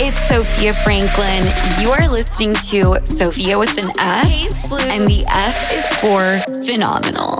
It's 0.00 0.20
Sofia 0.28 0.72
Franklyn. 0.74 1.42
You 1.80 1.90
are 1.90 2.08
listening 2.08 2.54
to 2.54 3.04
Sofia 3.04 3.58
with 3.58 3.76
an 3.78 3.90
F, 3.98 4.72
and 4.84 5.08
the 5.08 5.24
F 5.26 5.72
is 5.72 5.84
for 5.96 6.38
phenomenal. 6.64 7.38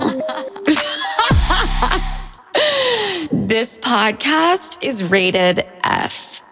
this 3.47 3.77
podcast 3.77 4.83
is 4.83 5.05
rated 5.05 5.65
F. 5.85 6.43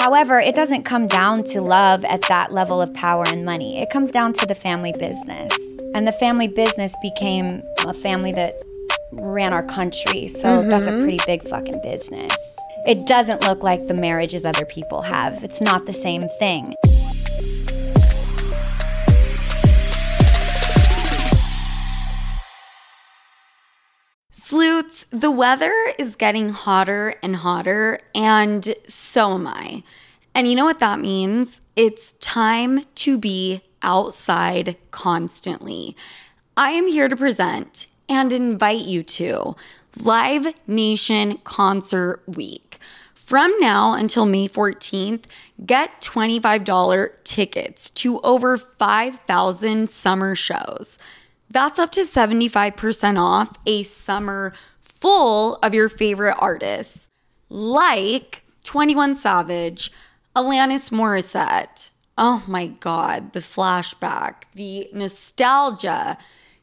However, 0.00 0.40
it 0.40 0.56
doesn't 0.56 0.82
come 0.82 1.06
down 1.06 1.44
to 1.44 1.60
love 1.60 2.04
at 2.04 2.22
that 2.22 2.52
level 2.52 2.82
of 2.82 2.92
power 2.94 3.22
and 3.28 3.44
money. 3.44 3.80
It 3.80 3.88
comes 3.88 4.10
down 4.10 4.32
to 4.32 4.46
the 4.46 4.56
family 4.56 4.92
business. 4.98 5.54
And 5.94 6.08
the 6.08 6.12
family 6.12 6.48
business 6.48 6.92
became 7.02 7.62
a 7.86 7.94
family 7.94 8.32
that 8.32 8.60
ran 9.12 9.52
our 9.52 9.62
country. 9.62 10.26
So 10.26 10.62
that's 10.68 10.88
a 10.88 10.90
mm-hmm. 10.90 11.02
pretty 11.02 11.20
big 11.24 11.48
fucking 11.48 11.80
business. 11.82 12.36
It 12.88 13.04
doesn't 13.04 13.46
look 13.46 13.62
like 13.62 13.86
the 13.86 13.92
marriages 13.92 14.46
other 14.46 14.64
people 14.64 15.02
have. 15.02 15.44
It's 15.44 15.60
not 15.60 15.84
the 15.84 15.92
same 15.92 16.26
thing. 16.38 16.74
Sloots, 24.30 25.04
the 25.10 25.30
weather 25.30 25.74
is 25.98 26.16
getting 26.16 26.48
hotter 26.48 27.16
and 27.22 27.36
hotter, 27.36 28.00
and 28.14 28.74
so 28.86 29.34
am 29.34 29.46
I. 29.46 29.82
And 30.34 30.48
you 30.48 30.54
know 30.54 30.64
what 30.64 30.78
that 30.78 30.98
means? 30.98 31.60
It's 31.76 32.12
time 32.12 32.84
to 32.94 33.18
be 33.18 33.60
outside 33.82 34.78
constantly. 34.92 35.94
I 36.56 36.70
am 36.70 36.86
here 36.86 37.08
to 37.08 37.16
present 37.16 37.88
and 38.08 38.32
invite 38.32 38.86
you 38.86 39.02
to 39.02 39.56
Live 40.02 40.54
Nation 40.66 41.36
Concert 41.44 42.22
Week. 42.26 42.67
From 43.28 43.52
now 43.60 43.92
until 43.92 44.24
May 44.24 44.48
14th, 44.48 45.24
get 45.66 46.00
$25 46.00 47.10
tickets 47.24 47.90
to 47.90 48.20
over 48.20 48.56
5,000 48.56 49.90
summer 49.90 50.34
shows. 50.34 50.98
That's 51.50 51.78
up 51.78 51.92
to 51.92 52.00
75% 52.00 53.18
off 53.18 53.52
a 53.66 53.82
summer 53.82 54.54
full 54.80 55.56
of 55.56 55.74
your 55.74 55.90
favorite 55.90 56.36
artists, 56.38 57.10
like 57.50 58.44
21 58.64 59.14
Savage, 59.14 59.92
Alanis 60.34 60.90
Morissette. 60.90 61.90
Oh 62.16 62.42
my 62.46 62.68
God, 62.68 63.34
the 63.34 63.40
flashback, 63.40 64.44
the 64.54 64.88
nostalgia, 64.94 66.16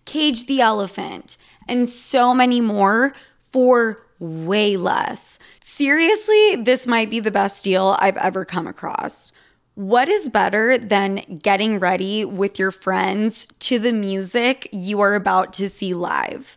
Cage 0.05 0.47
the 0.47 0.61
Elephant, 0.61 1.37
and 1.67 1.87
so 1.87 2.33
many 2.33 2.59
more 2.59 3.13
for 3.43 4.04
way 4.19 4.77
less. 4.77 5.39
Seriously, 5.61 6.55
this 6.57 6.87
might 6.87 7.09
be 7.09 7.19
the 7.19 7.31
best 7.31 7.63
deal 7.63 7.97
I've 7.99 8.17
ever 8.17 8.45
come 8.45 8.67
across. 8.67 9.31
What 9.75 10.07
is 10.07 10.29
better 10.29 10.77
than 10.77 11.39
getting 11.43 11.79
ready 11.79 12.23
with 12.23 12.57
your 12.57 12.71
friends 12.71 13.45
to 13.59 13.77
the 13.77 13.91
music 13.91 14.69
you 14.71 15.01
are 15.01 15.15
about 15.15 15.51
to 15.53 15.67
see 15.67 15.93
live? 15.93 16.55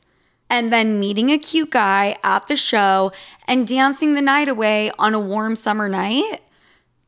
And 0.49 0.73
then 0.73 1.01
meeting 1.01 1.31
a 1.31 1.39
cute 1.39 1.71
guy 1.71 2.17
at 2.23 2.47
the 2.47 2.57
show 2.57 3.13
and 3.47 3.67
dancing 3.67 4.15
the 4.15 4.23
night 4.23 4.49
away 4.49 4.93
on 4.99 5.15
a 5.15 5.21
warm 5.21 5.57
summer 5.57 5.89
night? 5.89 6.41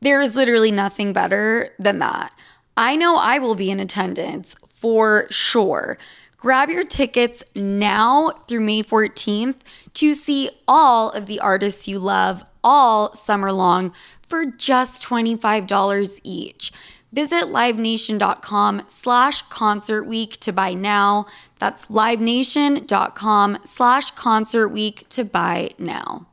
There 0.01 0.21
is 0.21 0.35
literally 0.35 0.71
nothing 0.71 1.13
better 1.13 1.73
than 1.79 1.99
that. 1.99 2.33
I 2.75 2.95
know 2.95 3.17
I 3.17 3.39
will 3.39 3.55
be 3.55 3.71
in 3.71 3.79
attendance 3.79 4.55
for 4.67 5.27
sure. 5.29 5.97
Grab 6.37 6.69
your 6.69 6.83
tickets 6.83 7.43
now 7.55 8.31
through 8.47 8.61
May 8.61 8.81
14th 8.81 9.57
to 9.93 10.13
see 10.13 10.49
all 10.67 11.09
of 11.09 11.25
the 11.25 11.39
artists 11.39 11.87
you 11.87 11.99
love 11.99 12.43
all 12.63 13.13
summer 13.13 13.51
long 13.51 13.93
for 14.21 14.45
just 14.45 15.03
$25 15.03 16.19
each. 16.23 16.71
Visit 17.13 17.45
livenation.com 17.45 18.83
slash 18.87 19.41
concert 19.43 20.03
week 20.03 20.37
to 20.37 20.53
buy 20.53 20.73
now. 20.73 21.25
That's 21.59 21.87
livenation.com 21.87 23.57
slash 23.65 24.11
concert 24.11 24.69
week 24.69 25.09
to 25.09 25.25
buy 25.25 25.71
now. 25.77 26.27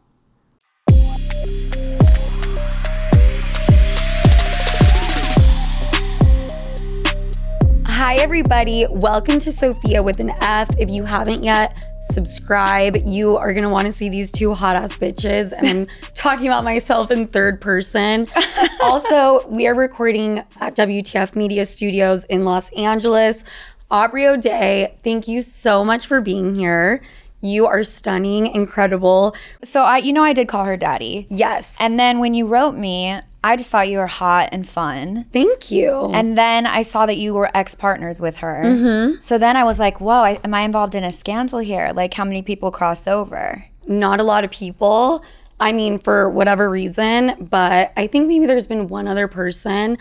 Hi, 8.01 8.15
everybody. 8.15 8.87
Welcome 8.89 9.41
to 9.41 9.51
Sofia 9.51 10.05
with 10.05 10.21
an 10.21 10.31
F. 10.41 10.69
If 10.79 10.89
you 10.89 11.05
haven't 11.05 11.43
yet, 11.43 11.88
subscribe. 12.09 12.97
You 13.05 13.37
are 13.37 13.53
going 13.53 13.65
to 13.65 13.69
want 13.69 13.87
to 13.87 13.93
see 13.93 14.09
these 14.09 14.31
two 14.31 14.55
hot 14.55 14.77
ass 14.77 14.97
bitches. 14.97 15.53
And 15.57 15.69
I'm 15.69 15.87
talking 16.15 16.47
about 16.47 16.65
myself 16.65 17.11
in 17.11 17.27
third 17.27 17.61
person. 17.61 18.27
also, 18.81 19.47
we 19.49 19.67
are 19.67 19.75
recording 19.75 20.39
at 20.61 20.77
WTF 20.77 21.37
Media 21.37 21.67
Studios 21.67 22.25
in 22.25 22.45
Los 22.45 22.71
Angeles. 22.73 23.45
Aubrey 23.91 24.27
O'Day, 24.27 24.99
thank 25.03 25.29
you 25.29 25.41
so 25.41 25.85
much 25.85 26.07
for 26.07 26.21
being 26.21 26.55
here. 26.55 27.03
You 27.41 27.67
are 27.67 27.85
stunning, 27.85 28.47
incredible. 28.47 29.35
So 29.63 29.83
I 29.83 29.99
you 29.99 30.13
know 30.13 30.25
I 30.25 30.33
did 30.33 30.49
call 30.49 30.65
her 30.65 30.77
daddy. 30.77 31.27
Yes. 31.31 31.77
And 31.81 31.99
then 31.99 32.19
when 32.19 32.35
you 32.35 32.47
wrote 32.47 32.75
me, 32.75 33.21
I 33.45 33.57
just 33.57 33.71
thought 33.71 33.89
you 33.89 33.99
were 33.99 34.07
hot 34.09 34.49
and 34.53 34.69
fun. 34.69 35.25
thank 35.31 35.71
you. 35.71 36.11
And 36.13 36.37
then 36.37 36.67
I 36.67 36.83
saw 36.83 37.07
that 37.07 37.17
you 37.17 37.35
were 37.35 37.51
ex 37.57 37.75
partners 37.75 38.21
with 38.21 38.39
her. 38.39 38.63
Mm-hmm. 38.65 39.21
So 39.21 39.39
then 39.39 39.57
I 39.57 39.63
was 39.65 39.79
like, 39.79 40.01
whoa, 40.01 40.23
I, 40.23 40.41
am 40.43 40.53
I 40.55 40.63
involved 40.63 40.95
in 40.97 41.05
a 41.05 41.13
scandal 41.13 41.61
here? 41.61 41.91
Like, 41.95 42.15
how 42.15 42.25
many 42.25 42.43
people 42.43 42.71
cross 42.71 43.07
over? 43.07 43.65
not 43.87 44.21
a 44.21 44.23
lot 44.23 44.45
of 44.45 44.51
people. 44.51 45.25
I 45.59 45.73
mean, 45.73 45.99
for 45.99 46.29
whatever 46.29 46.69
reason, 46.69 47.49
but 47.51 47.91
I 47.97 48.07
think 48.07 48.29
maybe 48.29 48.45
there's 48.45 48.67
been 48.67 48.87
one 48.89 49.09
other 49.09 49.29
person. 49.29 49.97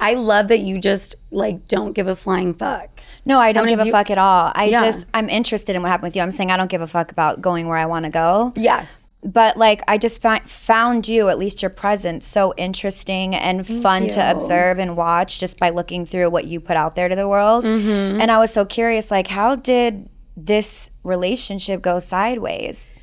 I 0.00 0.14
love 0.14 0.48
that 0.48 0.60
you 0.60 0.78
just 0.80 1.16
like 1.30 1.68
don't 1.68 1.92
give 1.92 2.06
a 2.08 2.16
flying 2.16 2.54
fuck. 2.54 2.88
No, 3.26 3.38
I 3.38 3.52
don't 3.52 3.66
give 3.68 3.80
a 3.80 3.84
you- 3.86 3.92
fuck 3.92 4.10
at 4.10 4.16
all. 4.18 4.52
I 4.54 4.64
Yeah. 4.66 4.80
just, 4.84 5.06
I'm 5.12 5.28
interested 5.28 5.76
in 5.76 5.82
what 5.82 5.88
happened 5.90 6.08
with 6.08 6.16
you. 6.16 6.22
I'm 6.22 6.30
saying 6.30 6.50
I 6.50 6.56
don't 6.56 6.70
give 6.70 6.80
a 6.80 6.86
fuck 6.86 7.12
about 7.12 7.42
going 7.42 7.68
where 7.68 7.76
I 7.76 7.84
want 7.86 8.04
to 8.04 8.10
go. 8.10 8.52
Yes. 8.56 9.05
But 9.22 9.56
like, 9.56 9.82
I 9.88 9.98
just 9.98 10.22
fi- 10.22 10.40
found 10.40 11.08
you, 11.08 11.28
at 11.28 11.38
least 11.38 11.62
your 11.62 11.70
presence, 11.70 12.26
so 12.26 12.54
interesting 12.56 13.34
and 13.34 13.66
fun 13.66 14.06
to 14.08 14.30
observe 14.30 14.78
and 14.78 14.96
watch 14.96 15.40
just 15.40 15.58
by 15.58 15.70
looking 15.70 16.06
through 16.06 16.30
what 16.30 16.44
you 16.44 16.60
put 16.60 16.76
out 16.76 16.94
there 16.94 17.08
to 17.08 17.16
the 17.16 17.28
world. 17.28 17.64
Mm-hmm. 17.64 18.20
And 18.20 18.30
I 18.30 18.38
was 18.38 18.52
so 18.52 18.64
curious, 18.64 19.10
like, 19.10 19.26
how 19.26 19.56
did 19.56 20.08
this 20.36 20.90
relationship 21.02 21.82
go 21.82 21.98
sideways? 21.98 23.00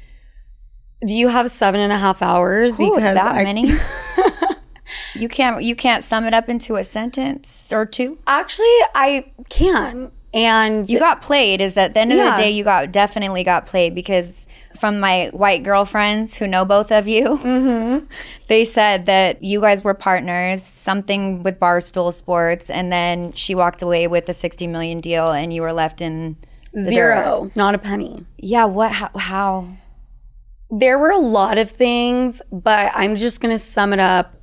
Do 1.06 1.13
you 1.16 1.28
have 1.28 1.52
seven 1.52 1.81
and 1.81 1.91
a 1.91 1.97
half 1.97 2.22
hours? 2.22 2.79
Ooh, 2.79 3.00
that 3.00 3.18
I, 3.18 3.44
many? 3.44 3.68
you 5.16 5.28
can't 5.28 5.62
you 5.63 5.75
can't 5.75 6.03
sum 6.03 6.23
it 6.25 6.34
up 6.34 6.47
into 6.47 6.75
a 6.75 6.84
sentence 6.84 7.73
or 7.73 7.85
two. 7.85 8.19
Actually, 8.28 8.78
I 8.96 9.31
can. 9.50 10.12
And 10.34 10.90
You 10.90 11.00
got 11.00 11.22
played. 11.22 11.62
Is 11.62 11.78
at 11.78 11.94
the 11.94 12.00
end 12.00 12.12
of 12.12 12.18
the 12.18 12.41
day, 12.41 12.52
you 12.52 12.63
got 12.63 12.91
definitely 12.91 13.44
got 13.44 13.66
played 13.66 13.94
because 13.94 14.47
from 14.79 15.00
my 15.00 15.29
white 15.34 15.63
girlfriends 15.63 16.38
who 16.38 16.47
know 16.47 16.66
both 16.66 16.91
of 16.91 17.07
you, 17.07 17.38
Mm-hmm. 17.38 18.06
they 18.47 18.66
said 18.66 19.06
that 19.06 19.44
you 19.44 19.61
guys 19.61 19.84
were 19.84 19.94
partners, 19.94 20.63
something 20.63 21.44
with 21.44 21.59
Barstool 21.59 22.11
Sports, 22.13 22.69
and 22.69 22.91
then 22.91 23.31
she 23.34 23.56
walked 23.56 23.81
away 23.81 24.07
with 24.07 24.25
the 24.25 24.34
sixty 24.34 24.67
million 24.67 25.00
deal, 25.00 25.31
and 25.31 25.53
you 25.53 25.61
were 25.61 25.73
left 25.73 26.01
in 26.01 26.38
the 26.73 26.81
dirt. 26.81 26.89
zero, 26.89 27.51
not 27.56 27.75
a 27.75 27.78
penny. 27.78 28.25
Yeah. 28.38 28.66
What? 28.66 28.91
How? 28.91 29.09
how? 29.16 29.67
There 30.69 30.97
were 30.97 31.11
a 31.11 31.19
lot 31.19 31.57
of 31.57 31.69
things, 31.69 32.41
but 32.51 32.91
I'm 32.95 33.16
just 33.16 33.41
going 33.41 33.53
to 33.53 33.59
sum 33.59 33.94
it 33.94 34.00
up 34.00 34.34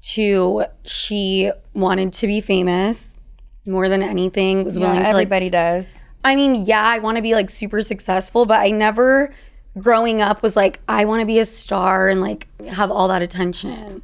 to 0.00 0.64
she 0.84 1.50
wanted 1.74 2.12
to 2.12 2.26
be 2.26 2.40
famous 2.40 3.16
more 3.64 3.88
than 3.88 4.02
anything, 4.02 4.64
was 4.64 4.78
willing 4.78 5.02
to 5.02 5.08
everybody 5.08 5.46
like 5.46 5.52
does. 5.52 6.02
I 6.24 6.36
mean, 6.36 6.54
yeah, 6.56 6.82
I 6.82 6.98
want 6.98 7.16
to 7.16 7.22
be 7.22 7.34
like 7.34 7.48
super 7.48 7.80
successful, 7.82 8.44
but 8.44 8.60
I 8.60 8.70
never 8.70 9.32
growing 9.76 10.22
up 10.22 10.42
was 10.42 10.56
like 10.56 10.80
I 10.88 11.04
want 11.04 11.20
to 11.20 11.26
be 11.26 11.38
a 11.38 11.44
star 11.44 12.08
and 12.08 12.20
like 12.20 12.48
have 12.68 12.90
all 12.90 13.08
that 13.08 13.22
attention. 13.22 14.02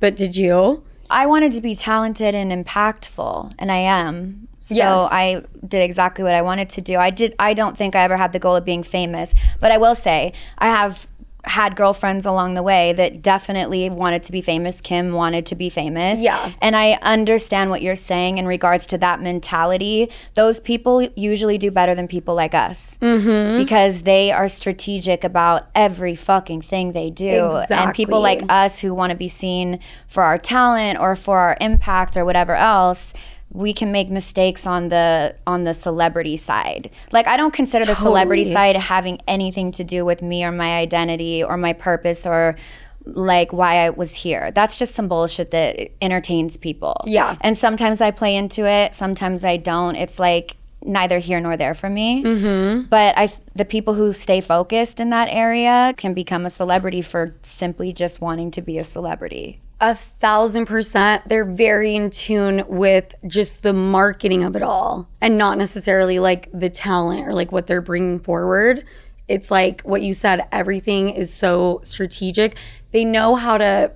But 0.00 0.16
did 0.16 0.36
you? 0.36 0.84
I 1.10 1.26
wanted 1.26 1.52
to 1.52 1.60
be 1.60 1.74
talented 1.74 2.34
and 2.34 2.50
impactful, 2.50 3.52
and 3.58 3.70
I 3.70 3.76
am. 3.76 4.48
So 4.60 4.74
Yes. 4.76 5.08
I 5.12 5.44
did 5.66 5.82
exactly 5.82 6.24
what 6.24 6.34
I 6.34 6.42
wanted 6.42 6.68
to 6.70 6.80
do. 6.80 6.96
I 6.96 7.10
did. 7.10 7.34
I 7.38 7.52
don't 7.52 7.76
think 7.76 7.94
I 7.94 8.02
ever 8.02 8.16
had 8.16 8.32
the 8.32 8.38
goal 8.38 8.56
of 8.56 8.64
being 8.64 8.82
famous, 8.82 9.34
but 9.60 9.70
I 9.70 9.76
will 9.78 9.94
say 9.94 10.32
I 10.58 10.68
have 10.68 11.06
had 11.44 11.74
girlfriends 11.74 12.24
along 12.24 12.54
the 12.54 12.62
way 12.62 12.92
that 12.92 13.20
definitely 13.20 13.90
wanted 13.90 14.22
to 14.22 14.32
be 14.32 14.40
famous. 14.40 14.80
Kim 14.80 15.12
wanted 15.12 15.44
to 15.46 15.56
be 15.56 15.68
famous. 15.68 16.20
Yeah. 16.20 16.52
And 16.60 16.76
I 16.76 16.92
understand 17.02 17.70
what 17.70 17.82
you're 17.82 17.96
saying 17.96 18.38
in 18.38 18.46
regards 18.46 18.86
to 18.88 18.98
that 18.98 19.20
mentality. 19.20 20.08
Those 20.34 20.60
people 20.60 21.02
usually 21.16 21.58
do 21.58 21.70
better 21.70 21.94
than 21.94 22.06
people 22.06 22.34
like 22.34 22.54
us 22.54 22.96
Mm-hmm. 23.00 23.58
because 23.58 24.02
they 24.02 24.30
are 24.30 24.46
strategic 24.48 25.24
about 25.24 25.68
every 25.74 26.14
fucking 26.14 26.62
thing 26.62 26.92
they 26.92 27.10
do. 27.10 27.62
And 27.70 27.92
people 27.94 28.20
like 28.20 28.42
us 28.48 28.78
who 28.78 28.94
want 28.94 29.10
to 29.10 29.16
be 29.16 29.28
seen 29.28 29.80
for 30.06 30.22
our 30.22 30.38
talent 30.38 31.00
or 31.00 31.16
for 31.16 31.38
our 31.38 31.56
impact 31.60 32.16
or 32.16 32.24
whatever 32.24 32.54
else 32.54 33.14
we 33.52 33.72
can 33.72 33.92
make 33.92 34.08
mistakes 34.08 34.66
on 34.66 34.88
the 34.88 35.34
on 35.46 35.64
the 35.64 35.74
celebrity 35.74 36.36
side 36.36 36.90
like 37.12 37.26
i 37.26 37.36
don't 37.36 37.52
consider 37.52 37.84
the 37.84 37.94
celebrity 37.94 38.44
side 38.44 38.76
having 38.76 39.20
anything 39.28 39.70
to 39.70 39.84
do 39.84 40.04
with 40.04 40.22
me 40.22 40.44
or 40.44 40.52
my 40.52 40.76
identity 40.76 41.44
or 41.44 41.56
my 41.56 41.72
purpose 41.72 42.26
or 42.26 42.56
like 43.04 43.52
why 43.52 43.84
I 43.84 43.90
was 43.90 44.14
here. 44.14 44.50
That's 44.52 44.78
just 44.78 44.94
some 44.94 45.08
bullshit 45.08 45.50
that 45.50 45.90
entertains 46.00 46.56
people. 46.56 46.96
Yeah. 47.06 47.36
And 47.40 47.56
sometimes 47.56 48.00
I 48.00 48.10
play 48.10 48.36
into 48.36 48.66
it, 48.66 48.94
sometimes 48.94 49.44
I 49.44 49.56
don't. 49.56 49.96
It's 49.96 50.18
like 50.18 50.56
neither 50.84 51.18
here 51.18 51.40
nor 51.40 51.56
there 51.56 51.74
for 51.74 51.88
me. 51.88 52.22
Mm-hmm. 52.22 52.88
But 52.88 53.16
I, 53.16 53.32
the 53.54 53.64
people 53.64 53.94
who 53.94 54.12
stay 54.12 54.40
focused 54.40 55.00
in 55.00 55.10
that 55.10 55.28
area 55.30 55.94
can 55.96 56.14
become 56.14 56.46
a 56.46 56.50
celebrity 56.50 57.02
for 57.02 57.34
simply 57.42 57.92
just 57.92 58.20
wanting 58.20 58.50
to 58.52 58.62
be 58.62 58.78
a 58.78 58.84
celebrity. 58.84 59.60
A 59.80 59.94
thousand 59.94 60.66
percent. 60.66 61.28
They're 61.28 61.44
very 61.44 61.96
in 61.96 62.10
tune 62.10 62.64
with 62.68 63.14
just 63.26 63.62
the 63.62 63.72
marketing 63.72 64.44
of 64.44 64.54
it 64.54 64.62
all 64.62 65.08
and 65.20 65.36
not 65.36 65.58
necessarily 65.58 66.18
like 66.18 66.48
the 66.52 66.70
talent 66.70 67.26
or 67.26 67.32
like 67.32 67.50
what 67.50 67.66
they're 67.66 67.80
bringing 67.80 68.20
forward. 68.20 68.84
It's 69.28 69.50
like 69.50 69.82
what 69.82 70.02
you 70.02 70.14
said, 70.14 70.46
everything 70.52 71.10
is 71.10 71.32
so 71.32 71.80
strategic. 71.82 72.56
They 72.92 73.04
know 73.04 73.34
how 73.34 73.58
to 73.58 73.92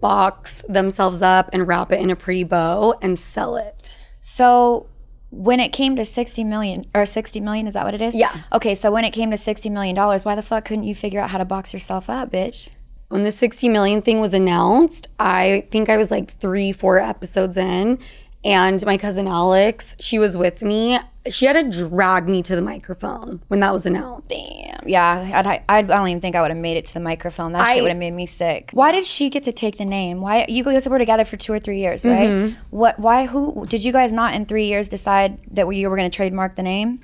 box 0.00 0.62
themselves 0.68 1.22
up 1.22 1.50
and 1.52 1.66
wrap 1.66 1.90
it 1.90 2.00
in 2.00 2.10
a 2.10 2.16
pretty 2.16 2.44
bow 2.44 2.98
and 3.00 3.18
sell 3.18 3.56
it. 3.56 3.98
So 4.20 4.88
when 5.30 5.60
it 5.60 5.72
came 5.72 5.96
to 5.96 6.04
60 6.04 6.44
million 6.44 6.84
or 6.94 7.04
60 7.04 7.40
million, 7.40 7.66
is 7.66 7.74
that 7.74 7.84
what 7.84 7.94
it 7.94 8.00
is? 8.00 8.14
Yeah. 8.14 8.34
Okay, 8.52 8.74
so 8.74 8.90
when 8.90 9.04
it 9.04 9.12
came 9.12 9.30
to 9.30 9.36
60 9.36 9.68
million 9.70 9.94
dollars, 9.94 10.24
why 10.24 10.34
the 10.34 10.42
fuck 10.42 10.64
couldn't 10.64 10.84
you 10.84 10.94
figure 10.94 11.20
out 11.20 11.30
how 11.30 11.38
to 11.38 11.44
box 11.44 11.72
yourself 11.72 12.08
up, 12.08 12.30
bitch? 12.30 12.68
when 13.08 13.22
the 13.22 13.30
60 13.30 13.68
million 13.68 14.02
thing 14.02 14.20
was 14.20 14.34
announced, 14.34 15.06
I 15.18 15.66
think 15.70 15.88
I 15.88 15.96
was 15.96 16.10
like 16.10 16.32
three, 16.32 16.72
four 16.72 16.98
episodes 16.98 17.56
in, 17.56 17.98
and 18.46 18.86
my 18.86 18.96
cousin 18.96 19.26
Alex, 19.26 19.96
she 19.98 20.20
was 20.20 20.36
with 20.36 20.62
me. 20.62 21.00
She 21.28 21.46
had 21.46 21.54
to 21.54 21.68
drag 21.88 22.28
me 22.28 22.40
to 22.44 22.54
the 22.54 22.62
microphone 22.62 23.42
when 23.48 23.58
that 23.58 23.72
was 23.72 23.84
announced. 23.86 24.28
Damn. 24.28 24.78
Yeah, 24.86 25.32
I'd, 25.34 25.46
I, 25.46 25.64
I 25.68 25.82
don't 25.82 26.06
even 26.06 26.20
think 26.20 26.36
I 26.36 26.42
would 26.42 26.52
have 26.52 26.60
made 26.60 26.76
it 26.76 26.86
to 26.86 26.94
the 26.94 27.00
microphone. 27.00 27.50
That 27.50 27.66
I- 27.66 27.74
shit 27.74 27.82
would 27.82 27.88
have 27.88 27.98
made 27.98 28.12
me 28.12 28.24
sick. 28.24 28.70
Why 28.72 28.92
did 28.92 29.04
she 29.04 29.30
get 29.30 29.42
to 29.42 29.52
take 29.52 29.78
the 29.78 29.84
name? 29.84 30.20
Why 30.20 30.46
you 30.48 30.62
guys 30.62 30.88
were 30.88 30.96
together 30.98 31.24
for 31.24 31.36
two 31.36 31.52
or 31.52 31.58
three 31.58 31.80
years, 31.80 32.04
right? 32.04 32.30
Mm-hmm. 32.30 32.56
What? 32.70 33.00
Why? 33.00 33.26
Who? 33.26 33.66
Did 33.66 33.84
you 33.84 33.90
guys 33.92 34.12
not 34.12 34.34
in 34.34 34.46
three 34.46 34.66
years 34.66 34.88
decide 34.88 35.40
that 35.50 35.68
you 35.68 35.90
were 35.90 35.96
going 35.96 36.08
to 36.08 36.16
trademark 36.16 36.54
the 36.54 36.62
name? 36.62 37.00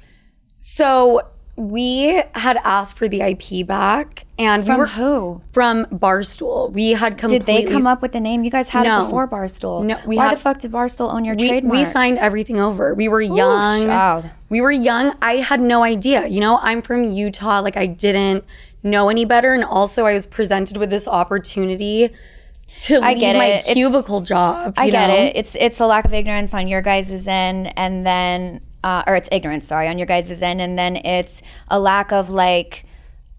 So 0.59 1.23
we 1.55 2.23
had 2.35 2.57
asked 2.65 2.97
for 2.97 3.09
the 3.09 3.21
IP 3.21 3.67
back, 3.67 4.25
and 4.39 4.65
From 4.65 4.75
we 4.77 4.81
were 4.81 4.87
who? 4.87 5.43
from 5.53 5.85
Barstool. 5.87 6.73
We 6.73 6.93
had 6.93 7.19
completely. 7.19 7.55
Did 7.55 7.67
they 7.67 7.71
come 7.73 7.87
up 7.87 8.01
with 8.01 8.13
the 8.13 8.21
name? 8.21 8.43
You 8.43 8.51
guys 8.51 8.71
had 8.71 8.85
No. 8.85 9.01
it 9.01 9.05
before 9.05 9.29
Barstool. 9.29 9.85
No, 9.85 9.99
we 10.07 10.17
Why 10.17 10.25
had- 10.29 10.37
the 10.37 10.41
fuck 10.41 10.59
did 10.61 10.73
Barstool 10.73 11.13
own 11.13 11.25
your 11.27 11.35
we, 11.37 11.49
trademark? 11.49 11.73
we 11.79 11.85
signed 11.85 12.19
everything 12.19 12.59
over. 12.59 12.95
We 12.95 13.07
were 13.09 13.21
young. 13.21 13.85
child. 13.85 14.31
We 14.49 14.61
were 14.63 14.73
young. 14.73 15.15
I 15.21 15.37
had 15.37 15.61
no 15.61 15.83
idea. 15.85 16.27
You 16.27 16.41
know, 16.41 16.59
I'm 16.63 16.81
from 16.81 17.05
Utah. 17.05 17.61
Like 17.61 17.77
I 17.77 17.87
didn't 17.87 18.45
know 18.83 19.11
any 19.11 19.25
better, 19.27 19.53
and 19.53 19.63
also 19.65 20.07
I 20.07 20.15
was 20.15 20.27
presented 20.27 20.79
with 20.79 20.89
this 20.91 21.07
opportunity 21.07 22.11
to 22.83 22.97
I 23.03 23.11
leave 23.11 23.21
get 23.21 23.37
my 23.37 23.45
it. 23.45 23.49
It's- 23.61 23.75
cubicle 23.75 24.23
job. 24.23 24.73
I 24.79 24.89
get 24.89 25.09
know? 25.09 25.15
it. 25.17 25.33
It's 25.37 25.55
it's 25.57 25.81
a 25.81 25.87
lack 25.87 26.07
of 26.07 26.15
ignorance 26.15 26.55
on 26.55 26.67
your 26.67 26.81
guys' 26.81 27.29
end, 27.29 27.73
and 27.79 28.07
then 28.07 28.61
uh, 28.85 29.05
or 29.07 29.15
it's 29.15 29.29
ignorance, 29.33 29.67
sorry, 29.67 29.89
on 29.89 29.99
your 29.99 30.07
guys' 30.07 30.43
end, 30.43 30.61
and 30.61 30.79
then 30.79 30.97
it's 30.97 31.43
a 31.69 31.79
lack 31.79 32.13
of 32.13 32.31
like, 32.31 32.85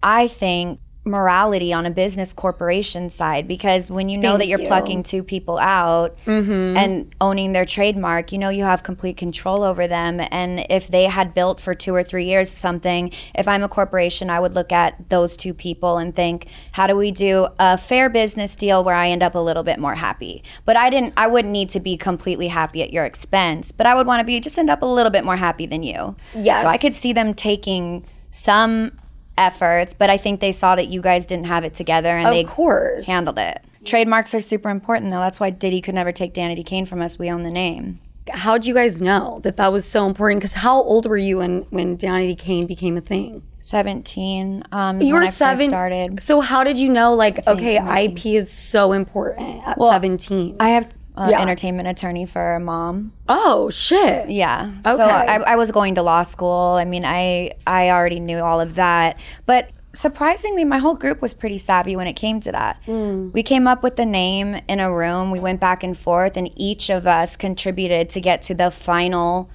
I 0.02 0.28
think 0.28 0.80
morality 1.04 1.72
on 1.72 1.84
a 1.84 1.90
business 1.90 2.32
corporation 2.32 3.10
side 3.10 3.46
because 3.46 3.90
when 3.90 4.08
you 4.08 4.16
know 4.16 4.30
Thank 4.30 4.38
that 4.40 4.46
you're 4.48 4.60
you. 4.60 4.66
plucking 4.68 5.02
two 5.02 5.22
people 5.22 5.58
out 5.58 6.16
Mm-hmm. 6.26 6.76
and 6.76 7.14
owning 7.20 7.52
their 7.52 7.64
trademark 7.66 8.32
you 8.32 8.38
know 8.38 8.48
you 8.48 8.64
have 8.64 8.82
complete 8.82 9.16
control 9.16 9.62
over 9.62 9.86
them 9.86 10.20
and 10.30 10.64
if 10.70 10.88
they 10.88 11.04
had 11.04 11.34
built 11.34 11.60
for 11.60 11.74
two 11.74 11.94
or 11.94 12.02
three 12.02 12.24
years 12.24 12.50
something 12.50 13.10
if 13.34 13.46
i'm 13.46 13.62
a 13.62 13.68
corporation 13.68 14.30
i 14.30 14.40
would 14.40 14.54
look 14.54 14.72
at 14.72 15.08
those 15.10 15.36
two 15.36 15.52
people 15.52 15.98
and 15.98 16.14
think 16.14 16.46
how 16.72 16.86
do 16.86 16.96
we 16.96 17.10
do 17.10 17.46
a 17.58 17.76
fair 17.76 18.08
business 18.08 18.56
deal 18.56 18.82
where 18.82 18.94
i 18.94 19.08
end 19.08 19.22
up 19.22 19.34
a 19.34 19.38
little 19.38 19.62
bit 19.62 19.78
more 19.78 19.94
happy 19.96 20.42
but 20.64 20.76
i 20.76 20.88
didn't 20.88 21.12
i 21.16 21.26
wouldn't 21.26 21.52
need 21.52 21.68
to 21.68 21.80
be 21.80 21.96
completely 21.96 22.48
happy 22.48 22.82
at 22.82 22.92
your 22.92 23.04
expense 23.04 23.70
but 23.72 23.86
i 23.86 23.94
would 23.94 24.06
want 24.06 24.20
to 24.20 24.24
be 24.24 24.40
just 24.40 24.58
end 24.58 24.70
up 24.70 24.80
a 24.82 24.86
little 24.86 25.10
bit 25.10 25.24
more 25.24 25.36
happy 25.36 25.66
than 25.66 25.82
you 25.82 26.16
Yes. 26.34 26.62
so 26.62 26.68
i 26.68 26.78
could 26.78 26.94
see 26.94 27.12
them 27.12 27.34
taking 27.34 28.04
some 28.30 28.92
efforts 29.38 29.92
but 29.94 30.10
i 30.10 30.16
think 30.16 30.40
they 30.40 30.52
saw 30.52 30.74
that 30.76 30.88
you 30.88 31.00
guys 31.00 31.26
didn't 31.26 31.46
have 31.46 31.64
it 31.64 31.74
together 31.74 32.10
and 32.10 32.26
Of 32.28 32.32
they 32.34 32.44
course. 32.44 33.06
handled 33.06 33.38
it 33.38 33.62
trademarks 33.84 34.34
are 34.34 34.40
super 34.40 34.70
important 34.70 35.10
though 35.10 35.20
that's 35.20 35.40
why 35.40 35.50
diddy 35.50 35.80
could 35.80 35.94
never 35.94 36.12
take 36.12 36.32
danity 36.34 36.64
kane 36.64 36.86
from 36.86 37.02
us 37.02 37.18
we 37.18 37.30
own 37.30 37.42
the 37.42 37.50
name 37.50 37.98
How'd 38.32 38.64
you 38.64 38.72
guys 38.72 39.02
know 39.02 39.40
that 39.42 39.58
that 39.58 39.70
was 39.70 39.84
so 39.84 40.06
important? 40.06 40.40
Because 40.40 40.54
how 40.54 40.80
old 40.80 41.04
were 41.04 41.18
you 41.18 41.36
when 41.38 41.66
when 41.68 41.98
Danity 41.98 42.38
Kane 42.38 42.66
became 42.66 42.96
a 42.96 43.02
thing? 43.02 43.42
17 43.58 44.64
um 44.72 44.98
You 45.02 45.12
were 45.12 45.26
seven. 45.26 45.68
started 45.68 46.22
So 46.22 46.40
how 46.40 46.64
did 46.64 46.78
you 46.78 46.88
know? 46.88 47.14
Like, 47.14 47.46
okay, 47.46 47.76
IP 48.06 48.24
is 48.26 48.50
so 48.50 48.92
important 48.92 49.62
at 49.66 49.78
seventeen. 49.78 50.56
i 50.58 50.70
have 50.70 50.88
an 51.16 51.30
Yeah. 51.30 51.40
entertainment 51.40 51.86
attorney 51.88 52.26
for 52.26 52.54
a 52.54 52.60
mom 52.60 53.12
oh 53.28 53.70
shit. 53.70 54.28
Yeah. 54.30 54.70
So 54.82 54.94
Okay. 54.94 55.02
I, 55.04 55.36
I 55.36 55.56
was 55.56 55.70
going 55.70 55.94
to 55.94 56.02
law 56.02 56.22
school. 56.24 56.72
I 56.72 56.84
mean, 56.84 57.04
I 57.04 57.52
I 57.66 57.90
already 57.90 58.20
knew 58.20 58.38
all 58.38 58.60
of 58.60 58.74
that, 58.74 59.16
but 59.46 59.70
surprisingly, 59.92 60.64
my 60.64 60.78
whole 60.78 60.94
group 60.96 61.22
was 61.22 61.32
pretty 61.34 61.56
savvy 61.56 61.94
when 61.94 62.08
it 62.08 62.14
came 62.14 62.40
to 62.40 62.50
that. 62.52 62.80
Hmm. 62.84 63.30
We 63.32 63.42
came 63.44 63.68
up 63.68 63.82
with 63.84 63.94
the 63.94 64.04
name 64.04 64.60
in 64.68 64.80
a 64.80 64.92
room. 64.92 65.30
We 65.30 65.38
went 65.38 65.60
back 65.60 65.84
and 65.84 65.96
forth, 65.96 66.36
and 66.36 66.50
each 66.56 66.90
of 66.90 67.06
us 67.06 67.36
contributed 67.36 68.08
to 68.10 68.20
get 68.20 68.42
to 68.42 68.54
the 68.54 68.70
final. 68.72 69.48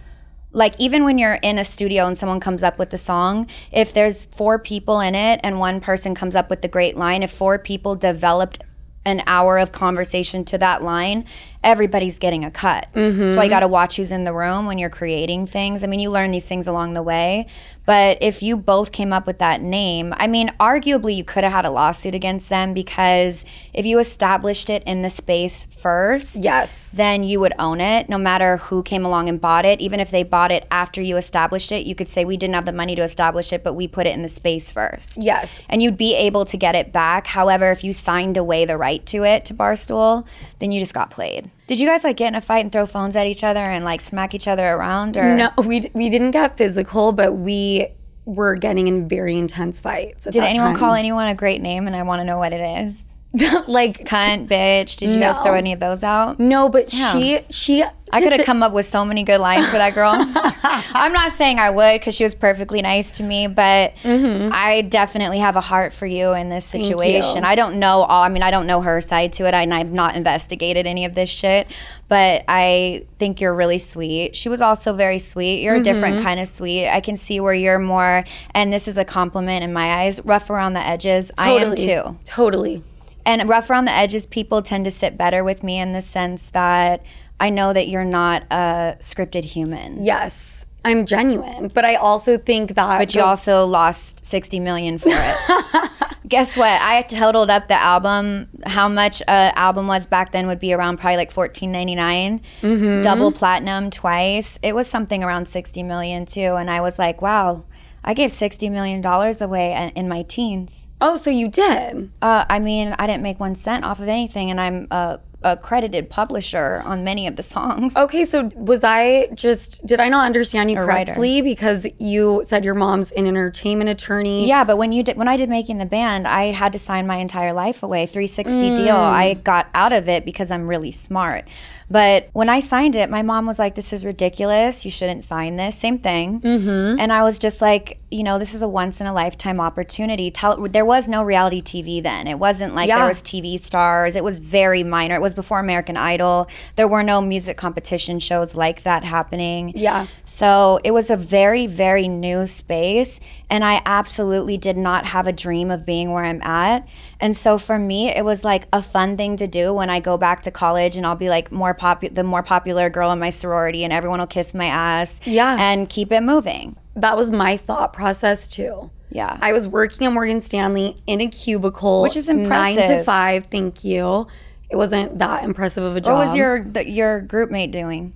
Like 0.51 0.73
even 0.79 1.03
when 1.03 1.17
you're 1.19 1.35
in 1.43 1.59
a 1.59 1.63
studio 1.63 2.07
and 2.07 2.17
someone 2.17 2.39
comes 2.39 2.63
up 2.63 2.79
with 2.79 2.89
the 2.89 2.97
song, 2.97 3.47
if 3.71 3.93
there's 3.93 4.25
four 4.27 4.57
people 4.57 4.99
in 5.01 5.13
it 5.13 5.39
and 5.43 5.59
one 5.59 5.79
person 5.81 6.15
comes 6.15 6.35
up 6.35 6.49
with 6.49 6.61
the 6.63 6.67
great 6.67 6.97
line, 6.97 7.21
if 7.21 7.29
four 7.31 7.59
people 7.59 7.93
developed 7.95 8.63
an 9.05 9.21
hour 9.27 9.59
of 9.59 9.71
conversation 9.71 10.43
to 10.45 10.57
that 10.57 10.81
line, 10.81 11.23
everybody's 11.63 12.19
getting 12.19 12.45
a 12.45 12.51
cut. 12.51 12.87
That's 12.93 12.95
why 12.95 13.03
you 13.03 13.29
mm-hmm. 13.31 13.49
got 13.49 13.59
to 13.61 13.67
watch 13.67 13.97
who's 13.97 14.11
in 14.11 14.23
the 14.23 14.33
room 14.33 14.65
when 14.65 14.77
you're 14.77 14.89
creating 14.89 15.47
things. 15.47 15.83
I 15.83 15.87
mean, 15.87 15.99
you 15.99 16.09
learn 16.09 16.31
these 16.31 16.45
things 16.45 16.67
along 16.67 16.93
the 16.93 17.03
way. 17.03 17.47
But 17.89 18.19
if 18.21 18.43
you 18.43 18.55
both 18.55 18.91
came 18.91 19.11
up 19.11 19.25
with 19.25 19.39
that 19.39 19.61
name, 19.63 20.13
I 20.17 20.27
mean, 20.27 20.51
arguably 20.59 21.15
you 21.15 21.23
could 21.23 21.43
have 21.43 21.51
had 21.51 21.65
a 21.65 21.71
lawsuit 21.71 22.13
against 22.13 22.47
them 22.47 22.71
because 22.71 23.45
if 23.73 23.83
you 23.83 23.97
established 23.97 24.69
it 24.69 24.83
in 24.85 25.01
the 25.01 25.09
space 25.09 25.65
first, 25.65 26.35
Yes. 26.39 26.91
then 26.91 27.23
you 27.23 27.39
would 27.39 27.53
own 27.57 27.81
it 27.81 28.07
no 28.07 28.19
matter 28.19 28.57
who 28.57 28.83
came 28.83 29.03
along 29.03 29.27
and 29.27 29.41
bought 29.41 29.65
it. 29.65 29.81
Even 29.81 29.99
if 29.99 30.11
they 30.11 30.21
bought 30.21 30.51
it 30.51 30.67
after 30.69 31.01
you 31.01 31.17
established 31.17 31.71
it, 31.71 31.87
you 31.87 31.95
could 31.95 32.07
say, 32.07 32.23
We 32.23 32.37
didn't 32.37 32.53
have 32.53 32.65
the 32.65 32.73
money 32.73 32.93
to 32.93 33.01
establish 33.01 33.51
it, 33.51 33.63
but 33.63 33.73
we 33.73 33.87
put 33.87 34.05
it 34.05 34.13
in 34.13 34.21
the 34.21 34.29
space 34.29 34.69
first 34.69 35.17
Yes. 35.17 35.59
and 35.67 35.81
you'd 35.81 35.97
be 35.97 36.13
able 36.15 36.45
to 36.45 36.57
get 36.57 36.75
it 36.75 36.93
back. 36.93 37.25
However, 37.25 37.71
if 37.71 37.83
you 37.83 37.91
signed 37.91 38.37
away 38.37 38.65
the 38.65 38.77
right 38.77 39.03
to 39.07 39.23
it 39.23 39.45
to 39.45 39.55
Barstool, 39.55 40.27
then 40.59 40.71
you 40.71 40.79
just 40.79 40.93
got 40.93 41.09
played. 41.09 41.48
Did 41.67 41.79
you 41.79 41.87
guys 41.87 42.03
like 42.03 42.17
get 42.17 42.29
in 42.29 42.35
a 42.35 42.41
fight 42.41 42.59
and 42.63 42.71
throw 42.71 42.85
phones 42.85 43.15
at 43.15 43.27
each 43.27 43.43
other 43.43 43.59
and 43.59 43.85
like 43.85 44.01
smack 44.01 44.33
each 44.33 44.47
other 44.47 44.65
around 44.67 45.17
or 45.17 45.35
No, 45.35 45.49
we 45.65 45.81
d- 45.81 45.91
we 45.93 46.09
didn't 46.09 46.31
get 46.31 46.57
physical, 46.57 47.11
but 47.11 47.33
we 47.33 47.87
were 48.25 48.55
getting 48.55 48.87
in 48.87 49.07
very 49.07 49.37
intense 49.37 49.79
fights. 49.81 50.27
At 50.27 50.33
did 50.33 50.43
anyone 50.43 50.71
time. 50.71 50.79
call 50.79 50.93
anyone 50.93 51.27
a 51.27 51.35
great 51.35 51.61
name 51.61 51.87
and 51.87 51.95
I 51.95 52.03
want 52.03 52.19
to 52.21 52.23
know 52.25 52.37
what 52.37 52.53
it 52.53 52.61
is? 52.85 53.05
like 53.67 54.05
Cunt, 54.05 54.47
bitch. 54.47 54.97
Did 54.97 55.09
you 55.09 55.19
guys 55.19 55.37
throw 55.37 55.53
any 55.53 55.71
of 55.73 55.79
those 55.79 56.03
out? 56.03 56.39
No, 56.39 56.67
but 56.69 56.91
Yeah. 56.91 57.11
she 57.11 57.39
she. 57.49 57.83
I 58.11 58.21
could 58.21 58.33
have 58.33 58.45
come 58.45 58.63
up 58.63 58.71
with 58.73 58.85
so 58.85 59.05
many 59.05 59.23
good 59.23 59.39
lines 59.39 59.67
for 59.69 59.77
that 59.77 59.93
girl. 59.93 60.11
I'm 60.15 61.13
not 61.13 61.31
saying 61.31 61.59
I 61.59 61.69
would 61.69 61.99
because 61.99 62.15
she 62.15 62.23
was 62.23 62.35
perfectly 62.35 62.81
nice 62.81 63.13
to 63.13 63.23
me, 63.23 63.47
but 63.47 63.93
I 64.03 64.85
definitely 64.89 65.39
have 65.39 65.55
a 65.55 65.61
heart 65.61 65.93
for 65.93 66.05
you 66.05 66.33
in 66.33 66.49
this 66.49 66.65
situation. 66.65 67.43
I 67.43 67.55
don't 67.55 67.79
know 67.79 68.03
all, 68.03 68.23
I 68.23 68.29
mean, 68.29 68.43
I 68.43 68.51
don't 68.51 68.67
know 68.67 68.81
her 68.81 69.01
side 69.01 69.33
to 69.33 69.47
it, 69.47 69.53
and 69.53 69.73
I've 69.73 69.91
not 69.91 70.15
investigated 70.15 70.87
any 70.87 71.05
of 71.05 71.13
this 71.13 71.29
shit, 71.29 71.67
but 72.07 72.43
I 72.47 73.05
think 73.19 73.41
you're 73.41 73.53
really 73.53 73.79
sweet. 73.79 74.35
She 74.35 74.49
was 74.49 74.61
also 74.61 74.93
very 74.93 75.19
sweet. 75.19 75.61
You're 75.61 75.75
a 75.75 75.83
different 75.83 76.23
kind 76.23 76.39
of 76.39 76.47
sweet. 76.47 76.87
I 76.87 77.01
can 77.01 77.15
see 77.15 77.39
where 77.39 77.53
you're 77.53 77.79
more, 77.79 78.23
and 78.51 78.73
this 78.73 78.87
is 78.87 78.97
a 78.97 79.05
compliment 79.05 79.63
in 79.63 79.71
my 79.73 80.03
eyes, 80.03 80.19
rough 80.25 80.49
around 80.49 80.73
the 80.73 80.85
edges. 80.85 81.31
I 81.37 81.51
am 81.51 81.75
Totally. 81.75 81.87
too. 81.87 82.17
Totally. 82.25 82.83
And 83.25 83.47
rough 83.47 83.69
around 83.69 83.85
the 83.85 83.91
edges, 83.91 84.25
people 84.25 84.61
tend 84.61 84.85
to 84.85 84.91
sit 84.91 85.17
better 85.17 85.43
with 85.43 85.61
me 85.61 85.77
in 85.79 85.93
the 85.93 86.01
sense 86.01 86.49
that 86.51 87.03
I 87.39 87.49
know 87.49 87.73
that 87.73 87.87
you're 87.87 88.05
not 88.05 88.43
a 88.51 88.95
scripted 88.99 89.43
human. 89.45 90.03
Yes, 90.03 90.65
I'm 90.85 91.05
genuine, 91.05 91.69
but 91.69 91.85
I 91.85 91.95
also 91.95 92.37
think 92.37 92.75
that. 92.75 92.97
But 92.99 93.15
you 93.15 93.21
also 93.21 93.65
lost 93.65 94.25
60 94.25 94.59
million 94.59 94.97
for 94.97 95.09
it. 95.11 95.91
Guess 96.27 96.55
what? 96.57 96.79
I 96.81 97.01
totaled 97.03 97.49
up 97.49 97.67
the 97.67 97.73
album. 97.81 98.49
How 98.65 98.87
much 98.87 99.21
a 99.21 99.51
album 99.57 99.87
was 99.87 100.05
back 100.05 100.31
then 100.31 100.45
would 100.47 100.59
be 100.59 100.73
around 100.73 100.97
probably 100.97 101.17
like 101.17 101.33
14.99. 101.33 102.41
Mm-hmm. 102.61 103.01
Double 103.01 103.31
platinum 103.31 103.89
twice. 103.89 104.59
It 104.61 104.75
was 104.75 104.87
something 104.87 105.23
around 105.23 105.47
60 105.47 105.81
million 105.83 106.25
too. 106.25 106.55
And 106.55 106.69
I 106.69 106.81
was 106.81 106.99
like, 106.99 107.21
wow, 107.21 107.63
I 108.03 108.13
gave 108.13 108.31
60 108.31 108.69
million 108.69 109.01
dollars 109.01 109.41
away 109.41 109.73
in- 109.73 109.89
in 110.03 110.07
my 110.07 110.21
teens. 110.21 110.85
oh, 111.01 111.17
so 111.17 111.29
you 111.31 111.47
did. 111.47 112.11
Uh, 112.21 112.45
I 112.49 112.59
mean, 112.59 112.95
I 112.99 113.07
didn't 113.07 113.23
make 113.23 113.39
one 113.39 113.55
cent 113.55 113.83
off 113.83 113.99
of 113.99 114.07
anything, 114.07 114.51
and 114.51 114.61
I'm 114.61 114.87
a 114.91 115.19
a 115.41 115.55
credited 115.55 116.09
publisher 116.09 116.81
on 116.85 117.03
many 117.03 117.25
of 117.25 117.35
the 117.35 117.43
songs. 117.43 117.95
Okay, 117.95 118.25
so 118.25 118.49
was 118.55 118.83
I 118.83 119.27
just 119.33 119.85
did 119.85 119.99
I 119.99 120.09
not 120.09 120.25
understand 120.25 120.69
you 120.69 120.77
writer. 120.79 121.11
correctly 121.13 121.41
because 121.41 121.87
you 121.97 122.43
said 122.45 122.65
your 122.65 122.73
mom's 122.73 123.11
an 123.13 123.25
entertainment 123.25 123.89
attorney? 123.89 124.47
Yeah, 124.47 124.63
but 124.63 124.77
when 124.77 124.91
you 124.91 125.03
did 125.03 125.17
when 125.17 125.27
I 125.27 125.37
did 125.37 125.49
making 125.49 125.77
the 125.77 125.85
band, 125.85 126.27
I 126.27 126.51
had 126.51 126.73
to 126.73 126.79
sign 126.79 127.07
my 127.07 127.17
entire 127.17 127.53
life 127.53 127.83
away, 127.83 128.05
360 128.05 128.75
deal. 128.75 128.95
Mm. 128.95 129.11
I 129.13 129.33
got 129.35 129.69
out 129.73 129.93
of 129.93 130.09
it 130.09 130.25
because 130.25 130.51
I'm 130.51 130.67
really 130.67 130.91
smart. 130.91 131.45
But 131.91 132.29
when 132.33 132.49
I 132.49 132.59
signed 132.59 132.95
it, 132.95 133.09
my 133.09 133.21
mom 133.21 133.45
was 133.45 133.57
like, 133.59 133.75
"This 133.75 133.91
is 133.93 134.05
ridiculous. 134.05 134.85
You 134.85 134.91
shouldn't 134.91 135.23
sign 135.23 135.55
this." 135.55 135.75
Same 135.75 135.97
thing. 135.97 136.39
Mm-hmm. 136.41 136.99
And 136.99 137.11
I 137.11 137.23
was 137.23 137.39
just 137.39 137.61
like, 137.61 137.99
you 138.11 138.23
know, 138.23 138.37
this 138.39 138.53
is 138.53 138.61
a 138.61 138.67
once 138.67 139.01
in 139.01 139.07
a 139.07 139.13
lifetime 139.13 139.59
opportunity. 139.59 140.29
Tell 140.31 140.55
there 140.67 140.85
was 140.85 141.07
no 141.07 141.23
reality 141.23 141.61
TV 141.61 142.01
then. 142.01 142.27
It 142.27 142.39
wasn't 142.39 142.75
like 142.75 142.87
Yeah. 142.87 142.99
there 142.99 143.07
was 143.07 143.21
TV 143.21 143.59
stars. 143.59 144.15
It 144.15 144.23
was 144.23 144.39
very 144.39 144.83
minor. 144.83 145.15
It 145.15 145.21
was 145.21 145.33
before 145.33 145.59
American 145.59 145.97
Idol. 145.97 146.47
There 146.75 146.87
were 146.87 147.03
no 147.03 147.21
music 147.21 147.57
competition 147.57 148.19
shows 148.19 148.55
like 148.55 148.83
that 148.83 149.03
happening. 149.03 149.73
Yeah. 149.75 150.07
So 150.25 150.79
it 150.83 150.91
was 150.91 151.09
a 151.09 151.15
very, 151.15 151.67
very 151.67 152.07
new 152.07 152.45
space. 152.45 153.19
And 153.49 153.65
I 153.65 153.81
absolutely 153.85 154.57
did 154.57 154.77
not 154.77 155.05
have 155.05 155.25
a 155.25 155.31
dream 155.33 155.71
of 155.71 155.85
being 155.85 156.11
where 156.11 156.23
I'm 156.23 156.41
at. 156.43 156.87
And 157.19 157.35
so 157.35 157.57
for 157.57 157.79
me, 157.79 158.09
it 158.09 158.23
was 158.23 158.43
like 158.43 158.67
a 158.71 158.81
fun 158.81 159.17
thing 159.17 159.37
to 159.37 159.47
do 159.47 159.73
when 159.73 159.89
I 159.89 159.99
go 159.99 160.17
back 160.17 160.43
to 160.43 160.51
college 160.51 160.95
and 160.95 161.05
I'll 161.05 161.15
be 161.15 161.29
like 161.29 161.51
more 161.51 161.73
popu- 161.73 162.13
the 162.13 162.23
more 162.23 162.43
popular 162.43 162.89
girl 162.89 163.11
in 163.11 163.19
my 163.19 163.31
sorority 163.31 163.83
and 163.83 163.91
everyone 163.91 164.19
will 164.19 164.27
kiss 164.27 164.53
my 164.53 164.67
ass. 164.67 165.19
Yeah. 165.25 165.57
And 165.59 165.89
keep 165.89 166.11
it 166.11 166.21
moving. 166.21 166.77
That 166.95 167.17
was 167.17 167.31
my 167.31 167.57
thought 167.57 167.91
process 167.93 168.47
too. 168.47 168.91
Yeah. 169.09 169.37
I 169.41 169.53
was 169.53 169.67
working 169.67 170.05
at 170.05 170.13
Morgan 170.13 170.41
Stanley 170.41 171.01
in 171.07 171.19
a 171.19 171.27
cubicle, 171.27 172.03
Which 172.03 172.15
is 172.15 172.29
impressive. 172.29 172.83
Nine 172.87 172.97
to 172.97 173.03
five. 173.03 173.47
Thank 173.47 173.83
you. 173.83 174.27
It 174.69 174.75
wasn't 174.75 175.17
that 175.17 175.43
impressive 175.43 175.83
of 175.83 175.95
a 175.95 176.01
job. 176.01 176.13
what 176.13 176.27
was 176.27 176.35
your 176.35 176.63
the, 176.63 176.87
your 176.87 177.21
group 177.21 177.49
mate 177.49 177.71
doing? 177.71 178.13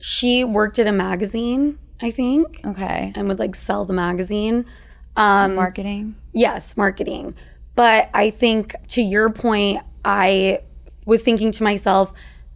She 0.00 0.44
worked 0.44 0.78
at 0.78 0.86
a 0.86 0.92
magazine, 0.92 1.78
I 2.00 2.10
think, 2.10 2.60
Okay. 2.64 3.12
and 3.14 3.28
would 3.28 3.38
like 3.38 3.54
sell 3.54 3.84
the 3.84 3.94
magazine. 3.94 4.66
Um, 5.16 5.54
Marketing. 5.54 6.14
Yes, 6.32 6.76
marketing. 6.76 7.34
But 7.74 8.10
I 8.12 8.30
think 8.30 8.74
to 8.88 9.02
your 9.02 9.30
point, 9.30 9.82
I 10.04 10.60
was 11.06 11.22
thinking 11.22 11.52
to 11.52 11.62
myself, 11.62 12.12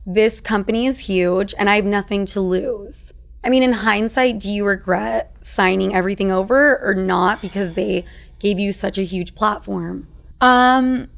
this 0.07 0.41
company 0.41 0.87
is 0.87 0.99
huge 1.01 1.55
and 1.59 1.71
I 1.71 1.77
have 1.77 1.85
nothing 1.85 2.27
to 2.27 2.41
lose. 2.41 3.15
I 3.43 3.49
mean, 3.49 3.63
in 3.63 3.73
hindsight, 3.73 4.39
do 4.39 4.51
you 4.51 4.65
regret 4.67 5.35
signing 5.41 5.95
everything 5.95 6.31
over 6.31 6.79
or 6.83 6.95
not 6.95 7.41
because 7.41 7.75
they 7.75 8.05
gave 8.39 8.59
you 8.59 8.73
such 8.73 8.99
a 8.99 9.03
huge 9.03 9.35
platform? 9.35 10.07
Um, 10.41 11.09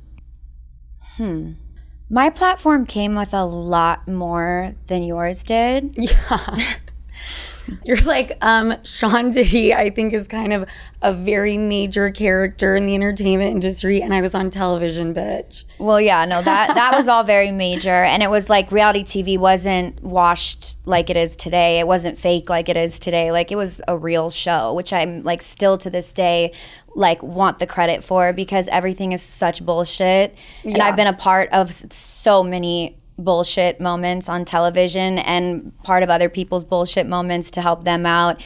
hmm. 1.16 1.52
My 2.10 2.28
platform 2.30 2.86
came 2.86 3.14
with 3.14 3.32
a 3.32 3.44
lot 3.44 4.06
more 4.06 4.74
than 4.86 5.02
yours 5.02 5.42
did. 5.42 5.96
You're 7.84 8.00
like, 8.02 8.36
um, 8.40 8.74
Sean 8.84 9.30
Diddy, 9.30 9.74
I 9.74 9.90
think 9.90 10.12
is 10.12 10.28
kind 10.28 10.52
of 10.52 10.68
a 11.02 11.12
very 11.12 11.58
major 11.58 12.10
character 12.10 12.76
in 12.76 12.86
the 12.86 12.94
entertainment 12.94 13.50
industry, 13.50 14.00
and 14.00 14.14
I 14.14 14.20
was 14.20 14.34
on 14.34 14.50
television, 14.50 15.14
bitch. 15.14 15.64
Well, 15.78 16.00
yeah, 16.00 16.24
no, 16.24 16.42
that 16.42 16.74
that 16.74 16.96
was 16.96 17.08
all 17.08 17.24
very 17.24 17.52
major, 17.52 17.90
and 17.90 18.22
it 18.22 18.30
was 18.30 18.48
like 18.48 18.70
reality 18.70 19.04
TV 19.04 19.38
wasn't 19.38 20.02
washed 20.02 20.78
like 20.86 21.10
it 21.10 21.16
is 21.16 21.36
today. 21.36 21.78
It 21.78 21.86
wasn't 21.86 22.18
fake 22.18 22.48
like 22.48 22.68
it 22.68 22.76
is 22.76 22.98
today. 22.98 23.32
Like 23.32 23.52
it 23.52 23.56
was 23.56 23.80
a 23.88 23.96
real 23.96 24.30
show, 24.30 24.74
which 24.74 24.92
I'm 24.92 25.22
like 25.22 25.42
still 25.42 25.78
to 25.78 25.90
this 25.90 26.12
day 26.12 26.52
like 26.94 27.22
want 27.22 27.58
the 27.58 27.66
credit 27.66 28.04
for 28.04 28.32
because 28.32 28.68
everything 28.68 29.12
is 29.12 29.22
such 29.22 29.64
bullshit, 29.64 30.36
and 30.64 30.78
I've 30.78 30.96
been 30.96 31.06
a 31.06 31.12
part 31.12 31.50
of 31.50 31.70
so 31.92 32.42
many 32.42 32.96
bullshit 33.24 33.80
moments 33.80 34.28
on 34.28 34.44
television 34.44 35.18
and 35.18 35.72
part 35.82 36.02
of 36.02 36.10
other 36.10 36.28
people's 36.28 36.64
bullshit 36.64 37.06
moments 37.06 37.50
to 37.52 37.60
help 37.62 37.84
them 37.84 38.04
out. 38.06 38.40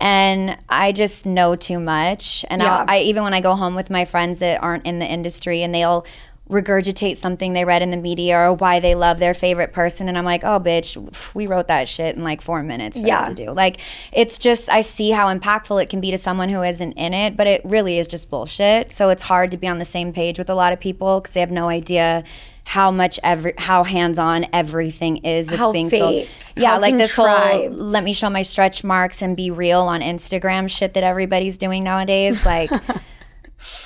And 0.00 0.58
I 0.68 0.90
just 0.92 1.26
know 1.26 1.54
too 1.54 1.78
much. 1.78 2.44
And 2.50 2.60
Yeah. 2.62 2.84
I 2.88 2.98
even 3.00 3.22
when 3.22 3.34
I 3.34 3.40
go 3.40 3.54
home 3.54 3.74
with 3.74 3.88
my 3.90 4.04
friends 4.04 4.38
that 4.40 4.62
aren't 4.62 4.84
in 4.86 4.98
the 4.98 5.06
industry 5.06 5.62
and 5.62 5.72
they'll 5.74 6.04
regurgitate 6.50 7.16
something 7.16 7.52
they 7.52 7.64
read 7.64 7.80
in 7.82 7.90
the 7.90 7.96
media 7.96 8.36
or 8.36 8.52
why 8.52 8.78
they 8.80 8.94
love 8.94 9.18
their 9.20 9.32
favorite 9.32 9.72
person 9.72 10.08
and 10.08 10.18
I'm 10.18 10.24
like, 10.24 10.42
"Oh 10.44 10.58
bitch, 10.60 10.98
we 11.34 11.46
wrote 11.46 11.68
that 11.68 11.88
shit 11.88 12.14
in 12.16 12.24
like 12.24 12.42
4 12.42 12.62
minutes 12.62 12.98
for 12.98 13.06
Yeah. 13.06 13.24
to 13.26 13.32
do." 13.32 13.52
Like 13.52 13.78
it's 14.12 14.38
just 14.38 14.68
I 14.68 14.80
see 14.82 15.12
how 15.12 15.32
impactful 15.34 15.80
it 15.82 15.88
can 15.88 16.00
be 16.00 16.10
to 16.10 16.18
someone 16.18 16.48
who 16.50 16.62
isn't 16.62 16.92
in 16.94 17.14
it, 17.14 17.36
but 17.36 17.46
it 17.46 17.62
really 17.64 17.98
is 17.98 18.06
just 18.08 18.28
bullshit. 18.28 18.92
So 18.92 19.08
it's 19.08 19.22
hard 19.22 19.50
to 19.52 19.56
be 19.56 19.68
on 19.68 19.78
the 19.78 19.84
same 19.84 20.12
page 20.12 20.36
with 20.38 20.50
a 20.50 20.54
lot 20.54 20.72
of 20.72 20.80
people 20.80 21.20
cuz 21.22 21.32
they 21.32 21.40
have 21.40 21.52
no 21.52 21.68
idea 21.68 22.24
how 22.64 22.90
much 22.90 23.18
every 23.22 23.54
how 23.58 23.84
hands-on 23.84 24.46
everything 24.52 25.18
is 25.18 25.48
that's 25.48 25.58
How 25.58 25.72
being 25.72 25.90
sold. 25.90 26.28
Yeah, 26.56 26.70
how 26.70 26.80
like 26.80 26.96
this 26.96 27.14
whole 27.14 27.70
let 27.70 28.04
me 28.04 28.12
show 28.12 28.30
my 28.30 28.42
stretch 28.42 28.84
marks 28.84 29.22
and 29.22 29.36
be 29.36 29.50
real 29.50 29.80
on 29.80 30.00
Instagram 30.00 30.70
shit 30.70 30.94
that 30.94 31.02
everybody's 31.02 31.58
doing 31.58 31.82
nowadays 31.84 32.44
like 32.46 32.70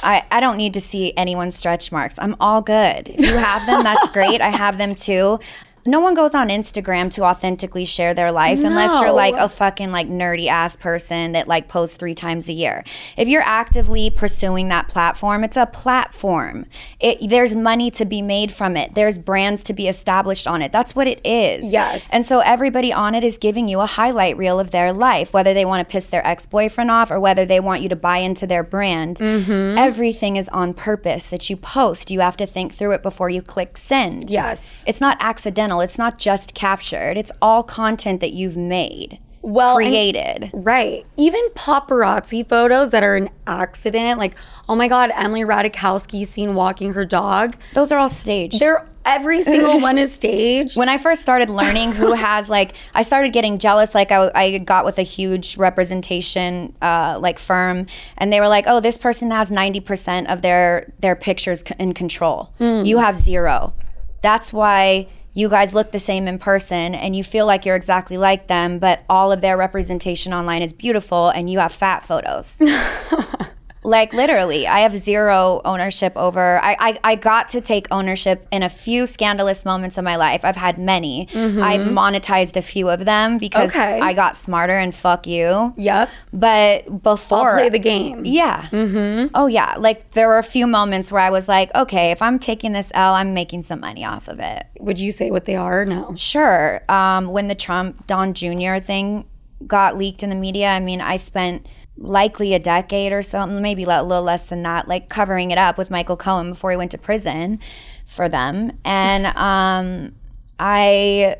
I, 0.02 0.24
I 0.30 0.40
don't 0.40 0.56
need 0.56 0.74
to 0.74 0.80
see 0.80 1.14
anyone's 1.16 1.54
stretch 1.54 1.92
marks. 1.92 2.18
I'm 2.18 2.36
all 2.40 2.62
good. 2.62 3.08
If 3.08 3.20
you 3.20 3.36
have 3.36 3.66
them, 3.66 3.82
that's 3.82 4.08
great. 4.12 4.40
I 4.40 4.48
have 4.48 4.78
them 4.78 4.94
too. 4.94 5.38
No 5.86 6.00
one 6.00 6.14
goes 6.14 6.34
on 6.34 6.48
Instagram 6.48 7.12
to 7.14 7.24
authentically 7.24 7.84
share 7.84 8.14
their 8.14 8.32
life 8.32 8.62
unless 8.62 9.00
you're 9.00 9.12
like 9.12 9.34
a 9.34 9.48
fucking 9.48 9.90
like 9.90 10.08
nerdy 10.08 10.46
ass 10.48 10.76
person 10.76 11.32
that 11.32 11.48
like 11.48 11.68
posts 11.68 11.96
three 11.96 12.14
times 12.14 12.48
a 12.48 12.52
year. 12.52 12.84
If 13.16 13.28
you're 13.28 13.42
actively 13.42 14.10
pursuing 14.10 14.68
that 14.68 14.88
platform, 14.88 15.44
it's 15.44 15.56
a 15.56 15.66
platform. 15.66 16.66
It 17.00 17.28
there's 17.28 17.54
money 17.54 17.90
to 17.92 18.04
be 18.04 18.22
made 18.22 18.52
from 18.52 18.76
it. 18.76 18.94
There's 18.94 19.18
brands 19.18 19.64
to 19.64 19.72
be 19.72 19.88
established 19.88 20.46
on 20.46 20.62
it. 20.62 20.72
That's 20.72 20.94
what 20.94 21.06
it 21.06 21.20
is. 21.24 21.72
Yes. 21.72 22.08
And 22.12 22.24
so 22.24 22.40
everybody 22.40 22.92
on 22.92 23.14
it 23.14 23.24
is 23.24 23.38
giving 23.38 23.68
you 23.68 23.80
a 23.80 23.86
highlight 23.86 24.36
reel 24.36 24.60
of 24.60 24.70
their 24.70 24.92
life, 24.92 25.32
whether 25.32 25.54
they 25.54 25.64
want 25.64 25.86
to 25.86 25.90
piss 25.90 26.06
their 26.06 26.26
ex 26.26 26.46
boyfriend 26.46 26.90
off 26.90 27.10
or 27.10 27.20
whether 27.20 27.44
they 27.44 27.60
want 27.60 27.82
you 27.82 27.88
to 27.88 27.96
buy 27.96 28.18
into 28.18 28.46
their 28.46 28.62
brand. 28.62 29.18
Mm-hmm. 29.18 29.78
Everything 29.78 30.36
is 30.36 30.48
on 30.50 30.74
purpose 30.74 31.28
that 31.28 31.48
you 31.48 31.56
post. 31.56 32.10
You 32.10 32.20
have 32.20 32.36
to 32.38 32.46
think 32.46 32.74
through 32.74 32.92
it 32.92 33.02
before 33.02 33.30
you 33.30 33.42
click 33.42 33.76
send. 33.76 34.30
Yes. 34.30 34.84
It's 34.86 35.00
not 35.00 35.16
accidental, 35.20 35.75
it's 35.80 35.98
not 35.98 36.18
just 36.18 36.54
captured, 36.54 37.16
it's 37.18 37.32
all 37.42 37.62
content 37.62 38.20
that 38.20 38.32
you've 38.32 38.56
made, 38.56 39.18
Well, 39.42 39.78
and- 39.78 39.86
created. 39.88 40.50
Right. 40.52 41.04
Even 41.16 41.42
paparazzi 41.54 42.46
photos 42.46 42.90
that 42.90 43.02
are 43.04 43.16
an 43.16 43.28
accident, 43.46 44.18
like, 44.18 44.34
oh 44.68 44.74
my 44.74 44.88
God, 44.88 45.10
Emily 45.14 45.42
Ratajkowski 45.42 46.26
seen 46.26 46.54
walking 46.54 46.92
her 46.94 47.04
dog. 47.04 47.56
Those 47.74 47.92
are 47.92 47.98
all 47.98 48.08
staged. 48.08 48.58
They're 48.60 48.86
every 49.04 49.40
single 49.40 49.78
one 49.80 49.98
is 49.98 50.12
staged. 50.20 50.76
when 50.76 50.88
I 50.88 50.98
first 50.98 51.22
started 51.22 51.48
learning 51.48 51.92
who 51.92 52.12
has 52.26 52.48
like, 52.50 52.72
I 52.92 53.02
started 53.02 53.32
getting 53.32 53.56
jealous. 53.58 53.94
Like 53.94 54.10
I, 54.10 54.32
I 54.34 54.58
got 54.58 54.84
with 54.84 54.98
a 54.98 55.02
huge 55.02 55.56
representation 55.58 56.74
uh, 56.82 57.16
like 57.20 57.38
firm, 57.38 57.86
and 58.18 58.32
they 58.32 58.40
were 58.40 58.48
like, 58.48 58.64
"Oh, 58.66 58.80
this 58.80 58.98
person 58.98 59.30
has 59.30 59.50
ninety 59.52 59.78
percent 59.80 60.26
of 60.28 60.42
their 60.42 60.92
their 61.00 61.14
pictures 61.14 61.60
c- 61.66 61.74
in 61.78 61.92
control. 61.94 62.50
You 62.58 62.98
have 62.98 63.14
zero. 63.16 63.74
That's 64.22 64.52
why." 64.52 65.06
You 65.36 65.50
guys 65.50 65.74
look 65.74 65.92
the 65.92 65.98
same 65.98 66.26
in 66.26 66.38
person 66.38 66.94
and 66.94 67.14
you 67.14 67.22
feel 67.22 67.44
like 67.44 67.66
you're 67.66 67.76
exactly 67.76 68.16
like 68.16 68.46
them, 68.46 68.78
but 68.78 69.04
all 69.06 69.32
of 69.32 69.42
their 69.42 69.58
representation 69.58 70.32
online 70.32 70.62
is 70.62 70.72
beautiful 70.72 71.28
and 71.28 71.50
you 71.50 71.58
have 71.58 71.72
fat 71.72 72.06
photos. 72.06 72.56
Like 73.86 74.12
literally, 74.12 74.66
I 74.66 74.80
have 74.80 74.96
zero 74.98 75.60
ownership 75.64 76.12
over. 76.16 76.58
I, 76.62 76.76
I 76.80 76.98
I 77.12 77.14
got 77.14 77.48
to 77.50 77.60
take 77.60 77.86
ownership 77.92 78.46
in 78.50 78.64
a 78.64 78.68
few 78.68 79.06
scandalous 79.06 79.64
moments 79.64 79.96
of 79.96 80.02
my 80.04 80.16
life. 80.16 80.44
I've 80.44 80.56
had 80.56 80.76
many. 80.76 81.28
I 81.32 81.78
monetized 81.78 82.56
a 82.56 82.62
few 82.62 82.88
of 82.90 83.04
them 83.04 83.38
because 83.38 83.70
Mm-hmm. 83.72 83.78
Okay. 83.80 84.00
I 84.00 84.12
got 84.12 84.34
smarter 84.36 84.72
and 84.76 84.92
fuck 84.94 85.26
you. 85.26 85.72
yep. 85.76 86.10
But 86.32 87.02
before, 87.02 87.50
I'll 87.50 87.56
play 87.58 87.68
the 87.68 87.78
game. 87.78 88.24
yeah. 88.24 88.62
Mm-hmm. 88.72 89.28
Oh 89.34 89.46
yeah. 89.46 89.74
Like 89.78 90.10
there 90.12 90.26
were 90.28 90.38
a 90.38 90.42
few 90.42 90.66
moments 90.66 91.12
where 91.12 91.22
I 91.22 91.30
was 91.30 91.46
like, 91.48 91.72
okay, 91.74 92.10
if 92.10 92.20
I'm 92.20 92.38
taking 92.40 92.72
this 92.72 92.90
L, 92.94 93.14
I'm 93.14 93.34
making 93.34 93.62
some 93.62 93.80
money 93.80 94.04
off 94.04 94.26
of 94.28 94.40
it. 94.40 94.66
Would 94.80 94.98
you 94.98 95.12
say 95.12 95.30
what 95.30 95.44
they 95.44 95.54
are? 95.56 95.84
No. 95.84 96.12
Sure. 96.16 96.82
Um, 96.88 97.28
when 97.28 97.46
the 97.46 97.54
Trump 97.54 98.06
Don 98.08 98.34
Jr. 98.34 98.78
thing 98.78 99.26
got 99.66 99.96
leaked 99.96 100.22
in 100.24 100.30
the 100.30 100.36
media, 100.36 100.68
I 100.70 100.80
mean, 100.80 101.00
I 101.00 101.16
spent 101.16 101.66
likely 101.98 102.54
a 102.54 102.58
decade 102.58 103.12
or 103.12 103.22
something, 103.22 103.62
maybe 103.62 103.84
a 103.84 104.02
little 104.02 104.22
less 104.22 104.48
than 104.48 104.62
that, 104.62 104.88
like 104.88 105.08
covering 105.08 105.50
it 105.50 105.58
up 105.58 105.78
with 105.78 105.90
Michael 105.90 106.16
Cohen 106.16 106.50
before 106.50 106.70
he 106.70 106.76
went 106.76 106.90
to 106.90 106.98
prison 106.98 107.58
for 108.04 108.28
them. 108.28 108.78
And 108.84 109.26
um, 109.36 110.14
I 110.58 111.36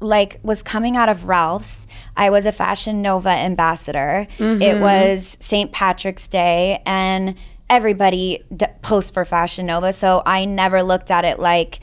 like 0.00 0.38
was 0.42 0.62
coming 0.62 0.96
out 0.96 1.08
of 1.08 1.28
Ralph's. 1.28 1.86
I 2.16 2.30
was 2.30 2.46
a 2.46 2.52
Fashion 2.52 3.02
Nova 3.02 3.30
ambassador. 3.30 4.26
It 4.62 4.80
was 4.80 5.36
St. 5.40 5.72
Patrick's 5.72 6.28
Day 6.28 6.82
and 6.86 7.34
everybody 7.68 8.42
d- 8.54 8.66
posts 8.82 9.10
for 9.10 9.24
Fashion 9.24 9.66
Nova, 9.66 9.92
so 9.92 10.22
I 10.24 10.44
never 10.44 10.82
looked 10.82 11.10
at 11.10 11.24
it 11.24 11.38
like 11.38 11.80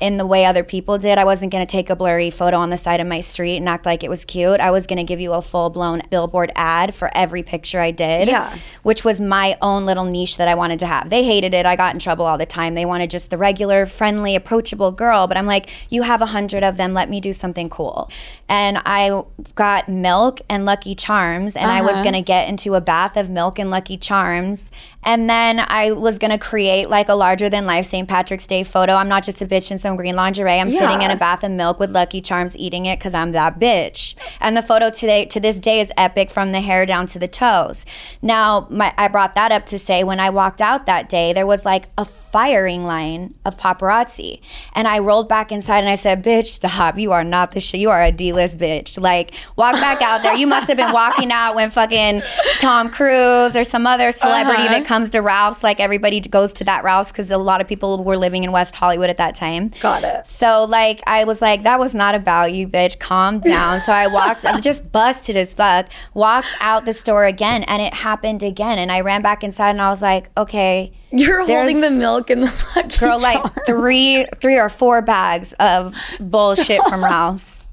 in 0.00 0.16
the 0.16 0.24
way 0.26 0.44
other 0.44 0.62
people 0.62 0.96
did. 0.98 1.18
I 1.18 1.24
wasn't 1.24 1.50
going 1.50 1.66
to 1.66 1.70
take 1.70 1.90
a 1.90 1.96
blurry 1.96 2.30
photo 2.30 2.56
on 2.58 2.70
the 2.70 2.76
side 2.76 3.00
of 3.00 3.06
my 3.06 3.20
street 3.20 3.56
and 3.56 3.68
act 3.68 3.84
like 3.84 4.04
it 4.04 4.08
was 4.08 4.24
cute. 4.24 4.60
I 4.60 4.70
was 4.70 4.86
going 4.86 4.98
to 4.98 5.02
give 5.04 5.18
you 5.18 5.32
a 5.32 5.42
full 5.42 5.70
blown 5.70 6.02
billboard 6.10 6.52
ad 6.54 6.94
for 6.94 7.10
every 7.16 7.42
picture 7.42 7.80
I 7.80 7.90
did. 7.90 8.28
Yeah. 8.28 8.56
Which 8.84 9.04
was 9.04 9.20
my 9.20 9.56
own 9.60 9.86
little 9.86 10.04
niche 10.04 10.36
that 10.36 10.46
I 10.48 10.54
wanted 10.54 10.78
to 10.80 10.86
have. 10.86 11.10
They 11.10 11.24
hated 11.24 11.52
it. 11.54 11.66
I 11.66 11.74
got 11.76 11.94
in 11.94 11.98
trouble 11.98 12.26
all 12.26 12.38
the 12.38 12.46
time. 12.46 12.74
They 12.74 12.84
wanted 12.84 13.10
just 13.10 13.30
the 13.30 13.38
regular, 13.38 13.86
friendly, 13.86 14.36
approachable 14.36 14.92
girl. 14.92 15.26
But 15.26 15.36
I'm 15.36 15.46
like, 15.46 15.68
you 15.90 16.02
have 16.02 16.22
a 16.22 16.26
hundred 16.26 16.62
of 16.62 16.76
them. 16.76 16.92
Let 16.92 17.10
me 17.10 17.20
do 17.20 17.32
something 17.32 17.68
cool. 17.68 18.10
And 18.48 18.78
I 18.86 19.22
got 19.54 19.88
milk 19.88 20.40
and 20.48 20.64
Lucky 20.64 20.94
Charms, 20.94 21.56
and 21.56 21.70
I 21.70 21.82
was 21.82 21.94
Uh-huh. 21.94 22.02
going 22.02 22.14
to 22.14 22.22
get 22.22 22.48
into 22.48 22.74
a 22.74 22.80
bath 22.80 23.16
of 23.16 23.28
milk 23.30 23.58
and 23.58 23.70
Lucky 23.70 23.96
Charms. 23.96 24.70
And 25.02 25.28
then 25.28 25.60
I 25.60 25.92
was 25.92 26.18
going 26.18 26.30
to 26.32 26.38
create 26.38 26.90
like 26.90 27.08
a 27.08 27.14
larger 27.14 27.48
than 27.48 27.66
life 27.66 27.86
St. 27.86 28.06
Patrick's 28.08 28.46
Day 28.46 28.62
photo. 28.62 28.94
I'm 28.94 29.08
not 29.08 29.22
just 29.24 29.40
a 29.40 29.46
bitch 29.46 29.70
in 29.70 29.78
some 29.78 29.87
green 29.96 30.16
lingerie. 30.16 30.60
I'm 30.60 30.70
sitting 30.70 31.02
in 31.02 31.10
a 31.10 31.16
bath 31.16 31.44
of 31.44 31.52
milk 31.52 31.78
with 31.78 31.90
Lucky 31.90 32.20
Charms 32.20 32.56
eating 32.56 32.86
it 32.86 32.98
because 32.98 33.14
I'm 33.14 33.32
that 33.32 33.58
bitch. 33.58 34.14
And 34.40 34.56
the 34.56 34.62
photo 34.62 34.90
today 34.90 35.24
to 35.26 35.40
this 35.40 35.60
day 35.60 35.80
is 35.80 35.92
epic 35.96 36.30
from 36.30 36.52
the 36.52 36.60
hair 36.60 36.86
down 36.86 37.06
to 37.08 37.18
the 37.18 37.28
toes. 37.28 37.84
Now, 38.22 38.66
my, 38.70 38.92
I 38.96 39.08
brought 39.08 39.34
that 39.34 39.52
up 39.52 39.66
to 39.66 39.78
say 39.78 40.04
when 40.04 40.20
I 40.20 40.30
walked 40.30 40.60
out 40.60 40.86
that 40.86 41.08
day, 41.08 41.32
there 41.32 41.46
was 41.46 41.64
like 41.64 41.86
a 41.96 42.04
firing 42.38 42.84
line 42.84 43.34
of 43.44 43.56
paparazzi. 43.56 44.40
And 44.72 44.86
I 44.86 45.00
rolled 45.00 45.28
back 45.28 45.50
inside 45.50 45.80
and 45.80 45.88
I 45.88 45.96
said, 45.96 46.22
Bitch, 46.22 46.46
stop. 46.46 46.96
You 46.96 47.10
are 47.10 47.24
not 47.24 47.50
the 47.50 47.58
shit. 47.58 47.80
You 47.80 47.90
are 47.90 48.00
a 48.04 48.12
D 48.12 48.32
list 48.32 48.58
bitch. 48.58 49.00
Like, 49.00 49.32
walk 49.56 49.72
back 49.74 50.00
out 50.02 50.22
there. 50.22 50.34
You 50.36 50.46
must 50.46 50.68
have 50.68 50.76
been 50.76 50.92
walking 50.92 51.32
out 51.32 51.56
when 51.56 51.68
fucking 51.70 52.22
Tom 52.60 52.90
Cruise 52.90 53.56
or 53.56 53.64
some 53.64 53.88
other 53.88 54.12
celebrity 54.12 54.62
Uh-huh. 54.62 54.78
that 54.78 54.86
comes 54.86 55.10
to 55.10 55.18
Ralph's. 55.20 55.64
Like, 55.64 55.80
everybody 55.80 56.20
goes 56.20 56.52
to 56.54 56.64
that 56.64 56.84
Ralph's 56.84 57.10
because 57.10 57.28
a 57.32 57.38
lot 57.38 57.60
of 57.60 57.66
people 57.66 58.04
were 58.04 58.16
living 58.16 58.44
in 58.44 58.52
West 58.52 58.76
Hollywood 58.76 59.10
at 59.10 59.16
that 59.16 59.34
time. 59.34 59.72
Got 59.80 60.04
it. 60.04 60.24
So 60.28 60.64
like 60.64 61.00
I 61.08 61.24
was 61.24 61.42
like, 61.42 61.64
that 61.64 61.80
was 61.80 61.92
not 61.92 62.14
about 62.14 62.52
you, 62.52 62.68
bitch. 62.68 63.00
Calm 63.00 63.40
down. 63.40 63.80
So 63.80 63.92
I 63.92 64.06
walked, 64.06 64.44
I 64.44 64.60
just 64.60 64.92
busted 64.92 65.34
as 65.36 65.54
fuck. 65.54 65.88
Walked 66.14 66.54
out 66.60 66.84
the 66.84 66.92
store 66.92 67.24
again, 67.24 67.64
and 67.64 67.82
it 67.82 67.94
happened 67.94 68.44
again. 68.44 68.78
And 68.78 68.92
I 68.92 69.00
ran 69.00 69.22
back 69.22 69.42
inside, 69.42 69.70
and 69.70 69.82
I 69.82 69.90
was 69.90 70.02
like, 70.02 70.30
okay, 70.36 70.92
You're 71.10 71.44
holding 71.46 71.80
the 71.80 71.90
milk 71.90 72.30
in 72.30 72.42
the 72.42 72.66
lucky 72.76 72.98
girl, 72.98 73.18
like 73.20 73.42
three, 73.66 74.26
three 74.40 74.58
or 74.58 74.68
four 74.68 75.00
bags 75.02 75.54
of 75.54 75.94
bullshit 76.20 76.82
from 76.88 77.04
Ralph's. 77.04 77.66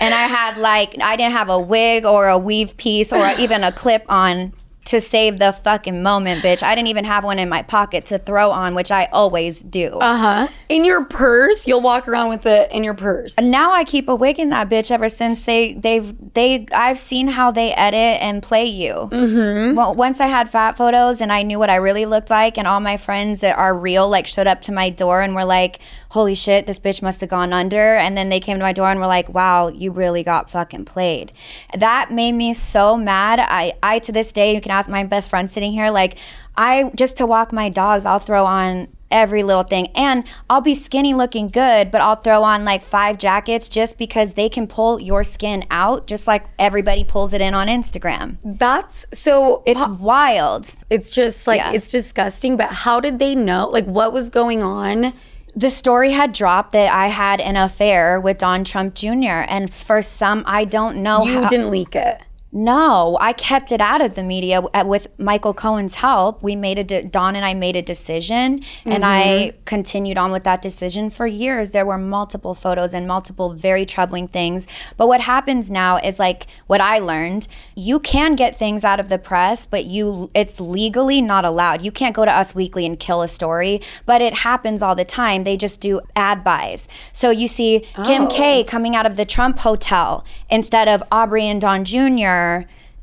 And 0.00 0.14
I 0.14 0.22
had 0.22 0.58
like, 0.58 0.94
I 1.02 1.16
didn't 1.16 1.32
have 1.32 1.48
a 1.48 1.58
wig 1.58 2.04
or 2.04 2.28
a 2.28 2.38
weave 2.38 2.76
piece 2.76 3.12
or 3.12 3.26
even 3.38 3.64
a 3.64 3.72
clip 3.72 4.04
on 4.08 4.52
to 4.88 5.02
save 5.02 5.38
the 5.38 5.52
fucking 5.52 6.02
moment, 6.02 6.42
bitch. 6.42 6.62
I 6.62 6.74
didn't 6.74 6.88
even 6.88 7.04
have 7.04 7.22
one 7.22 7.38
in 7.38 7.50
my 7.50 7.60
pocket 7.60 8.06
to 8.06 8.18
throw 8.18 8.50
on, 8.50 8.74
which 8.74 8.90
I 8.90 9.06
always 9.12 9.60
do. 9.60 9.98
Uh 10.00 10.16
huh. 10.16 10.48
In 10.70 10.84
your 10.84 11.04
purse, 11.04 11.66
you'll 11.66 11.82
walk 11.82 12.08
around 12.08 12.30
with 12.30 12.46
it 12.46 12.72
in 12.72 12.84
your 12.84 12.94
purse. 12.94 13.36
And 13.36 13.50
now 13.50 13.72
I 13.72 13.84
keep 13.84 14.08
a 14.08 14.16
wig 14.16 14.38
in 14.38 14.48
that 14.48 14.70
bitch 14.70 14.90
ever 14.90 15.10
since 15.10 15.44
they 15.44 15.74
they've 15.74 16.14
they 16.32 16.66
I've 16.74 16.98
seen 16.98 17.28
how 17.28 17.50
they 17.50 17.72
edit 17.74 18.22
and 18.22 18.42
play 18.42 18.64
you. 18.64 19.10
Mm-hmm. 19.12 19.74
Well, 19.74 19.94
once 19.94 20.20
I 20.20 20.26
had 20.26 20.48
fat 20.48 20.78
photos 20.78 21.20
and 21.20 21.30
I 21.30 21.42
knew 21.42 21.58
what 21.58 21.68
I 21.68 21.76
really 21.76 22.06
looked 22.06 22.30
like, 22.30 22.56
and 22.56 22.66
all 22.66 22.80
my 22.80 22.96
friends 22.96 23.40
that 23.42 23.58
are 23.58 23.74
real 23.74 24.08
like 24.08 24.26
showed 24.26 24.46
up 24.46 24.62
to 24.62 24.72
my 24.72 24.88
door 24.88 25.20
and 25.20 25.34
were 25.34 25.44
like, 25.44 25.80
"Holy 26.10 26.34
shit, 26.34 26.66
this 26.66 26.78
bitch 26.78 27.02
must 27.02 27.20
have 27.20 27.30
gone 27.30 27.52
under," 27.52 27.96
and 27.96 28.16
then 28.16 28.28
they 28.28 28.40
came 28.40 28.58
to 28.58 28.64
my 28.64 28.72
door 28.72 28.88
and 28.90 29.00
were 29.00 29.06
like, 29.06 29.28
"Wow, 29.32 29.68
you 29.68 29.90
really 29.90 30.22
got 30.22 30.50
fucking 30.50 30.84
played." 30.84 31.32
That 31.76 32.10
made 32.12 32.32
me 32.32 32.52
so 32.54 32.96
mad. 32.96 33.38
I 33.40 33.72
I 33.82 33.98
to 34.00 34.12
this 34.12 34.32
day 34.32 34.54
you 34.54 34.60
can 34.60 34.70
ask 34.70 34.88
my 34.88 35.04
best 35.04 35.30
friend 35.30 35.48
sitting 35.48 35.72
here 35.72 35.90
like 35.90 36.16
I 36.56 36.90
just 36.96 37.16
to 37.18 37.26
walk 37.26 37.52
my 37.52 37.68
dogs, 37.68 38.04
I'll 38.04 38.18
throw 38.18 38.44
on 38.44 38.88
every 39.10 39.42
little 39.42 39.62
thing. 39.62 39.86
And 39.94 40.24
I'll 40.50 40.60
be 40.60 40.74
skinny 40.74 41.14
looking 41.14 41.48
good, 41.48 41.90
but 41.90 42.00
I'll 42.02 42.16
throw 42.16 42.42
on 42.42 42.64
like 42.64 42.82
five 42.82 43.16
jackets 43.16 43.68
just 43.68 43.96
because 43.96 44.34
they 44.34 44.48
can 44.48 44.66
pull 44.66 45.00
your 45.00 45.22
skin 45.22 45.64
out 45.70 46.06
just 46.06 46.26
like 46.26 46.44
everybody 46.58 47.04
pulls 47.04 47.32
it 47.32 47.40
in 47.40 47.54
on 47.54 47.68
Instagram. 47.68 48.36
That's 48.44 49.06
so. 49.14 49.62
It's 49.66 49.86
wild. 49.86 50.68
It's 50.90 51.14
just 51.14 51.46
like 51.46 51.58
Yeah. 51.58 51.72
it's 51.72 51.90
disgusting. 51.90 52.56
But 52.56 52.70
how 52.72 53.00
did 53.00 53.18
they 53.18 53.34
know? 53.34 53.68
Like, 53.68 53.86
what 53.86 54.12
was 54.12 54.28
going 54.30 54.62
on? 54.62 55.14
The 55.58 55.70
story 55.70 56.12
had 56.12 56.30
dropped 56.32 56.70
that 56.70 56.94
I 56.94 57.08
had 57.08 57.40
an 57.40 57.56
affair 57.56 58.20
with 58.20 58.38
Don 58.38 58.62
Trump 58.62 58.94
Jr. 58.94 59.42
And 59.48 59.68
for 59.68 60.00
some, 60.02 60.44
I 60.46 60.64
don't 60.64 60.98
know 61.02 61.24
You 61.24 61.42
how. 61.42 61.48
didn't 61.48 61.70
leak 61.70 61.96
it. 61.96 62.22
No, 62.50 63.18
I 63.20 63.34
kept 63.34 63.72
it 63.72 63.80
out 63.80 64.00
of 64.00 64.14
the 64.14 64.22
media 64.22 64.62
with 64.84 65.08
Michael 65.18 65.52
Cohen's 65.52 65.96
help. 65.96 66.42
We 66.42 66.56
made 66.56 66.78
a 66.78 66.84
de- 66.84 67.04
Don 67.04 67.36
and 67.36 67.44
I 67.44 67.52
made 67.52 67.76
a 67.76 67.82
decision, 67.82 68.64
and 68.86 69.04
I 69.04 69.22
mm-hmm. 69.22 69.64
continued 69.66 70.16
on 70.16 70.32
with 70.32 70.44
that 70.44 70.62
decision 70.62 71.10
for 71.10 71.26
years. 71.26 71.72
There 71.72 71.84
were 71.84 71.98
multiple 71.98 72.54
photos 72.54 72.94
and 72.94 73.06
multiple 73.06 73.50
very 73.50 73.84
troubling 73.84 74.28
things. 74.28 74.66
But 74.96 75.08
what 75.08 75.20
happens 75.20 75.70
now 75.70 75.98
is 75.98 76.18
like 76.18 76.46
what 76.68 76.80
I 76.80 77.00
learned: 77.00 77.48
you 77.76 78.00
can 78.00 78.34
get 78.34 78.58
things 78.58 78.82
out 78.82 78.98
of 78.98 79.10
the 79.10 79.18
press, 79.18 79.66
but 79.66 79.84
you 79.84 80.30
it's 80.32 80.58
legally 80.58 81.20
not 81.20 81.44
allowed. 81.44 81.82
You 81.82 81.92
can't 81.92 82.16
go 82.16 82.24
to 82.24 82.32
Us 82.32 82.54
Weekly 82.54 82.86
and 82.86 82.98
kill 82.98 83.20
a 83.20 83.28
story, 83.28 83.82
but 84.06 84.22
it 84.22 84.32
happens 84.32 84.80
all 84.82 84.94
the 84.94 85.04
time. 85.04 85.44
They 85.44 85.58
just 85.58 85.82
do 85.82 86.00
ad 86.16 86.44
buys. 86.44 86.88
So 87.12 87.30
you 87.30 87.46
see 87.46 87.86
Kim 88.06 88.26
K 88.26 88.62
oh. 88.62 88.64
coming 88.64 88.96
out 88.96 89.04
of 89.04 89.16
the 89.16 89.26
Trump 89.26 89.58
hotel 89.58 90.24
instead 90.48 90.88
of 90.88 91.02
Aubrey 91.12 91.44
and 91.44 91.60
Don 91.60 91.84
Jr. 91.84 92.37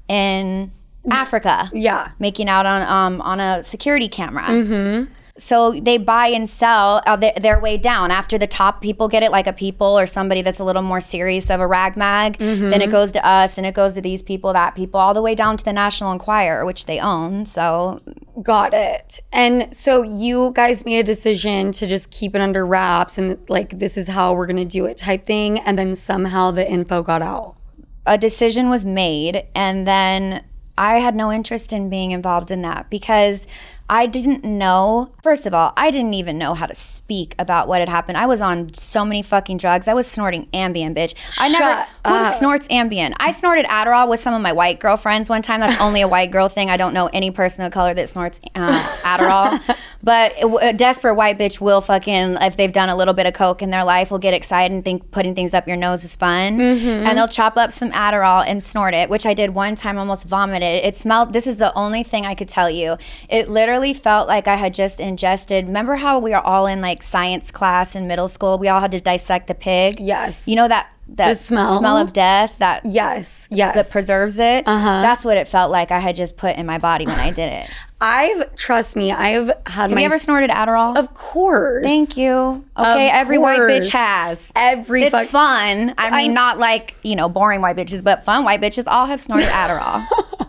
in 0.08 0.71
Africa. 1.12 1.69
Yeah. 1.74 2.12
Making 2.19 2.50
out 2.50 2.65
on 2.65 2.82
um, 2.84 3.21
on 3.21 3.39
a 3.39 3.63
security 3.63 4.08
camera. 4.08 4.43
Mm-hmm. 4.43 5.12
So 5.38 5.74
they 5.74 5.98
buy 5.98 6.28
and 6.28 6.48
sell 6.48 7.02
uh, 7.06 7.17
their, 7.17 7.34
their 7.34 7.60
way 7.60 7.76
down. 7.76 8.10
After 8.10 8.38
the 8.38 8.48
top 8.48 8.82
people 8.82 9.10
get 9.10 9.21
it, 9.21 9.32
like 9.32 9.48
a 9.48 9.54
People 9.54 10.00
or 10.00 10.06
somebody 10.06 10.41
that's 10.41 10.62
a 10.62 10.63
little 10.63 10.82
more 10.82 11.02
serious 11.02 11.50
of 11.50 11.60
a 11.60 11.67
rag 11.67 11.98
mag, 11.98 12.38
then 12.38 12.82
it 12.82 12.89
goes 12.89 13.12
to 13.12 13.26
us, 13.26 13.58
and 13.58 13.67
it 13.67 13.74
goes 13.74 13.95
to 13.95 14.02
these 14.02 14.24
people, 14.24 14.54
that 14.54 14.76
people, 14.76 14.98
all 14.98 15.13
the 15.13 15.21
way 15.21 15.36
down 15.36 15.58
to 15.58 15.65
the 15.65 15.74
National 15.74 16.13
Enquirer, 16.13 16.65
which 16.65 16.86
they 16.86 17.02
own. 17.02 17.45
So 17.45 18.02
Got 18.41 18.74
it. 18.74 19.21
And 19.32 19.74
so 19.74 20.04
you 20.04 20.52
guys 20.54 20.84
made 20.84 21.00
a 21.00 21.04
decision 21.04 21.71
to 21.74 21.88
just 21.88 22.12
keep 22.12 22.36
it 22.36 22.41
under 22.41 22.65
wraps 22.65 23.17
and 23.17 23.38
like 23.50 23.80
this 23.80 23.98
is 23.98 24.10
how 24.10 24.34
we're 24.34 24.45
gonna 24.45 24.65
do 24.65 24.86
it 24.86 24.98
type 24.98 25.26
thing. 25.26 25.60
And 25.60 25.80
then 25.80 25.95
somehow 25.95 26.52
the 26.52 26.69
info 26.69 27.02
got 27.02 27.21
out. 27.21 27.56
A 28.05 28.17
decision 28.17 28.69
was 28.69 28.85
made 28.85 29.45
and 29.55 29.87
then 29.87 30.43
I 30.77 30.95
had 30.99 31.15
no 31.15 31.31
interest 31.31 31.71
in 31.71 31.89
being 31.89 32.11
involved 32.11 32.51
in 32.51 32.61
that 32.63 32.89
because 32.89 33.47
I 33.88 34.08
didn't 34.08 34.43
know. 34.43 35.12
First 35.21 35.45
of 35.45 35.54
all, 35.54 35.71
I 35.78 35.91
didn't 35.91 36.15
even 36.15 36.38
know 36.39 36.56
how 36.56 36.65
to 36.65 36.74
speak 36.74 37.36
about 37.38 37.67
what 37.67 37.80
had 37.82 37.89
happened. 37.89 38.17
I 38.17 38.26
was 38.26 38.41
on 38.41 38.74
so 38.74 39.06
many 39.06 39.21
fucking 39.21 39.58
drugs. 39.58 39.88
I 39.88 39.93
was 39.93 40.08
snorting 40.08 40.48
Ambien, 40.48 40.95
bitch. 40.95 41.13
I 41.39 41.50
never. 41.50 41.63
Shut 41.63 41.88
Who 42.08 42.38
snorts 42.38 42.67
Ambien? 42.69 43.13
I 43.17 43.30
snorted 43.30 43.65
Adderall 43.65 44.10
with 44.10 44.19
some 44.19 44.34
of 44.34 44.41
my 44.41 44.54
white 44.54 44.80
girlfriends 44.80 45.30
one 45.30 45.43
time. 45.43 45.60
That's 45.60 45.80
only 45.80 46.02
a 46.02 46.08
white 46.08 46.32
girl 46.32 46.50
thing. 46.50 46.71
I 46.71 46.78
don't 46.78 46.95
know 46.95 47.12
any 47.13 47.30
person 47.30 47.63
of 47.63 47.71
color 47.71 47.93
that 47.93 48.10
snorts 48.10 48.41
uh, 48.56 48.98
Adderall. 49.04 49.62
But 50.02 50.34
a 50.62 50.74
desperate 50.74 51.15
white 51.15 51.38
bitch 51.38 51.60
will 51.62 51.82
fucking 51.82 52.38
if 52.41 52.58
they've 52.58 52.71
done 52.71 52.89
a 52.89 52.95
little 52.95 53.13
bit 53.13 53.26
of 53.28 53.34
coke 53.34 53.62
in 53.62 53.69
their 53.69 53.84
life 53.84 54.10
will 54.12 54.19
get 54.19 54.34
excited 54.34 54.74
and 54.74 54.84
think 54.84 55.12
putting 55.12 55.36
things 55.36 55.54
up 55.54 55.67
your 55.67 55.78
nose 55.78 56.04
is 56.04 56.15
fun, 56.15 56.60
and 56.60 57.17
they'll 57.17 57.28
chop 57.28 57.56
up 57.58 57.71
some 57.71 57.91
Adderall 57.91 58.43
and 58.48 58.62
snort 58.63 58.93
it, 58.95 59.10
which 59.10 59.28
I 59.28 59.36
did 59.36 59.52
one 59.52 59.76
time. 59.76 60.00
Almost 60.00 60.28
vomited. 60.28 60.84
It 60.84 60.95
smelled. 60.95 61.34
This 61.34 61.45
is 61.45 61.58
the 61.58 61.71
only 61.76 62.02
thing 62.02 62.26
I 62.26 62.34
could 62.34 62.50
tell 62.50 62.69
you. 62.69 62.98
It 63.30 63.48
literally 63.50 63.74
felt 63.93 64.27
like 64.27 64.47
I 64.47 64.55
had 64.55 64.73
just 64.73 64.99
ingested. 64.99 65.65
Remember 65.67 65.95
how 65.95 66.19
we 66.19 66.31
were 66.31 66.38
all 66.38 66.65
in 66.67 66.81
like 66.81 67.03
science 67.03 67.51
class 67.51 67.95
in 67.95 68.07
middle 68.07 68.27
school? 68.27 68.57
We 68.57 68.67
all 68.67 68.79
had 68.81 68.91
to 68.91 68.99
dissect 68.99 69.47
the 69.47 69.55
pig. 69.55 69.99
Yes. 69.99 70.47
You 70.47 70.55
know 70.55 70.67
that 70.67 70.89
that 71.07 71.38
smell? 71.38 71.77
smell 71.77 71.97
of 71.97 72.13
death 72.13 72.55
that 72.57 72.81
Yes. 72.83 73.47
Yes. 73.51 73.75
that 73.75 73.91
preserves 73.91 74.39
it. 74.39 74.67
Uh-huh. 74.67 75.01
That's 75.03 75.23
what 75.23 75.38
it 75.38 75.47
felt 75.47 75.71
like 75.71 75.91
I 75.91 75.99
had 75.99 76.15
just 76.15 76.35
put 76.35 76.55
in 76.57 76.65
my 76.65 76.79
body 76.79 77.05
when 77.05 77.19
I 77.19 77.29
did 77.31 77.53
it. 77.53 77.69
I've 78.01 78.55
trust 78.55 78.95
me, 78.95 79.11
I've 79.11 79.47
had 79.47 79.55
Have 79.67 79.91
my 79.91 79.99
you 80.01 80.05
ever 80.05 80.17
snorted 80.17 80.49
Adderall? 80.49 80.97
Of 80.97 81.13
course. 81.13 81.83
Thank 81.83 82.17
you. 82.17 82.65
Okay, 82.77 83.07
Of 83.07 83.13
every 83.13 83.38
white 83.38 83.59
bitch 83.59 83.81
course. 83.81 83.89
has. 83.89 84.51
Every 84.55 85.03
It's 85.03 85.11
fuck- 85.15 85.27
fun. 85.27 85.93
I 85.97 86.15
mean, 86.17 86.33
not 86.33 86.57
like 86.57 86.95
you 87.03 87.15
know 87.15 87.29
boring 87.29 87.61
white 87.61 87.75
bitches, 87.77 88.03
but 88.03 88.23
fun 88.23 88.43
white 88.43 88.61
bitches 88.61 88.85
all 88.88 89.05
have 89.05 89.21
snorted 89.21 89.47
Adderall. 89.49 90.05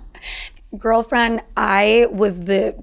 girlfriend, 0.79 1.43
I 1.57 2.07
was 2.11 2.43
the 2.43 2.75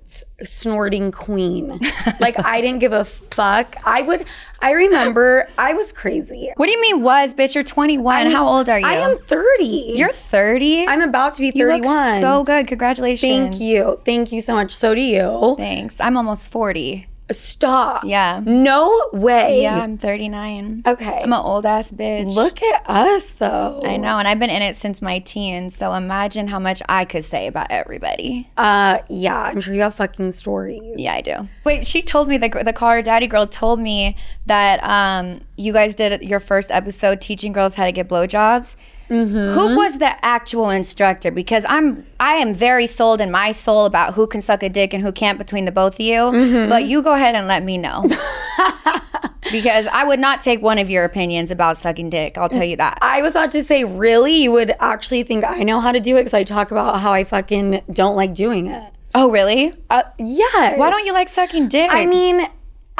snorting 0.41 1.11
queen. 1.11 1.79
like 2.19 2.43
I 2.43 2.61
didn't 2.61 2.79
give 2.79 2.93
a 2.93 3.05
fuck. 3.05 3.75
I 3.85 4.01
would 4.01 4.25
I 4.61 4.71
remember 4.71 5.47
I 5.57 5.73
was 5.73 5.91
crazy. 5.91 6.51
what 6.57 6.65
do 6.65 6.71
you 6.71 6.81
mean 6.81 7.01
was 7.01 7.33
bitch? 7.33 7.55
You're 7.55 7.63
21. 7.63 8.31
How 8.31 8.47
old 8.47 8.69
are 8.69 8.79
you? 8.79 8.85
I 8.85 8.93
am 8.93 9.17
30. 9.17 9.93
You're 9.95 10.11
30. 10.11 10.87
I'm 10.87 11.01
about 11.01 11.33
to 11.33 11.41
be 11.41 11.47
you 11.47 11.67
31. 11.67 11.81
look 11.81 12.21
so 12.21 12.43
good. 12.43 12.67
Congratulations. 12.67 13.29
Thank 13.29 13.59
you. 13.59 13.99
Thank 14.05 14.31
you 14.31 14.41
so 14.41 14.53
much. 14.53 14.71
So 14.71 14.93
do 14.93 15.01
you. 15.01 15.55
Thanks. 15.57 15.99
I'm 15.99 16.17
almost 16.17 16.49
40. 16.51 17.07
Stop. 17.31 18.03
Yeah. 18.03 18.41
No 18.43 19.09
way. 19.13 19.61
Yeah, 19.61 19.79
I'm 19.79 19.97
39. 19.97 20.83
Okay. 20.85 21.21
I'm 21.23 21.31
an 21.33 21.39
old 21.39 21.65
ass 21.65 21.91
bitch. 21.91 22.33
Look 22.33 22.61
at 22.61 22.89
us 22.89 23.35
though. 23.35 23.81
I 23.83 23.97
know, 23.97 24.19
and 24.19 24.27
I've 24.27 24.39
been 24.39 24.49
in 24.49 24.61
it 24.61 24.75
since 24.75 25.01
my 25.01 25.19
teens, 25.19 25.75
so 25.75 25.93
imagine 25.93 26.47
how 26.47 26.59
much 26.59 26.81
I 26.89 27.05
could 27.05 27.23
say 27.23 27.47
about 27.47 27.67
everybody. 27.69 28.49
Uh, 28.57 28.99
yeah, 29.09 29.41
I'm 29.41 29.61
sure 29.61 29.73
you 29.73 29.81
have 29.81 29.95
fucking 29.95 30.31
stories. 30.33 30.81
Yeah, 30.95 31.13
I 31.13 31.21
do. 31.21 31.47
Wait, 31.63 31.87
she 31.87 32.01
told 32.01 32.27
me 32.27 32.37
the 32.37 32.49
the 32.49 32.73
Call 32.73 33.01
Daddy 33.01 33.27
girl 33.27 33.47
told 33.47 33.79
me 33.79 34.15
that 34.45 34.83
um 34.83 35.41
you 35.55 35.71
guys 35.73 35.95
did 35.95 36.21
your 36.21 36.39
first 36.39 36.71
episode 36.71 37.21
teaching 37.21 37.53
girls 37.53 37.75
how 37.75 37.85
to 37.85 37.91
get 37.91 38.09
blowjobs. 38.09 38.75
Who 39.13 39.75
was 39.75 39.99
the 39.99 40.25
actual 40.25 40.69
instructor? 40.69 41.31
Because 41.31 41.65
I'm 41.69 42.03
I 42.19 42.35
am 42.35 42.53
very 42.53 42.87
sold 42.87 43.21
in 43.21 43.29
my 43.31 43.51
soul 43.51 43.85
about 43.85 44.15
who 44.15 44.27
can 44.27 44.41
suck 44.41 44.63
a 44.63 44.69
dick 44.69 44.93
and 44.93 45.03
who 45.03 45.11
can't 45.11 45.37
between 45.37 45.65
the 45.65 45.71
both 45.71 45.95
of 45.95 45.99
you. 46.01 46.67
But 46.69 46.85
you 46.85 47.01
go 47.01 47.13
ahead 47.13 47.35
and 47.35 47.47
let 47.47 47.63
me 47.63 47.77
know. 47.77 48.07
because 49.51 49.87
I 49.87 50.03
would 50.03 50.19
not 50.19 50.41
take 50.41 50.61
one 50.61 50.79
of 50.79 50.89
your 50.89 51.03
opinions 51.03 51.51
about 51.51 51.77
sucking 51.77 52.09
dick. 52.09 52.37
I'll 52.37 52.49
tell 52.49 52.63
you 52.63 52.77
that. 52.77 52.97
I 53.01 53.21
was 53.21 53.35
about 53.35 53.51
to 53.51 53.63
say, 53.63 53.83
really? 53.83 54.43
You 54.43 54.51
would 54.51 54.73
actually 54.79 55.23
think 55.23 55.43
I 55.45 55.63
know 55.63 55.79
how 55.79 55.91
to 55.91 55.99
do 55.99 56.15
it 56.15 56.21
because 56.21 56.33
I 56.33 56.43
talk 56.43 56.71
about 56.71 56.99
how 56.99 57.13
I 57.13 57.23
fucking 57.23 57.81
don't 57.91 58.15
like 58.15 58.33
doing 58.33 58.67
it. 58.67 58.93
Oh, 59.15 59.29
really? 59.29 59.73
Uh, 59.89 60.03
yes. 60.17 60.79
Why 60.79 60.89
don't 60.89 61.05
you 61.05 61.13
like 61.13 61.29
sucking 61.29 61.67
dick? 61.67 61.89
I 61.93 62.07
mean, 62.07 62.47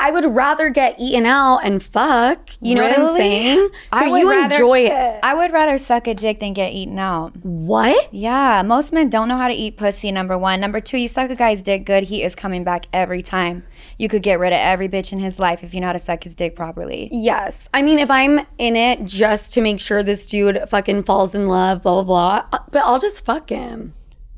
I 0.04 0.12
would 0.12 0.26
rather 0.36 0.70
get 0.70 1.00
eaten 1.00 1.26
out 1.26 1.60
and 1.60 1.82
fuck. 1.82 2.50
You 2.60 2.76
know 2.76 2.84
what 2.84 3.00
I'm 3.00 3.16
saying? 3.16 3.70
So 3.72 3.72
I 3.94 4.10
would 4.10 4.20
you 4.20 4.30
rather- 4.30 4.54
enjoy 4.56 4.80
it. 4.80 5.20
I 5.24 5.34
would 5.34 5.54
rather 5.54 5.78
suck 5.78 6.08
a 6.08 6.14
dick 6.14 6.42
than 6.42 6.52
get 6.52 6.74
eaten 6.74 7.00
out. 7.00 7.32
what? 7.42 8.14
Yeah, 8.14 8.62
most 8.64 8.92
men 8.92 9.10
don't 9.10 9.30
know 9.30 9.38
how 9.38 9.48
to 9.48 9.54
eat 9.54 9.78
pussy. 9.78 10.12
Number 10.12 10.38
one. 10.38 10.60
Number 10.60 10.82
two, 10.82 10.98
you 10.98 11.08
suck 11.08 11.30
a 11.30 11.36
guy's 11.36 11.64
dick 11.64 11.86
good, 11.86 12.04
he 12.04 12.22
is 12.22 12.36
coming 12.36 12.66
back 12.66 12.86
every 12.92 13.22
time. 13.22 13.64
You 13.98 14.10
could 14.10 14.24
get 14.24 14.40
rid 14.40 14.52
of 14.52 14.60
every 14.60 14.90
bitch 14.90 15.14
in 15.14 15.20
his 15.20 15.40
life 15.40 15.64
if 15.64 15.74
you 15.74 15.80
know 15.80 15.88
how 15.88 15.94
to 15.94 16.00
suck 16.00 16.24
his 16.26 16.36
dick 16.36 16.54
properly. 16.56 17.08
Yes. 17.12 17.70
I 17.74 17.82
mean, 17.82 17.98
if 17.98 18.12
I'm 18.12 18.46
in 18.58 18.76
it 18.76 19.06
just 19.06 19.54
to 19.54 19.62
make 19.62 19.80
sure 19.80 20.04
this 20.04 20.26
dude 20.26 20.60
fucking 20.68 21.04
falls 21.04 21.34
in 21.34 21.48
love, 21.48 21.82
blah, 21.82 22.04
blah, 22.04 22.04
blah, 22.04 22.46
uh, 22.52 22.64
but 22.72 22.84
I'll 22.84 23.00
just 23.00 23.24
fuck 23.24 23.50
him. 23.50 23.94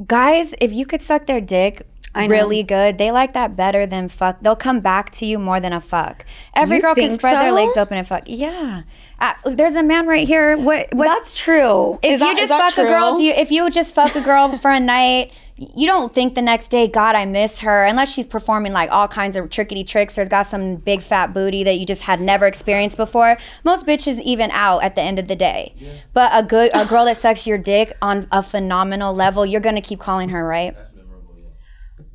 Guys, 0.05 0.53
if 0.59 0.73
you 0.73 0.85
could 0.85 1.01
suck 1.01 1.25
their 1.25 1.41
dick. 1.41 1.87
Really 2.15 2.63
good, 2.63 2.97
they 2.97 3.11
like 3.11 3.33
that 3.33 3.55
better 3.55 3.85
than 3.85 4.09
fuck. 4.09 4.37
They'll 4.41 4.55
come 4.55 4.79
back 4.79 5.11
to 5.11 5.25
you 5.25 5.37
more 5.39 5.59
than 5.59 5.73
a 5.73 5.81
fuck. 5.81 6.25
Every 6.53 6.77
You 6.77 6.81
girl 6.81 6.95
can 6.95 7.07
think 7.09 7.19
spread 7.21 7.35
their 7.35 7.51
legs 7.51 7.77
open 7.77 7.97
and 7.97 8.07
fuck. 8.07 8.23
Yeah. 8.27 8.83
Uh, 9.19 9.33
there's 9.45 9.75
a 9.75 9.83
man 9.83 10.07
right 10.07 10.27
here. 10.27 10.57
What? 10.57 10.93
what 10.93 11.05
That's 11.05 11.33
true. 11.33 11.99
if 12.01 12.13
Is 12.13 12.19
that- 12.19 12.25
you 12.37 12.43
is 12.43 12.49
just 12.49 12.49
that 12.49 12.73
fuck 12.73 12.85
a 12.85 12.87
girl, 12.87 13.17
do 13.17 13.23
you, 13.23 13.31
if 13.33 13.51
you 13.51 13.69
just 13.69 13.95
fuck 13.95 14.15
a 14.15 14.21
girl 14.21 14.57
for 14.57 14.71
a 14.71 14.79
night, 14.79 15.31
you 15.57 15.87
don't 15.87 16.13
think 16.13 16.35
the 16.35 16.41
next 16.41 16.67
day, 16.67 16.85
God, 16.85 17.15
I 17.15 17.23
miss 17.23 17.59
her, 17.61 17.85
unless 17.85 18.11
she's 18.13 18.25
performing 18.25 18.73
like 18.73 18.91
all 18.91 19.07
kinds 19.07 19.37
of 19.37 19.45
trickety 19.45 19.87
tricks 19.87 20.17
or 20.17 20.21
has 20.21 20.27
got 20.27 20.43
some 20.43 20.75
big 20.75 21.01
fat 21.01 21.33
booty 21.33 21.63
that 21.63 21.79
you 21.79 21.85
just 21.85 22.01
had 22.01 22.19
never 22.19 22.45
experienced 22.45 22.97
before. 22.97 23.37
Most 23.63 23.85
bitches 23.85 24.19
even 24.21 24.51
out 24.51 24.79
at 24.83 24.95
the 24.95 25.01
end 25.01 25.17
of 25.17 25.29
the 25.29 25.35
day. 25.35 25.73
But 26.13 26.31
a 26.33 26.43
good 26.43 26.71
a 26.73 26.85
girl 26.85 27.05
that 27.05 27.15
sucks 27.15 27.47
your 27.47 27.57
dick 27.57 27.95
on 28.01 28.27
a 28.33 28.43
phenomenal 28.43 29.13
level, 29.15 29.45
you're 29.45 29.61
gonna 29.61 29.81
keep 29.81 29.99
calling 29.99 30.27
her, 30.29 30.45
right? 30.45 30.75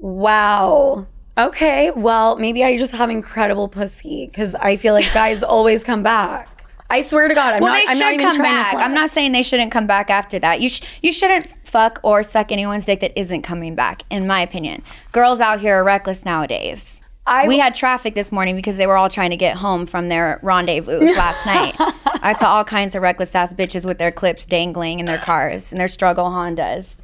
Wow. 0.01 1.07
Okay. 1.39 1.91
Well, 1.93 2.37
maybe 2.37 2.65
I 2.65 2.77
just 2.77 2.95
have 2.95 3.11
incredible 3.11 3.69
pussy 3.69 4.27
because 4.27 4.55
I 4.57 4.77
feel 4.77 4.95
like 4.95 5.13
guys 5.15 5.43
always 5.43 5.85
come 5.85 6.03
back. 6.03 6.49
I 6.93 7.03
swear 7.03 7.29
to 7.29 7.35
God, 7.35 7.55
I'm 7.55 7.63
Well, 7.63 7.73
not. 7.73 7.87
they 7.87 7.93
I'm 7.93 7.99
not 7.99 8.05
should 8.11 8.15
even 8.21 8.27
come 8.33 8.43
back. 8.43 8.75
I'm 8.75 8.95
not 8.95 9.11
saying 9.11 9.31
they 9.31 9.43
shouldn't 9.45 9.71
come 9.71 9.87
back 9.87 10.11
after 10.11 10.41
that. 10.41 10.61
You 10.61 10.69
sh- 10.69 10.83
you 11.03 11.13
shouldn't 11.13 11.47
fuck 11.65 12.01
or 12.03 12.25
suck 12.25 12.51
anyone's 12.51 12.85
dick 12.85 12.99
that 13.01 13.13
isn't 13.19 13.43
coming 13.43 13.77
back, 13.77 14.03
in 14.11 14.27
my 14.27 14.41
opinion. 14.41 14.83
Girls 15.13 15.41
out 15.41 15.61
here 15.61 15.77
are 15.77 15.85
reckless 15.85 16.25
nowadays. 16.25 17.01
I- 17.27 17.47
we 17.47 17.59
had 17.61 17.77
traffic 17.77 18.17
this 18.17 18.33
morning 18.33 18.57
because 18.57 18.77
they 18.77 18.89
were 18.89 18.97
all 18.97 19.09
trying 19.09 19.31
to 19.31 19.37
get 19.37 19.57
home 19.59 19.87
from 19.87 20.09
their 20.09 20.41
rendezvous 20.43 20.99
last 21.15 21.47
night. 21.47 21.77
I 22.23 22.33
saw 22.33 22.55
all 22.57 22.65
kinds 22.65 22.97
of 22.97 23.03
reckless 23.03 23.37
ass 23.37 23.53
bitches 23.55 23.87
with 23.87 23.99
their 23.99 24.11
clips 24.11 24.45
dangling 24.45 24.99
in 24.99 25.07
their 25.07 25.19
cars 25.19 25.71
and 25.71 25.81
their 25.81 25.87
struggle 25.89 26.25
Hondas. 26.25 26.97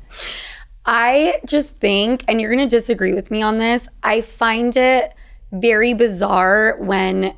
I 0.86 1.40
just 1.44 1.76
think, 1.76 2.24
and 2.28 2.40
you're 2.40 2.54
going 2.54 2.66
to 2.66 2.76
disagree 2.76 3.12
with 3.12 3.30
me 3.30 3.42
on 3.42 3.58
this, 3.58 3.88
I 4.02 4.20
find 4.20 4.76
it 4.76 5.12
very 5.50 5.94
bizarre 5.94 6.76
when 6.78 7.34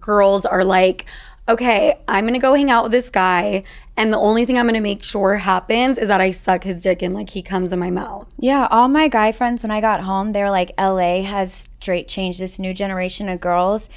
girls 0.00 0.44
are 0.44 0.64
like, 0.64 1.06
okay, 1.48 1.98
I'm 2.06 2.24
going 2.24 2.34
to 2.34 2.40
go 2.40 2.54
hang 2.54 2.70
out 2.70 2.82
with 2.82 2.92
this 2.92 3.08
guy, 3.08 3.62
and 3.96 4.12
the 4.12 4.18
only 4.18 4.44
thing 4.44 4.58
I'm 4.58 4.66
going 4.66 4.74
to 4.74 4.80
make 4.80 5.02
sure 5.02 5.36
happens 5.36 5.96
is 5.96 6.08
that 6.08 6.20
I 6.20 6.30
suck 6.30 6.62
his 6.62 6.82
dick 6.82 7.00
and 7.00 7.14
like 7.14 7.30
he 7.30 7.40
comes 7.40 7.72
in 7.72 7.78
my 7.78 7.90
mouth. 7.90 8.28
Yeah, 8.38 8.68
all 8.70 8.88
my 8.88 9.08
guy 9.08 9.32
friends 9.32 9.62
when 9.62 9.70
I 9.70 9.80
got 9.80 10.02
home, 10.02 10.32
they 10.32 10.42
were 10.42 10.50
like, 10.50 10.72
LA 10.78 11.22
has 11.22 11.68
straight 11.80 12.06
changed. 12.06 12.38
This 12.38 12.58
new 12.58 12.74
generation 12.74 13.28
of 13.28 13.40
girls 13.40 13.88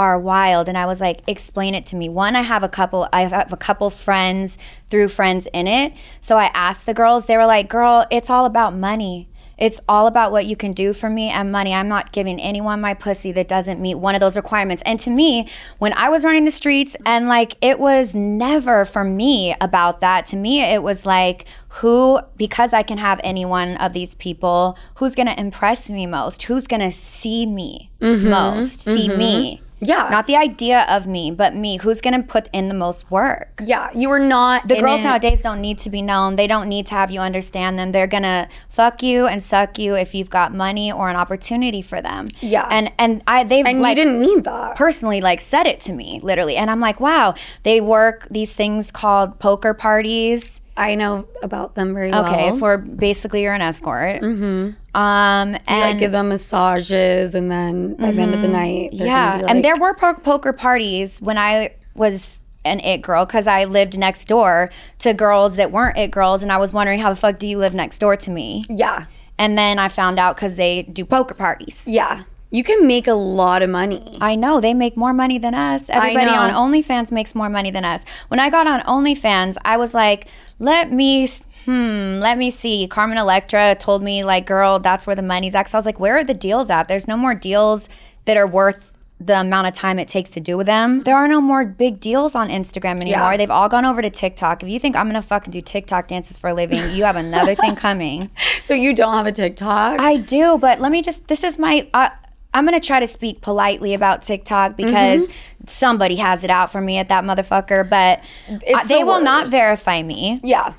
are 0.00 0.18
wild. 0.18 0.66
And 0.66 0.78
I 0.78 0.86
was 0.86 1.00
like, 1.00 1.20
explain 1.26 1.74
it 1.74 1.84
to 1.86 1.96
me. 1.96 2.08
One, 2.08 2.34
I 2.34 2.42
have 2.42 2.62
a 2.62 2.68
couple, 2.68 3.06
I 3.12 3.22
have 3.22 3.52
a 3.52 3.56
couple 3.56 3.90
friends 3.90 4.56
through 4.88 5.08
friends 5.08 5.46
in 5.52 5.66
it. 5.66 5.92
So 6.20 6.38
I 6.38 6.46
asked 6.54 6.86
the 6.86 6.94
girls, 6.94 7.26
they 7.26 7.36
were 7.36 7.46
like, 7.46 7.68
girl, 7.68 8.06
it's 8.10 8.30
all 8.30 8.46
about 8.46 8.74
money. 8.74 9.28
It's 9.58 9.78
all 9.86 10.06
about 10.06 10.32
what 10.32 10.46
you 10.46 10.56
can 10.56 10.72
do 10.72 10.94
for 10.94 11.10
me 11.10 11.28
and 11.28 11.52
money. 11.52 11.74
I'm 11.74 11.86
not 11.86 12.12
giving 12.12 12.40
anyone 12.40 12.80
my 12.80 12.94
pussy 12.94 13.30
that 13.32 13.46
doesn't 13.46 13.78
meet 13.78 13.96
one 13.96 14.14
of 14.14 14.20
those 14.22 14.34
requirements. 14.34 14.82
And 14.86 14.98
to 15.00 15.10
me, 15.10 15.46
when 15.76 15.92
I 15.92 16.08
was 16.08 16.24
running 16.24 16.46
the 16.46 16.50
streets 16.50 16.96
and 17.04 17.28
like 17.28 17.56
it 17.60 17.78
was 17.78 18.14
never 18.14 18.86
for 18.86 19.04
me 19.04 19.54
about 19.60 20.00
that. 20.00 20.24
To 20.26 20.36
me, 20.36 20.62
it 20.62 20.82
was 20.82 21.04
like 21.04 21.44
who 21.68 22.20
because 22.38 22.72
I 22.72 22.82
can 22.82 22.96
have 22.96 23.20
any 23.22 23.44
one 23.44 23.76
of 23.76 23.92
these 23.92 24.14
people, 24.14 24.78
who's 24.94 25.14
going 25.14 25.28
to 25.28 25.38
impress 25.38 25.90
me 25.90 26.06
most? 26.06 26.44
Who's 26.44 26.66
going 26.66 26.80
to 26.80 26.90
see 26.90 27.44
me 27.44 27.90
mm-hmm. 28.00 28.30
most? 28.30 28.80
See 28.80 29.08
me. 29.10 29.56
Mm-hmm. 29.56 29.69
Yeah. 29.80 30.08
Not 30.10 30.26
the 30.26 30.36
idea 30.36 30.84
of 30.88 31.06
me, 31.06 31.30
but 31.30 31.54
me. 31.54 31.78
Who's 31.78 32.00
going 32.00 32.14
to 32.20 32.22
put 32.26 32.48
in 32.52 32.68
the 32.68 32.74
most 32.74 33.10
work? 33.10 33.60
Yeah, 33.64 33.88
you 33.94 34.08
were 34.08 34.18
not. 34.18 34.68
The 34.68 34.78
girls 34.80 35.00
it- 35.00 35.04
nowadays 35.04 35.40
don't 35.40 35.60
need 35.60 35.78
to 35.78 35.90
be 35.90 36.02
known. 36.02 36.36
They 36.36 36.46
don't 36.46 36.68
need 36.68 36.86
to 36.86 36.94
have 36.94 37.10
you 37.10 37.20
understand 37.20 37.78
them. 37.78 37.92
They're 37.92 38.06
gonna 38.06 38.48
fuck 38.68 39.02
you 39.02 39.26
and 39.26 39.42
suck 39.42 39.78
you 39.78 39.94
if 39.96 40.14
you've 40.14 40.30
got 40.30 40.52
money 40.54 40.92
or 40.92 41.08
an 41.08 41.16
opportunity 41.16 41.80
for 41.82 42.00
them. 42.02 42.28
Yeah. 42.40 42.66
And 42.70 42.92
and 42.98 43.22
I 43.26 43.44
they've 43.44 43.64
And 43.66 43.80
like 43.80 43.96
you 43.96 44.04
didn't 44.04 44.20
need 44.20 44.44
that. 44.44 44.76
personally 44.76 45.20
like 45.20 45.40
said 45.40 45.66
it 45.66 45.80
to 45.82 45.92
me 45.92 46.20
literally, 46.22 46.56
and 46.56 46.70
I'm 46.70 46.80
like, 46.80 47.00
wow. 47.00 47.34
They 47.62 47.80
work 47.80 48.26
these 48.30 48.52
things 48.52 48.90
called 48.90 49.38
poker 49.38 49.72
parties. 49.74 50.60
I 50.80 50.94
know 50.94 51.28
about 51.42 51.74
them 51.74 51.92
very 51.92 52.10
well. 52.10 52.24
Okay, 52.24 52.48
it's 52.48 52.58
where 52.60 52.78
basically 52.78 53.42
you're 53.42 53.52
an 53.52 53.60
escort. 53.60 54.22
Mm-hmm. 54.22 54.98
Um, 54.98 55.52
like 55.52 55.70
and 55.70 55.98
give 55.98 56.10
them 56.10 56.30
massages, 56.30 57.34
and 57.34 57.50
then 57.50 57.94
by 57.96 58.12
the 58.12 58.20
end 58.22 58.34
of 58.34 58.40
the 58.40 58.48
night, 58.48 58.92
yeah, 58.92 59.36
like, 59.42 59.50
and 59.50 59.64
there 59.64 59.76
were 59.76 59.94
po- 59.94 60.14
poker 60.14 60.52
parties 60.52 61.20
when 61.20 61.36
I 61.38 61.74
was 61.94 62.40
an 62.64 62.80
it 62.80 63.02
girl 63.02 63.26
because 63.26 63.46
I 63.46 63.64
lived 63.64 63.98
next 63.98 64.26
door 64.26 64.70
to 65.00 65.12
girls 65.14 65.56
that 65.56 65.70
weren't 65.70 65.98
it 65.98 66.10
girls, 66.10 66.42
and 66.42 66.50
I 66.50 66.56
was 66.56 66.72
wondering 66.72 66.98
how 66.98 67.10
the 67.10 67.16
fuck 67.16 67.38
do 67.38 67.46
you 67.46 67.58
live 67.58 67.74
next 67.74 67.98
door 67.98 68.16
to 68.16 68.30
me? 68.30 68.64
yeah, 68.68 69.04
And 69.38 69.56
then 69.58 69.78
I 69.78 69.88
found 69.88 70.18
out 70.18 70.36
because 70.36 70.56
they 70.56 70.82
do 70.84 71.04
poker 71.04 71.34
parties. 71.34 71.84
yeah, 71.86 72.22
you 72.50 72.64
can 72.64 72.86
make 72.86 73.06
a 73.06 73.14
lot 73.14 73.62
of 73.62 73.70
money. 73.70 74.18
I 74.20 74.34
know 74.34 74.60
they 74.60 74.74
make 74.74 74.96
more 74.96 75.12
money 75.12 75.38
than 75.38 75.54
us. 75.54 75.88
Everybody 75.88 76.30
on 76.30 76.50
OnlyFans 76.50 77.12
makes 77.12 77.32
more 77.34 77.48
money 77.48 77.70
than 77.70 77.84
us. 77.84 78.04
When 78.26 78.40
I 78.40 78.50
got 78.50 78.66
on 78.66 78.80
OnlyFans, 78.80 79.56
I 79.64 79.76
was 79.76 79.94
like, 79.94 80.26
let 80.60 80.92
me, 80.92 81.26
hmm, 81.64 82.20
let 82.20 82.38
me 82.38 82.52
see. 82.52 82.86
Carmen 82.86 83.18
Electra 83.18 83.74
told 83.74 84.02
me, 84.02 84.22
like, 84.22 84.46
girl, 84.46 84.78
that's 84.78 85.06
where 85.06 85.16
the 85.16 85.22
money's 85.22 85.56
at. 85.56 85.68
So 85.68 85.76
I 85.76 85.80
was 85.80 85.86
like, 85.86 85.98
where 85.98 86.16
are 86.18 86.24
the 86.24 86.34
deals 86.34 86.70
at? 86.70 86.86
There's 86.86 87.08
no 87.08 87.16
more 87.16 87.34
deals 87.34 87.88
that 88.26 88.36
are 88.36 88.46
worth 88.46 88.92
the 89.20 89.38
amount 89.38 89.66
of 89.66 89.74
time 89.74 89.98
it 89.98 90.08
takes 90.08 90.30
to 90.30 90.40
do 90.40 90.56
with 90.56 90.66
them. 90.66 91.02
There 91.02 91.16
are 91.16 91.28
no 91.28 91.40
more 91.40 91.64
big 91.66 92.00
deals 92.00 92.34
on 92.34 92.48
Instagram 92.48 93.00
anymore. 93.00 93.32
Yeah. 93.32 93.36
They've 93.36 93.50
all 93.50 93.68
gone 93.68 93.84
over 93.84 94.00
to 94.00 94.08
TikTok. 94.08 94.62
If 94.62 94.68
you 94.70 94.78
think 94.80 94.96
I'm 94.96 95.06
gonna 95.06 95.20
fucking 95.20 95.50
do 95.50 95.60
TikTok 95.60 96.08
dances 96.08 96.38
for 96.38 96.48
a 96.48 96.54
living, 96.54 96.94
you 96.94 97.04
have 97.04 97.16
another 97.16 97.54
thing 97.54 97.74
coming. 97.74 98.30
So 98.62 98.74
you 98.74 98.94
don't 98.94 99.14
have 99.14 99.26
a 99.26 99.32
TikTok? 99.32 99.98
I 99.98 100.16
do, 100.16 100.56
but 100.56 100.80
let 100.80 100.92
me 100.92 101.02
just. 101.02 101.26
This 101.26 101.42
is 101.42 101.58
my. 101.58 101.88
Uh, 101.92 102.10
I'm 102.54 102.64
gonna 102.64 102.78
try 102.78 103.00
to 103.00 103.06
speak 103.06 103.40
politely 103.40 103.94
about 103.94 104.22
TikTok 104.22 104.76
because 104.76 105.26
somebody 105.66 106.16
has 106.16 106.44
it 106.44 106.50
out 106.50 106.70
for 106.70 106.80
me 106.80 106.98
at 106.98 107.08
that 107.08 107.24
motherfucker. 107.24 107.88
But 107.88 108.22
It's 108.48 108.88
they 108.88 109.00
the 109.00 109.06
will 109.06 109.20
not 109.20 109.48
verify 109.48 110.02
me, 110.02 110.40
yeah, 110.42 110.74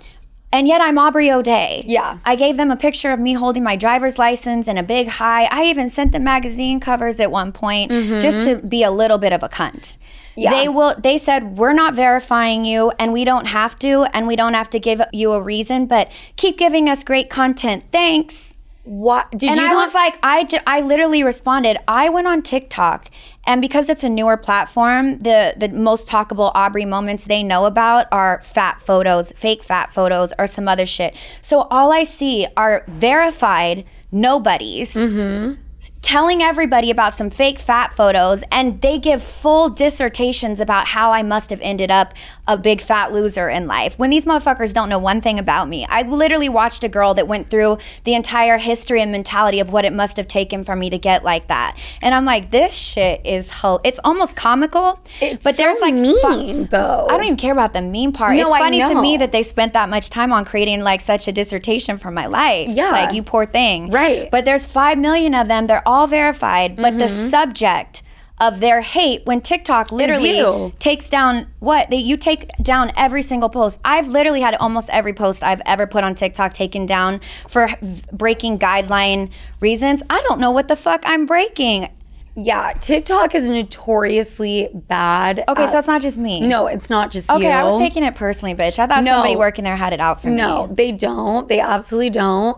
and 0.54 0.68
yet 0.68 0.82
I'm 0.82 0.98
Aubrey 0.98 1.32
O'Day. 1.32 1.82
Yeah. 1.86 2.18
I 2.26 2.36
gave 2.36 2.58
them 2.58 2.72
a 2.72 2.76
picture 2.76 3.12
of 3.12 3.20
me 3.20 3.34
holding 3.34 3.64
my 3.64 3.78
driver's 3.78 4.20
license 4.20 4.68
and 4.68 4.78
a 4.78 4.84
big 4.84 5.08
high. 5.08 5.46
I 5.46 5.66
even 5.66 5.88
sent 5.88 6.12
them 6.12 6.26
magazine 6.26 6.80
covers 6.82 7.20
at 7.20 7.32
one 7.32 7.54
point 7.54 7.92
mm-hmm. 7.92 8.20
just 8.20 8.44
to 8.44 8.58
be 8.58 8.84
a 8.84 8.92
little 8.92 9.18
bit 9.18 9.32
of 9.32 9.44
a 9.44 9.50
cunt. 9.50 9.96
Yeah. 10.36 10.52
They 10.52 10.68
will. 10.68 10.96
They 10.98 11.18
said 11.18 11.58
we're 11.58 11.74
not 11.74 11.94
verifying 11.94 12.66
you, 12.66 12.92
and 13.00 13.14
we 13.14 13.26
don't 13.26 13.46
have 13.46 13.78
to, 13.80 14.04
and 14.14 14.28
we 14.28 14.36
don't 14.36 14.54
have 14.54 14.70
to 14.72 14.80
give 14.80 15.02
you 15.14 15.34
a 15.34 15.42
reason, 15.42 15.88
but 15.88 16.12
keep 16.36 16.58
giving 16.58 16.90
us 16.90 17.04
great 17.04 17.30
content. 17.30 17.86
Thanks. 17.92 18.56
What 18.84 19.30
did 19.32 19.50
And 19.52 19.60
you 19.60 19.66
I 19.66 19.74
not? 19.74 19.86
was 19.86 19.94
like, 19.94 20.18
I, 20.24 20.48
I 20.66 20.82
literally 20.82 21.24
responded. 21.24 21.78
I 21.88 22.10
went 22.10 22.28
on 22.28 22.42
TikTok, 22.42 23.10
and 23.46 23.62
because 23.62 23.90
it's 23.90 24.04
a 24.04 24.10
newer 24.10 24.38
platform, 24.38 25.20
the 25.20 25.54
the 25.56 25.70
most 25.70 26.08
talkable 26.08 26.52
Aubrey 26.56 26.86
moments 26.86 27.26
they 27.26 27.44
know 27.44 27.66
about 27.66 28.08
are 28.12 28.42
fat 28.42 28.82
photos, 28.82 29.32
fake 29.36 29.64
fat 29.64 29.92
photos, 29.92 30.34
or 30.40 30.48
some 30.48 30.68
other 30.68 30.86
shit. 30.86 31.16
So 31.42 31.62
all 31.70 31.92
I 31.92 32.04
see 32.04 32.48
are 32.58 32.84
verified 32.88 33.86
nobodies 34.12 34.94
mm-hmm. 34.94 35.61
Telling 36.02 36.44
everybody 36.44 36.92
about 36.92 37.14
some 37.14 37.30
fake 37.30 37.58
fat 37.58 37.94
photos 37.94 38.44
and 38.52 38.82
they 38.82 39.00
give 39.00 39.24
full 39.24 39.70
dissertations 39.70 40.60
about 40.60 40.88
how 40.88 41.12
I 41.12 41.24
must 41.24 41.50
have 41.50 41.62
ended 41.62 41.90
up 41.90 42.14
a 42.48 42.58
big 42.58 42.82
fat 42.82 43.14
loser 43.14 43.50
in 43.50 43.66
life 43.66 43.98
when 43.98 44.10
these 44.10 44.26
motherfuckers 44.26 44.74
don't 44.74 44.90
know 44.90 45.00
one 45.00 45.22
thing 45.22 45.40
about 45.40 45.70
me. 45.70 45.86
I 45.90 46.02
literally 46.02 46.50
watched 46.50 46.84
a 46.84 46.90
girl 46.90 47.14
that 47.14 47.28
went 47.28 47.50
through 47.50 47.78
the 48.04 48.14
entire 48.14 48.58
history 48.58 49.02
and 49.02 49.12
mentality 49.12 49.60
of 49.60 49.72
what 49.72 49.86
it 49.86 49.94
must 49.94 50.18
have 50.18 50.28
taken 50.28 50.64
for 50.64 50.76
me 50.76 50.90
to 50.90 50.98
get 50.98 51.24
like 51.24 51.48
that. 51.48 51.78
And 52.02 52.14
I'm 52.14 52.26
like, 52.26 52.52
this 52.52 52.74
shit 52.74 53.26
is 53.26 53.50
hell. 53.50 53.80
It's 53.84 54.00
almost 54.04 54.36
comical. 54.36 55.00
It's 55.22 55.44
but 55.44 55.56
there's 55.58 55.80
so 55.80 55.86
like 55.86 55.96
mean, 55.96 56.66
though. 56.66 57.08
I 57.10 57.14
don't 57.14 57.24
even 57.24 57.38
care 57.38 57.54
about 57.54 57.74
the 57.74 57.82
mean 57.82 58.12
part. 58.12 58.36
No, 58.36 58.50
it's 58.50 58.58
funny 58.58 58.82
to 58.82 59.02
me 59.02 59.18
that 59.18 59.32
they 59.32 59.44
spent 59.44 59.74
that 59.74 59.90
much 59.90 60.10
time 60.10 60.34
on 60.34 60.46
creating 60.46 60.82
like 60.82 61.02
such 61.02 61.28
a 61.28 61.32
dissertation 61.32 61.98
for 61.98 62.12
my 62.12 62.26
life. 62.26 62.68
Yeah. 62.70 62.92
Like 62.92 63.16
you 63.16 63.24
poor 63.24 63.46
thing. 63.46 63.90
Right. 63.90 64.30
But 64.30 64.46
there's 64.46 64.66
five 64.66 64.98
million 64.98 65.34
of 65.34 65.48
them. 65.48 65.68
They're 65.72 65.88
all 65.88 66.06
verified. 66.06 66.76
But 66.76 66.98
the 67.00 67.06
Mm-hmm. 67.06 67.28
subject 67.30 68.04
of 68.42 68.60
their 68.60 68.82
hate 68.82 69.22
when 69.26 69.40
TikTok 69.40 69.90
literally 69.90 70.74
takes 70.80 71.10
down 71.10 71.48
what 71.60 71.90
they 71.90 71.96
you 71.98 72.18
take 72.18 72.50
down 72.62 72.92
every 72.98 73.22
single 73.24 73.48
post. 73.48 73.80
I've 73.86 74.10
literally 74.10 74.42
had 74.42 74.56
almost 74.56 74.90
every 74.90 75.14
post 75.14 75.44
I've 75.44 75.62
ever 75.66 75.88
put 75.88 76.04
on 76.04 76.14
TikTok 76.14 76.52
taken 76.54 76.86
down 76.86 77.22
for 77.48 77.70
breaking 78.12 78.60
guideline 78.60 79.30
reasons. 79.62 80.04
I 80.10 80.22
don't 80.28 80.42
know 80.42 80.52
what 80.52 80.68
the 80.68 80.76
fuck 80.76 81.04
I'm 81.06 81.26
breaking. 81.26 81.88
Yeah, 82.36 82.74
TikTok 82.80 83.34
is 83.36 83.48
notoriously 83.48 84.70
bad. 84.74 85.44
Okay, 85.48 85.64
at- 85.64 85.70
so 85.70 85.78
it's 85.78 85.88
not 85.88 86.02
just 86.02 86.18
me. 86.18 86.42
no, 86.42 86.68
it's 86.68 86.90
not 86.90 87.12
just 87.12 87.30
Okay, 87.30 87.44
you. 87.46 87.50
I 87.50 87.64
was 87.64 87.80
taking 87.80 88.04
it 88.04 88.16
personally, 88.16 88.56
bitch. 88.56 88.78
I 88.80 88.88
thought 88.88 89.04
No. 89.04 89.12
somebody 89.12 89.36
working 89.36 89.64
there 89.64 89.76
had 89.78 89.94
it 89.94 90.00
out 90.02 90.22
for 90.22 90.28
me. 90.30 90.36
No, 90.36 90.68
they 90.72 90.92
don't. 90.92 91.48
They 91.48 91.60
absolutely 91.62 92.10
don't. 92.10 92.58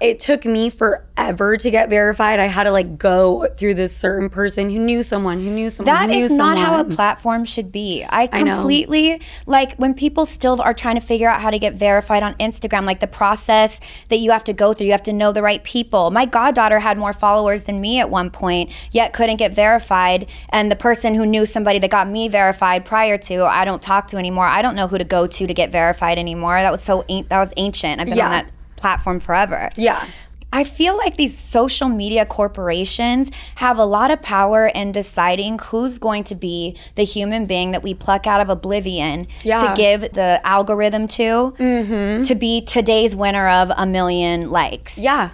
It 0.00 0.18
took 0.18 0.44
me 0.44 0.70
forever 0.70 1.56
to 1.56 1.70
get 1.70 1.88
verified. 1.88 2.38
I 2.38 2.46
had 2.46 2.64
to 2.64 2.70
like 2.70 2.98
go 2.98 3.48
through 3.56 3.74
this 3.74 3.96
certain 3.96 4.28
person 4.28 4.68
who 4.68 4.78
knew 4.78 5.02
someone 5.02 5.40
who 5.40 5.50
knew 5.50 5.70
someone. 5.70 5.94
That 5.94 6.10
who 6.10 6.16
knew 6.16 6.24
is 6.26 6.32
not 6.32 6.58
how 6.58 6.80
a 6.80 6.84
platform 6.84 7.44
should 7.44 7.72
be. 7.72 8.04
I 8.08 8.26
completely 8.26 9.20
like 9.46 9.76
when 9.76 9.94
people 9.94 10.26
still 10.26 10.60
are 10.60 10.74
trying 10.74 10.96
to 10.96 11.00
figure 11.00 11.28
out 11.28 11.40
how 11.40 11.50
to 11.50 11.58
get 11.58 11.74
verified 11.74 12.22
on 12.22 12.34
Instagram, 12.34 12.84
like 12.84 13.00
the 13.00 13.06
process 13.06 13.80
that 14.08 14.18
you 14.18 14.30
have 14.30 14.44
to 14.44 14.52
go 14.52 14.72
through. 14.72 14.86
You 14.86 14.92
have 14.92 15.02
to 15.04 15.12
know 15.12 15.32
the 15.32 15.42
right 15.42 15.64
people. 15.64 16.10
My 16.10 16.26
goddaughter 16.26 16.80
had 16.80 16.98
more 16.98 17.14
followers 17.14 17.64
than 17.64 17.80
me 17.80 17.98
at 17.98 18.10
one 18.10 18.30
point, 18.30 18.70
yet 18.92 19.12
couldn't 19.12 19.38
get 19.38 19.52
verified. 19.52 20.28
And 20.50 20.70
the 20.70 20.76
person 20.76 21.14
who 21.14 21.24
knew 21.24 21.46
somebody 21.46 21.78
that 21.78 21.90
got 21.90 22.08
me 22.08 22.28
verified 22.28 22.84
prior 22.84 23.18
to, 23.18 23.44
I 23.44 23.64
don't 23.64 23.82
talk 23.82 24.08
to 24.08 24.18
anymore. 24.18 24.46
I 24.46 24.62
don't 24.62 24.74
know 24.74 24.86
who 24.86 24.98
to 24.98 25.04
go 25.04 25.26
to 25.26 25.46
to 25.46 25.54
get 25.54 25.72
verified 25.72 26.18
anymore. 26.18 26.60
That 26.60 26.70
was 26.70 26.82
so 26.82 27.04
that 27.08 27.38
was 27.38 27.52
ancient. 27.56 28.00
I've 28.00 28.06
been 28.06 28.20
on 28.20 28.30
that 28.30 28.50
platform 28.78 29.20
forever. 29.20 29.68
Yeah. 29.76 30.06
I 30.50 30.64
feel 30.64 30.96
like 30.96 31.18
these 31.18 31.36
social 31.36 31.90
media 31.90 32.24
corporations 32.24 33.30
have 33.56 33.76
a 33.76 33.84
lot 33.84 34.10
of 34.10 34.22
power 34.22 34.66
in 34.66 34.92
deciding 34.92 35.58
who's 35.58 35.98
going 35.98 36.24
to 36.24 36.34
be 36.34 36.74
the 36.94 37.04
human 37.04 37.44
being 37.44 37.72
that 37.72 37.82
we 37.82 37.92
pluck 37.92 38.26
out 38.26 38.40
of 38.40 38.48
oblivion 38.48 39.26
Yeah. 39.44 39.60
to 39.60 39.74
give 39.76 40.00
the 40.14 40.40
algorithm 40.44 41.06
to 41.08 41.54
mm-hmm. 41.58 42.22
to 42.22 42.34
be 42.34 42.62
today's 42.62 43.14
winner 43.14 43.46
of 43.48 43.70
a 43.76 43.84
million 43.84 44.48
likes. 44.48 44.96
Yeah. 44.96 45.30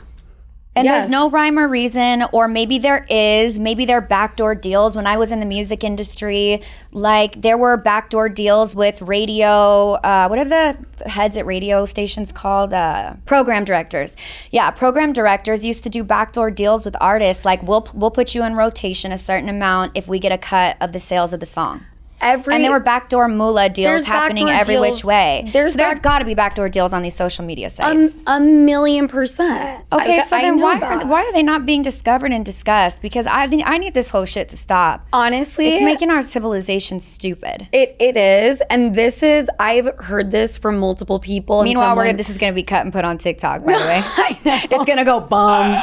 And 0.77 0.87
Yes. 0.87 1.03
there's 1.05 1.11
no 1.11 1.31
rhyme 1.31 1.57
or 1.57 1.69
reason, 1.69 2.25
or 2.33 2.49
maybe 2.49 2.79
there 2.79 3.07
is. 3.09 3.61
Maybe 3.61 3.85
there 3.85 3.99
are 3.99 4.01
backdoor 4.01 4.57
deals. 4.57 4.97
When 4.97 5.07
I 5.07 5.17
was 5.17 5.31
in 5.31 5.39
the 5.39 5.47
music 5.47 5.85
industry, 5.85 6.63
like 6.91 7.43
there 7.43 7.57
were 7.57 7.77
backdoor 7.77 8.29
deals 8.29 8.75
with 8.75 9.01
radio. 9.01 9.93
Uh, 9.93 10.27
what 10.27 10.39
are 10.41 10.45
the 10.45 10.77
heads 11.09 11.37
at 11.37 11.47
radio 11.47 11.85
stations 11.85 12.33
called? 12.33 12.73
Uh, 12.75 13.15
program 13.25 13.65
directors. 13.65 14.17
Yeah, 14.51 14.71
program 14.73 15.13
directors 15.13 15.65
used 15.65 15.85
to 15.85 15.91
do 15.91 16.03
backdoor 16.03 16.51
deals 16.51 16.85
with 16.85 16.97
artists. 17.01 17.45
Like 17.45 17.63
we'll 17.63 17.87
we'll 17.95 18.11
put 18.11 18.35
you 18.35 18.43
in 18.43 18.55
rotation 18.57 19.13
a 19.13 19.19
certain 19.19 19.49
amount 19.49 19.93
if 19.95 20.09
we 20.09 20.19
get 20.19 20.33
a 20.33 20.39
cut 20.39 20.77
of 20.81 20.93
the 20.93 21.01
sales 21.01 21.33
of 21.33 21.39
the 21.39 21.47
song. 21.47 21.85
Every 22.25 22.55
And 22.55 22.65
there 22.65 22.71
were 22.73 22.81
backdoor 22.81 23.29
moolah 23.29 23.69
deals 23.69 24.05
happening 24.05 24.49
every 24.49 24.75
deals. 24.75 24.97
which 24.97 25.05
way. 25.05 25.49
There's 25.53 25.73
so 25.73 25.77
there's 25.79 26.01
got 26.01 26.21
to 26.21 26.25
be 26.25 26.35
backdoor 26.35 26.69
deals 26.71 26.93
on 26.95 27.03
these 27.03 27.15
social 27.15 27.45
media 27.45 27.67
um, 27.81 28.03
sites. 28.09 28.25
a 28.27 28.41
million 28.41 29.09
percent. 29.09 29.85
Okay, 29.93 30.17
I- 30.19 30.25
so 30.25 30.37
I 30.37 30.41
then 30.41 30.59
why 30.59 30.81
are, 30.81 31.07
why 31.07 31.23
are 31.23 31.33
they 31.33 31.43
not 31.43 31.67
being 31.67 31.83
discovered 31.83 32.33
and 32.33 32.45
discussed? 32.45 33.03
Because 33.03 33.27
I 33.27 33.47
think 33.47 33.63
I 33.67 33.77
need 33.79 33.93
this 33.95 34.09
whole 34.11 34.25
shit 34.25 34.49
to 34.49 34.57
stop. 34.57 35.07
honestly 35.13 35.69
It's 35.69 35.85
making 35.85 36.11
our 36.11 36.23
civilization 36.23 36.99
stupid. 36.99 37.69
it 37.73 37.95
it 38.01 38.17
is, 38.17 38.63
and 38.71 38.95
this 38.95 39.23
is 39.23 39.51
I've 39.61 39.89
heard 39.99 40.31
this 40.31 40.57
from 40.59 40.79
multiple 40.79 41.19
people. 41.19 41.63
Meanwhile, 41.63 41.95
we're, 41.97 42.05
someone- 42.05 42.17
this 42.17 42.31
is 42.31 42.39
going 42.39 42.53
to 42.53 42.55
be 42.55 42.63
cut 42.63 42.85
and 42.85 42.93
put 42.93 43.05
on 43.05 43.19
TikTok. 43.19 43.65
By 43.65 43.73
the 43.79 43.85
way, 43.85 44.01
I 44.03 44.39
know. 44.45 44.59
it's 44.79 44.85
going 44.87 44.99
to 44.99 45.05
go 45.05 45.21
bum 45.21 45.79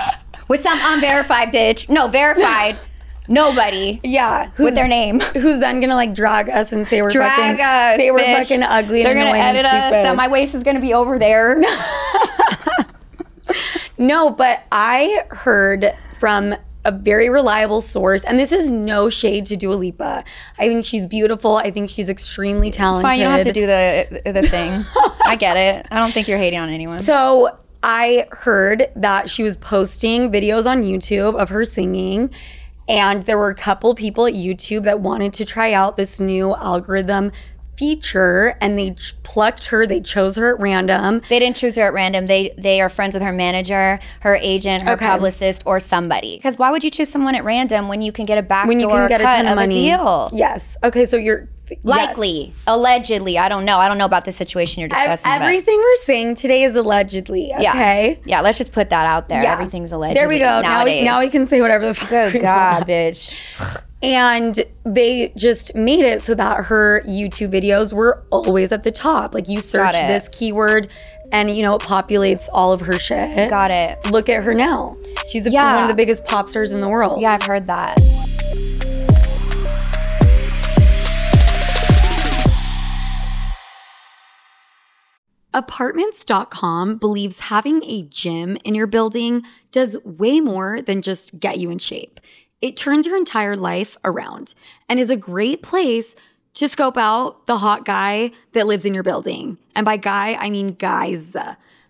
with 0.47 0.59
some 0.59 0.79
unverified 0.81 1.53
bitch. 1.53 1.87
No, 1.89 2.07
verified. 2.07 2.77
Nobody 3.27 3.99
yeah, 4.03 4.49
who's, 4.55 4.65
with 4.65 4.75
their 4.75 4.87
name. 4.87 5.19
who's 5.33 5.59
then 5.59 5.79
gonna 5.79 5.95
like 5.95 6.13
drag 6.13 6.49
us 6.49 6.73
and 6.73 6.87
say 6.87 7.01
we're 7.01 7.09
Drag 7.09 7.37
fucking 7.37 7.61
us. 7.61 7.97
say 7.97 8.11
we're 8.11 8.19
bitch. 8.19 8.39
fucking 8.39 8.63
ugly 8.63 9.03
They're 9.03 9.15
and 9.15 9.27
gonna 9.27 9.37
edit 9.37 9.65
us. 9.65 9.91
That 9.91 10.15
my 10.15 10.27
waist 10.27 10.55
is 10.55 10.63
going 10.63 10.75
to 10.75 10.81
be 10.81 10.93
over 10.93 11.17
there. 11.19 11.61
No, 14.01 14.31
but 14.31 14.63
I 14.71 15.25
heard 15.29 15.93
from 16.19 16.55
a 16.83 16.91
very 16.91 17.29
reliable 17.29 17.81
source, 17.81 18.23
and 18.23 18.39
this 18.39 18.51
is 18.51 18.71
no 18.71 19.11
shade 19.11 19.45
to 19.45 19.55
Dua 19.55 19.75
Lipa. 19.75 20.23
I 20.57 20.67
think 20.67 20.87
she's 20.87 21.05
beautiful. 21.05 21.57
I 21.57 21.69
think 21.69 21.91
she's 21.91 22.09
extremely 22.09 22.71
talented. 22.71 23.03
Fine, 23.03 23.19
you 23.19 23.25
don't 23.25 23.33
have 23.35 23.45
to 23.45 23.51
do 23.51 23.67
the 23.67 24.21
the 24.25 24.41
thing. 24.41 24.83
I 25.25 25.35
get 25.35 25.55
it. 25.55 25.85
I 25.91 25.99
don't 25.99 26.11
think 26.11 26.27
you're 26.27 26.39
hating 26.39 26.57
on 26.57 26.69
anyone. 26.69 26.99
So 27.01 27.59
I 27.83 28.25
heard 28.31 28.87
that 28.95 29.29
she 29.29 29.43
was 29.43 29.55
posting 29.55 30.31
videos 30.31 30.65
on 30.65 30.81
YouTube 30.81 31.39
of 31.39 31.49
her 31.49 31.63
singing. 31.63 32.31
And 32.89 33.23
there 33.23 33.37
were 33.37 33.49
a 33.49 33.55
couple 33.55 33.93
people 33.95 34.25
at 34.25 34.33
YouTube 34.33 34.83
that 34.83 34.99
wanted 34.99 35.33
to 35.33 35.45
try 35.45 35.71
out 35.73 35.95
this 35.97 36.19
new 36.19 36.55
algorithm 36.55 37.31
feature 37.77 38.55
and 38.61 38.77
they 38.77 38.95
plucked 39.23 39.67
her, 39.67 39.87
they 39.87 39.99
chose 39.99 40.35
her 40.35 40.53
at 40.53 40.59
random. 40.59 41.21
They 41.29 41.39
didn't 41.39 41.55
choose 41.55 41.75
her 41.77 41.83
at 41.83 41.93
random. 41.93 42.27
They 42.27 42.53
they 42.57 42.79
are 42.79 42.89
friends 42.89 43.15
with 43.15 43.23
her 43.23 43.31
manager, 43.31 43.99
her 44.19 44.35
agent, 44.35 44.83
her 44.83 44.91
Okay. 44.93 45.07
publicist, 45.07 45.63
or 45.65 45.79
somebody. 45.79 46.35
Because 46.37 46.59
why 46.59 46.69
would 46.69 46.83
you 46.83 46.91
choose 46.91 47.09
someone 47.09 47.33
at 47.33 47.43
random 47.43 47.87
when 47.87 48.01
you 48.03 48.11
can 48.11 48.25
get 48.25 48.37
a 48.37 48.43
backdoor 48.43 48.67
When 48.67 48.79
you 48.79 48.87
can 48.87 49.07
get 49.07 49.21
a 49.21 49.23
ton 49.23 49.47
of 49.47 49.55
money. 49.55 49.73
deal? 49.73 50.29
Yes. 50.31 50.77
Okay, 50.83 51.05
so 51.05 51.17
you're 51.17 51.49
yes. 51.71 51.79
Likely, 51.83 52.53
allegedly. 52.67 53.37
I 53.37 53.49
don't 53.49 53.65
know. 53.65 53.77
I 53.79 53.87
don't 53.87 53.97
know 53.97 54.05
about 54.05 54.25
the 54.25 54.31
situation 54.31 54.79
you're 54.81 54.89
discussing. 54.89 55.29
but- 55.29 55.41
Everything 55.41 55.77
we're 55.77 55.95
saying 55.97 56.35
today 56.35 56.63
is 56.63 56.75
allegedly. 56.75 57.51
Okay. 57.53 58.19
Yeah. 58.25 58.41
Let's 58.41 58.57
just 58.57 58.71
put 58.71 58.89
that 58.89 59.07
out 59.07 59.27
there. 59.29 59.41
Yeah. 59.43 59.53
Everything's 59.53 59.91
allegedly. 59.91 60.19
There 60.19 60.29
we 60.29 60.39
go. 60.39 60.61
Now 60.61 60.83
we, 60.85 61.03
now 61.03 61.19
we 61.19 61.29
can 61.29 61.45
say 61.45 61.61
whatever 61.61 61.87
the 61.87 61.93
fuck. 61.93 62.09
Good 62.09 62.41
God, 62.41 62.87
bitch. 62.87 63.37
And 64.03 64.63
they 64.83 65.31
just 65.37 65.75
made 65.75 66.03
it 66.05 66.21
so 66.21 66.33
that 66.35 66.65
her 66.65 67.03
YouTube 67.07 67.51
videos 67.51 67.93
were 67.93 68.23
always 68.31 68.71
at 68.71 68.83
the 68.83 68.91
top. 68.91 69.33
Like 69.33 69.47
you 69.47 69.61
search 69.61 69.93
this 69.93 70.27
keyword 70.31 70.89
and 71.31 71.49
you 71.55 71.61
know 71.61 71.75
it 71.75 71.81
populates 71.81 72.47
all 72.51 72.73
of 72.73 72.81
her 72.81 72.93
shit. 72.99 73.49
Got 73.49 73.69
it. 73.71 74.11
Look 74.11 74.27
at 74.27 74.43
her 74.43 74.53
now. 74.55 74.97
She's 75.27 75.45
a, 75.45 75.51
Yeah. 75.51 75.75
one 75.75 75.83
of 75.83 75.87
the 75.87 75.93
biggest 75.93 76.25
pop 76.25 76.49
stars 76.49 76.71
in 76.71 76.81
the 76.81 76.89
world. 76.89 77.21
Yeah, 77.21 77.33
I've 77.33 77.43
heard 77.43 77.67
that. 77.67 77.99
Apartments.com 85.53 86.97
believes 86.97 87.41
having 87.41 87.83
a 87.83 88.03
gym 88.03 88.57
in 88.63 88.73
your 88.73 88.87
building 88.87 89.43
does 89.71 89.97
way 90.05 90.39
more 90.39 90.81
than 90.81 91.01
just 91.01 91.39
get 91.39 91.59
you 91.59 91.69
in 91.69 91.77
shape. 91.77 92.21
It 92.61 92.77
turns 92.77 93.05
your 93.05 93.17
entire 93.17 93.57
life 93.57 93.97
around 94.05 94.53
and 94.87 94.99
is 94.99 95.09
a 95.09 95.17
great 95.17 95.61
place 95.61 96.15
to 96.53 96.69
scope 96.69 96.97
out 96.97 97.47
the 97.47 97.57
hot 97.57 97.83
guy 97.83 98.31
that 98.53 98.67
lives 98.67 98.85
in 98.85 98.93
your 98.93 99.03
building. 99.03 99.57
And 99.75 99.83
by 99.83 99.97
guy, 99.97 100.35
I 100.35 100.49
mean 100.49 100.75
guys. 100.75 101.35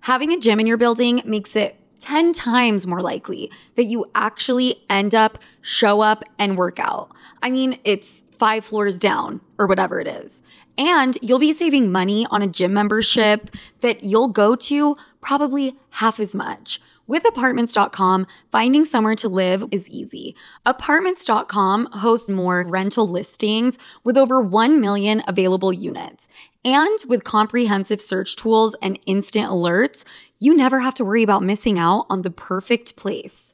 Having 0.02 0.32
a 0.32 0.40
gym 0.40 0.60
in 0.60 0.66
your 0.66 0.78
building 0.78 1.22
makes 1.26 1.56
it 1.56 1.78
10 2.00 2.34
times 2.34 2.88
more 2.88 3.02
likely 3.02 3.52
that 3.76 3.84
you 3.84 4.06
actually 4.16 4.84
end 4.90 5.14
up, 5.14 5.38
show 5.62 6.02
up, 6.02 6.24
and 6.40 6.58
work 6.58 6.80
out. 6.80 7.12
I 7.44 7.52
mean, 7.52 7.80
it's 7.84 8.26
five 8.32 8.66
floors 8.66 8.98
down 8.98 9.40
or 9.60 9.68
whatever 9.68 10.00
it 10.00 10.08
is. 10.08 10.42
And 10.82 11.16
you'll 11.22 11.38
be 11.38 11.54
saving 11.54 11.92
money 11.92 12.26
on 12.32 12.42
a 12.42 12.48
gym 12.48 12.74
membership 12.74 13.52
that 13.82 14.04
you'll 14.04 14.30
go 14.30 14.56
to 14.56 14.98
probably 15.22 15.76
half 15.92 16.20
as 16.20 16.34
much. 16.34 16.82
With 17.06 17.24
apartments.com, 17.24 18.26
finding 18.52 18.84
somewhere 18.86 19.14
to 19.14 19.30
live 19.30 19.64
is 19.70 19.88
easy. 19.92 20.36
Apartments.com 20.66 21.90
hosts 21.92 22.30
more 22.30 22.66
rental 22.68 23.08
listings 23.08 23.78
with 24.04 24.18
over 24.18 24.42
1 24.42 24.82
million 24.82 25.22
available 25.28 25.72
units. 25.72 26.28
And 26.66 26.98
with 27.08 27.24
comprehensive 27.24 28.02
search 28.02 28.36
tools 28.36 28.76
and 28.82 28.98
instant 29.06 29.52
alerts, 29.52 30.04
you 30.40 30.58
never 30.58 30.80
have 30.80 30.96
to 30.96 31.06
worry 31.06 31.22
about 31.22 31.44
missing 31.44 31.78
out 31.78 32.08
on 32.10 32.24
the 32.24 32.32
perfect 32.32 32.96
place 32.96 33.54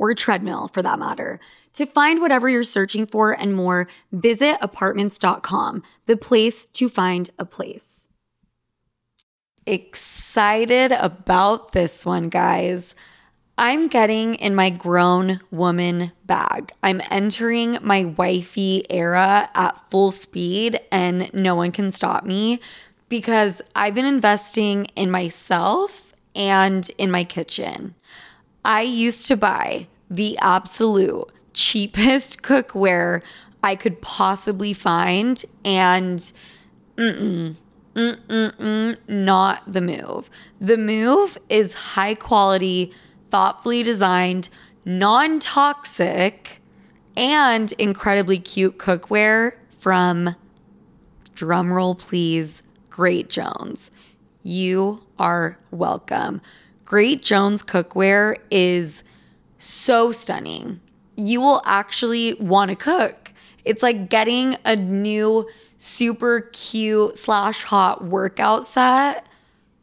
or 0.00 0.14
treadmill 0.14 0.66
for 0.68 0.80
that 0.82 0.98
matter. 0.98 1.38
To 1.74 1.84
find 1.84 2.20
whatever 2.20 2.48
you're 2.48 2.62
searching 2.64 3.06
for 3.06 3.38
and 3.38 3.54
more, 3.54 3.86
visit 4.10 4.56
apartments.com, 4.62 5.82
the 6.06 6.16
place 6.16 6.64
to 6.64 6.88
find 6.88 7.28
a 7.38 7.44
place. 7.44 8.08
Excited 9.66 10.90
about 10.90 11.72
this 11.72 12.06
one, 12.06 12.30
guys. 12.30 12.94
I'm 13.58 13.88
getting 13.88 14.36
in 14.36 14.54
my 14.54 14.70
grown 14.70 15.40
woman 15.50 16.12
bag. 16.24 16.72
I'm 16.82 17.02
entering 17.10 17.76
my 17.82 18.06
wifey 18.06 18.84
era 18.88 19.50
at 19.54 19.76
full 19.76 20.10
speed, 20.10 20.80
and 20.90 21.30
no 21.34 21.54
one 21.54 21.72
can 21.72 21.90
stop 21.90 22.24
me 22.24 22.58
because 23.10 23.60
I've 23.76 23.94
been 23.94 24.06
investing 24.06 24.86
in 24.96 25.10
myself 25.10 26.14
and 26.34 26.90
in 26.96 27.10
my 27.10 27.22
kitchen. 27.22 27.96
I 28.64 28.82
used 28.82 29.26
to 29.28 29.36
buy 29.36 29.86
the 30.10 30.36
absolute 30.38 31.30
cheapest 31.52 32.42
cookware 32.42 33.22
I 33.62 33.76
could 33.76 34.00
possibly 34.00 34.72
find, 34.72 35.42
and 35.64 36.18
mm-mm, 36.96 37.56
mm-mm, 37.94 38.96
not 39.08 39.70
the 39.70 39.80
move. 39.80 40.30
The 40.60 40.78
move 40.78 41.36
is 41.48 41.74
high 41.74 42.14
quality, 42.14 42.92
thoughtfully 43.28 43.82
designed, 43.82 44.48
non 44.84 45.40
toxic, 45.40 46.60
and 47.16 47.72
incredibly 47.72 48.38
cute 48.38 48.78
cookware 48.78 49.52
from, 49.78 50.36
drumroll 51.34 51.98
please, 51.98 52.62
Great 52.88 53.28
Jones. 53.28 53.90
You 54.42 55.02
are 55.18 55.58
welcome. 55.70 56.40
Great 56.90 57.22
Jones 57.22 57.62
cookware 57.62 58.34
is 58.50 59.04
so 59.58 60.10
stunning. 60.10 60.80
You 61.14 61.40
will 61.40 61.62
actually 61.64 62.34
want 62.34 62.70
to 62.70 62.74
cook. 62.74 63.32
It's 63.64 63.80
like 63.80 64.10
getting 64.10 64.56
a 64.64 64.74
new 64.74 65.48
super 65.76 66.50
cute 66.52 67.16
slash 67.16 67.62
hot 67.62 68.02
workout 68.02 68.66
set. 68.66 69.24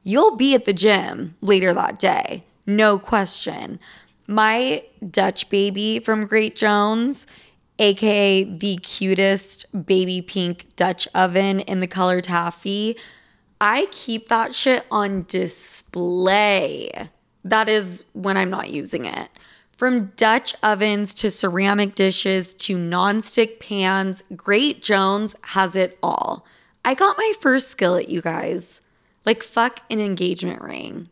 You'll 0.03 0.35
be 0.35 0.53
at 0.53 0.65
the 0.65 0.73
gym 0.73 1.37
later 1.39 1.73
that 1.73 1.97
day, 1.97 2.43
no 2.65 2.99
question. 2.99 3.79
My 4.27 4.83
Dutch 5.09 5.49
baby 5.49 5.99
from 5.99 6.25
Great 6.25 6.57
Jones, 6.57 7.25
aka 7.79 8.43
the 8.43 8.75
cutest 8.83 9.85
baby 9.85 10.21
pink 10.21 10.75
Dutch 10.75 11.07
oven 11.15 11.61
in 11.61 11.79
the 11.79 11.87
color 11.87 12.19
taffy, 12.19 12.97
I 13.59 13.87
keep 13.91 14.27
that 14.27 14.53
shit 14.53 14.85
on 14.91 15.25
display. 15.27 16.91
That 17.43 17.69
is 17.69 18.05
when 18.13 18.37
I'm 18.37 18.49
not 18.49 18.69
using 18.69 19.05
it. 19.05 19.29
From 19.77 20.07
Dutch 20.15 20.55
ovens 20.63 21.13
to 21.15 21.29
ceramic 21.29 21.95
dishes 21.95 22.53
to 22.55 22.77
nonstick 22.77 23.59
pans, 23.59 24.23
Great 24.35 24.81
Jones 24.81 25.35
has 25.41 25.75
it 25.75 25.99
all. 26.01 26.45
I 26.83 26.93
got 26.93 27.17
my 27.17 27.33
first 27.39 27.69
skillet, 27.69 28.09
you 28.09 28.21
guys. 28.21 28.81
Like, 29.25 29.43
fuck 29.43 29.81
an 29.89 29.99
engagement 29.99 30.61
ring. 30.61 31.09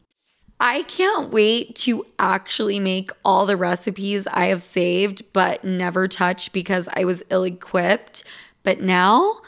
I 0.60 0.84
can't 0.84 1.32
wait 1.32 1.76
to 1.78 2.06
actually 2.18 2.80
make 2.80 3.12
all 3.26 3.46
the 3.46 3.58
recipes 3.58 4.26
I 4.28 4.46
have 4.46 4.62
saved 4.62 5.22
but 5.34 5.64
never 5.64 6.08
touched 6.08 6.54
because 6.54 6.88
I 6.94 7.04
was 7.04 7.24
ill 7.30 7.44
equipped. 7.44 8.24
But 8.64 8.80
now 8.80 9.42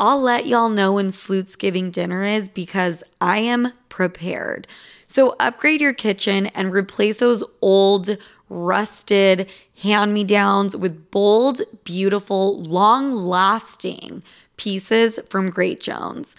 I'll 0.00 0.20
let 0.20 0.46
y'all 0.46 0.68
know 0.68 0.94
when 0.94 1.10
Sloots 1.10 1.56
Giving 1.56 1.90
dinner 1.90 2.24
is 2.24 2.48
because 2.48 3.04
I 3.20 3.38
am 3.38 3.72
prepared. 3.88 4.66
So 5.06 5.36
upgrade 5.38 5.80
your 5.80 5.92
kitchen 5.92 6.46
and 6.48 6.72
replace 6.72 7.18
those 7.18 7.44
old 7.62 8.16
rusted 8.48 9.48
hand 9.82 10.12
me 10.12 10.24
downs 10.24 10.76
with 10.76 11.10
bold, 11.10 11.62
beautiful, 11.84 12.60
long 12.62 13.14
lasting 13.14 14.22
pieces 14.56 15.20
from 15.28 15.50
Great 15.50 15.80
Jones. 15.80 16.34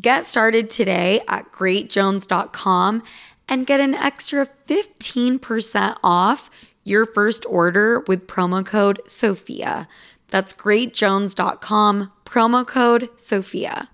Get 0.00 0.26
started 0.26 0.70
today 0.70 1.22
at 1.28 1.50
greatjones.com 1.50 3.02
and 3.48 3.66
get 3.66 3.80
an 3.80 3.94
extra 3.94 4.46
15% 4.66 5.96
off 6.04 6.50
your 6.84 7.04
first 7.06 7.44
order 7.48 8.00
with 8.00 8.26
promo 8.26 8.64
code 8.64 9.00
SOFIA. 9.06 9.86
That's 10.28 10.52
greatjones.com, 10.52 12.12
promo 12.28 12.66
code 12.66 13.08
SOFIA. 13.16 13.88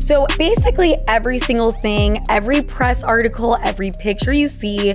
So 0.00 0.26
basically, 0.36 0.96
every 1.06 1.38
single 1.38 1.70
thing, 1.70 2.22
every 2.28 2.60
press 2.60 3.02
article, 3.04 3.56
every 3.62 3.92
picture 3.92 4.32
you 4.32 4.48
see 4.48 4.94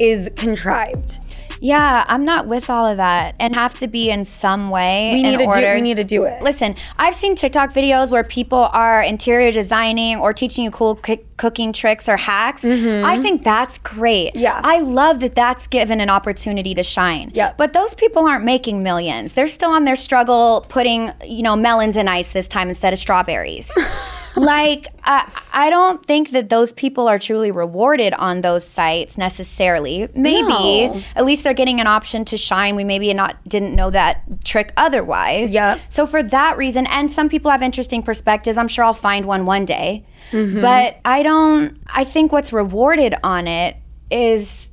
is 0.00 0.30
contrived. 0.36 1.20
Yeah, 1.60 2.04
I'm 2.08 2.24
not 2.24 2.46
with 2.46 2.70
all 2.70 2.86
of 2.86 2.96
that 2.96 3.34
and 3.38 3.54
have 3.54 3.76
to 3.78 3.86
be 3.86 4.10
in 4.10 4.24
some 4.24 4.70
way. 4.70 5.12
We 5.12 5.20
in 5.20 5.26
need 5.26 5.36
to 5.38 5.44
order. 5.44 5.60
do. 5.60 5.74
We 5.74 5.80
need 5.82 5.96
to 5.96 6.04
do 6.04 6.24
it. 6.24 6.42
Listen, 6.42 6.74
I've 6.98 7.14
seen 7.14 7.36
TikTok 7.36 7.72
videos 7.72 8.10
where 8.10 8.24
people 8.24 8.70
are 8.72 9.02
interior 9.02 9.52
designing 9.52 10.18
or 10.18 10.32
teaching 10.32 10.64
you 10.64 10.70
cool 10.70 10.98
c- 11.04 11.20
cooking 11.36 11.72
tricks 11.72 12.08
or 12.08 12.16
hacks. 12.16 12.64
I 12.64 13.18
think 13.20 13.44
that's 13.44 13.78
great. 13.78 14.28
Mm-hmm. 14.30 14.40
Yeah. 14.40 14.60
I 14.64 14.80
love 14.80 15.20
that 15.20 15.34
that's 15.34 15.66
given 15.66 16.00
an 16.00 16.08
opportunity 16.10 16.74
to 16.74 16.82
shine. 16.82 17.30
Yep. 17.32 17.58
But 17.58 17.74
those 17.74 17.94
people 17.94 18.26
aren't 18.26 18.44
making 18.44 18.82
millions. 18.82 19.34
They're 19.34 19.46
still 19.46 19.70
on 19.70 19.84
their 19.84 19.96
struggle 19.96 20.64
putting, 20.68 21.12
you 21.24 21.42
know, 21.42 21.56
melons 21.56 21.96
in 21.96 22.08
ice 22.08 22.32
this 22.32 22.48
time 22.48 22.68
instead 22.68 22.92
of 22.92 22.98
strawberries. 22.98 23.70
like 24.36 24.86
I, 25.04 25.30
I 25.52 25.70
don't 25.70 26.04
think 26.04 26.30
that 26.30 26.48
those 26.48 26.72
people 26.72 27.08
are 27.08 27.18
truly 27.18 27.50
rewarded 27.50 28.14
on 28.14 28.40
those 28.42 28.66
sites 28.66 29.18
necessarily. 29.18 30.08
Maybe 30.14 30.88
No. 30.88 31.02
at 31.16 31.24
least 31.24 31.44
they're 31.44 31.54
getting 31.54 31.80
an 31.80 31.86
option 31.86 32.24
to 32.26 32.36
shine. 32.36 32.76
We 32.76 32.84
maybe 32.84 33.12
not 33.14 33.36
didn't 33.48 33.74
know 33.74 33.90
that 33.90 34.22
trick 34.44 34.72
otherwise. 34.76 35.52
Yep. 35.52 35.80
so 35.88 36.06
for 36.06 36.22
that 36.22 36.56
reason 36.56 36.86
and 36.86 37.10
some 37.10 37.28
people 37.28 37.50
have 37.50 37.62
interesting 37.62 38.02
perspectives 38.02 38.56
i'm 38.58 38.68
sure 38.68 38.84
i'll 38.84 38.94
find 38.94 39.26
one 39.26 39.46
one 39.46 39.64
day. 39.64 40.04
Mm-hmm. 40.32 40.60
But 40.60 40.98
i 41.04 41.22
don't 41.22 41.80
i 41.88 42.04
think 42.04 42.32
what's 42.32 42.52
rewarded 42.52 43.14
on 43.24 43.46
it 43.48 43.76
is 44.10 44.68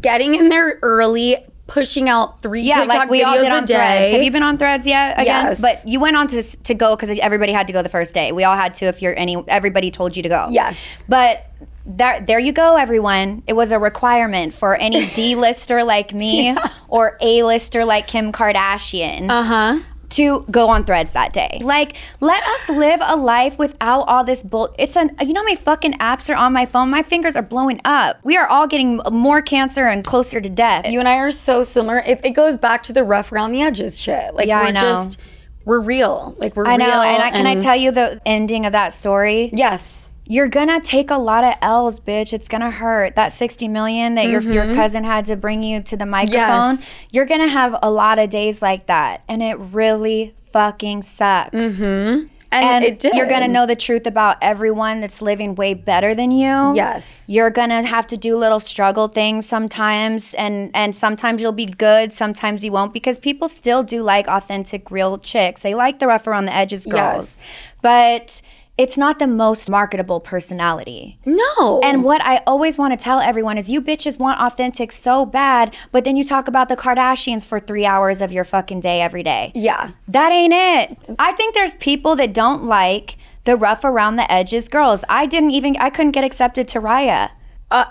Getting 0.00 0.36
in 0.36 0.50
there 0.50 0.78
early, 0.82 1.36
pushing 1.70 2.08
out 2.08 2.42
three 2.42 2.62
yeah, 2.62 2.80
TikTok 2.80 2.96
like 2.98 3.10
we 3.10 3.22
videos 3.22 3.26
all 3.26 3.38
did 3.38 3.46
a 3.46 3.54
on 3.54 3.64
day. 3.64 3.74
Threads. 3.74 4.12
Have 4.12 4.22
you 4.22 4.30
been 4.30 4.42
on 4.42 4.58
Threads 4.58 4.86
yet? 4.86 5.14
Again, 5.14 5.26
Yes. 5.46 5.60
but 5.60 5.88
you 5.88 6.00
went 6.00 6.16
on 6.16 6.26
to 6.28 6.42
to 6.42 6.74
go 6.74 6.96
because 6.96 7.16
everybody 7.20 7.52
had 7.52 7.66
to 7.68 7.72
go 7.72 7.80
the 7.82 7.88
first 7.88 8.12
day. 8.12 8.32
We 8.32 8.44
all 8.44 8.56
had 8.56 8.74
to 8.74 8.86
if 8.86 9.00
you're 9.00 9.18
any. 9.18 9.42
Everybody 9.48 9.90
told 9.90 10.16
you 10.16 10.22
to 10.22 10.28
go. 10.28 10.48
Yes. 10.50 11.04
but. 11.08 11.46
There, 11.86 12.20
there 12.20 12.38
you 12.38 12.52
go, 12.52 12.76
everyone. 12.76 13.42
It 13.48 13.54
was 13.54 13.72
a 13.72 13.78
requirement 13.78 14.52
for 14.54 14.76
any 14.76 15.06
D-lister 15.14 15.82
like 15.82 16.12
me 16.12 16.54
or 16.88 17.16
A-lister 17.22 17.84
like 17.86 18.06
Kim 18.06 18.32
Kardashian 18.32 19.28
Uh 19.30 19.42
huh. 19.42 19.78
To 20.10 20.44
go 20.50 20.68
on 20.68 20.84
threads 20.84 21.12
that 21.12 21.32
day. 21.32 21.58
Like, 21.62 21.96
let 22.20 22.42
us 22.44 22.68
live 22.68 23.00
a 23.02 23.16
life 23.16 23.58
without 23.58 24.02
all 24.02 24.24
this 24.24 24.42
bull. 24.42 24.74
It's 24.78 24.96
an, 24.96 25.16
you 25.20 25.32
know, 25.32 25.42
my 25.44 25.54
fucking 25.54 25.94
apps 25.94 26.28
are 26.32 26.36
on 26.36 26.52
my 26.52 26.66
phone. 26.66 26.90
My 26.90 27.02
fingers 27.02 27.36
are 27.36 27.42
blowing 27.42 27.80
up. 27.84 28.18
We 28.24 28.36
are 28.36 28.46
all 28.46 28.66
getting 28.66 29.00
more 29.10 29.40
cancer 29.42 29.86
and 29.86 30.04
closer 30.04 30.40
to 30.40 30.48
death. 30.50 30.86
You 30.86 30.98
and 30.98 31.08
I 31.08 31.16
are 31.16 31.30
so 31.30 31.62
similar. 31.62 31.98
It, 32.00 32.20
it 32.24 32.30
goes 32.30 32.58
back 32.58 32.82
to 32.84 32.92
the 32.92 33.04
rough 33.04 33.32
around 33.32 33.52
the 33.52 33.62
edges 33.62 34.00
shit. 34.00 34.34
Like 34.34 34.46
Yeah, 34.48 34.64
we're 34.64 34.72
know. 34.72 34.80
just 34.80 35.18
we're 35.64 35.80
real. 35.80 36.34
Like 36.38 36.56
we're 36.56 36.66
I 36.66 36.76
know. 36.76 36.86
real. 36.86 37.00
And 37.00 37.22
I, 37.22 37.30
can 37.30 37.46
I 37.46 37.54
tell 37.54 37.76
you 37.76 37.90
the 37.92 38.20
ending 38.26 38.66
of 38.66 38.72
that 38.72 38.92
story? 38.92 39.50
Yes. 39.52 40.09
You're 40.30 40.48
gonna 40.48 40.80
take 40.80 41.10
a 41.10 41.18
lot 41.18 41.42
of 41.42 41.54
L's, 41.60 41.98
bitch. 41.98 42.32
It's 42.32 42.46
gonna 42.46 42.70
hurt. 42.70 43.16
That 43.16 43.32
60 43.32 43.66
million 43.66 44.14
that 44.14 44.26
your 44.26 44.40
your 44.40 44.64
mm-hmm. 44.64 44.76
cousin 44.76 45.02
had 45.02 45.24
to 45.24 45.34
bring 45.34 45.64
you 45.64 45.82
to 45.82 45.96
the 45.96 46.06
microphone. 46.06 46.76
Yes. 46.76 46.88
You're 47.10 47.26
gonna 47.26 47.48
have 47.48 47.76
a 47.82 47.90
lot 47.90 48.20
of 48.20 48.30
days 48.30 48.62
like 48.62 48.86
that, 48.86 49.24
and 49.28 49.42
it 49.42 49.58
really 49.58 50.36
fucking 50.52 51.02
sucks. 51.02 51.52
Mm-hmm. 51.52 52.28
And, 52.52 52.64
And 52.64 52.84
it 52.84 52.98
did. 52.98 53.14
you're 53.14 53.28
gonna 53.28 53.48
know 53.48 53.66
the 53.66 53.76
truth 53.76 54.06
about 54.06 54.36
everyone 54.40 55.00
that's 55.00 55.20
living 55.20 55.56
way 55.56 55.74
better 55.74 56.14
than 56.14 56.30
you. 56.30 56.74
Yes. 56.74 57.24
You're 57.28 57.50
gonna 57.50 57.84
have 57.84 58.06
to 58.08 58.16
do 58.16 58.36
little 58.36 58.60
struggle 58.60 59.08
things 59.08 59.46
sometimes, 59.46 60.34
and 60.34 60.70
and 60.74 60.94
sometimes 60.94 61.42
you'll 61.42 61.52
be 61.52 61.66
good, 61.66 62.12
sometimes 62.12 62.64
you 62.64 62.70
won't, 62.70 62.92
because 62.92 63.18
people 63.18 63.48
still 63.48 63.82
do 63.82 64.02
like 64.02 64.28
authentic, 64.28 64.92
real 64.92 65.18
chicks. 65.18 65.62
They 65.62 65.74
like 65.74 65.98
the 65.98 66.06
rough 66.06 66.28
around 66.28 66.46
the 66.46 66.54
edges 66.54 66.86
girls, 66.86 67.38
Yes. 67.38 67.46
but 67.82 68.42
it's 68.80 68.96
not 68.96 69.18
the 69.18 69.26
most 69.26 69.68
marketable 69.68 70.20
personality. 70.20 71.18
No. 71.26 71.80
And 71.84 72.02
what 72.02 72.24
I 72.24 72.38
always 72.46 72.78
want 72.78 72.98
to 72.98 73.04
tell 73.04 73.20
everyone 73.20 73.58
is 73.58 73.70
you 73.70 73.82
bitches 73.82 74.18
want 74.18 74.40
authentic 74.40 74.90
so 74.90 75.26
bad, 75.26 75.76
but 75.92 76.04
then 76.04 76.16
you 76.16 76.24
talk 76.24 76.48
about 76.48 76.70
the 76.70 76.76
Kardashians 76.76 77.46
for 77.46 77.60
three 77.60 77.84
hours 77.84 78.22
of 78.22 78.32
your 78.32 78.42
fucking 78.42 78.80
day 78.80 79.02
every 79.02 79.22
day. 79.22 79.52
yeah. 79.54 79.90
That 80.08 80.32
ain't 80.32 80.54
it. 80.54 81.16
I 81.18 81.32
think 81.32 81.54
there's 81.54 81.74
people 81.74 82.16
that 82.16 82.32
don't 82.32 82.64
like 82.64 83.18
the 83.44 83.54
rough 83.54 83.84
around 83.84 84.16
the 84.16 84.32
edges 84.32 84.66
girls. 84.66 85.04
I 85.10 85.26
didn't 85.26 85.50
even, 85.50 85.76
I 85.76 85.90
couldn't 85.90 86.12
get 86.12 86.24
accepted 86.24 86.66
to 86.68 86.80
Raya. 86.80 87.30
Uh, 87.70 87.84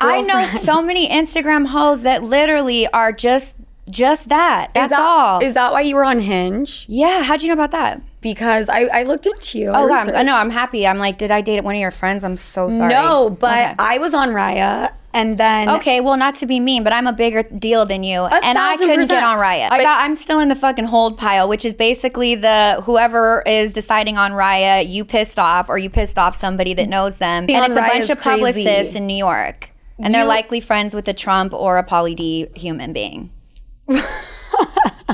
I 0.00 0.20
know 0.22 0.44
so 0.46 0.82
many 0.82 1.08
Instagram 1.08 1.68
hoes 1.68 2.02
that 2.02 2.24
literally 2.24 2.88
are 2.88 3.12
just, 3.12 3.56
just 3.90 4.28
that. 4.28 4.72
That's 4.74 4.92
is 4.92 4.96
that, 4.96 5.04
all. 5.04 5.42
Is 5.42 5.54
that 5.54 5.72
why 5.72 5.82
you 5.82 5.94
were 5.96 6.04
on 6.04 6.20
Hinge? 6.20 6.86
yeah. 6.88 7.22
How'd 7.22 7.42
you 7.42 7.48
know 7.48 7.54
about 7.54 7.70
that? 7.72 8.00
Because 8.20 8.70
I, 8.70 8.84
I 8.84 9.02
looked 9.02 9.26
into 9.26 9.58
you. 9.58 9.68
Oh, 9.68 9.86
God. 9.86 10.06
researched. 10.06 10.24
No, 10.24 10.34
I'm 10.34 10.48
happy. 10.48 10.86
I'm 10.86 10.96
like, 10.98 11.18
did 11.18 11.30
I 11.30 11.42
date 11.42 11.62
one 11.62 11.74
of 11.74 11.80
your 11.80 11.90
friends? 11.90 12.24
I'm 12.24 12.38
so 12.38 12.70
sorry. 12.70 12.88
No, 12.92 13.28
but 13.28 13.50
Okay. 13.52 13.74
I 13.78 13.98
was 13.98 14.14
on 14.14 14.30
Raya 14.30 14.92
And 15.12 15.36
then 15.36 15.68
Okay, 15.68 16.00
well, 16.00 16.16
not 16.16 16.34
to 16.36 16.46
be 16.46 16.58
mean, 16.58 16.82
but 16.84 16.92
I'm 16.94 17.06
a 17.06 17.12
bigger 17.12 17.42
deal 17.42 17.84
than 17.84 18.02
you, 18.02 18.22
and 18.22 18.56
I 18.58 18.78
couldn't 18.78 19.08
get 19.08 19.22
on 19.22 19.36
Raya. 19.38 19.68
I 19.70 19.82
got, 19.82 20.00
I'm 20.00 20.16
still 20.16 20.40
in 20.40 20.48
the 20.48 20.56
fucking 20.56 20.86
hold 20.86 21.18
pile, 21.18 21.48
which 21.50 21.66
is 21.66 21.74
basically 21.74 22.34
the 22.34 22.82
whoever 22.84 23.42
is 23.44 23.74
deciding 23.74 24.16
on 24.16 24.32
Raya, 24.32 24.88
you 24.88 25.04
pissed 25.04 25.38
off, 25.38 25.68
or 25.68 25.76
you 25.76 25.90
pissed 25.90 26.18
off 26.18 26.34
somebody 26.34 26.72
that 26.74 26.88
knows 26.88 27.18
them, 27.18 27.44
Being 27.44 27.58
and 27.58 27.66
it's 27.70 27.76
a 27.76 27.82
bunch 27.82 28.08
of 28.08 28.20
publicists 28.20 28.64
crazy. 28.64 28.98
in 28.98 29.06
New 29.06 29.16
York, 29.16 29.70
and 29.98 30.14
they're 30.14 30.24
likely 30.24 30.60
friends 30.60 30.94
with 30.94 31.06
a 31.08 31.14
Trump 31.14 31.52
or 31.52 31.76
a 31.76 31.84
Pauly 31.84 32.16
D 32.16 32.48
human 32.56 32.94
being. 32.94 33.30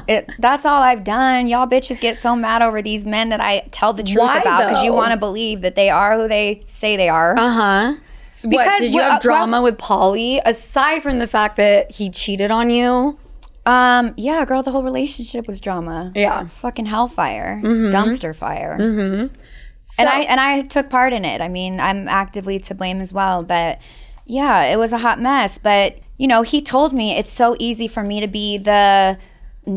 It, 0.06 0.30
that's 0.38 0.64
all 0.64 0.82
I've 0.82 1.04
done. 1.04 1.46
Y'all 1.46 1.66
bitches 1.66 2.00
get 2.00 2.16
so 2.16 2.36
mad 2.36 2.62
over 2.62 2.80
these 2.82 3.04
men 3.04 3.28
that 3.30 3.40
I 3.40 3.60
tell 3.70 3.92
the 3.92 4.02
truth 4.02 4.18
Why, 4.18 4.38
about 4.38 4.68
because 4.68 4.84
you 4.84 4.92
want 4.92 5.12
to 5.12 5.16
believe 5.16 5.62
that 5.62 5.74
they 5.74 5.90
are 5.90 6.16
who 6.16 6.28
they 6.28 6.62
say 6.66 6.96
they 6.96 7.08
are. 7.08 7.36
Uh 7.36 7.50
huh. 7.50 7.94
What 8.42 8.50
Because 8.50 8.80
did 8.80 8.94
you 8.94 9.00
have 9.00 9.14
uh, 9.14 9.18
drama 9.18 9.60
with 9.60 9.78
Pauly 9.78 10.40
aside 10.44 11.02
from 11.02 11.18
the 11.18 11.26
fact 11.26 11.56
that 11.56 11.90
he 11.90 12.08
cheated 12.08 12.50
on 12.50 12.70
you? 12.70 13.18
Um, 13.66 14.14
yeah, 14.16 14.44
girl, 14.44 14.62
the 14.62 14.70
whole 14.70 14.82
relationship 14.82 15.46
was 15.46 15.60
drama. 15.60 16.12
Yeah. 16.14 16.46
Fucking 16.46 16.86
hellfire. 16.86 17.60
Dumpster 17.62 18.34
fire. 18.34 18.78
Mm-hmm. 18.80 19.34
So, 19.82 20.00
and 20.00 20.08
I 20.08 20.20
and 20.20 20.40
I 20.40 20.62
took 20.62 20.88
part 20.88 21.12
in 21.12 21.24
it. 21.24 21.40
I 21.40 21.48
mean, 21.48 21.80
I'm 21.80 22.08
actively 22.08 22.58
to 22.60 22.74
blame 22.74 23.00
as 23.00 23.12
well, 23.12 23.42
but 23.42 23.78
yeah, 24.24 24.64
it 24.64 24.78
was 24.78 24.92
a 24.92 24.98
hot 24.98 25.20
mess. 25.20 25.58
But 25.58 25.98
you 26.20 26.26
know, 26.26 26.42
he 26.42 26.60
told 26.60 26.92
me 26.92 27.16
it's 27.16 27.32
so 27.32 27.56
easy 27.58 27.88
for 27.88 28.02
me 28.02 28.20
to 28.20 28.28
be 28.28 28.58
the 28.58 29.18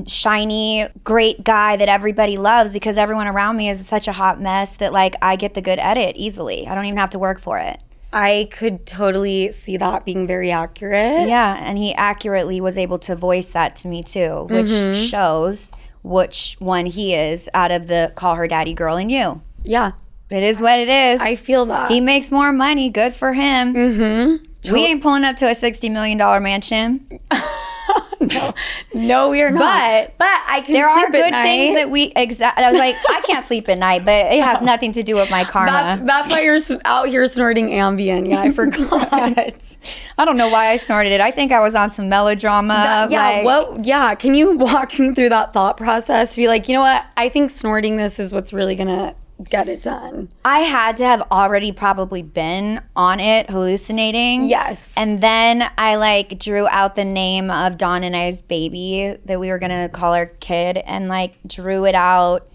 shiny, 0.05 0.85
great 1.05 1.41
guy 1.41 1.77
that 1.77 1.87
everybody 1.87 2.37
loves 2.37 2.73
because 2.73 2.97
everyone 2.97 3.27
around 3.27 3.55
me 3.55 3.69
is 3.69 3.87
such 3.87 4.09
a 4.09 4.11
hot 4.11 4.41
mess 4.41 4.75
that 4.75 4.91
like 4.91 5.15
I 5.21 5.37
get 5.37 5.53
the 5.53 5.61
good 5.61 5.79
edit 5.79 6.17
easily. 6.17 6.67
I 6.67 6.75
don't 6.75 6.83
even 6.83 6.97
have 6.97 7.11
to 7.11 7.19
work 7.19 7.39
for 7.39 7.59
it. 7.59 7.79
I 8.11 8.49
could 8.51 8.85
totally 8.85 9.53
see 9.53 9.77
that 9.77 10.03
being 10.03 10.27
very 10.27 10.51
accurate. 10.51 11.29
Yeah, 11.29 11.55
and 11.61 11.77
he 11.77 11.93
accurately 11.93 12.59
was 12.59 12.77
able 12.77 12.99
to 12.99 13.15
voice 13.15 13.51
that 13.51 13.77
to 13.77 13.87
me 13.87 14.03
too, 14.03 14.47
which 14.49 14.67
mm-hmm. 14.67 14.91
shows 14.91 15.71
which 16.03 16.57
one 16.59 16.87
he 16.87 17.15
is 17.15 17.49
out 17.53 17.71
of 17.71 17.87
the 17.87 18.11
call 18.15 18.35
her 18.35 18.49
daddy 18.49 18.73
girl 18.73 18.97
and 18.97 19.09
you. 19.09 19.41
Yeah. 19.63 19.93
It 20.29 20.43
is 20.43 20.59
what 20.59 20.77
it 20.77 20.89
is. 20.89 21.21
I 21.21 21.37
feel 21.37 21.65
that. 21.67 21.89
he 21.89 22.01
makes 22.01 22.31
more 22.31 22.51
money. 22.51 22.89
Good 22.89 23.13
for 23.13 23.31
him. 23.31 23.73
Mm-hmm. 23.73 24.52
Mm-hmm. 24.63 24.73
We 24.73 24.85
ain't 24.85 25.03
pulling 25.03 25.23
up 25.23 25.37
to 25.37 25.49
a 25.49 25.55
sixty 25.55 25.89
million 25.89 26.17
dollar 26.17 26.39
mansion. 26.39 27.07
no, 28.21 28.53
no, 28.93 29.29
we 29.29 29.41
are 29.41 29.51
not. 29.51 29.59
But 29.59 30.17
but 30.17 30.41
I 30.47 30.61
can 30.61 30.73
There 30.73 30.87
are 30.87 30.97
sleep 30.97 31.07
at 31.07 31.11
good 31.11 31.31
night. 31.31 31.43
things 31.43 31.75
that 31.75 31.89
we 31.89 32.13
exact. 32.15 32.57
I 32.57 32.69
was 32.71 32.79
like, 32.79 32.95
I 33.09 33.21
can't 33.25 33.43
sleep 33.43 33.67
at 33.67 33.77
night, 33.77 34.05
but 34.05 34.33
it 34.33 34.41
has 34.41 34.61
nothing 34.61 34.93
to 34.93 35.03
do 35.03 35.15
with 35.15 35.29
my 35.29 35.43
karma. 35.43 35.71
That's, 35.71 36.01
that's 36.05 36.29
why 36.31 36.41
you're 36.43 36.59
out 36.85 37.09
here 37.09 37.27
snorting 37.27 37.67
Ambien. 37.69 38.29
Yeah, 38.29 38.41
I 38.41 38.51
forgot. 38.53 39.11
I 40.17 40.25
don't 40.25 40.37
know 40.37 40.47
why 40.49 40.67
I 40.69 40.77
snorted 40.77 41.11
it. 41.11 41.19
I 41.19 41.31
think 41.31 41.51
I 41.51 41.59
was 41.59 41.75
on 41.75 41.89
some 41.89 42.07
melodrama. 42.07 43.07
yeah, 43.09 43.21
like- 43.21 43.43
what? 43.45 43.85
Yeah, 43.85 44.15
can 44.15 44.33
you 44.33 44.55
walk 44.57 44.97
me 44.97 45.13
through 45.13 45.29
that 45.29 45.51
thought 45.51 45.75
process? 45.77 46.35
To 46.35 46.41
be 46.41 46.47
like, 46.47 46.67
you 46.69 46.75
know 46.75 46.81
what? 46.81 47.03
I 47.17 47.27
think 47.29 47.49
snorting 47.49 47.97
this 47.97 48.19
is 48.19 48.31
what's 48.31 48.53
really 48.53 48.75
gonna 48.75 49.15
get 49.49 49.67
it 49.67 49.81
done. 49.81 50.29
I 50.45 50.59
had 50.59 50.97
to 50.97 51.05
have 51.05 51.21
already 51.31 51.71
probably 51.71 52.21
been 52.21 52.81
on 52.95 53.19
it, 53.19 53.49
hallucinating. 53.49 54.43
Yes. 54.43 54.93
And 54.95 55.21
then 55.21 55.69
I 55.77 55.95
like 55.95 56.39
drew 56.39 56.67
out 56.67 56.95
the 56.95 57.05
name 57.05 57.49
of 57.49 57.77
Don 57.77 58.03
and 58.03 58.15
I's 58.15 58.41
baby 58.41 59.17
that 59.25 59.39
we 59.39 59.49
were 59.49 59.59
gonna 59.59 59.89
call 59.89 60.13
our 60.13 60.27
kid, 60.27 60.77
and 60.77 61.07
like 61.07 61.35
drew 61.47 61.85
it 61.85 61.95
out. 61.95 62.47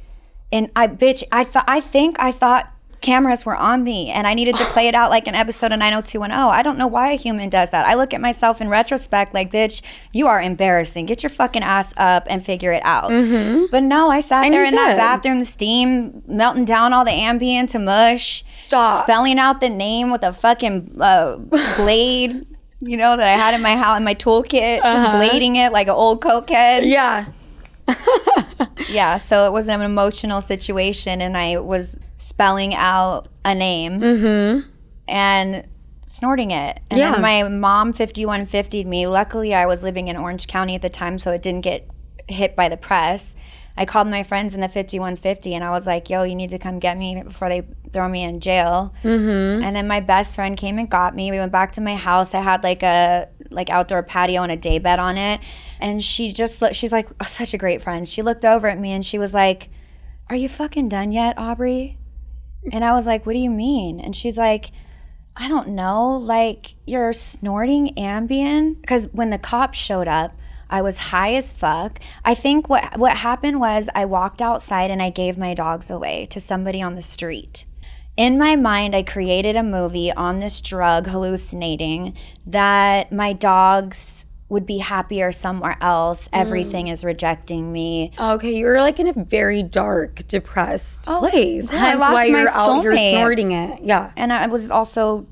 And 0.50 0.70
I 0.74 0.86
bitch, 0.86 1.22
I 1.32 1.44
thought 1.44 1.64
I 1.68 1.80
think 1.80 2.18
I 2.18 2.32
thought 2.32 2.72
cameras 3.00 3.46
were 3.46 3.54
on 3.56 3.84
me, 3.84 4.10
and 4.10 4.26
I 4.26 4.34
needed 4.34 4.56
to 4.56 4.64
play 4.66 4.88
it 4.88 4.94
out 4.94 5.10
like 5.10 5.26
an 5.26 5.34
episode 5.34 5.72
of 5.72 5.78
90210. 5.78 6.30
I 6.58 6.62
don't 6.62 6.76
know 6.78 6.86
why 6.86 7.12
a 7.12 7.16
human 7.16 7.48
does 7.48 7.70
that. 7.70 7.86
I 7.86 7.94
look 7.94 8.12
at 8.14 8.20
myself 8.20 8.60
in 8.60 8.68
retrospect 8.68 9.34
like, 9.34 9.52
bitch, 9.52 9.82
you 10.12 10.26
are 10.26 10.40
embarrassing. 10.40 11.06
Get 11.06 11.22
your 11.22 11.30
fucking 11.30 11.62
ass 11.62 11.92
up 11.96 12.26
and 12.28 12.44
figure 12.44 12.72
it 12.72 12.82
out. 12.84 13.08
But 13.70 13.82
no, 13.82 14.10
I 14.10 14.20
sat 14.20 14.44
And 14.44 14.52
there 14.54 14.64
in 14.64 14.74
that 14.74 14.88
did. 14.90 14.96
bathroom, 14.96 15.44
steam 15.44 16.22
melting 16.26 16.64
down 16.64 16.92
all 16.92 17.04
the 17.04 17.10
Ambien 17.12 17.68
to 17.70 17.78
mush 17.78 18.44
Stop. 18.48 19.02
spelling 19.04 19.38
out 19.38 19.60
the 19.60 19.70
name 19.70 20.10
with 20.10 20.22
a 20.22 20.32
fucking 20.32 20.96
uh, 21.00 21.36
blade, 21.76 22.46
you 22.80 22.96
know, 22.96 23.16
that 23.16 23.26
I 23.26 23.32
had 23.32 23.54
in 23.54 23.62
my 23.62 23.76
house 23.76 23.96
in 23.98 24.04
my 24.04 24.14
toolkit, 24.14 24.82
just 24.82 25.06
blading 25.12 25.56
it 25.56 25.72
like 25.72 25.86
an 25.88 25.94
old 25.94 26.20
cokehead. 26.20 26.80
Yeah. 26.88 27.26
Yeah, 28.90 29.16
so 29.18 29.46
it 29.46 29.52
was 29.52 29.68
an 29.68 29.80
emotional 29.82 30.40
situation, 30.40 31.20
and 31.20 31.36
I 31.36 31.58
was 31.58 31.98
spelling 32.16 32.74
out 32.74 33.28
a 33.44 33.54
name 33.54 34.00
mm-hmm. 34.00 34.68
and 35.06 35.66
snorting 36.06 36.50
it. 36.52 36.80
And 36.90 36.98
Yeah. 36.98 37.12
then 37.12 37.20
my 37.22 37.42
mom 37.48 37.92
5150'd 37.92 38.86
me. 38.86 39.06
Luckily, 39.06 39.54
I 39.54 39.66
was 39.66 39.82
living 39.82 40.08
in 40.08 40.16
Orange 40.16 40.46
County 40.46 40.74
at 40.74 40.82
the 40.82 40.88
time, 40.88 41.18
so 41.18 41.32
it 41.32 41.42
didn't 41.42 41.60
get 41.62 41.88
hit 42.28 42.56
by 42.56 42.68
the 42.68 42.76
press. 42.76 43.34
I 43.78 43.84
called 43.84 44.08
my 44.08 44.24
friends 44.24 44.56
in 44.56 44.60
the 44.60 44.68
5150 44.68 45.54
and 45.54 45.62
I 45.62 45.70
was 45.70 45.86
like, 45.86 46.10
yo, 46.10 46.24
you 46.24 46.34
need 46.34 46.50
to 46.50 46.58
come 46.58 46.80
get 46.80 46.98
me 46.98 47.22
before 47.22 47.48
they 47.48 47.62
throw 47.90 48.08
me 48.08 48.24
in 48.24 48.40
jail. 48.40 48.92
Mm-hmm. 49.04 49.62
And 49.62 49.76
then 49.76 49.86
my 49.86 50.00
best 50.00 50.34
friend 50.34 50.56
came 50.56 50.80
and 50.80 50.90
got 50.90 51.14
me. 51.14 51.30
We 51.30 51.38
went 51.38 51.52
back 51.52 51.70
to 51.74 51.80
my 51.80 51.94
house. 51.94 52.34
I 52.34 52.40
had 52.40 52.64
like 52.64 52.82
a 52.82 53.28
like 53.50 53.70
outdoor 53.70 54.02
patio 54.02 54.42
and 54.42 54.50
a 54.50 54.56
day 54.56 54.80
bed 54.80 54.98
on 54.98 55.16
it. 55.16 55.40
And 55.78 56.02
she 56.02 56.32
just 56.32 56.60
looked, 56.60 56.74
she's 56.74 56.90
like 56.90 57.08
oh, 57.20 57.24
such 57.28 57.54
a 57.54 57.58
great 57.58 57.80
friend. 57.80 58.08
She 58.08 58.20
looked 58.20 58.44
over 58.44 58.66
at 58.66 58.80
me 58.80 58.90
and 58.90 59.06
she 59.06 59.16
was 59.16 59.32
like, 59.32 59.70
Are 60.28 60.34
you 60.34 60.48
fucking 60.48 60.88
done 60.88 61.12
yet, 61.12 61.38
Aubrey? 61.38 61.98
And 62.72 62.84
I 62.84 62.90
was 62.94 63.06
like, 63.06 63.26
What 63.26 63.34
do 63.34 63.38
you 63.38 63.50
mean? 63.50 64.00
And 64.00 64.16
she's 64.16 64.36
like, 64.36 64.72
I 65.36 65.46
don't 65.46 65.68
know, 65.68 66.16
like 66.16 66.74
you're 66.84 67.12
snorting 67.12 67.94
Ambien 67.94 68.80
because 68.80 69.06
when 69.12 69.30
the 69.30 69.38
cops 69.38 69.78
showed 69.78 70.08
up, 70.08 70.32
I 70.70 70.82
was 70.82 70.98
high 70.98 71.34
as 71.34 71.52
fuck. 71.52 71.98
I 72.24 72.34
think 72.34 72.68
what 72.68 72.98
what 72.98 73.18
happened 73.18 73.60
was 73.60 73.88
I 73.94 74.04
walked 74.04 74.42
outside 74.42 74.90
and 74.90 75.02
I 75.02 75.10
gave 75.10 75.38
my 75.38 75.54
dogs 75.54 75.88
away 75.90 76.26
to 76.30 76.40
somebody 76.40 76.82
on 76.82 76.94
the 76.94 77.02
street. 77.02 77.64
In 78.16 78.36
my 78.36 78.56
mind, 78.56 78.96
I 78.96 79.04
created 79.04 79.54
a 79.54 79.62
movie 79.62 80.10
on 80.12 80.40
this 80.40 80.60
drug 80.60 81.06
hallucinating 81.06 82.16
that 82.46 83.12
my 83.12 83.32
dogs 83.32 84.26
would 84.48 84.66
be 84.66 84.78
happier 84.78 85.30
somewhere 85.30 85.76
else. 85.80 86.28
Everything 86.32 86.88
is 86.88 87.04
rejecting 87.04 87.70
me. 87.70 88.12
Okay, 88.18 88.56
you're 88.56 88.80
like 88.80 88.98
in 88.98 89.06
a 89.06 89.12
very 89.12 89.62
dark, 89.62 90.26
depressed 90.26 91.04
place. 91.04 91.70
I 91.72 91.76
Hence 91.76 92.00
lost 92.00 92.12
why 92.12 92.24
you're 92.24 92.48
out 92.48 92.82
here 92.82 92.92
soulmate. 92.92 93.10
snorting 93.10 93.52
it. 93.52 93.82
Yeah. 93.82 94.10
And 94.16 94.32
I 94.32 94.46
was 94.46 94.70
also 94.70 95.26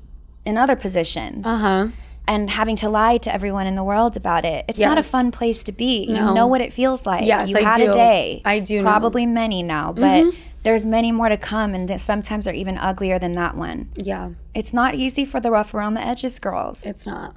in 0.45 0.57
other 0.57 0.75
positions. 0.75 1.45
Uh 1.45 1.57
huh. 1.57 1.87
And 2.27 2.49
having 2.49 2.75
to 2.77 2.89
lie 2.89 3.17
to 3.17 3.33
everyone 3.33 3.67
in 3.67 3.75
the 3.75 3.83
world 3.83 4.17
about 4.17 4.43
it. 4.43 4.65
It's 4.67 4.79
not 4.79 4.97
a 4.97 5.03
fun 5.03 5.31
place 5.31 5.63
to 5.63 5.71
be. 5.71 6.05
You 6.07 6.13
No. 6.15 6.33
know 6.33 6.47
what 6.47 6.59
it 6.61 6.73
feels 6.73 7.05
like. 7.05 7.25
Yes, 7.25 7.49
you 7.49 7.57
I 7.57 7.61
had 7.61 7.77
do. 7.77 7.89
a 7.89 7.93
day. 7.93 8.41
I 8.43 8.59
do 8.59 8.75
know. 8.75 8.79
Mm-hmm. 8.81 8.87
Probably 8.87 9.25
many 9.25 9.63
now, 9.63 9.93
but 9.93 10.33
there's 10.63 10.85
many 10.85 11.11
more 11.13 11.29
to 11.29 11.37
come, 11.37 11.73
and 11.73 11.99
sometimes 12.01 12.45
they're 12.45 12.53
even 12.53 12.77
uglier 12.77 13.17
than 13.17 13.33
that 13.33 13.55
one. 13.55 13.89
Yeah. 13.95 14.31
It's 14.53 14.73
not 14.73 14.95
easy 14.95 15.23
for 15.23 15.39
the 15.39 15.51
rough 15.51 15.73
around 15.73 15.93
the 15.93 16.01
edges 16.01 16.37
girls. 16.39 16.85
It's 16.85 17.05
not. 17.07 17.35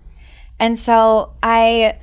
And 0.58 0.76
so 0.76 1.32
I 1.42 1.98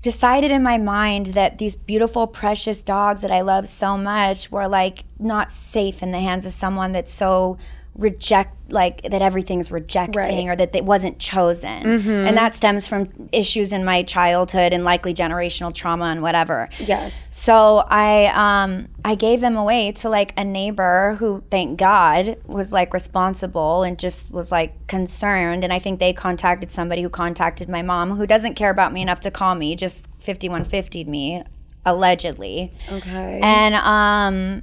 decided 0.00 0.50
in 0.50 0.62
my 0.62 0.78
mind 0.78 1.26
that 1.26 1.58
these 1.58 1.76
beautiful, 1.76 2.26
precious 2.26 2.82
dogs 2.82 3.20
that 3.20 3.30
I 3.30 3.42
love 3.42 3.68
so 3.68 3.96
much 3.96 4.50
were 4.50 4.66
like 4.66 5.04
not 5.18 5.52
safe 5.52 6.02
in 6.02 6.10
the 6.10 6.18
hands 6.20 6.44
of 6.46 6.52
someone 6.52 6.90
that's 6.92 7.12
so 7.12 7.58
reject 7.94 8.56
like 8.72 9.02
that 9.02 9.20
everything's 9.20 9.70
rejecting 9.70 10.16
Right. 10.16 10.30
Mm-hmm. 10.30 10.48
or 10.50 10.56
that 10.56 10.74
it 10.74 10.84
wasn't 10.86 11.18
chosen 11.18 11.66
and 11.66 12.36
that 12.38 12.54
stems 12.54 12.88
from 12.88 13.28
issues 13.32 13.70
in 13.70 13.84
my 13.84 14.02
childhood 14.02 14.72
and 14.72 14.82
likely 14.82 15.12
generational 15.12 15.74
trauma 15.74 16.06
and 16.06 16.22
whatever 16.22 16.70
Yes. 16.78 17.36
so 17.36 17.84
I 17.90 18.28
um 18.34 18.88
I 19.04 19.14
gave 19.14 19.42
them 19.42 19.56
away 19.58 19.92
to 19.92 20.08
like 20.08 20.32
a 20.38 20.44
neighbor 20.44 21.16
who 21.18 21.44
thank 21.50 21.78
God 21.78 22.38
was 22.46 22.72
like 22.72 22.94
responsible 22.94 23.82
and 23.82 23.98
just 23.98 24.30
was 24.30 24.50
like 24.50 24.86
concerned 24.86 25.62
and 25.62 25.70
I 25.72 25.78
think 25.78 26.00
they 26.00 26.14
contacted 26.14 26.70
somebody 26.70 27.02
who 27.02 27.10
contacted 27.10 27.68
my 27.68 27.82
mom 27.82 28.16
who 28.16 28.26
doesn't 28.26 28.54
care 28.54 28.70
about 28.70 28.94
me 28.94 29.02
enough 29.02 29.20
to 29.20 29.30
call 29.30 29.54
me 29.54 29.76
just 29.76 30.06
5150'd 30.18 31.06
me 31.08 31.42
allegedly 31.84 32.72
Okay. 32.90 33.40
and 33.42 33.74
um 33.74 34.62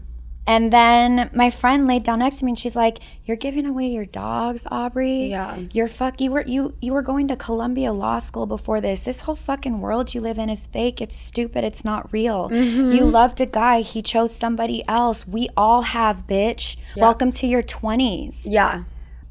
and 0.50 0.74
then 0.74 1.30
my 1.32 1.52
friend 1.52 1.86
laid 1.86 2.02
down 2.02 2.20
next 2.20 2.40
to 2.40 2.46
me 2.46 2.52
and 2.52 2.60
she's 2.60 2.76
like, 2.76 2.98
You're 3.24 3.38
giving 3.38 3.68
away 3.68 3.88
your 3.88 4.06
dogs, 4.06 4.66
Aubrey. 4.72 5.28
Yeah. 5.28 5.60
You're 5.72 5.88
fuck 5.88 6.20
you 6.20 6.32
were 6.32 6.42
you 6.42 6.74
you 6.82 6.92
were 6.92 7.04
going 7.04 7.28
to 7.28 7.36
Columbia 7.36 7.94
Law 7.94 8.18
School 8.18 8.48
before 8.48 8.82
this. 8.82 9.04
This 9.04 9.22
whole 9.22 9.36
fucking 9.36 9.80
world 9.80 10.16
you 10.16 10.22
live 10.22 10.40
in 10.40 10.50
is 10.50 10.66
fake. 10.66 11.02
It's 11.02 11.16
stupid. 11.16 11.64
It's 11.64 11.86
not 11.86 12.12
real. 12.12 12.50
Mm-hmm. 12.50 12.92
You 12.92 13.06
loved 13.06 13.40
a 13.40 13.46
guy, 13.46 13.82
he 13.82 14.02
chose 14.02 14.36
somebody 14.36 14.84
else. 14.88 15.28
We 15.28 15.50
all 15.56 15.84
have, 15.84 16.26
bitch. 16.26 16.78
Welcome 16.98 17.30
to 17.34 17.46
your 17.46 17.62
twenties 17.62 18.48
yeah. 18.50 18.86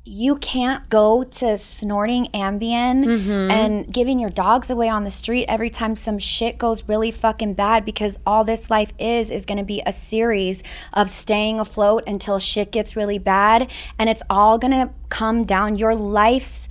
You 0.08 0.36
can't 0.36 0.88
go 0.88 1.22
to 1.24 1.58
snorting 1.58 2.26
Ambien 2.34 3.04
Mm-hmm. 3.04 3.50
and 3.50 3.92
giving 3.92 4.18
your 4.18 4.30
dogs 4.30 4.70
away 4.70 4.88
on 4.88 5.04
the 5.04 5.10
street 5.10 5.44
every 5.48 5.70
time 5.70 5.94
some 5.96 6.18
shit 6.18 6.56
goes 6.58 6.82
really 6.88 7.10
fucking 7.10 7.54
bad 7.54 7.84
because 7.84 8.18
all 8.26 8.42
this 8.44 8.70
life 8.70 8.92
is 8.98 9.30
is 9.30 9.44
going 9.46 9.58
to 9.58 9.64
be 9.64 9.82
a 9.86 9.92
series 9.92 10.62
of 10.92 11.10
staying 11.10 11.60
afloat 11.60 12.02
until 12.06 12.38
shit 12.38 12.72
gets 12.72 12.96
really 12.96 13.18
bad 13.18 13.70
and 13.98 14.08
it's 14.08 14.22
all 14.30 14.58
going 14.58 14.72
to 14.72 14.90
come 15.10 15.44
down 15.44 15.76
your 15.76 15.94
life's 15.94 16.68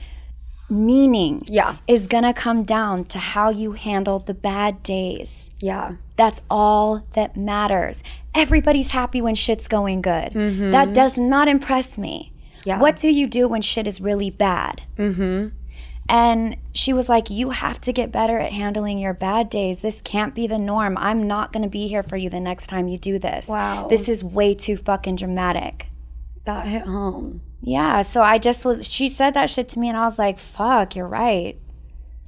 meaning 0.69 1.43
Yeah. 1.47 1.77
is 1.87 2.07
gonna 2.07 2.33
come 2.33 2.63
down 2.63 3.05
to 3.05 3.19
how 3.19 3.49
you 3.49 3.71
handle 3.71 4.19
the 4.19 4.33
bad 4.33 4.83
days. 4.83 5.49
Yeah. 5.59 5.93
That's 6.17 6.41
all 6.49 7.05
that 7.13 7.37
matters. 7.37 8.03
Everybody's 8.35 8.89
happy 8.91 9.21
when 9.21 9.35
shit's 9.35 9.67
going 9.69 10.01
good. 10.01 10.33
That 10.33 10.93
does 10.93 11.17
not 11.17 11.47
impress 11.47 11.97
me. 11.97 12.33
Yeah. 12.67 12.79
What 12.81 12.97
do 12.97 13.09
you 13.09 13.27
do 13.27 13.47
when 13.47 13.61
shit 13.61 13.87
is 13.87 14.01
really 14.01 14.29
bad? 14.29 14.81
Mm-hmm. 14.97 15.55
And 16.09 16.57
she 16.73 16.91
was 16.91 17.07
like, 17.07 17.29
You 17.29 17.51
have 17.51 17.79
to 17.81 17.93
get 17.93 18.11
better 18.11 18.37
at 18.39 18.51
handling 18.51 18.99
your 18.99 19.13
bad 19.13 19.49
days. 19.49 19.81
This 19.81 20.01
can't 20.01 20.35
be 20.35 20.47
the 20.47 20.57
norm. 20.57 20.97
I'm 20.97 21.25
not 21.25 21.53
going 21.53 21.63
to 21.63 21.69
be 21.69 21.87
here 21.87 22.03
for 22.03 22.17
you 22.17 22.29
the 22.29 22.41
next 22.41 22.67
time 22.67 22.89
you 22.89 22.97
do 22.97 23.19
this. 23.19 23.47
Wow. 23.47 23.87
This 23.87 24.09
is 24.09 24.21
way 24.21 24.53
too 24.53 24.75
fucking 24.75 25.15
dramatic. 25.15 25.87
That 26.43 26.67
hit 26.67 26.81
home. 26.83 27.39
Yeah. 27.61 28.01
So 28.01 28.21
I 28.21 28.37
just 28.37 28.65
was, 28.65 28.85
she 28.85 29.07
said 29.07 29.33
that 29.35 29.49
shit 29.49 29.69
to 29.69 29.79
me, 29.79 29.87
and 29.87 29.97
I 29.97 30.03
was 30.03 30.19
like, 30.19 30.37
Fuck, 30.37 30.93
you're 30.93 31.07
right. 31.07 31.57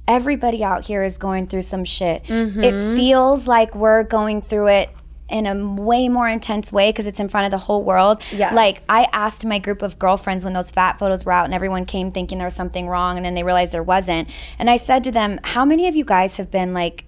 Everybody 0.08 0.64
out 0.64 0.86
here 0.86 1.02
is 1.02 1.18
going 1.18 1.48
through 1.48 1.62
some 1.62 1.84
shit. 1.84 2.22
It 2.28 2.96
feels 2.96 3.46
like 3.46 3.74
we're 3.74 4.04
going 4.04 4.40
through 4.40 4.68
it 4.68 4.90
in 5.30 5.46
a 5.46 5.54
way 5.80 6.08
more 6.08 6.28
intense 6.28 6.72
way 6.72 6.90
because 6.90 7.06
it's 7.06 7.20
in 7.20 7.28
front 7.28 7.46
of 7.46 7.50
the 7.50 7.58
whole 7.58 7.84
world. 7.84 8.22
Yes. 8.32 8.54
Like 8.54 8.82
I 8.88 9.08
asked 9.12 9.44
my 9.44 9.58
group 9.58 9.82
of 9.82 9.98
girlfriends 9.98 10.44
when 10.44 10.52
those 10.52 10.70
fat 10.70 10.98
photos 10.98 11.24
were 11.24 11.32
out 11.32 11.44
and 11.44 11.54
everyone 11.54 11.86
came 11.86 12.10
thinking 12.10 12.38
there 12.38 12.46
was 12.46 12.54
something 12.54 12.88
wrong 12.88 13.16
and 13.16 13.24
then 13.24 13.34
they 13.34 13.42
realized 13.42 13.72
there 13.72 13.82
wasn't. 13.82 14.28
And 14.58 14.68
I 14.68 14.76
said 14.76 15.04
to 15.04 15.12
them, 15.12 15.40
How 15.44 15.64
many 15.64 15.88
of 15.88 15.96
you 15.96 16.04
guys 16.04 16.36
have 16.36 16.50
been 16.50 16.74
like 16.74 17.04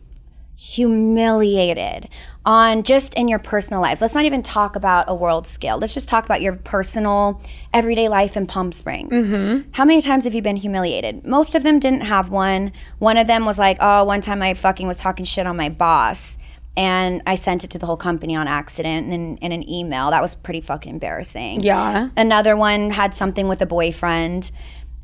humiliated 0.55 2.09
on 2.45 2.85
just 2.85 3.15
in 3.15 3.27
your 3.27 3.39
personal 3.39 3.83
lives? 3.83 4.01
Let's 4.01 4.15
not 4.15 4.25
even 4.25 4.43
talk 4.43 4.77
about 4.77 5.07
a 5.09 5.15
world 5.15 5.47
scale. 5.47 5.79
Let's 5.79 5.95
just 5.95 6.09
talk 6.09 6.25
about 6.25 6.41
your 6.41 6.55
personal 6.57 7.43
everyday 7.75 8.09
life 8.09 8.37
in 8.37 8.47
Palm 8.47 8.71
Springs. 8.73 9.27
Mm-hmm. 9.27 9.71
How 9.73 9.85
many 9.85 10.01
times 10.01 10.25
have 10.25 10.35
you 10.35 10.43
been 10.43 10.57
humiliated? 10.57 11.27
Most 11.27 11.55
of 11.55 11.63
them 11.63 11.79
didn't 11.81 12.03
have 12.03 12.31
one. 12.31 12.73
One 12.99 13.17
of 13.17 13.27
them 13.27 13.45
was 13.45 13.59
like, 13.59 13.79
Oh, 13.81 14.05
one 14.05 14.21
time 14.21 14.43
I 14.43 14.55
fucking 14.55 14.87
was 14.87 14.99
talking 14.99 15.25
shit 15.25 15.47
on 15.47 15.57
my 15.57 15.69
boss 15.69 16.39
and 16.77 17.23
I 17.27 17.35
sent 17.35 17.65
it 17.65 17.71
to 17.71 17.79
the 17.79 17.87
whole 17.87 17.97
company 17.97 18.35
on 18.35 18.49
accident 18.49 19.13
in, 19.13 19.37
in 19.39 19.53
an 19.53 19.69
email. 19.69 20.11
That 20.11 20.23
was 20.23 20.35
pretty 20.35 20.61
fucking 20.61 20.91
embarrassing. 20.91 21.61
Yeah. 21.61 22.09
Another 22.17 22.57
one 22.57 22.91
had 22.91 23.13
something 23.13 23.49
with 23.49 23.61
a 23.61 23.67
boyfriend. 23.67 24.51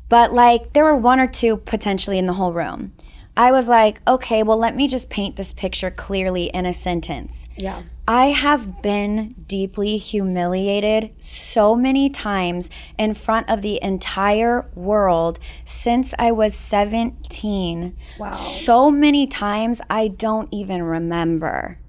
But 0.07 0.33
like 0.33 0.73
there 0.73 0.83
were 0.83 0.95
one 0.95 1.19
or 1.19 1.27
two 1.27 1.57
potentially 1.57 2.17
in 2.17 2.25
the 2.25 2.33
whole 2.33 2.53
room. 2.53 2.93
I 3.39 3.53
was 3.53 3.69
like, 3.69 4.01
okay, 4.05 4.43
well, 4.43 4.57
let 4.57 4.75
me 4.75 4.89
just 4.89 5.09
paint 5.09 5.37
this 5.37 5.53
picture 5.53 5.89
clearly 5.89 6.47
in 6.47 6.65
a 6.65 6.73
sentence. 6.73 7.47
Yeah. 7.55 7.83
I 8.05 8.31
have 8.31 8.81
been 8.81 9.33
deeply 9.47 9.95
humiliated 9.95 11.11
so 11.19 11.73
many 11.73 12.09
times 12.09 12.69
in 12.97 13.13
front 13.13 13.49
of 13.49 13.61
the 13.61 13.81
entire 13.81 14.69
world 14.75 15.39
since 15.63 16.13
I 16.19 16.33
was 16.33 16.53
17. 16.53 17.95
Wow. 18.19 18.31
So 18.33 18.91
many 18.91 19.25
times 19.25 19.79
I 19.89 20.09
don't 20.09 20.49
even 20.51 20.83
remember. 20.83 21.79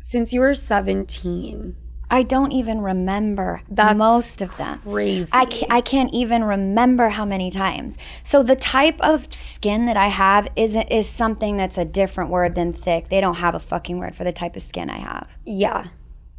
Since 0.00 0.32
you 0.32 0.40
were 0.40 0.54
17. 0.54 1.76
I 2.12 2.22
don't 2.22 2.52
even 2.52 2.82
remember 2.82 3.62
That's 3.70 3.96
most 3.96 4.42
of 4.42 4.54
them. 4.58 4.80
Crazy. 4.80 5.30
I 5.32 5.46
can't, 5.46 5.72
I 5.72 5.80
can't 5.80 6.12
even 6.12 6.44
remember 6.44 7.08
how 7.08 7.24
many 7.24 7.50
times. 7.50 7.96
So 8.22 8.42
the 8.42 8.54
type 8.54 9.00
of 9.00 9.32
skin 9.32 9.86
that 9.86 9.96
I 9.96 10.08
have 10.08 10.46
is 10.54 10.76
is 10.90 11.08
something 11.08 11.56
that's 11.56 11.78
a 11.78 11.86
different 11.86 12.28
word 12.28 12.54
than 12.54 12.74
thick. 12.74 13.08
They 13.08 13.22
don't 13.22 13.36
have 13.36 13.54
a 13.54 13.58
fucking 13.58 13.98
word 13.98 14.14
for 14.14 14.24
the 14.24 14.32
type 14.32 14.56
of 14.56 14.62
skin 14.62 14.90
I 14.90 14.98
have. 14.98 15.38
Yeah. 15.46 15.86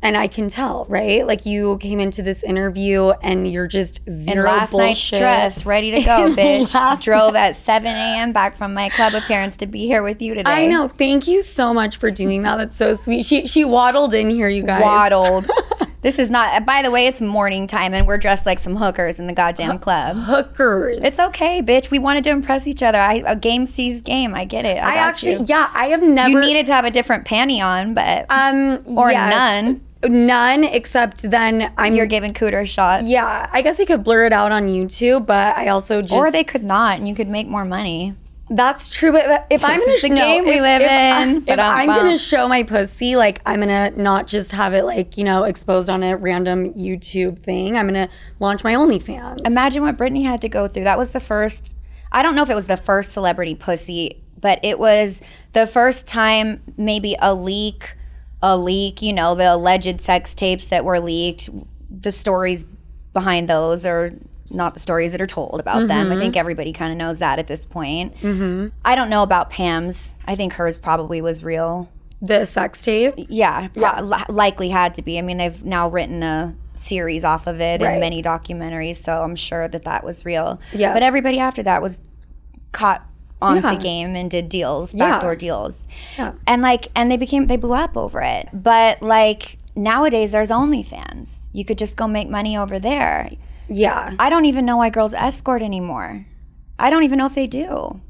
And 0.04 0.18
I 0.18 0.28
can 0.28 0.50
tell, 0.50 0.86
right? 0.90 1.26
Like 1.26 1.46
you 1.46 1.78
came 1.78 2.02
into 2.02 2.22
this 2.22 2.44
interview 2.44 3.12
and 3.22 3.50
you're 3.50 3.68
just 3.68 4.02
zero 4.10 4.40
In 4.40 4.46
last 4.46 4.74
night's 4.74 5.10
bullshit. 5.10 5.20
dress, 5.20 5.66
ready 5.66 5.92
to 5.92 6.02
go, 6.06 6.36
bitch. 6.36 7.02
Drove 7.02 7.36
at 7.36 7.56
7 7.56 7.88
a.m. 7.88 8.34
back 8.34 8.56
from 8.56 8.74
my 8.74 8.90
club 8.90 9.14
appearance 9.14 9.56
to 9.58 9.66
be 9.66 9.88
here 9.88 10.04
with 10.04 10.22
you 10.22 10.36
today. 10.36 10.66
I 10.66 10.68
know. 10.68 10.90
Thank 10.90 11.26
you 11.26 11.42
so 11.42 11.74
much 11.74 11.96
for 11.96 12.12
doing 12.12 12.42
that. 12.42 12.58
That's 12.58 12.76
so 12.76 12.96
sweet. 12.96 13.26
She 13.26 13.48
she 13.48 13.64
waddled 13.64 14.14
in 14.14 14.30
here, 14.30 14.50
you 14.50 14.64
guys. 14.64 14.82
Waddled. 14.82 15.50
this 16.02 16.20
is 16.20 16.30
not. 16.30 16.66
By 16.66 16.82
the 16.82 16.92
way, 16.92 17.08
it's 17.08 17.22
morning 17.22 17.66
time, 17.66 17.94
and 17.94 18.06
we're 18.06 18.18
dressed 18.18 18.46
like 18.46 18.60
some 18.60 18.76
hookers 18.76 19.20
in 19.20 19.26
the 19.26 19.34
goddamn 19.34 19.80
club. 19.80 20.18
Hookers. 20.18 20.98
It's 21.02 21.20
okay, 21.20 21.62
bitch. 21.62 21.92
We 21.92 22.00
wanted 22.00 22.26
to 22.26 22.30
impress 22.30 22.68
each 22.68 22.84
other. 22.84 23.00
I, 23.00 23.24
a 23.26 23.38
game 23.38 23.66
sees 23.66 24.02
game. 24.02 24.36
I 24.36 24.44
get 24.44 24.66
it. 24.66 24.84
I, 24.84 24.96
I 24.96 24.96
actually, 24.96 25.34
you. 25.36 25.46
yeah, 25.48 25.70
I 25.74 25.86
have 25.86 26.04
never. 26.04 26.30
You 26.30 26.42
needed 26.42 26.66
to 26.66 26.74
have 26.74 26.84
a 26.84 26.92
different 26.92 27.26
panty 27.26 27.64
on, 27.64 27.94
but 27.94 28.26
um 28.30 28.80
or 28.98 29.10
yes. 29.10 29.30
none. 29.32 29.82
None, 30.04 30.64
except 30.64 31.30
then 31.30 31.72
I'm. 31.78 31.96
You're 31.96 32.06
giving 32.06 32.34
cooter 32.34 32.66
shots. 32.68 33.06
yeah, 33.08 33.50
I 33.52 33.62
guess 33.62 33.80
I 33.80 33.86
could 33.86 34.04
blur 34.04 34.26
it 34.26 34.34
out 34.34 34.52
on 34.52 34.68
YouTube, 34.68 35.26
but 35.26 35.56
I 35.58 35.70
also 35.70 36.02
just. 36.02 36.14
Or 36.14 36.32
they 36.32 36.44
could 36.44 36.64
not, 36.64 36.98
and 37.00 37.08
you 37.08 37.16
could 37.16 37.30
make 37.30 37.48
more 37.48 37.66
money. 37.66 38.16
That's 38.50 38.90
true, 38.90 39.14
but 39.14 39.48
if 39.50 39.64
I'm 39.64 39.78
This 39.80 39.86
gonna 39.86 39.94
is 39.94 40.02
the 40.02 40.10
no, 40.10 40.16
game 40.16 40.44
we 40.44 40.52
if- 40.56 40.62
live 40.62 40.82
if 40.82 40.92
in. 40.92 41.38
if 41.38 41.46
Ba-dum, 41.46 41.78
I'm 41.78 41.88
gonna 41.88 42.18
show 42.18 42.48
my 42.48 42.64
pussy, 42.64 43.16
like 43.16 43.42
I'm 43.46 43.62
gonna 43.62 43.92
not 43.92 44.28
just 44.28 44.52
have 44.52 44.74
it 44.74 44.84
like 44.84 45.18
you 45.18 45.24
know 45.24 45.46
exposed 45.46 45.90
on 45.90 46.04
a 46.04 46.18
random 46.18 46.74
YouTube 46.74 47.40
thing. 47.40 47.78
I'm 47.78 47.88
gonna 47.88 48.10
launch 48.40 48.64
my 48.64 48.74
OnlyFans. 48.74 49.48
Imagine 49.48 49.82
what 49.84 49.98
Britney 49.98 50.24
had 50.26 50.42
to 50.42 50.50
go 50.50 50.68
through. 50.68 50.84
That 50.84 50.98
was 50.98 51.14
the 51.14 51.20
first. 51.22 51.76
I 52.12 52.22
don't 52.22 52.36
know 52.36 52.44
if 52.44 52.50
it 52.50 52.56
was 52.56 52.68
the 52.68 52.78
first 52.78 53.14
celebrity 53.14 53.56
pussy, 53.56 54.22
but 54.40 54.60
it 54.62 54.78
was 54.78 55.22
the 55.54 55.66
first 55.66 56.06
time 56.06 56.62
maybe 56.78 57.16
a 57.22 57.34
leak, 57.34 57.96
a 58.44 58.56
leak. 58.56 59.02
You 59.02 59.14
know, 59.14 59.34
the 59.34 59.52
alleged 59.56 60.02
sex 60.02 60.36
tapes 60.36 60.68
that 60.68 60.86
were 60.86 61.00
leaked, 61.00 61.50
the 61.90 62.12
stories 62.12 62.66
behind 63.14 63.48
those, 63.50 63.86
are 63.88 64.12
not 64.52 64.76
the 64.76 64.80
stories 64.80 65.14
that 65.14 65.22
are 65.22 65.26
told 65.26 65.60
about 65.60 65.88
them. 65.88 66.12
I 66.12 66.18
think 66.18 66.38
everybody 66.38 66.74
kind 66.74 66.92
of 66.92 66.98
knows 66.98 67.18
that 67.20 67.40
at 67.40 67.48
this 67.48 67.66
point. 67.66 68.14
Mm-hmm. 68.18 68.68
I 68.86 68.94
don't 68.94 69.10
know 69.10 69.24
about 69.24 69.50
Pam's. 69.50 70.14
I 70.28 70.36
think 70.36 70.54
hers 70.54 70.78
probably 70.78 71.22
was 71.22 71.44
real. 71.44 71.90
the 72.22 72.46
sex 72.46 72.84
tape. 72.84 73.16
Yeah, 73.18 73.70
li- 73.76 74.24
likely 74.30 74.70
had 74.70 74.94
to 74.96 75.02
be. 75.02 75.18
I 75.18 75.22
mean, 75.24 75.38
they've 75.38 75.64
now 75.66 75.90
written 75.90 76.22
a 76.22 76.54
series 76.74 77.24
off 77.24 77.48
of 77.48 77.60
it 77.62 77.82
Right. 77.82 77.92
and 77.92 78.00
many 78.00 78.22
documentaries, 78.22 78.98
so 78.98 79.24
I'm 79.24 79.36
sure 79.36 79.68
that 79.68 79.84
that 79.86 80.04
was 80.04 80.24
real. 80.24 80.60
Yeah. 80.72 80.94
But 80.94 81.02
everybody 81.04 81.40
after 81.40 81.64
that 81.64 81.82
was 81.82 82.00
caught 82.72 83.06
onto 83.44 83.68
Yeah. 83.68 83.76
game 83.76 84.16
and 84.16 84.30
did 84.32 84.50
deals, 84.50 84.94
Yeah. 84.94 85.12
backdoor 85.12 85.36
deals. 85.36 85.88
Yeah. 86.18 86.34
And 86.48 86.62
like, 86.62 86.88
and 86.96 87.12
they 87.12 87.18
became, 87.18 87.48
they 87.48 87.58
blew 87.58 87.74
up 87.74 87.96
over 87.98 88.22
it. 88.22 88.50
But 88.54 89.02
like, 89.02 89.58
nowadays 89.76 90.32
there's 90.32 90.50
OnlyFans. 90.50 91.50
You 91.54 91.66
could 91.66 91.78
just 91.78 91.98
go 91.98 92.08
make 92.08 92.30
money 92.30 92.58
over 92.58 92.80
there. 92.80 93.30
Yeah. 93.70 94.14
I 94.20 94.30
don't 94.30 94.46
even 94.46 94.66
know 94.66 94.78
why 94.78 94.90
girls 94.90 95.14
escort 95.14 95.62
anymore. 95.62 96.26
I 96.80 96.90
don't 96.90 97.04
even 97.04 97.18
know 97.18 97.26
if 97.28 97.36
they 97.36 97.48
do. 97.48 98.02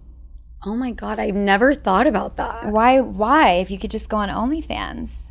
Oh 0.66 0.76
my 0.76 0.92
god, 0.92 1.20
I've 1.20 1.36
never 1.36 1.74
thought 1.74 2.08
about 2.08 2.38
that. 2.38 2.68
Why? 2.72 3.02
Why? 3.02 3.52
If 3.56 3.70
you 3.70 3.78
could 3.78 3.92
just 3.92 4.08
go 4.10 4.18
on 4.18 4.30
OnlyFans. 4.30 5.28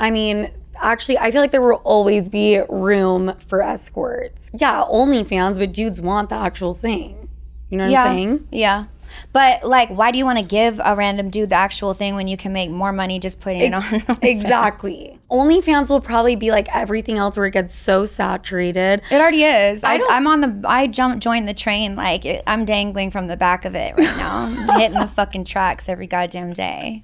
I 0.00 0.10
mean, 0.10 0.48
actually, 0.80 1.18
I 1.18 1.30
feel 1.30 1.40
like 1.42 1.50
there 1.52 1.60
will 1.60 1.82
always 1.84 2.28
be 2.28 2.60
room 2.68 3.34
for 3.38 3.60
escorts. 3.62 4.50
Yeah, 4.54 4.84
OnlyFans, 4.90 5.58
but 5.58 5.72
dudes 5.72 6.00
want 6.00 6.30
the 6.30 6.36
actual 6.36 6.72
thing. 6.74 7.28
You 7.68 7.78
know 7.78 7.88
what 7.88 7.96
I'm 7.98 8.06
saying? 8.14 8.48
Yeah. 8.50 8.84
But 9.32 9.64
like, 9.64 9.88
why 9.88 10.10
do 10.10 10.18
you 10.18 10.24
want 10.24 10.38
to 10.38 10.44
give 10.44 10.80
a 10.84 10.94
random 10.94 11.30
dude 11.30 11.50
the 11.50 11.54
actual 11.56 11.94
thing 11.94 12.14
when 12.14 12.28
you 12.28 12.36
can 12.36 12.52
make 12.52 12.70
more 12.70 12.92
money 12.92 13.18
just 13.18 13.40
putting 13.40 13.60
it 13.60 13.74
on? 13.74 13.82
OnlyFans? 13.82 14.24
Exactly. 14.24 15.18
OnlyFans 15.30 15.90
will 15.90 16.00
probably 16.00 16.36
be 16.36 16.50
like 16.50 16.68
everything 16.74 17.18
else 17.18 17.36
where 17.36 17.46
it 17.46 17.50
gets 17.52 17.74
so 17.74 18.04
saturated. 18.04 19.02
It 19.10 19.20
already 19.20 19.42
is. 19.44 19.84
I, 19.84 19.98
don't- 19.98 20.10
I'm 20.12 20.26
on 20.26 20.40
the. 20.40 20.60
I 20.68 20.86
jump 20.86 21.20
joined 21.20 21.48
the 21.48 21.54
train 21.54 21.96
like 21.96 22.24
it, 22.24 22.42
I'm 22.46 22.64
dangling 22.64 23.10
from 23.10 23.26
the 23.28 23.36
back 23.36 23.64
of 23.64 23.74
it 23.74 23.94
right 23.96 24.16
now, 24.16 24.46
hitting 24.78 24.98
the 24.98 25.08
fucking 25.08 25.44
tracks 25.44 25.88
every 25.88 26.06
goddamn 26.06 26.52
day. 26.52 27.02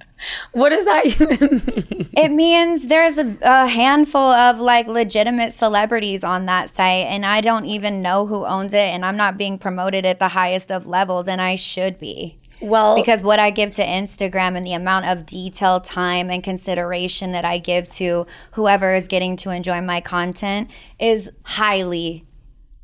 What 0.51 0.69
does 0.69 0.85
that 0.85 1.05
even 1.21 1.49
mean? 1.49 2.09
It 2.15 2.31
means 2.31 2.87
there's 2.87 3.17
a, 3.17 3.37
a 3.41 3.67
handful 3.67 4.21
of 4.21 4.59
like 4.59 4.87
legitimate 4.87 5.51
celebrities 5.51 6.23
on 6.23 6.45
that 6.45 6.69
site, 6.69 7.07
and 7.07 7.25
I 7.25 7.41
don't 7.41 7.65
even 7.65 8.01
know 8.01 8.25
who 8.25 8.45
owns 8.45 8.73
it, 8.73 8.77
and 8.77 9.05
I'm 9.05 9.17
not 9.17 9.37
being 9.37 9.57
promoted 9.57 10.05
at 10.05 10.19
the 10.19 10.29
highest 10.29 10.71
of 10.71 10.87
levels, 10.87 11.27
and 11.27 11.41
I 11.41 11.55
should 11.55 11.97
be. 11.99 12.37
Well, 12.61 12.95
because 12.95 13.23
what 13.23 13.39
I 13.39 13.49
give 13.49 13.73
to 13.73 13.83
Instagram 13.83 14.55
and 14.55 14.65
the 14.65 14.73
amount 14.73 15.07
of 15.07 15.25
detail, 15.25 15.81
time, 15.81 16.29
and 16.29 16.41
consideration 16.41 17.33
that 17.33 17.43
I 17.43 17.57
give 17.57 17.89
to 17.89 18.25
whoever 18.51 18.95
is 18.95 19.07
getting 19.09 19.35
to 19.37 19.49
enjoy 19.49 19.81
my 19.81 19.99
content 19.99 20.71
is 20.97 21.29
highly 21.43 22.25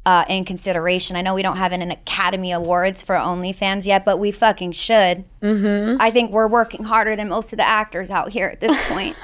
uh, 0.10 0.26
in 0.28 0.44
consideration. 0.44 1.16
I 1.16 1.22
know 1.22 1.36
we 1.36 1.44
don't 1.44 1.58
have 1.58 1.72
an, 1.72 1.84
an 1.84 1.92
Academy 1.92 2.52
Awards 2.52 3.04
for 3.04 3.16
OnlyFans 3.16 3.86
yet, 3.86 4.06
but 4.06 4.18
we 4.18 4.32
fucking 4.32 4.72
should. 4.72 5.24
Mm-hmm. 5.40 6.02
I 6.02 6.10
think 6.10 6.32
we're 6.32 6.48
working 6.48 6.86
harder 6.86 7.16
than 7.16 7.30
most 7.30 7.54
of 7.54 7.58
the 7.58 7.68
actors 7.68 8.10
out 8.10 8.30
here 8.30 8.48
at 8.48 8.60
this 8.60 8.76
point. 8.90 9.16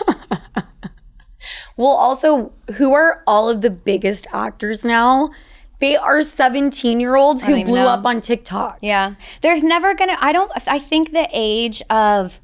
well, 1.76 1.88
also, 1.88 2.52
who 2.76 2.94
are 2.94 3.24
all 3.26 3.50
of 3.50 3.62
the 3.62 3.72
biggest 3.72 4.28
actors 4.32 4.86
now? 4.86 5.32
They 5.80 5.98
are 5.98 6.22
17 6.22 7.00
year 7.00 7.16
olds 7.16 7.44
who 7.44 7.64
blew 7.64 7.74
know. 7.74 7.88
up 7.88 8.06
on 8.06 8.22
TikTok. 8.22 8.78
Yeah. 8.82 9.16
There's 9.42 9.64
never 9.64 9.96
gonna, 9.96 10.18
I 10.20 10.34
don't, 10.34 10.52
I 10.68 10.78
think 10.78 11.14
the 11.14 11.28
age 11.34 11.82
of 11.90 12.40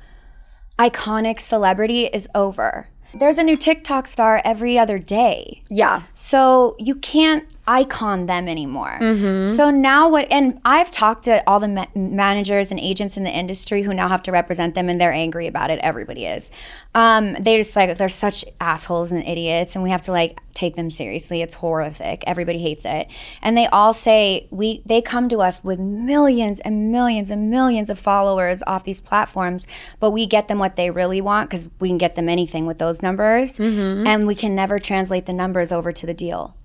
iconic 0.79 1.39
celebrity 1.39 2.05
is 2.05 2.27
over. 2.33 2.87
There's 3.13 3.37
a 3.37 3.43
new 3.43 3.55
TikTok 3.55 4.07
star 4.07 4.41
every 4.43 4.79
other 4.79 4.97
day. 4.97 5.61
Yeah. 5.69 6.03
So 6.15 6.75
you 6.79 6.95
can't 6.95 7.45
icon 7.67 8.25
them 8.25 8.47
anymore. 8.47 8.97
So 9.45 9.69
now 9.71 10.09
what? 10.09 10.27
And 10.31 10.59
I've 10.65 10.91
talked 10.91 11.23
to 11.25 11.43
all 11.47 11.59
the 11.59 11.67
ma- 11.67 11.85
managers 11.95 12.71
and 12.71 12.79
agents 12.79 13.17
in 13.17 13.23
the 13.23 13.31
industry 13.31 13.83
who 13.83 13.93
now 13.93 14.07
have 14.07 14.23
to 14.23 14.31
represent 14.31 14.75
them, 14.75 14.89
and 14.89 14.99
they're 14.99 15.13
angry 15.13 15.47
about 15.47 15.69
it. 15.69 15.79
Everybody 15.83 16.25
is. 16.25 16.51
Um, 16.95 17.33
they 17.33 17.57
just 17.57 17.75
like 17.75 17.97
they're 17.97 18.09
such 18.09 18.43
assholes 18.59 19.11
and 19.11 19.23
idiots, 19.23 19.75
and 19.75 19.83
we 19.83 19.89
have 19.91 20.01
to 20.03 20.11
like 20.11 20.39
take 20.53 20.75
them 20.75 20.89
seriously. 20.89 21.41
It's 21.41 21.55
horrific. 21.55 22.23
Everybody 22.27 22.59
hates 22.59 22.83
it, 22.85 23.07
and 23.41 23.57
they 23.57 23.67
all 23.67 23.93
say 23.93 24.47
we. 24.51 24.81
They 24.85 25.01
come 25.01 25.29
to 25.29 25.41
us 25.41 25.63
with 25.63 25.79
millions 25.79 26.59
and 26.61 26.91
millions 26.91 27.29
and 27.29 27.49
millions 27.49 27.89
of 27.89 27.99
followers 27.99 28.63
off 28.67 28.83
these 28.83 29.01
platforms, 29.01 29.67
but 29.99 30.11
we 30.11 30.25
get 30.25 30.47
them 30.47 30.59
what 30.59 30.75
they 30.75 30.89
really 30.91 31.21
want 31.21 31.49
because 31.49 31.69
we 31.79 31.89
can 31.89 31.97
get 31.97 32.15
them 32.15 32.27
anything 32.27 32.65
with 32.65 32.77
those 32.79 33.01
numbers, 33.01 33.59
and 33.59 34.27
we 34.27 34.35
can 34.35 34.55
never 34.55 34.79
translate 34.79 35.25
the 35.25 35.33
numbers 35.33 35.71
over 35.71 35.91
to 35.91 36.05
the 36.05 36.13
deal 36.13 36.55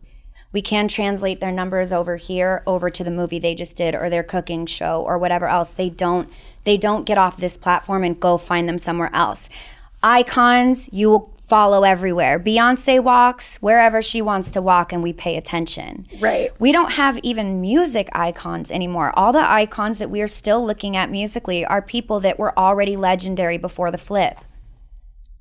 we 0.53 0.62
can 0.62 0.88
translate 0.88 1.40
their 1.40 1.53
numbers 1.53 1.92
over 1.92 2.16
here 2.16 2.62
over 2.66 2.90
to 2.90 3.05
the 3.05 3.11
movie 3.11 3.38
they 3.38 3.55
just 3.55 3.76
did 3.76 3.94
or 3.94 4.09
their 4.09 4.22
cooking 4.22 4.66
show 4.66 5.03
or 5.03 5.18
whatever 5.18 5.47
else. 5.49 5.70
They 5.70 5.90
don't 5.90 6.28
they 6.64 6.76
don't 6.76 7.05
get 7.05 7.18
off 7.18 7.36
this 7.36 7.57
platform 7.57 8.03
and 8.05 8.18
go 8.18 8.36
find 8.36 8.68
them 8.68 8.78
somewhere 8.78 9.11
else. 9.12 9.49
Icons 10.03 10.88
you 10.92 11.11
will 11.11 11.36
follow 11.47 11.84
everywhere. 11.84 12.40
Beyonce 12.40 13.01
walks 13.01 13.57
wherever 13.59 14.03
she 14.03 14.20
wants 14.20 14.51
to 14.51 14.61
walk 14.61 14.92
and 14.92 15.03
we 15.03 15.12
pay 15.12 15.36
attention. 15.36 16.07
Right. 16.18 16.51
we 16.59 16.72
don't 16.72 16.92
have 16.92 17.18
even 17.18 17.61
music 17.61 18.09
icons 18.12 18.70
anymore. 18.70 19.12
All 19.16 19.32
the 19.32 19.49
icons 19.49 19.99
that 19.99 20.11
we 20.11 20.20
are 20.20 20.28
still 20.28 20.64
looking 20.64 20.97
at 20.97 21.09
musically 21.11 21.64
are 21.64 21.80
people 21.80 22.18
that 22.20 22.38
were 22.38 22.59
already 22.59 22.97
legendary 22.97 23.59
before 23.59 23.92
the 23.92 23.99
flip. 23.99 24.38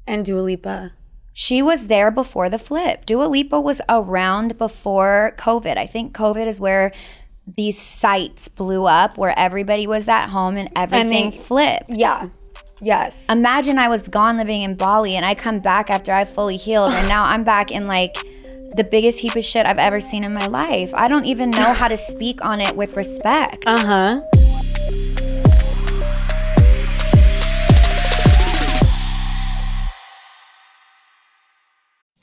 And 0.06 0.24
Dua 0.24 0.42
Lipa. 0.42 0.92
She 1.38 1.62
was 1.62 1.88
there 1.88 2.12
before 2.12 2.48
the 2.50 2.58
flip. 2.58 3.06
Dua 3.06 3.26
Lipa 3.26 3.60
was 3.60 3.82
around 3.90 4.58
before 4.58 5.34
COVID. 5.38 5.78
I 5.78 5.86
think 5.86 6.16
COVID 6.16 6.48
is 6.48 6.62
where 6.62 6.94
these 7.46 7.78
sites 7.78 8.48
blew 8.48 8.86
up, 8.86 9.18
where 9.18 9.38
everybody 9.38 9.86
was 9.86 10.08
at 10.08 10.28
home 10.30 10.56
and 10.56 10.70
everything 10.78 11.32
they- 11.32 11.38
flipped. 11.38 11.90
Yeah. 11.90 12.30
Yes. 12.82 13.26
Imagine 13.30 13.78
I 13.78 13.90
was 13.90 14.08
gone 14.08 14.38
living 14.38 14.62
in 14.62 14.76
Bali 14.76 15.18
and 15.18 15.26
I 15.26 15.36
come 15.36 15.60
back 15.60 15.90
after 15.90 16.14
I 16.14 16.24
fully 16.24 16.56
healed, 16.58 16.94
and 16.94 17.08
now 17.10 17.26
I'm 17.26 17.44
back 17.44 17.70
in 17.70 17.86
like 17.86 18.16
the 18.74 18.86
biggest 18.86 19.20
heap 19.20 19.36
of 19.36 19.44
shit 19.44 19.66
I've 19.66 19.78
ever 19.78 20.00
seen 20.00 20.24
in 20.24 20.34
my 20.34 20.48
life. 20.48 20.94
I 20.94 21.10
don't 21.10 21.26
even 21.26 21.50
know 21.52 21.74
how 21.74 21.90
to 21.90 21.98
speak 21.98 22.44
on 22.44 22.62
it 22.62 22.76
with 22.78 22.96
respect. 22.96 23.64
Uh 23.66 23.86
huh. 23.86 24.22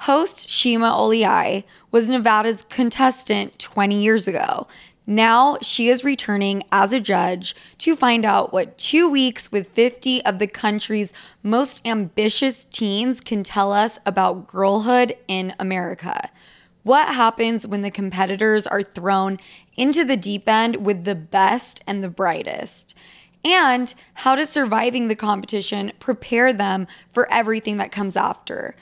Host 0.00 0.48
Shima 0.48 0.90
Oliai 0.90 1.64
was 1.90 2.08
Nevada's 2.08 2.64
contestant 2.64 3.58
20 3.58 4.00
years 4.00 4.28
ago. 4.28 4.66
Now 5.06 5.56
she 5.62 5.88
is 5.88 6.04
returning 6.04 6.64
as 6.72 6.92
a 6.92 7.00
judge 7.00 7.54
to 7.78 7.94
find 7.94 8.24
out 8.24 8.52
what 8.52 8.76
two 8.76 9.08
weeks 9.08 9.52
with 9.52 9.68
50 9.68 10.24
of 10.24 10.38
the 10.38 10.48
country's 10.48 11.12
most 11.42 11.86
ambitious 11.86 12.64
teens 12.64 13.20
can 13.20 13.44
tell 13.44 13.72
us 13.72 13.98
about 14.04 14.48
girlhood 14.48 15.16
in 15.28 15.54
America. 15.60 16.30
What 16.82 17.14
happens 17.14 17.66
when 17.66 17.82
the 17.82 17.90
competitors 17.90 18.66
are 18.66 18.82
thrown 18.82 19.38
into 19.76 20.04
the 20.04 20.16
deep 20.16 20.48
end 20.48 20.84
with 20.84 21.04
the 21.04 21.14
best 21.14 21.82
and 21.86 22.02
the 22.02 22.08
brightest? 22.08 22.96
And 23.44 23.94
how 24.14 24.34
does 24.34 24.50
surviving 24.50 25.06
the 25.06 25.14
competition 25.14 25.92
prepare 26.00 26.52
them 26.52 26.88
for 27.08 27.30
everything 27.30 27.76
that 27.76 27.92
comes 27.92 28.16
after? 28.16 28.74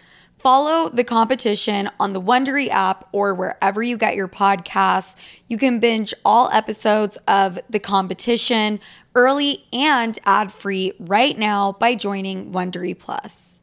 Follow 0.44 0.90
the 0.90 1.04
competition 1.04 1.88
on 1.98 2.12
the 2.12 2.20
Wondery 2.20 2.68
app 2.68 3.08
or 3.12 3.32
wherever 3.32 3.82
you 3.82 3.96
get 3.96 4.14
your 4.14 4.28
podcasts. 4.28 5.16
You 5.48 5.56
can 5.56 5.80
binge 5.80 6.12
all 6.22 6.50
episodes 6.50 7.16
of 7.26 7.58
the 7.70 7.78
competition 7.78 8.78
early 9.14 9.64
and 9.72 10.18
ad-free 10.26 10.92
right 11.00 11.38
now 11.38 11.72
by 11.72 11.94
joining 11.94 12.52
Wondery 12.52 12.98
Plus. 12.98 13.62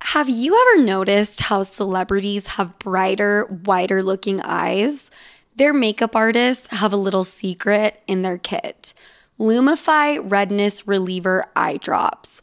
Have 0.00 0.28
you 0.28 0.56
ever 0.56 0.84
noticed 0.84 1.40
how 1.40 1.64
celebrities 1.64 2.46
have 2.46 2.78
brighter, 2.78 3.46
wider 3.64 4.00
looking 4.00 4.40
eyes? 4.42 5.10
Their 5.56 5.72
makeup 5.72 6.14
artists 6.14 6.68
have 6.68 6.92
a 6.92 6.96
little 6.96 7.24
secret 7.24 8.00
in 8.06 8.22
their 8.22 8.38
kit. 8.38 8.94
Lumify 9.40 10.20
Redness 10.22 10.86
Reliever 10.86 11.46
Eye 11.56 11.78
Drops. 11.78 12.42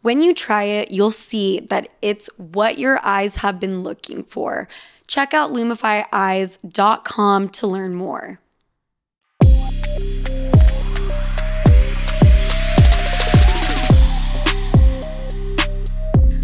When 0.00 0.22
you 0.22 0.32
try 0.32 0.62
it, 0.62 0.92
you'll 0.92 1.10
see 1.10 1.58
that 1.58 1.88
it's 2.00 2.30
what 2.36 2.78
your 2.78 3.00
eyes 3.02 3.36
have 3.36 3.58
been 3.58 3.82
looking 3.82 4.22
for. 4.22 4.68
Check 5.08 5.34
out 5.34 5.50
lumifyeyes.com 5.50 7.48
to 7.48 7.66
learn 7.66 7.94
more. 7.94 8.38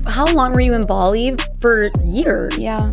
How 0.05 0.27
long 0.33 0.53
were 0.53 0.61
you 0.61 0.75
in 0.75 0.83
Bali? 0.83 1.37
For 1.61 1.91
years. 2.03 2.59
Yeah. 2.59 2.93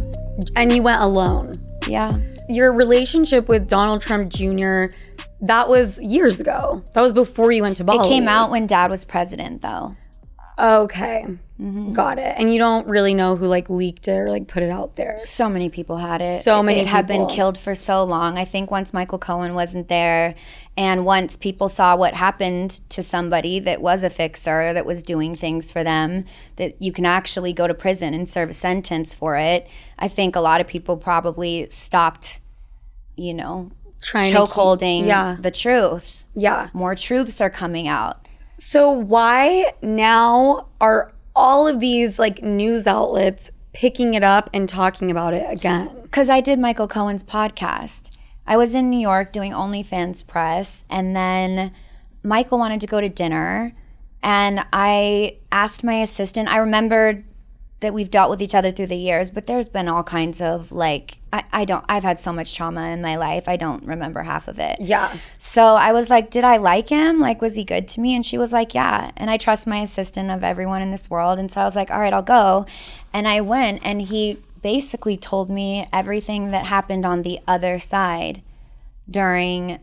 And 0.56 0.72
you 0.72 0.84
went 0.84 1.02
alone. 1.02 1.54
Yeah. 1.88 2.12
Your 2.50 2.72
relationship 2.72 3.50
with 3.50 3.68
Donald 3.68 4.02
Trump 4.02 4.32
Jr., 4.32 4.86
that 5.44 5.68
was 5.68 6.00
years 6.02 6.40
ago. 6.40 6.84
That 6.94 7.02
was 7.02 7.14
before 7.14 7.52
you 7.52 7.64
went 7.64 7.78
to 7.78 7.84
Bali. 7.84 8.08
It 8.08 8.10
came 8.10 8.28
out 8.28 8.52
when 8.52 8.68
dad 8.68 8.92
was 8.92 9.04
president, 9.06 9.64
though. 9.64 9.96
Okay. 10.60 11.26
Mm-hmm. 11.60 11.94
Got 11.94 12.18
it. 12.18 12.34
And 12.38 12.52
you 12.52 12.58
don't 12.58 12.88
really 12.88 13.14
know 13.14 13.36
who 13.36 13.46
like 13.46 13.70
leaked 13.70 14.08
it 14.08 14.12
or 14.18 14.30
like 14.32 14.48
put 14.48 14.64
it 14.64 14.72
out 14.72 14.96
there. 14.96 15.18
So 15.20 15.48
many 15.48 15.70
people 15.70 15.98
had 15.98 16.22
it. 16.22 16.42
So 16.44 16.64
many 16.64 16.80
It 16.80 16.88
had 16.88 17.06
been 17.06 17.28
killed 17.28 17.58
for 17.58 17.76
so 17.76 18.04
long. 18.04 18.38
I 18.38 18.46
think 18.46 18.72
once 18.72 18.94
Michael 18.94 19.20
Cohen 19.20 19.54
wasn't 19.54 19.88
there, 19.88 20.34
and 20.76 21.06
once 21.06 21.36
people 21.38 21.68
saw 21.70 21.96
what 21.96 22.14
happened 22.16 22.80
to 22.90 23.04
somebody 23.04 23.60
that 23.60 23.82
was 23.82 24.04
a 24.04 24.10
fixer, 24.10 24.74
that 24.74 24.86
was 24.86 25.04
doing 25.04 25.36
things 25.36 25.70
for 25.72 25.84
them, 25.84 26.24
that 26.56 26.82
you 26.82 26.92
can 26.92 27.06
actually 27.06 27.54
go 27.54 27.68
to 27.68 27.74
prison 27.74 28.14
and 28.14 28.28
serve 28.28 28.50
a 28.50 28.54
sentence 28.54 29.14
for 29.14 29.36
it. 29.38 29.68
I 30.00 30.08
think 30.08 30.36
a 30.36 30.42
lot 30.42 30.62
of 30.62 30.68
people 30.68 30.98
probably 30.98 31.68
stopped, 31.70 32.40
you 33.16 33.34
know, 33.36 33.70
Trying 34.02 34.26
to 34.26 34.32
choke 34.32 34.50
keep- 34.50 34.56
holding 34.56 35.06
Yeah. 35.06 35.36
the 35.40 35.52
truth. 35.52 36.26
Yeah. 36.34 36.70
More 36.74 36.96
truths 36.96 37.40
are 37.42 37.52
coming 37.52 37.88
out. 37.88 38.28
So 38.64 38.92
why 38.92 39.74
now 39.82 40.68
are 40.80 41.12
all 41.36 41.68
of 41.68 41.80
these 41.80 42.20
like 42.20 42.44
news 42.44 42.86
outlets 42.86 43.50
picking 43.74 44.14
it 44.14 44.24
up 44.24 44.52
and 44.54 44.70
talking 44.70 45.10
about 45.10 45.34
it 45.34 45.52
again? 45.52 45.90
Because 46.04 46.30
I 46.30 46.42
did 46.42 46.60
Michael 46.60 46.88
Cohen's 46.88 47.24
podcast. 47.24 48.16
I 48.46 48.58
was 48.58 48.76
in 48.76 48.92
New 48.92 49.00
York 49.00 49.34
doing 49.34 49.52
OnlyFans 49.52 50.26
press, 50.26 50.86
and 50.92 51.16
then 51.16 51.74
Michael 52.22 52.60
wanted 52.60 52.80
to 52.82 52.88
go 52.88 53.02
to 53.02 53.10
dinner. 53.10 53.74
And 54.22 54.64
I 54.72 55.38
asked 55.52 55.84
my 55.84 55.96
assistant, 55.96 56.48
I 56.48 56.58
remembered 56.58 57.24
that 57.82 57.94
we've 57.96 58.12
dealt 58.12 58.30
with 58.30 58.42
each 58.42 58.56
other 58.56 58.72
through 58.72 58.88
the 58.88 58.96
years, 58.96 59.32
but 59.32 59.48
there's 59.48 59.68
been 59.68 59.88
all 59.88 60.04
kinds 60.04 60.40
of 60.40 60.72
like 60.72 61.18
I, 61.34 61.44
I 61.52 61.66
don't 61.66 61.84
I've 61.90 62.04
had 62.04 62.20
so 62.20 62.32
much 62.32 62.56
trauma 62.56 62.90
in 62.90 63.02
my 63.02 63.18
life. 63.18 63.50
I 63.50 63.58
don't 63.58 63.84
remember 63.84 64.22
half 64.22 64.48
of 64.48 64.60
it. 64.60 64.78
Yeah. 64.80 65.16
So 65.40 65.76
I 65.76 65.92
was 65.92 66.10
like, 66.10 66.30
Did 66.30 66.44
I 66.44 66.58
like 66.58 66.90
him? 66.90 67.20
Like, 67.20 67.42
was 67.42 67.56
he 67.56 67.64
good 67.64 67.88
to 67.90 68.00
me? 68.00 68.16
And 68.16 68.26
she 68.26 68.38
was 68.38 68.54
like, 68.54 68.74
Yeah. 68.74 69.12
And 69.18 69.30
I 69.30 69.38
trust 69.38 69.66
my 69.66 69.80
assistant 69.80 70.30
of 70.30 70.44
everyone 70.44 70.82
in 70.82 70.92
this 70.92 71.10
world. 71.10 71.40
And 71.40 71.52
so 71.52 71.62
I 71.62 71.66
was 71.66 71.76
like, 71.76 71.90
All 71.90 72.00
right, 72.00 72.14
I'll 72.14 72.22
go. 72.22 72.68
And 73.14 73.28
I 73.28 73.42
went 73.42 73.82
and 73.84 74.02
he 74.02 74.38
basically 74.62 75.18
told 75.18 75.50
me 75.50 75.88
everything 75.92 76.52
that 76.52 76.68
happened 76.68 77.04
on 77.04 77.24
the 77.24 77.40
other 77.48 77.80
side 77.80 78.44
during 79.10 79.80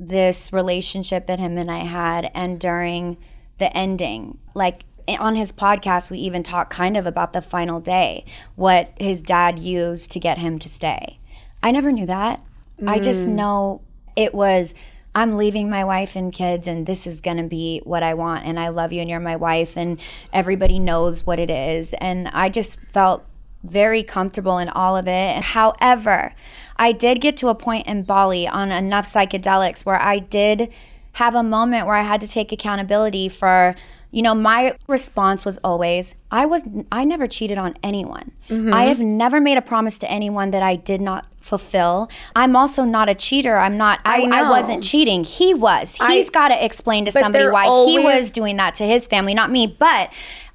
this 0.00 0.52
relationship 0.52 1.26
that 1.26 1.38
him 1.38 1.56
and 1.56 1.70
I 1.70 1.78
had 1.78 2.30
and 2.34 2.58
during 2.58 3.16
the 3.58 3.74
ending. 3.76 4.38
Like 4.52 4.82
on 5.08 5.36
his 5.36 5.52
podcast, 5.52 6.10
we 6.10 6.18
even 6.18 6.42
talk 6.42 6.70
kind 6.70 6.96
of 6.96 7.06
about 7.06 7.32
the 7.32 7.42
final 7.42 7.80
day, 7.80 8.24
what 8.54 8.92
his 8.98 9.22
dad 9.22 9.58
used 9.58 10.10
to 10.12 10.20
get 10.20 10.38
him 10.38 10.58
to 10.58 10.68
stay. 10.68 11.18
I 11.62 11.70
never 11.70 11.92
knew 11.92 12.06
that. 12.06 12.42
Mm. 12.80 12.88
I 12.88 12.98
just 12.98 13.26
know 13.26 13.82
it 14.16 14.34
was. 14.34 14.74
I'm 15.14 15.38
leaving 15.38 15.70
my 15.70 15.82
wife 15.84 16.14
and 16.14 16.32
kids, 16.32 16.66
and 16.66 16.86
this 16.86 17.06
is 17.06 17.20
going 17.20 17.38
to 17.38 17.44
be 17.44 17.80
what 17.84 18.02
I 18.02 18.14
want. 18.14 18.44
And 18.44 18.60
I 18.60 18.68
love 18.68 18.92
you, 18.92 19.00
and 19.00 19.08
you're 19.08 19.20
my 19.20 19.36
wife, 19.36 19.76
and 19.76 19.98
everybody 20.32 20.78
knows 20.78 21.24
what 21.24 21.38
it 21.38 21.50
is. 21.50 21.94
And 21.94 22.28
I 22.28 22.48
just 22.48 22.80
felt 22.82 23.24
very 23.64 24.02
comfortable 24.02 24.58
in 24.58 24.68
all 24.68 24.96
of 24.96 25.08
it. 25.08 25.42
However, 25.42 26.34
I 26.76 26.92
did 26.92 27.20
get 27.20 27.36
to 27.38 27.48
a 27.48 27.54
point 27.54 27.86
in 27.86 28.02
Bali 28.02 28.46
on 28.46 28.70
enough 28.70 29.06
psychedelics 29.06 29.84
where 29.84 30.00
I 30.00 30.18
did 30.18 30.72
have 31.12 31.34
a 31.34 31.42
moment 31.42 31.86
where 31.86 31.96
I 31.96 32.02
had 32.02 32.20
to 32.20 32.28
take 32.28 32.52
accountability 32.52 33.30
for 33.30 33.74
you 34.16 34.22
know 34.22 34.34
my 34.34 34.74
response 34.88 35.44
was 35.44 35.58
always 35.62 36.14
i 36.30 36.46
was 36.46 36.64
i 36.90 37.04
never 37.04 37.26
cheated 37.26 37.58
on 37.58 37.74
anyone. 37.82 38.32
Mm-hmm. 38.48 38.72
i 38.72 38.84
have 38.84 38.98
never 38.98 39.42
made 39.42 39.58
a 39.58 39.62
promise 39.62 39.98
to 39.98 40.10
anyone 40.10 40.52
that 40.52 40.62
i 40.62 40.74
did 40.74 41.02
not 41.02 41.26
fulfill. 41.40 42.10
I'm 42.34 42.56
also 42.56 42.84
not 42.84 43.08
a 43.08 43.14
cheater. 43.14 43.56
I'm 43.56 43.76
not 43.76 44.00
i, 44.04 44.22
I, 44.22 44.40
I 44.40 44.50
wasn't 44.50 44.82
cheating. 44.82 45.22
He 45.22 45.54
was. 45.54 45.96
He's 46.08 46.28
got 46.28 46.48
to 46.48 46.64
explain 46.64 47.04
to 47.04 47.12
somebody 47.12 47.46
why 47.46 47.66
always... 47.66 47.92
he 47.92 48.04
was 48.04 48.30
doing 48.32 48.56
that 48.56 48.74
to 48.76 48.84
his 48.84 49.06
family 49.06 49.34
not 49.34 49.50
me. 49.50 49.66
But 49.66 50.12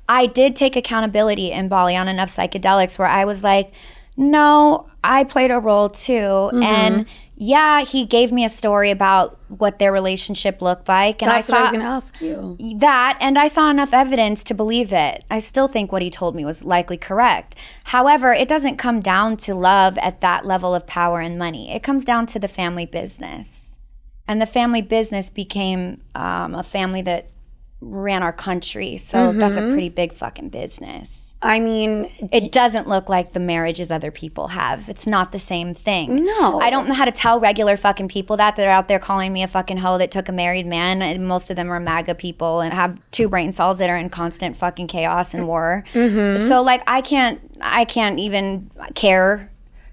i 0.10 0.26
did 0.26 0.56
take 0.56 0.76
accountability 0.76 1.52
in 1.52 1.68
bali 1.70 1.96
on 1.96 2.08
enough 2.08 2.30
psychedelics 2.30 2.98
where 2.98 3.08
i 3.08 3.24
was 3.24 3.44
like 3.44 3.72
no 4.18 4.90
I 5.04 5.24
played 5.24 5.52
a 5.52 5.60
role 5.60 5.90
too. 5.90 6.14
Mm-hmm. 6.14 6.64
And 6.64 7.06
yeah, 7.44 7.84
he 7.84 8.06
gave 8.06 8.32
me 8.32 8.46
a 8.46 8.50
story 8.50 8.92
about 8.92 9.40
what 9.48 9.80
their 9.80 9.92
relationship 9.92 10.62
looked 10.62 10.88
like. 10.88 11.24
And 11.24 11.32
That's 11.32 11.50
I 11.50 11.52
saw 11.52 11.58
I 11.58 11.62
was 11.62 11.72
going 11.72 11.82
to 11.82 11.88
ask 11.88 12.22
you. 12.22 12.78
That, 12.78 13.18
and 13.20 13.36
I 13.36 13.48
saw 13.48 13.72
enough 13.72 13.96
evidence 13.96 14.44
to 14.44 14.54
believe 14.54 14.94
it. 14.94 15.24
I 15.28 15.40
still 15.40 15.68
think 15.68 15.92
what 15.92 16.04
he 16.04 16.12
told 16.12 16.36
me 16.36 16.46
was 16.46 16.64
likely 16.64 16.98
correct. 16.98 17.56
However, 17.86 18.32
it 18.32 18.48
doesn't 18.48 18.78
come 18.78 19.02
down 19.02 19.38
to 19.38 19.56
love 19.56 19.98
at 19.98 20.22
that 20.22 20.46
level 20.46 20.76
of 20.76 20.86
power 20.86 21.20
and 21.20 21.40
money, 21.40 21.74
it 21.74 21.82
comes 21.82 22.06
down 22.06 22.28
to 22.28 22.38
the 22.38 22.48
family 22.48 22.86
business. 22.86 23.80
And 24.28 24.40
the 24.40 24.46
family 24.46 24.84
business 24.84 25.32
became 25.32 26.04
um, 26.14 26.54
a 26.54 26.62
family 26.62 27.02
that 27.02 27.32
ran 27.80 28.22
our 28.22 28.34
country. 28.34 28.98
So 28.98 29.18
mm-hmm. 29.18 29.40
that's 29.40 29.58
a 29.58 29.62
pretty 29.62 29.90
big 29.90 30.14
fucking 30.14 30.50
business. 30.50 31.31
I 31.44 31.60
mean, 31.60 32.12
it 32.32 32.52
doesn't 32.52 32.88
look 32.88 33.10
like 33.10 33.34
the 33.34 33.40
marriages 33.40 33.90
other 33.90 34.12
people 34.12 34.50
have. 34.50 34.88
It's 34.90 35.08
not 35.08 35.32
the 35.32 35.40
same 35.40 35.74
thing. 35.74 36.24
No. 36.24 36.60
I 36.60 36.70
don't 36.70 36.88
know 36.88 36.94
how 36.94 37.06
to 37.06 37.12
tell 37.12 37.40
regular 37.40 37.76
fucking 37.76 38.10
people 38.10 38.38
that 38.38 38.56
that 38.56 38.68
are 38.68 38.70
out 38.70 38.88
there 38.88 39.00
calling 39.00 39.34
me 39.34 39.42
a 39.42 39.48
fucking 39.48 39.78
hoe 39.78 39.98
that 39.98 40.12
took 40.12 40.30
a 40.30 40.32
married 40.32 40.68
man. 40.68 41.02
And 41.02 41.28
most 41.28 41.50
of 41.50 41.56
them 41.56 41.72
are 41.72 41.80
MAGA 41.80 42.16
people 42.16 42.62
and 42.62 42.74
have 42.74 43.00
two 43.10 43.28
brain 43.28 43.52
cells 43.52 43.80
that 43.80 43.90
are 43.90 43.98
in 43.98 44.10
constant 44.10 44.56
fucking 44.56 44.88
chaos 44.88 45.34
and 45.34 45.48
war. 45.48 45.84
Mm-hmm. 45.94 46.46
So 46.48 46.62
like 46.62 46.84
I 46.86 47.02
can't 47.02 47.42
I 47.60 47.86
can't 47.86 48.20
even 48.20 48.70
care 48.94 49.52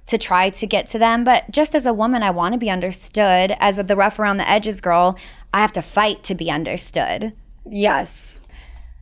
to 0.08 0.18
try 0.18 0.50
to 0.50 0.66
get 0.66 0.86
to 0.88 0.98
them. 0.98 1.24
But 1.24 1.50
just 1.50 1.74
as 1.74 1.86
a 1.86 1.94
woman, 1.94 2.22
I 2.22 2.30
want 2.30 2.52
to 2.52 2.58
be 2.58 2.68
understood. 2.68 3.56
As 3.58 3.76
the 3.78 3.96
rough 3.96 4.18
around 4.18 4.36
the 4.36 4.48
edges 4.48 4.82
girl, 4.82 5.18
I 5.54 5.60
have 5.60 5.72
to 5.72 5.82
fight 5.82 6.22
to 6.24 6.34
be 6.34 6.50
understood. 6.50 7.32
Yes. 7.66 8.40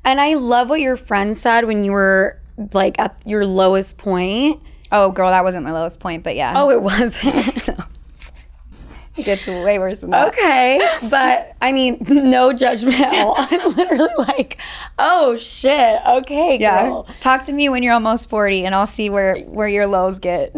And 0.07 0.20
I 0.20 0.34
love 0.34 0.70
what 0.70 0.80
your 0.80 0.94
friend 0.96 1.36
said 1.36 1.64
when 1.64 1.82
you 1.82 1.90
were 1.90 2.40
like 2.72 2.98
at 3.00 3.20
your 3.26 3.44
lowest 3.44 3.98
point. 3.98 4.62
Oh, 4.92 5.11
girl, 5.11 5.30
that 5.30 5.42
wasn't 5.42 5.64
my 5.64 5.72
lowest 5.72 5.98
point, 5.98 6.22
but 6.22 6.36
yeah. 6.36 6.52
Oh, 6.54 6.70
it 6.70 6.80
wasn't. 6.80 7.68
it 9.16 9.24
gets 9.24 9.48
way 9.48 9.80
worse 9.80 10.00
than 10.00 10.11
that. 10.11 10.28
Okay. 10.28 10.78
But 11.11 11.57
I 11.61 11.72
mean, 11.72 11.98
no 12.09 12.52
judgment 12.52 13.00
at 13.00 13.12
all. 13.14 13.34
I'm 13.36 13.70
literally 13.72 14.14
like, 14.16 14.61
oh 14.96 15.36
shit. 15.36 16.00
Okay, 16.07 16.57
girl. 16.59 17.07
Yeah. 17.09 17.14
Talk 17.18 17.44
to 17.46 17.52
me 17.52 17.68
when 17.68 17.82
you're 17.82 17.94
almost 17.94 18.30
40 18.30 18.64
and 18.64 18.76
I'll 18.76 18.86
see 18.86 19.11
where, 19.11 19.36
where 19.46 19.68
your 19.68 19.88
lows 19.88 20.20
get. 20.20 20.54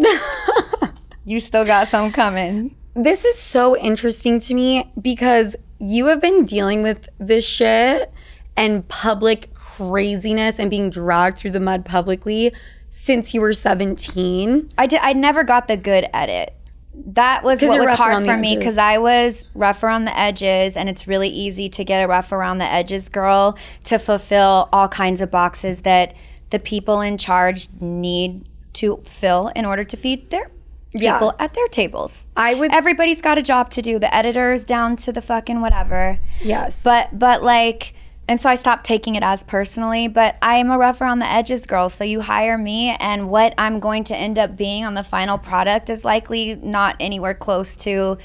you 1.25 1.41
still 1.41 1.65
got 1.65 1.89
some 1.89 2.13
coming. 2.13 2.77
This 2.93 3.25
is 3.25 3.39
so 3.39 3.79
interesting 3.79 4.41
to 4.41 4.53
me 4.53 4.93
because 5.01 5.57
you 5.79 6.09
have 6.09 6.21
been 6.21 6.45
dealing 6.45 6.83
with 6.83 7.09
this 7.19 7.47
shit 7.47 8.13
and 8.59 8.87
public 8.89 9.55
craziness 9.55 10.59
and 10.59 10.69
being 10.69 10.91
dragged 10.91 11.39
through 11.39 11.53
the 11.53 11.61
mud 11.61 11.85
publicly 11.85 12.53
since 12.91 13.33
you 13.33 13.41
were 13.41 13.55
17. 13.55 14.71
I 14.77 14.87
did 14.87 14.99
I 15.01 15.13
never 15.13 15.45
got 15.45 15.69
the 15.69 15.77
good 15.77 16.07
edit. 16.13 16.55
That 16.93 17.45
was 17.45 17.63
what 17.63 17.79
was 17.79 17.91
hard 17.91 18.25
for 18.25 18.37
me 18.37 18.57
because 18.57 18.77
I 18.77 18.99
was 18.99 19.47
rough 19.55 19.85
around 19.85 20.07
the 20.07 20.19
edges, 20.19 20.77
and 20.77 20.89
it's 20.89 21.07
really 21.07 21.29
easy 21.29 21.69
to 21.69 21.85
get 21.85 22.03
a 22.03 22.09
rough 22.09 22.33
around 22.33 22.59
the 22.59 22.65
edges 22.65 23.09
girl 23.09 23.57
to 23.85 24.01
fulfill 24.01 24.69
all 24.73 24.89
kinds 24.89 25.21
of 25.21 25.31
boxes 25.31 25.83
that 25.83 26.17
the 26.51 26.59
people 26.59 27.01
in 27.01 27.17
charge 27.17 27.69
need 27.81 28.49
to 28.73 29.01
fill 29.05 29.53
in 29.55 29.65
order 29.65 29.85
to 29.85 29.97
feed 29.97 30.31
their 30.31 30.51
people 30.93 31.35
yeah. 31.39 31.45
at 31.45 31.55
their 31.55 31.69
tables. 31.69 32.27
I 32.37 32.55
would 32.55 32.73
Everybody's 32.73 33.23
got 33.23 33.39
a 33.39 33.43
job 33.43 33.71
to 33.71 33.83
do. 33.83 34.01
The 34.01 34.13
editors 34.13 34.65
down 34.65 34.97
to 34.97 35.13
the 35.13 35.23
fucking 35.23 35.61
whatever. 35.61 36.19
Yes. 36.43 36.83
But 36.83 37.17
but 37.17 37.45
like 37.45 37.95
and 38.29 38.39
so 38.39 38.51
I 38.51 38.55
stopped 38.55 38.85
taking 38.85 39.15
it 39.15 39.23
as 39.23 39.43
personally, 39.43 40.07
but 40.07 40.37
I'm 40.43 40.71
a 40.71 40.79
rough 40.79 41.01
around 41.01 41.19
the 41.21 41.27
edges 41.27 41.67
girl. 41.67 41.89
So 41.89 42.05
you 42.05 42.21
hire 42.21 42.59
me, 42.59 42.97
and 43.01 43.31
what 43.31 43.55
I'm 43.57 43.81
going 43.81 44.05
to 44.05 44.17
end 44.17 44.39
up 44.39 44.57
being 44.57 44.85
on 44.85 44.95
the 44.95 45.03
final 45.03 45.39
product 45.39 45.89
is 45.89 46.05
likely 46.05 46.55
not 46.57 46.97
anywhere 47.01 47.35
close 47.35 47.77
to 47.79 48.19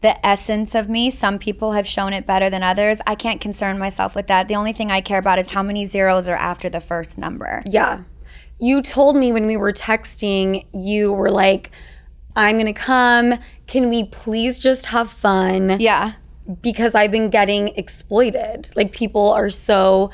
the 0.00 0.26
essence 0.26 0.74
of 0.74 0.88
me. 0.88 1.10
Some 1.10 1.38
people 1.38 1.72
have 1.72 1.86
shown 1.86 2.12
it 2.12 2.24
better 2.26 2.48
than 2.48 2.62
others. 2.62 3.00
I 3.06 3.14
can't 3.14 3.40
concern 3.40 3.78
myself 3.78 4.14
with 4.14 4.28
that. 4.28 4.48
The 4.48 4.56
only 4.56 4.72
thing 4.72 4.90
I 4.90 5.02
care 5.02 5.18
about 5.18 5.38
is 5.38 5.50
how 5.50 5.62
many 5.62 5.84
zeros 5.84 6.26
are 6.26 6.36
after 6.36 6.70
the 6.70 6.80
first 6.80 7.18
number. 7.18 7.62
Yeah. 7.66 8.04
You 8.58 8.80
told 8.82 9.16
me 9.16 9.32
when 9.32 9.46
we 9.46 9.56
were 9.56 9.72
texting, 9.72 10.64
you 10.72 11.12
were 11.12 11.30
like, 11.30 11.70
I'm 12.34 12.56
going 12.56 12.66
to 12.66 12.72
come. 12.72 13.34
Can 13.66 13.90
we 13.90 14.04
please 14.04 14.58
just 14.60 14.86
have 14.86 15.10
fun? 15.10 15.78
Yeah. 15.80 16.12
Because 16.62 16.94
I've 16.94 17.10
been 17.10 17.28
getting 17.28 17.68
exploited. 17.68 18.70
Like 18.74 18.92
people 18.92 19.30
are 19.30 19.50
so 19.50 20.10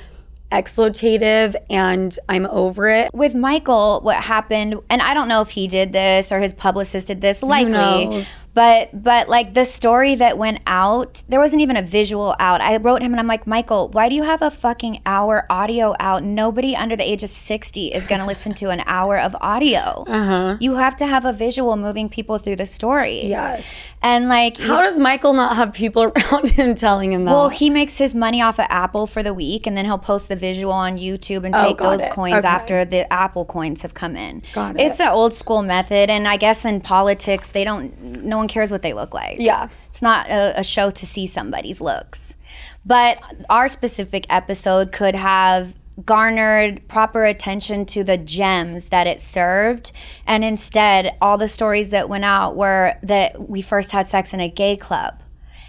exploitative 0.53 1.57
and 1.68 2.18
I'm 2.28 2.47
over 2.47 2.89
it. 2.89 3.12
With 3.12 3.34
Michael, 3.34 4.01
what 4.03 4.16
happened, 4.16 4.76
and 4.89 5.03
I 5.03 5.12
don't 5.12 5.28
know 5.28 5.41
if 5.41 5.51
he 5.51 5.66
did 5.66 5.93
this 5.93 6.30
or 6.30 6.39
his 6.39 6.55
publicist 6.55 7.09
did 7.09 7.20
this, 7.20 7.43
likely. 7.43 8.24
But 8.55 9.03
but 9.03 9.28
like 9.28 9.55
the 9.55 9.64
story 9.64 10.14
that 10.16 10.39
went 10.39 10.61
out, 10.66 11.24
there 11.28 11.41
wasn't 11.41 11.62
even 11.62 11.76
a 11.76 11.82
visual 11.82 12.34
out. 12.39 12.61
I 12.61 12.76
wrote 12.76 13.03
him 13.03 13.12
and 13.12 13.20
I'm 13.20 13.26
like, 13.26 13.47
Michael, 13.47 13.89
why 13.89 14.09
do 14.09 14.14
you 14.14 14.22
have 14.22 14.43
a 14.43 14.51
fucking 14.51 15.03
hour 15.05 15.47
audio 15.51 15.95
out? 15.99 16.22
Nobody 16.22 16.76
under 16.76 16.97
the 16.97 17.05
age 17.05 17.22
of 17.22 17.30
60 17.30 17.89
is 17.89 18.07
gonna 18.07 18.26
listen 18.34 18.55
to 18.55 18.70
an 18.70 18.82
hour 18.87 19.18
of 19.18 19.37
audio. 19.41 20.05
Uh-huh. 20.07 20.57
You 20.61 20.76
have 20.76 20.97
to 20.97 21.07
have 21.07 21.24
a 21.24 21.32
visual 21.32 21.76
moving 21.76 22.09
people 22.09 22.39
through 22.39 22.57
the 22.57 22.66
story. 22.66 23.26
Yes. 23.26 23.68
And 24.07 24.28
like 24.28 24.57
How 24.57 24.82
does 24.82 25.00
Michael 25.00 25.32
not 25.32 25.57
have 25.57 25.72
people 25.72 26.04
around 26.16 26.50
him 26.50 26.76
telling 26.76 27.12
him 27.12 27.24
that? 27.24 27.32
Well, 27.32 27.48
he 27.48 27.70
makes 27.70 27.98
his 27.98 28.14
money 28.14 28.40
off 28.40 28.61
of 28.61 28.66
Apple 28.68 29.09
for 29.09 29.22
the 29.24 29.34
week 29.34 29.66
and 29.66 29.76
then 29.76 29.84
he'll 29.84 29.98
post 29.98 30.28
the 30.28 30.36
visual 30.36 30.72
on 30.72 30.96
YouTube 30.96 31.44
and 31.44 31.52
oh, 31.57 31.66
take 31.66 31.80
oh, 31.80 31.90
those 31.90 32.02
it. 32.02 32.12
coins 32.12 32.36
okay. 32.36 32.46
after 32.46 32.84
the 32.84 33.12
Apple 33.12 33.44
coins 33.44 33.82
have 33.82 33.94
come 33.94 34.14
in. 34.14 34.44
Got 34.52 34.78
it. 34.78 34.82
It's 34.82 35.00
an 35.00 35.09
old 35.09 35.34
school 35.34 35.62
method, 35.62 36.09
and 36.09 36.28
I 36.28 36.36
guess 36.36 36.64
in 36.64 36.80
politics, 36.80 37.50
they 37.50 37.64
don't. 37.64 38.00
No 38.22 38.36
one 38.36 38.46
cares 38.46 38.70
what 38.70 38.82
they 38.82 38.92
look 38.92 39.12
like. 39.12 39.38
Yeah, 39.40 39.68
it's 39.88 40.02
not 40.02 40.28
a, 40.28 40.61
a 40.61 40.64
show 40.64 40.90
to 40.90 41.07
see 41.07 41.26
somebody's 41.26 41.80
looks. 41.80 42.36
But 42.84 43.18
our 43.50 43.66
specific 43.66 44.26
episode 44.30 44.92
could 44.92 45.16
have 45.16 45.74
garnered 46.05 46.86
proper 46.88 47.24
attention 47.24 47.86
to 47.86 48.05
the 48.05 48.18
gems 48.18 48.90
that 48.90 49.07
it 49.07 49.20
served 49.20 49.92
and 50.26 50.44
instead 50.44 51.16
all 51.22 51.38
the 51.38 51.49
stories 51.49 51.88
that 51.88 52.09
went 52.09 52.24
out 52.24 52.55
were 52.55 52.94
that 53.03 53.49
we 53.49 53.62
first 53.62 53.92
had 53.92 54.07
sex 54.07 54.34
in 54.34 54.40
a 54.40 54.49
gay 54.49 54.76
club 54.76 55.22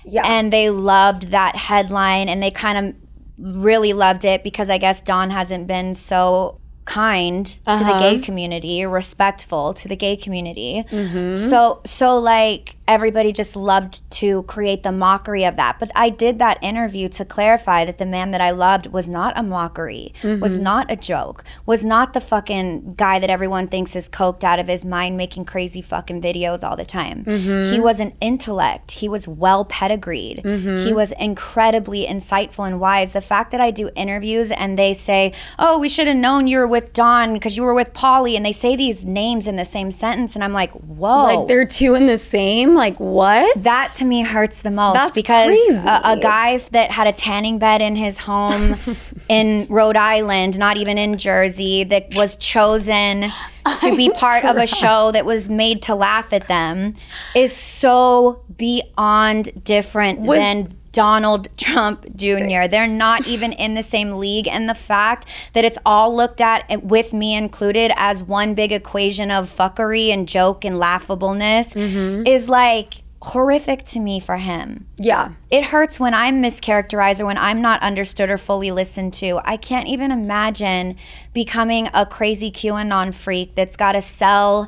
yeah. 0.08 0.24
and 0.26 0.52
they 0.52 0.70
loved 0.70 1.30
that 1.30 1.56
headline 1.56 2.30
and 2.30 2.42
they 2.42 2.52
kind 2.52 2.78
of 2.78 2.96
really 3.38 3.94
loved 3.94 4.26
it 4.26 4.44
because 4.44 4.70
I 4.70 4.78
guess 4.78 5.02
Don 5.02 5.30
hasn't 5.30 5.68
been 5.68 5.94
so 5.94 6.60
kind 6.86 7.60
uh-huh. 7.66 7.78
to 7.78 7.86
the 7.86 8.00
gay 8.00 8.16
uh-huh. 8.16 8.26
community, 8.26 8.86
respectful 8.86 9.74
to 9.76 9.88
the 9.88 9.96
gay 9.96 10.16
community. 10.16 10.84
Mm-hmm. 10.90 11.50
So 11.50 11.82
so 11.86 12.18
like 12.18 12.77
everybody 12.88 13.32
just 13.32 13.56
loved 13.56 14.10
to 14.10 14.44
create 14.44 14.84
the 14.84 14.92
mockery 14.92 15.44
of 15.44 15.56
that. 15.58 15.78
But 15.80 15.92
I 15.96 16.10
did 16.10 16.40
that 16.40 16.58
interview 16.64 17.10
to 17.10 17.26
clarify 17.26 17.86
that 17.86 17.98
the 17.98 18.06
man 18.06 18.32
that 18.32 18.42
I 18.42 18.52
loved 18.52 18.88
was 18.88 19.10
not 19.10 19.38
a 19.38 19.44
mockery, 19.44 20.14
was 20.24 20.56
mm-hmm. 20.56 20.64
not 20.64 20.92
a 20.92 20.96
joke, 20.96 21.44
was 21.66 21.86
not 21.86 22.14
the 22.14 22.22
fucking 22.22 22.94
guy 22.96 23.20
that 23.20 23.30
everyone 23.30 23.68
thinks 23.68 23.96
is 23.96 24.08
coked 24.08 24.44
out 24.44 24.60
of 24.60 24.68
his 24.68 24.86
mind 24.86 25.18
making 25.18 25.46
crazy 25.46 25.82
fucking 25.82 26.22
videos 26.22 26.64
all 26.64 26.76
the 26.76 26.86
time. 26.86 27.26
He 27.26 27.32
mm-hmm. 27.32 27.82
was 27.82 28.00
an 28.00 28.14
intellect. 28.22 28.92
He 28.92 29.10
was 29.10 29.28
well 29.28 29.66
pedigreed. 29.66 30.42
Mm-hmm. 30.44 30.86
He 30.86 30.94
was 30.94 31.12
incredibly 31.14 32.06
insightful 32.06 32.66
and 32.66 32.80
wise. 32.80 33.14
The 33.14 33.22
fact 33.22 33.52
that 33.52 33.62
I 33.62 33.72
do 33.72 33.90
interviews 33.96 34.52
and 34.52 34.78
they 34.78 34.94
say, 34.94 35.34
"Oh, 35.60 35.78
we 35.78 35.90
should 35.90 36.08
have 36.08 36.16
known 36.16 36.48
you 36.48 36.60
were 36.60 36.68
with 36.68 36.94
Don 36.94 37.34
because 37.34 37.58
you 37.58 37.64
were 37.64 37.74
with 37.74 37.94
Pauly," 37.94 38.36
and 38.36 38.46
they 38.46 38.52
say 38.52 38.76
these 38.76 39.06
names 39.06 39.48
in 39.48 39.58
the 39.58 39.66
same 39.66 39.92
sentence, 39.92 40.36
and 40.36 40.44
I'm 40.44 40.54
like, 40.54 40.72
"Whoa!" 40.72 41.24
Like 41.24 41.48
they're 41.48 41.66
two 41.66 41.96
in 41.96 42.06
the 42.06 42.18
same. 42.18 42.77
Like 42.78 43.00
what? 43.00 43.64
that 43.64 43.90
to 43.98 44.06
me 44.06 44.22
hurts 44.22 44.62
the 44.62 44.72
most 44.72 44.94
That's 44.94 45.16
because 45.16 45.48
crazy. 45.48 45.88
a, 45.88 46.02
a 46.04 46.20
guy 46.20 46.58
that 46.58 46.92
had 46.92 47.08
a 47.08 47.12
tanning 47.12 47.58
bed 47.60 47.82
in 47.82 47.96
his 47.96 48.20
home 48.20 48.76
in 49.30 49.66
Rhode 49.70 49.98
Island, 49.98 50.58
not 50.58 50.78
even 50.78 50.98
in 50.98 51.18
Jersey, 51.18 51.84
that 51.86 52.14
was 52.16 52.36
chosen 52.36 53.26
to 53.82 53.96
be 53.98 54.10
part 54.12 54.46
of 54.46 54.58
a 54.58 54.68
show 54.68 55.12
that 55.12 55.26
was 55.26 55.50
made 55.50 55.82
to 55.84 55.96
laugh 55.96 56.32
at 56.32 56.48
them 56.48 56.94
is 57.36 57.52
so 57.54 58.44
beyond 58.56 59.64
different 59.64 60.20
Was- 60.20 60.38
than 60.38 60.78
Donald 60.98 61.48
Trump 61.58 62.08
Jr. 62.16 62.66
They're 62.68 62.88
not 62.88 63.28
even 63.28 63.54
in 63.54 63.76
the 63.76 63.84
same 63.84 64.14
league. 64.14 64.48
And 64.48 64.68
the 64.68 64.74
fact 64.74 65.28
that 65.54 65.64
it's 65.64 65.78
all 65.86 66.16
looked 66.16 66.42
at, 66.42 66.82
with 66.82 67.14
me 67.14 67.36
included, 67.36 67.92
as 67.96 68.24
one 68.24 68.56
big 68.56 68.72
equation 68.72 69.30
of 69.30 69.46
fuckery 69.46 70.10
and 70.10 70.28
joke 70.28 70.66
and 70.66 70.78
laughableness 70.78 71.76
mm-hmm. 71.76 72.26
is 72.26 72.50
like 72.50 73.04
horrific 73.22 73.84
to 73.86 74.00
me 74.00 74.20
for 74.20 74.38
him. 74.38 74.88
yeah. 74.98 75.34
It 75.52 75.66
hurts 75.66 76.00
when 76.00 76.16
I'm 76.16 76.42
mischaracterized 76.42 77.22
or 77.22 77.28
when 77.28 77.38
I'm 77.38 77.62
not 77.62 77.80
understood 77.84 78.32
or 78.32 78.40
fully 78.40 78.72
listened 78.72 79.14
to. 79.16 79.40
I 79.44 79.56
can't 79.56 79.88
even 79.88 80.10
imagine 80.10 80.96
becoming 81.32 81.90
a 81.94 82.08
crazy 82.08 82.50
QAnon 82.50 83.14
freak 83.14 83.54
that's 83.54 83.76
got 83.76 83.92
to 83.92 84.02
sell 84.02 84.68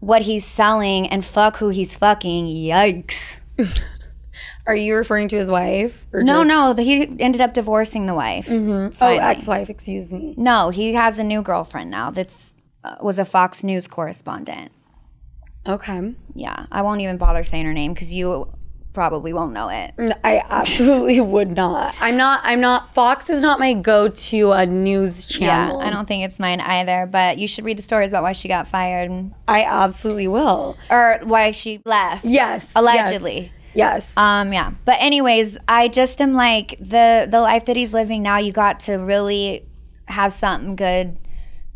what 0.00 0.22
he's 0.22 0.44
selling 0.44 1.06
and 1.06 1.24
fuck 1.24 1.56
who 1.56 1.70
he's 1.70 1.96
fucking. 1.96 2.46
Yikes. 2.46 3.40
Are 4.66 4.74
you 4.74 4.94
referring 4.96 5.28
to 5.28 5.36
his 5.36 5.50
wife? 5.50 6.06
Or 6.12 6.22
No, 6.22 6.42
no, 6.42 6.74
he 6.74 7.02
ended 7.20 7.40
up 7.40 7.54
divorcing 7.54 8.06
the 8.06 8.14
wife. 8.14 8.48
Oh, 8.50 8.92
ex-wife. 9.00 9.68
Excuse 9.70 10.12
me. 10.12 10.34
No, 10.36 10.70
he 10.70 10.94
has 10.94 11.18
a 11.18 11.24
new 11.24 11.42
girlfriend 11.42 11.90
now. 11.90 12.10
That's 12.10 12.54
uh, 12.84 12.96
was 13.00 13.18
a 13.18 13.24
Fox 13.24 13.62
News 13.62 13.86
correspondent. 13.88 14.72
Okay. 15.66 16.14
Yeah, 16.34 16.66
I 16.72 16.82
won't 16.82 17.00
even 17.00 17.18
bother 17.18 17.44
saying 17.44 17.66
her 17.66 17.72
name 17.72 17.94
because 17.94 18.12
you 18.12 18.48
probably 18.92 19.32
won't 19.32 19.52
know 19.52 19.68
it. 19.68 19.92
No, 19.96 20.12
I 20.24 20.42
absolutely 20.50 21.20
would 21.34 21.52
not. 21.52 21.94
I'm 22.00 22.16
not. 22.16 22.40
I'm 22.42 22.60
not. 22.60 22.92
Fox 22.94 23.30
is 23.30 23.40
not 23.42 23.58
my 23.60 23.72
go-to 23.72 24.52
uh, 24.52 24.64
news 24.64 25.38
Yeah, 25.38 25.66
channel. 25.66 25.80
I 25.80 25.90
don't 25.90 26.06
think 26.06 26.24
it's 26.24 26.38
mine 26.38 26.60
either. 26.60 27.06
But 27.06 27.38
you 27.38 27.46
should 27.46 27.64
read 27.64 27.78
the 27.78 27.82
stories 27.82 28.12
about 28.12 28.22
why 28.22 28.32
she 28.32 28.48
got 28.48 28.66
fired 28.66 29.32
I 29.48 29.64
absolutely 29.64 30.28
will. 30.28 30.76
or 30.90 31.20
why 31.22 31.52
she 31.52 31.80
left. 31.84 32.24
Yes. 32.24 32.72
allegedly. 32.74 33.40
Yes. 33.40 33.61
Um, 34.16 34.52
yeah. 34.52 34.72
But 34.84 34.96
anyways, 35.00 35.58
I 35.68 35.88
just 35.88 36.20
am 36.20 36.34
like 36.34 36.76
the 36.78 37.26
the 37.28 37.40
life 37.40 37.64
that 37.66 37.76
he's 37.76 37.94
living 37.94 38.22
now. 38.22 38.38
You 38.38 38.52
got 38.52 38.80
to 38.80 38.94
really 38.94 39.66
have 40.06 40.32
something 40.32 40.76
good 40.76 41.18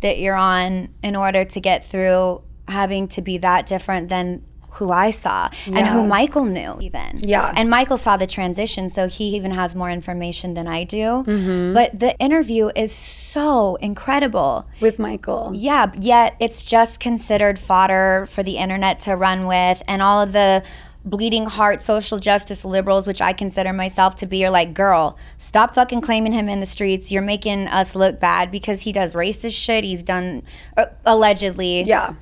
that 0.01 0.18
you're 0.18 0.36
on 0.36 0.88
in 1.03 1.16
order 1.16 1.44
to 1.44 1.61
get 1.61 1.84
through 1.84 2.42
having 2.68 3.09
to 3.09 3.22
be 3.22 3.38
that 3.38 3.66
different 3.66 4.09
than 4.09 4.42
who 4.76 4.90
I 4.90 5.11
saw 5.11 5.49
and 5.66 5.86
who 5.86 6.07
Michael 6.07 6.44
knew 6.44 6.76
even. 6.80 7.20
Yeah. 7.20 7.53
And 7.57 7.70
Michael 7.70 7.97
saw 7.97 8.18
the 8.18 8.26
transition, 8.26 8.90
so 8.90 9.09
he 9.09 9.34
even 9.34 9.53
has 9.53 9.74
more 9.74 9.90
information 9.90 10.53
than 10.53 10.66
I 10.66 10.84
do. 10.84 11.24
Mm-hmm. 11.24 11.72
But 11.72 11.99
the 11.99 12.16
interview 12.18 12.70
is 12.76 12.92
so 12.92 13.76
incredible. 13.76 14.68
With 14.80 14.99
Michael. 14.99 15.53
Yeah, 15.55 15.90
yet 15.99 16.36
it's 16.40 16.62
just 16.62 17.01
considered 17.01 17.59
fodder 17.59 18.26
for 18.28 18.42
the 18.42 18.59
internet 18.59 19.01
to 19.01 19.16
run 19.16 19.47
with, 19.47 19.82
and 19.88 20.03
all 20.03 20.20
of 20.20 20.32
the 20.32 20.62
bleeding 21.07 21.46
heart 21.46 21.80
social 21.80 22.18
justice 22.18 22.64
liberals, 22.64 23.07
which 23.07 23.22
I 23.22 23.32
consider 23.32 23.72
myself 23.72 24.16
to 24.16 24.26
be, 24.26 24.44
are 24.44 24.50
like, 24.50 24.74
girl, 24.74 25.16
stop 25.38 25.74
fucking 25.74 26.02
claiming 26.02 26.32
him 26.32 26.48
in 26.48 26.61
the 26.61 26.66
streets. 26.66 27.11
You're 27.11 27.22
making 27.22 27.68
us 27.68 27.94
look 27.94 28.20
bad 28.20 28.50
because 28.50 28.82
he 28.82 28.92
does 28.92 29.14
racist 29.14 29.54
shit. 29.54 29.84
He's 29.84 30.02
done, 30.02 30.42
uh, 30.76 30.86
allegedly. 31.07 31.82
Yeah. 31.84 32.14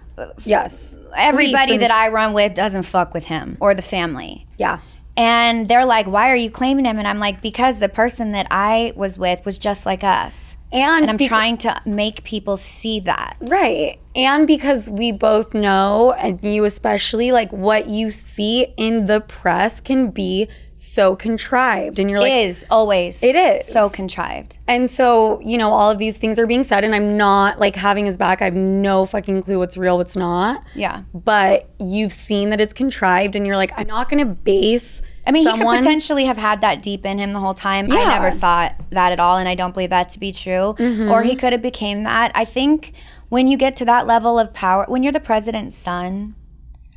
Yes. 0.44 0.96
Everybody 1.16 1.72
and- 1.72 1.82
that 1.82 1.90
I 1.90 2.08
run 2.08 2.34
with 2.34 2.54
doesn't 2.54 2.84
fuck 2.84 3.14
with 3.14 3.24
him 3.24 3.56
or 3.60 3.74
the 3.74 3.82
family. 3.82 4.46
Yeah. 4.58 4.78
And 5.16 5.68
they're 5.68 5.84
like, 5.86 6.06
why 6.06 6.30
are 6.30 6.36
you 6.36 6.50
claiming 6.50 6.84
him? 6.84 6.98
And 6.98 7.06
I'm 7.06 7.20
like, 7.20 7.40
because 7.40 7.78
the 7.78 7.88
person 7.88 8.30
that 8.30 8.48
I 8.50 8.92
was 8.96 9.16
with 9.18 9.44
was 9.44 9.58
just 9.58 9.86
like 9.86 10.02
us. 10.04 10.56
And, 10.72 11.02
And 11.02 11.10
I'm 11.10 11.18
beca- 11.18 11.28
trying 11.28 11.56
to 11.58 11.80
make 11.86 12.24
people 12.24 12.56
see 12.56 12.98
that. 13.00 13.36
Right. 13.48 13.98
And 14.16 14.46
because 14.46 14.88
we 14.88 15.10
both 15.12 15.54
know, 15.54 16.12
and 16.12 16.42
you 16.42 16.64
especially, 16.64 17.32
like 17.32 17.52
what 17.52 17.88
you 17.88 18.10
see 18.10 18.66
in 18.76 19.06
the 19.06 19.20
press 19.20 19.80
can 19.80 20.10
be 20.10 20.48
so 20.76 21.14
contrived. 21.16 21.98
And 21.98 22.10
you're 22.10 22.20
like, 22.20 22.32
is 22.32 22.64
always 22.70 23.22
It 23.22 23.36
is. 23.36 23.66
so 23.66 23.88
contrived. 23.88 24.58
and 24.66 24.90
so, 24.90 25.40
you 25.40 25.56
know, 25.56 25.72
all 25.72 25.90
of 25.90 25.98
these 25.98 26.18
things 26.18 26.38
are 26.38 26.46
being 26.46 26.64
said, 26.64 26.84
and 26.84 26.94
I'm 26.94 27.16
not 27.16 27.58
like 27.60 27.76
having 27.76 28.06
his 28.06 28.16
back. 28.16 28.42
I 28.42 28.46
have 28.46 28.54
no 28.54 29.06
fucking 29.06 29.42
clue 29.42 29.58
what's 29.58 29.76
real, 29.76 29.96
what's 29.98 30.16
not. 30.16 30.64
Yeah. 30.74 31.02
But 31.12 31.68
you've 31.78 32.12
seen 32.12 32.50
that 32.50 32.60
it's 32.60 32.74
contrived, 32.74 33.36
and 33.36 33.46
you're 33.46 33.56
like, 33.56 33.72
I'm 33.76 33.86
not 33.86 34.08
going 34.08 34.26
to 34.26 34.32
base. 34.32 35.00
I 35.26 35.32
mean, 35.32 35.46
he 35.46 35.52
could 35.52 35.66
potentially 35.78 36.26
have 36.26 36.36
had 36.36 36.60
that 36.60 36.82
deep 36.82 37.06
in 37.06 37.18
him 37.18 37.32
the 37.32 37.40
whole 37.40 37.54
time. 37.54 37.90
I 37.90 38.08
never 38.08 38.30
saw 38.30 38.68
that 38.90 39.12
at 39.12 39.18
all, 39.20 39.38
and 39.38 39.48
I 39.48 39.54
don't 39.54 39.72
believe 39.72 39.90
that 39.90 40.10
to 40.10 40.18
be 40.20 40.32
true. 40.32 40.74
Mm-hmm. 40.76 41.10
Or 41.10 41.22
he 41.22 41.34
could 41.34 41.52
have 41.52 41.62
became 41.62 42.02
that. 42.02 42.30
I 42.34 42.44
think 42.44 42.92
when 43.34 43.48
you 43.48 43.56
get 43.56 43.74
to 43.74 43.84
that 43.84 44.06
level 44.06 44.38
of 44.38 44.54
power, 44.54 44.84
when 44.86 45.02
you're 45.02 45.12
the 45.12 45.18
president's 45.18 45.74
son, 45.74 46.36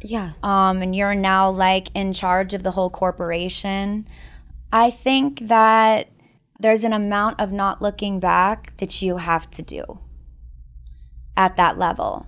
Yeah. 0.04 0.34
um, 0.44 0.84
and 0.84 0.96
you're 0.96 1.16
now 1.16 1.50
like 1.50 1.88
in 1.96 2.14
charge 2.14 2.54
of 2.54 2.62
the 2.62 2.70
whole 2.70 2.92
corporation, 2.92 4.08
I 4.72 4.92
think 4.92 5.48
that 5.48 6.10
there's 6.60 6.84
an 6.84 6.94
amount 6.94 7.42
of 7.42 7.52
not 7.52 7.82
looking 7.82 8.20
back 8.20 8.78
that 8.78 9.02
you 9.02 9.18
have 9.18 9.50
to 9.50 9.64
do 9.64 9.98
at 11.36 11.56
that 11.56 11.80
level. 11.80 12.28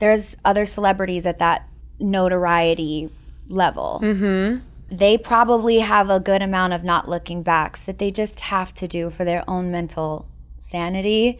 There's 0.00 0.36
other 0.44 0.64
celebrities 0.64 1.24
at 1.24 1.38
that 1.38 1.68
notoriety 2.00 3.10
level. 3.46 4.00
Mm-hmm. 4.02 4.58
They 4.90 5.16
probably 5.16 5.78
have 5.78 6.10
a 6.10 6.18
good 6.18 6.42
amount 6.42 6.72
of 6.72 6.82
not 6.82 7.08
looking 7.08 7.44
backs 7.44 7.84
that 7.84 8.00
they 8.00 8.10
just 8.10 8.40
have 8.40 8.74
to 8.74 8.88
do 8.88 9.08
for 9.08 9.24
their 9.24 9.44
own 9.46 9.70
mental 9.70 10.26
sanity. 10.58 11.38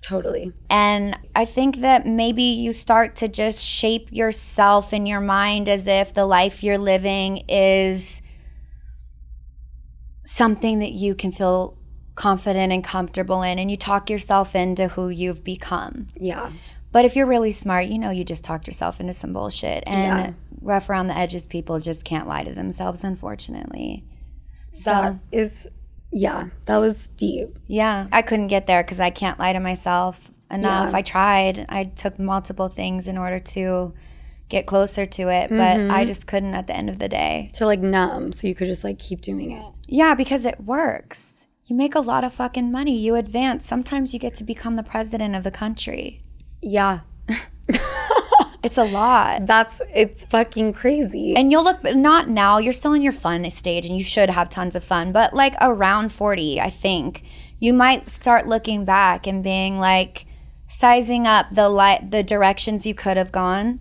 Totally. 0.00 0.52
And 0.70 1.18
I 1.34 1.44
think 1.44 1.78
that 1.78 2.06
maybe 2.06 2.42
you 2.42 2.72
start 2.72 3.16
to 3.16 3.28
just 3.28 3.64
shape 3.64 4.08
yourself 4.12 4.92
in 4.92 5.06
your 5.06 5.20
mind 5.20 5.68
as 5.68 5.88
if 5.88 6.14
the 6.14 6.24
life 6.24 6.62
you're 6.62 6.78
living 6.78 7.44
is 7.48 8.22
something 10.24 10.78
that 10.78 10.92
you 10.92 11.14
can 11.14 11.32
feel 11.32 11.76
confident 12.14 12.72
and 12.72 12.82
comfortable 12.84 13.42
in. 13.42 13.58
And 13.58 13.70
you 13.70 13.76
talk 13.76 14.08
yourself 14.10 14.54
into 14.54 14.88
who 14.88 15.08
you've 15.08 15.44
become. 15.44 16.08
Yeah. 16.16 16.52
But 16.90 17.04
if 17.04 17.16
you're 17.16 17.26
really 17.26 17.52
smart, 17.52 17.86
you 17.86 17.98
know 17.98 18.10
you 18.10 18.24
just 18.24 18.44
talked 18.44 18.66
yourself 18.66 19.00
into 19.00 19.12
some 19.12 19.32
bullshit. 19.32 19.84
And 19.86 19.96
Yeah. 19.96 20.32
rough 20.62 20.88
around 20.88 21.08
the 21.08 21.16
edges 21.16 21.44
people 21.46 21.80
just 21.80 22.04
can't 22.04 22.26
lie 22.26 22.44
to 22.44 22.54
themselves, 22.54 23.04
unfortunately. 23.04 24.04
So. 24.72 24.90
That 24.90 25.16
is, 25.32 25.68
yeah, 26.10 26.48
that 26.64 26.78
was 26.78 27.08
deep. 27.10 27.58
Yeah, 27.66 28.08
I 28.12 28.22
couldn't 28.22 28.48
get 28.48 28.66
there 28.66 28.82
because 28.82 29.00
I 29.00 29.10
can't 29.10 29.38
lie 29.38 29.52
to 29.52 29.60
myself 29.60 30.30
enough. 30.50 30.90
Yeah. 30.92 30.98
I 30.98 31.02
tried. 31.02 31.66
I 31.68 31.84
took 31.84 32.18
multiple 32.18 32.68
things 32.68 33.06
in 33.06 33.18
order 33.18 33.38
to 33.38 33.94
get 34.48 34.66
closer 34.66 35.04
to 35.04 35.28
it, 35.28 35.50
but 35.50 35.76
mm-hmm. 35.76 35.90
I 35.90 36.04
just 36.04 36.26
couldn't 36.26 36.54
at 36.54 36.66
the 36.66 36.74
end 36.74 36.88
of 36.88 36.98
the 36.98 37.08
day. 37.08 37.50
So 37.52 37.66
like 37.66 37.80
numb, 37.80 38.32
so 38.32 38.46
you 38.46 38.54
could 38.54 38.66
just 38.66 38.84
like 38.84 38.98
keep 38.98 39.20
doing 39.20 39.52
it. 39.52 39.72
Yeah, 39.86 40.14
because 40.14 40.44
it 40.44 40.60
works. 40.60 41.46
You 41.66 41.76
make 41.76 41.94
a 41.94 42.00
lot 42.00 42.24
of 42.24 42.32
fucking 42.32 42.72
money. 42.72 42.96
You 42.96 43.14
advance. 43.14 43.66
Sometimes 43.66 44.14
you 44.14 44.18
get 44.18 44.34
to 44.36 44.44
become 44.44 44.76
the 44.76 44.82
president 44.82 45.34
of 45.34 45.44
the 45.44 45.50
country. 45.50 46.22
Yeah. 46.62 47.00
It's 48.62 48.78
a 48.78 48.84
lot. 48.84 49.46
That's 49.46 49.80
it's 49.94 50.24
fucking 50.24 50.72
crazy. 50.72 51.36
And 51.36 51.50
you'll 51.50 51.64
look, 51.64 51.82
not 51.82 52.28
now, 52.28 52.58
you're 52.58 52.72
still 52.72 52.92
in 52.92 53.02
your 53.02 53.12
fun 53.12 53.48
stage 53.50 53.86
and 53.86 53.96
you 53.96 54.04
should 54.04 54.30
have 54.30 54.50
tons 54.50 54.74
of 54.74 54.82
fun, 54.82 55.12
but 55.12 55.32
like 55.34 55.54
around 55.60 56.10
40, 56.12 56.60
I 56.60 56.70
think, 56.70 57.24
you 57.60 57.72
might 57.72 58.10
start 58.10 58.46
looking 58.46 58.84
back 58.84 59.26
and 59.26 59.42
being 59.42 59.78
like, 59.78 60.26
sizing 60.68 61.26
up 61.26 61.46
the 61.50 61.68
light, 61.68 62.10
the 62.10 62.22
directions 62.22 62.86
you 62.86 62.94
could 62.94 63.16
have 63.16 63.32
gone, 63.32 63.80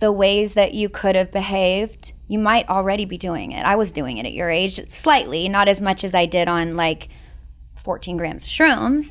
the 0.00 0.12
ways 0.12 0.54
that 0.54 0.74
you 0.74 0.88
could 0.88 1.14
have 1.14 1.30
behaved. 1.30 2.12
You 2.28 2.38
might 2.38 2.68
already 2.68 3.04
be 3.04 3.16
doing 3.16 3.52
it. 3.52 3.64
I 3.64 3.76
was 3.76 3.92
doing 3.92 4.18
it 4.18 4.26
at 4.26 4.32
your 4.32 4.50
age, 4.50 4.88
slightly, 4.90 5.48
not 5.48 5.68
as 5.68 5.80
much 5.80 6.04
as 6.04 6.14
I 6.14 6.26
did 6.26 6.48
on 6.48 6.76
like 6.76 7.08
14 7.76 8.16
grams 8.16 8.44
of 8.44 8.50
shrooms 8.50 9.08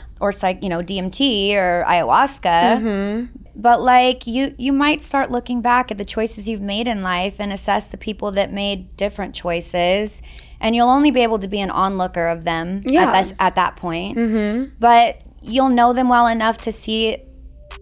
or 0.20 0.32
psych, 0.32 0.62
you 0.62 0.68
know, 0.68 0.82
DMT 0.82 1.54
or 1.54 1.84
ayahuasca. 1.86 2.82
Mm-hmm. 2.82 3.36
But 3.60 3.80
like 3.80 4.26
you 4.26 4.54
you 4.58 4.72
might 4.72 5.02
start 5.02 5.30
looking 5.30 5.60
back 5.60 5.90
at 5.90 5.98
the 5.98 6.04
choices 6.04 6.48
you've 6.48 6.60
made 6.60 6.88
in 6.88 7.02
life 7.02 7.36
and 7.38 7.52
assess 7.52 7.86
the 7.88 7.96
people 7.98 8.30
that 8.32 8.52
made 8.52 8.96
different 8.96 9.34
choices 9.34 10.22
and 10.60 10.74
you'll 10.76 10.88
only 10.88 11.10
be 11.10 11.20
able 11.22 11.38
to 11.38 11.48
be 11.48 11.60
an 11.60 11.70
onlooker 11.70 12.28
of 12.28 12.44
them 12.44 12.82
Yeah. 12.84 13.04
at, 13.04 13.12
that, 13.12 13.34
at 13.38 13.54
that 13.56 13.76
point 13.76 14.16
mm-hmm. 14.16 14.70
but 14.78 15.20
you'll 15.42 15.68
know 15.68 15.92
them 15.92 16.08
well 16.08 16.26
enough 16.26 16.58
to 16.58 16.72
see 16.72 17.18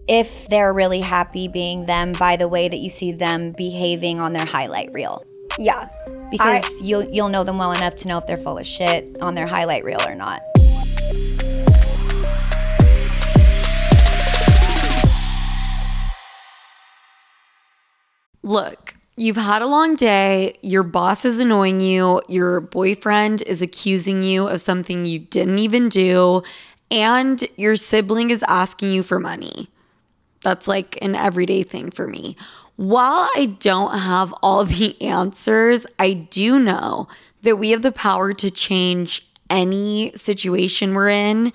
if 0.07 0.47
they're 0.49 0.73
really 0.73 1.01
happy 1.01 1.47
being 1.47 1.85
them 1.85 2.11
by 2.13 2.35
the 2.35 2.47
way 2.47 2.67
that 2.67 2.77
you 2.77 2.89
see 2.89 3.11
them 3.11 3.51
behaving 3.53 4.19
on 4.19 4.33
their 4.33 4.45
highlight 4.45 4.91
reel 4.93 5.23
Yeah. 5.57 5.87
because 6.31 6.81
you'll 6.81 7.03
you'll 7.03 7.29
know 7.29 7.43
them 7.43 7.57
well 7.57 7.71
enough 7.71 7.95
to 7.97 8.07
know 8.07 8.17
if 8.17 8.27
they're 8.27 8.37
full 8.37 8.57
of 8.57 8.65
shit 8.65 9.17
on 9.21 9.35
their 9.35 9.47
highlight 9.47 9.83
reel 9.83 10.01
or 10.07 10.15
not 10.15 10.41
Look, 18.49 18.95
you've 19.15 19.35
had 19.35 19.61
a 19.61 19.67
long 19.67 19.95
day, 19.95 20.57
your 20.63 20.81
boss 20.81 21.23
is 21.23 21.39
annoying 21.39 21.81
you, 21.81 22.19
your 22.27 22.59
boyfriend 22.61 23.43
is 23.43 23.61
accusing 23.61 24.23
you 24.23 24.47
of 24.47 24.59
something 24.59 25.05
you 25.05 25.19
didn't 25.19 25.59
even 25.59 25.87
do, 25.87 26.41
and 26.89 27.43
your 27.57 27.75
sibling 27.75 28.31
is 28.31 28.43
asking 28.47 28.91
you 28.91 29.03
for 29.03 29.19
money. 29.19 29.69
That's 30.41 30.67
like 30.67 30.97
an 30.99 31.13
everyday 31.13 31.61
thing 31.61 31.91
for 31.91 32.07
me. 32.07 32.35
While 32.75 33.29
I 33.35 33.55
don't 33.59 33.95
have 33.95 34.33
all 34.41 34.65
the 34.65 34.99
answers, 34.99 35.85
I 35.99 36.13
do 36.13 36.57
know 36.57 37.07
that 37.43 37.57
we 37.57 37.69
have 37.69 37.83
the 37.83 37.91
power 37.91 38.33
to 38.33 38.49
change 38.49 39.27
any 39.51 40.11
situation 40.15 40.95
we're 40.95 41.09
in 41.09 41.53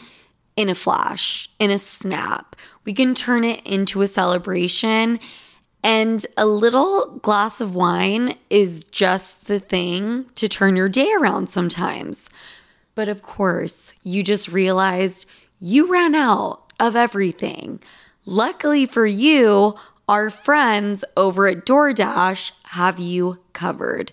in 0.54 0.68
a 0.68 0.76
flash, 0.76 1.48
in 1.58 1.72
a 1.72 1.78
snap. 1.78 2.54
We 2.84 2.92
can 2.92 3.16
turn 3.16 3.42
it 3.42 3.66
into 3.66 4.02
a 4.02 4.06
celebration. 4.06 5.18
And 5.84 6.26
a 6.38 6.46
little 6.46 7.18
glass 7.18 7.60
of 7.60 7.74
wine 7.74 8.36
is 8.48 8.84
just 8.84 9.48
the 9.48 9.60
thing 9.60 10.24
to 10.34 10.48
turn 10.48 10.76
your 10.76 10.88
day 10.88 11.12
around 11.12 11.50
sometimes. 11.50 12.30
But 12.94 13.08
of 13.08 13.20
course, 13.20 13.92
you 14.02 14.22
just 14.22 14.48
realized 14.48 15.26
you 15.60 15.92
ran 15.92 16.14
out 16.14 16.72
of 16.80 16.96
everything. 16.96 17.80
Luckily 18.24 18.86
for 18.86 19.04
you, 19.04 19.74
our 20.08 20.30
friends 20.30 21.04
over 21.18 21.46
at 21.48 21.66
DoorDash 21.66 22.52
have 22.68 22.98
you 22.98 23.40
covered. 23.52 24.10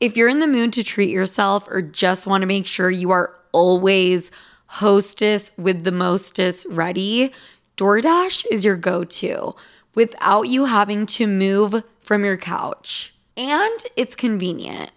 If 0.00 0.16
you're 0.16 0.28
in 0.28 0.40
the 0.40 0.48
mood 0.48 0.72
to 0.72 0.82
treat 0.82 1.10
yourself 1.10 1.68
or 1.68 1.82
just 1.82 2.26
want 2.26 2.42
to 2.42 2.48
make 2.48 2.66
sure 2.66 2.90
you 2.90 3.12
are 3.12 3.32
always 3.52 4.32
hostess 4.66 5.52
with 5.56 5.84
the 5.84 5.92
mostest 5.92 6.66
ready, 6.68 7.32
DoorDash 7.76 8.44
is 8.50 8.64
your 8.64 8.76
go 8.76 9.04
to 9.04 9.54
without 9.94 10.48
you 10.48 10.66
having 10.66 11.06
to 11.06 11.26
move 11.26 11.82
from 12.00 12.24
your 12.24 12.36
couch. 12.36 13.14
And 13.36 13.78
it's 13.96 14.16
convenient. 14.16 14.90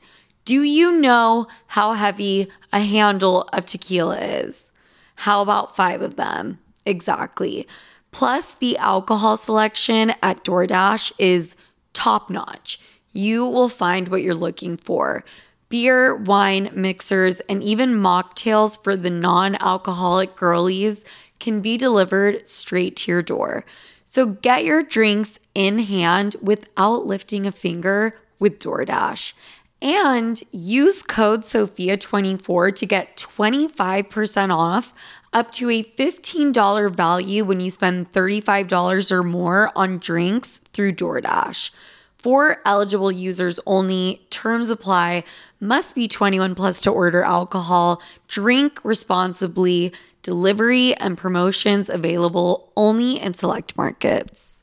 Do 0.43 0.61
you 0.61 0.91
know 0.91 1.47
how 1.67 1.93
heavy 1.93 2.47
a 2.71 2.79
handle 2.79 3.47
of 3.53 3.65
tequila 3.65 4.19
is? 4.19 4.71
How 5.15 5.41
about 5.41 5.75
five 5.75 6.01
of 6.01 6.17
them? 6.17 6.59
Exactly. 6.85 7.67
Plus, 8.11 8.53
the 8.53 8.77
alcohol 8.77 9.37
selection 9.37 10.13
at 10.21 10.43
DoorDash 10.43 11.13
is 11.17 11.55
top 11.93 12.29
notch. 12.29 12.79
You 13.11 13.45
will 13.45 13.69
find 13.69 14.09
what 14.09 14.21
you're 14.21 14.35
looking 14.35 14.77
for 14.77 15.25
beer, 15.69 16.15
wine, 16.15 16.69
mixers, 16.73 17.39
and 17.49 17.63
even 17.63 17.95
mocktails 17.95 18.81
for 18.81 18.95
the 18.95 19.09
non 19.09 19.55
alcoholic 19.55 20.35
girlies 20.35 21.03
can 21.45 21.61
be 21.61 21.77
delivered 21.77 22.47
straight 22.49 22.95
to 22.95 23.11
your 23.11 23.21
door. 23.21 23.63
So 24.03 24.25
get 24.25 24.65
your 24.65 24.81
drinks 24.81 25.39
in 25.53 25.77
hand 25.77 26.35
without 26.41 27.05
lifting 27.05 27.45
a 27.45 27.51
finger 27.51 28.19
with 28.39 28.57
DoorDash. 28.57 29.33
And 29.79 30.41
use 30.51 31.03
code 31.03 31.41
SOFIA24 31.41 32.75
to 32.77 32.85
get 32.87 33.15
25% 33.15 34.55
off 34.55 34.95
up 35.33 35.51
to 35.51 35.69
a 35.69 35.83
$15 35.83 36.95
value 36.95 37.45
when 37.45 37.59
you 37.59 37.69
spend 37.69 38.11
$35 38.11 39.11
or 39.11 39.21
more 39.21 39.71
on 39.75 39.99
drinks 39.99 40.61
through 40.73 40.93
DoorDash. 40.93 41.69
For 42.17 42.57
eligible 42.65 43.11
users 43.11 43.59
only, 43.67 44.25
terms 44.31 44.71
apply, 44.71 45.25
must 45.59 45.93
be 45.93 46.07
21 46.07 46.55
plus 46.55 46.81
to 46.81 46.89
order 46.89 47.21
alcohol, 47.21 48.01
drink 48.27 48.79
responsibly, 48.83 49.93
delivery 50.25 50.95
and 50.95 51.17
promotions 51.17 51.87
available 51.87 52.73
only 52.75 53.21
in 53.21 53.33
select 53.35 53.77
markets. 53.77 54.59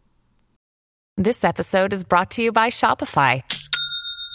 This 1.16 1.44
episode 1.44 1.92
is 1.92 2.04
brought 2.04 2.32
to 2.32 2.42
you 2.42 2.52
by 2.52 2.68
Shopify. 2.68 3.42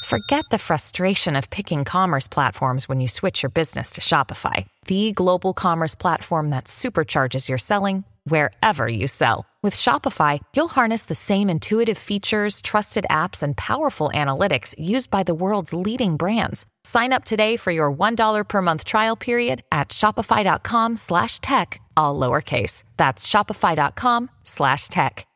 Forget 0.06 0.46
the 0.52 0.58
frustration 0.58 1.36
of 1.36 1.50
picking 1.50 1.84
commerce 1.84 2.28
platforms 2.28 2.88
when 2.88 3.02
you 3.02 3.10
switch 3.10 3.44
your 3.44 3.50
business 3.50 3.92
to 3.94 4.02
Shopify, 4.02 4.66
the 4.86 5.12
global 5.12 5.54
commerce 5.54 5.96
platform 5.96 6.52
that 6.52 6.66
supercharges 6.66 7.50
your 7.50 7.58
selling 7.58 8.06
wherever 8.24 8.88
you 8.88 9.08
sell. 9.08 9.46
With 9.68 9.76
Shopify, 9.76 10.40
you'll 10.56 10.70
harness 10.70 11.08
the 11.08 11.14
same 11.14 11.50
intuitive 11.50 11.98
features, 11.98 12.62
trusted 12.62 13.06
apps, 13.10 13.44
and 13.44 13.58
powerful 13.58 14.10
analytics 14.14 14.74
used 14.78 15.10
by 15.10 15.24
the 15.24 15.36
world's 15.36 15.74
leading 15.74 16.16
brands. 16.16 16.66
Sign 16.86 17.12
up 17.12 17.26
today 17.26 17.58
for 17.58 17.72
your 17.72 17.92
$1 17.92 18.48
per 18.48 18.62
month 18.62 18.86
trial 18.86 19.18
period 19.18 19.64
at 19.70 19.90
shopify.com 19.90 20.96
slash 20.96 21.40
tech, 21.40 21.82
all 21.98 22.18
lowercase. 22.18 22.86
That's 22.96 23.28
shopify.com 23.28 24.30
slash 24.46 24.88
tech. 24.88 25.28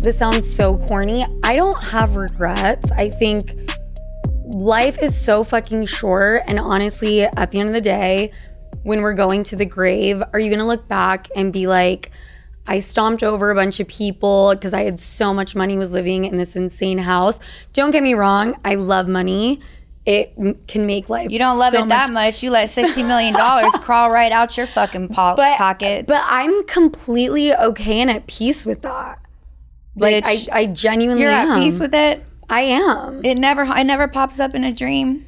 This 0.00 0.16
sounds 0.16 0.50
so 0.50 0.78
corny. 0.78 1.26
I 1.44 1.56
don't 1.56 1.82
have 1.82 2.16
regrets. 2.16 2.90
I 2.92 3.10
think 3.10 3.68
life 4.54 4.98
is 5.02 5.16
so 5.16 5.44
fucking 5.44 5.86
short. 5.86 6.42
And 6.46 6.58
honestly, 6.58 7.22
at 7.22 7.50
the 7.50 7.60
end 7.60 7.68
of 7.68 7.74
the 7.74 7.80
day, 7.80 8.30
when 8.82 9.02
we're 9.02 9.14
going 9.14 9.44
to 9.44 9.56
the 9.56 9.64
grave, 9.66 10.22
are 10.32 10.40
you 10.40 10.50
gonna 10.50 10.66
look 10.66 10.88
back 10.88 11.28
and 11.36 11.52
be 11.52 11.66
like, 11.66 12.10
I 12.66 12.80
stomped 12.80 13.22
over 13.22 13.50
a 13.50 13.54
bunch 13.54 13.80
of 13.80 13.88
people 13.88 14.54
because 14.54 14.74
I 14.74 14.82
had 14.82 15.00
so 15.00 15.32
much 15.32 15.54
money, 15.54 15.76
was 15.76 15.92
living 15.92 16.26
in 16.26 16.36
this 16.36 16.54
insane 16.54 16.98
house. 16.98 17.40
Don't 17.72 17.90
get 17.90 18.02
me 18.02 18.14
wrong, 18.14 18.58
I 18.64 18.74
love 18.74 19.08
money. 19.08 19.60
It 20.04 20.34
can 20.66 20.86
make 20.86 21.10
life. 21.10 21.30
You 21.30 21.38
don't 21.38 21.58
love 21.58 21.72
so 21.72 21.84
it 21.84 21.88
that 21.88 22.10
much. 22.10 22.42
You 22.42 22.50
let 22.50 22.70
sixty 22.70 23.02
million 23.02 23.34
dollars 23.34 23.72
crawl 23.80 24.10
right 24.10 24.32
out 24.32 24.56
your 24.56 24.66
fucking 24.66 25.08
po- 25.08 25.34
but, 25.36 25.52
uh, 25.52 25.56
pocket. 25.58 26.06
But 26.06 26.22
I'm 26.24 26.64
completely 26.66 27.54
okay 27.54 28.00
and 28.00 28.10
at 28.10 28.26
peace 28.26 28.64
with 28.64 28.80
that. 28.82 29.18
Like 29.96 30.24
I, 30.26 30.46
I 30.50 30.66
genuinely 30.66 31.22
you're 31.22 31.30
am. 31.32 31.50
at 31.50 31.62
peace 31.62 31.78
with 31.78 31.92
it. 31.92 32.24
I 32.50 32.60
am. 32.60 33.24
It 33.24 33.36
never, 33.38 33.62
it 33.64 33.84
never 33.84 34.08
pops 34.08 34.38
up 34.40 34.54
in 34.54 34.64
a 34.64 34.72
dream 34.72 35.26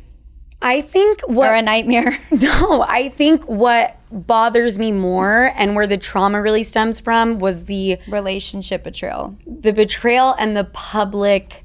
I 0.63 0.83
think 0.83 1.23
what 1.23 1.49
or 1.51 1.55
a 1.55 1.63
nightmare. 1.63 2.19
No, 2.31 2.83
I 2.87 3.09
think 3.09 3.45
what 3.45 3.97
bothers 4.13 4.79
me 4.79 4.93
more 4.93 5.53
and 5.57 5.75
where 5.75 5.87
the 5.87 5.97
trauma 5.97 6.43
really 6.43 6.63
stems 6.65 7.01
from 7.01 7.39
was 7.39 7.65
the 7.65 7.99
Relationship 8.09 8.85
betrayal. 8.85 9.37
the 9.47 9.73
betrayal 9.73 10.35
and 10.39 10.57
the 10.57 10.65
public 10.65 11.65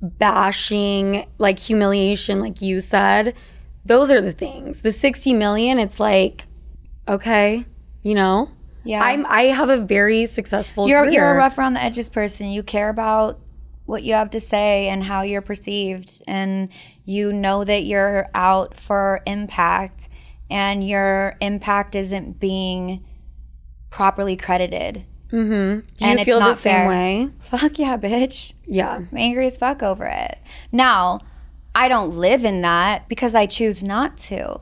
bashing, 0.00 1.26
like 1.38 1.58
humiliation, 1.58 2.40
like 2.40 2.62
you 2.62 2.80
said. 2.80 3.34
Those 3.84 4.10
are 4.10 4.20
the 4.20 4.32
things. 4.32 4.82
The 4.82 4.92
60 4.92 5.34
million, 5.34 5.78
it's 5.78 6.00
like, 6.00 6.46
okay, 7.06 7.66
you 8.02 8.14
know? 8.14 8.50
Yeah. 8.84 9.02
I'm 9.02 9.24
I 9.26 9.44
have 9.44 9.70
a 9.70 9.78
very 9.78 10.26
successful 10.26 10.88
You're 10.88 11.04
career. 11.04 11.12
you're 11.12 11.30
a 11.30 11.36
rough 11.36 11.56
around 11.58 11.74
the 11.74 11.82
edges 11.82 12.08
person. 12.10 12.48
You 12.50 12.62
care 12.62 12.90
about 12.90 13.38
what 13.86 14.02
you 14.02 14.14
have 14.14 14.30
to 14.30 14.40
say 14.40 14.88
and 14.88 15.04
how 15.04 15.22
you're 15.22 15.42
perceived, 15.42 16.22
and 16.26 16.68
you 17.04 17.32
know 17.32 17.64
that 17.64 17.84
you're 17.84 18.28
out 18.34 18.76
for 18.76 19.20
impact, 19.26 20.08
and 20.50 20.86
your 20.86 21.36
impact 21.40 21.94
isn't 21.94 22.40
being 22.40 23.04
properly 23.90 24.36
credited. 24.36 25.04
Mm-hmm. 25.30 25.86
Do 25.96 26.04
you 26.04 26.10
and 26.10 26.20
it's 26.20 26.24
feel 26.24 26.40
the 26.40 26.54
same 26.54 26.72
fair. 26.72 26.88
way? 26.88 27.30
Fuck 27.40 27.78
yeah, 27.78 27.96
bitch. 27.96 28.52
Yeah. 28.66 28.94
I'm 28.96 29.08
angry 29.16 29.46
as 29.46 29.56
fuck 29.56 29.82
over 29.82 30.04
it. 30.06 30.38
Now, 30.70 31.20
I 31.74 31.88
don't 31.88 32.10
live 32.10 32.44
in 32.44 32.60
that 32.62 33.08
because 33.08 33.34
I 33.34 33.46
choose 33.46 33.82
not 33.82 34.16
to. 34.18 34.60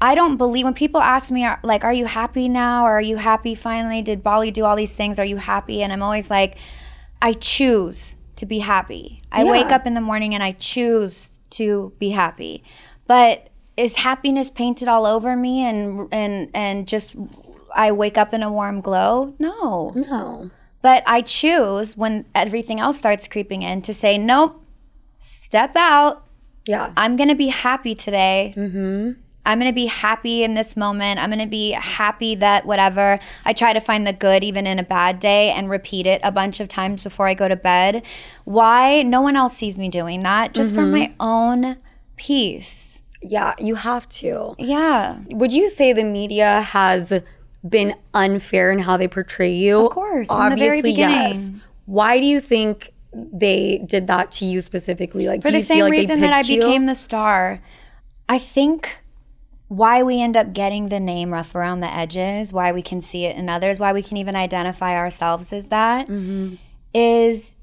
I 0.00 0.14
don't 0.14 0.36
believe 0.36 0.64
when 0.64 0.74
people 0.74 1.00
ask 1.00 1.30
me, 1.30 1.46
like, 1.62 1.84
are 1.84 1.92
you 1.92 2.06
happy 2.06 2.48
now? 2.48 2.84
Or 2.84 2.92
are 2.92 3.02
you 3.02 3.16
happy 3.16 3.54
finally? 3.54 4.02
Did 4.02 4.22
Bali 4.22 4.50
do 4.50 4.64
all 4.64 4.76
these 4.76 4.94
things? 4.94 5.18
Are 5.18 5.24
you 5.24 5.36
happy? 5.36 5.82
And 5.82 5.92
I'm 5.92 6.02
always 6.02 6.30
like, 6.30 6.56
I 7.20 7.32
choose 7.34 8.15
to 8.36 8.46
be 8.46 8.60
happy. 8.60 9.20
I 9.32 9.42
Yeah. 9.42 9.50
wake 9.50 9.72
up 9.72 9.86
in 9.86 9.94
the 9.94 10.00
morning 10.00 10.34
and 10.34 10.42
I 10.42 10.52
choose 10.52 11.30
to 11.50 11.92
be 11.98 12.10
happy. 12.10 12.62
But 13.06 13.48
is 13.76 13.96
happiness 13.96 14.50
painted 14.50 14.88
all 14.88 15.04
over 15.06 15.36
me 15.36 15.62
and 15.64 16.08
and 16.12 16.48
and 16.54 16.86
just 16.88 17.16
I 17.74 17.92
wake 17.92 18.16
up 18.16 18.32
in 18.32 18.42
a 18.42 18.50
warm 18.50 18.80
glow? 18.80 19.34
No. 19.38 19.92
No. 19.94 20.50
But 20.82 21.02
I 21.06 21.20
choose 21.22 21.96
when 21.96 22.24
everything 22.34 22.80
else 22.80 22.96
starts 22.98 23.26
creeping 23.28 23.62
in 23.62 23.82
to 23.82 23.92
say, 23.92 24.16
nope, 24.18 24.62
step 25.18 25.74
out. 25.76 26.24
Yeah. 26.66 26.92
I'm 26.96 27.16
going 27.16 27.28
to 27.28 27.34
be 27.34 27.48
happy 27.48 27.94
today. 27.94 28.54
Mm-hmm. 28.56 29.12
I'm 29.46 29.58
going 29.58 29.70
to 29.70 29.74
be 29.74 29.86
happy 29.86 30.42
in 30.42 30.54
this 30.54 30.76
moment. 30.76 31.20
I'm 31.20 31.30
going 31.30 31.38
to 31.38 31.46
be 31.46 31.70
happy 31.70 32.34
that 32.34 32.66
whatever. 32.66 33.18
I 33.44 33.52
try 33.52 33.72
to 33.72 33.80
find 33.80 34.06
the 34.06 34.12
good 34.12 34.44
even 34.44 34.66
in 34.66 34.78
a 34.78 34.82
bad 34.82 35.20
day 35.20 35.50
and 35.50 35.70
repeat 35.70 36.06
it 36.06 36.20
a 36.24 36.32
bunch 36.32 36.60
of 36.60 36.68
times 36.68 37.02
before 37.02 37.28
I 37.28 37.34
go 37.34 37.48
to 37.48 37.56
bed. 37.56 38.02
Why? 38.44 39.02
No 39.02 39.20
one 39.22 39.36
else 39.36 39.56
sees 39.56 39.78
me 39.78 39.88
doing 39.88 40.20
that, 40.24 40.52
just 40.52 40.74
for 40.74 40.82
mm-hmm. 40.82 40.92
my 40.92 41.14
own 41.20 41.78
peace. 42.16 43.00
Yeah, 43.22 43.54
you 43.58 43.76
have 43.76 44.08
to. 44.10 44.54
Yeah. 44.58 45.20
Would 45.30 45.52
you 45.52 45.68
say 45.68 45.92
the 45.92 46.04
media 46.04 46.60
has 46.60 47.12
been 47.66 47.94
unfair 48.14 48.70
in 48.70 48.80
how 48.80 48.96
they 48.96 49.08
portray 49.08 49.52
you? 49.52 49.86
Of 49.86 49.92
course, 49.92 50.28
very 50.30 50.82
beginning. 50.82 51.62
Why 51.86 52.18
do 52.18 52.26
you 52.26 52.40
think 52.40 52.92
they 53.12 53.78
did 53.86 54.08
that 54.08 54.30
to 54.32 54.44
you 54.44 54.60
specifically? 54.60 55.26
Like 55.26 55.42
For 55.42 55.50
the 55.50 55.60
same 55.60 55.84
like 55.84 55.92
reason 55.92 56.20
that 56.20 56.32
I 56.32 56.40
you? 56.40 56.60
became 56.60 56.86
the 56.86 56.94
star. 56.94 57.62
I 58.28 58.38
think 58.38 59.04
why 59.68 60.02
we 60.02 60.20
end 60.20 60.36
up 60.36 60.52
getting 60.52 60.88
the 60.88 61.00
name 61.00 61.32
rough 61.32 61.54
around 61.54 61.80
the 61.80 61.92
edges, 61.92 62.52
why 62.52 62.72
we 62.72 62.82
can 62.82 63.00
see 63.00 63.24
it 63.24 63.36
in 63.36 63.48
others, 63.48 63.78
why 63.78 63.92
we 63.92 64.02
can 64.02 64.16
even 64.16 64.36
identify 64.36 64.96
ourselves 64.96 65.52
as 65.52 65.68
that, 65.70 66.06
mm-hmm. 66.06 66.54
is 66.94 67.56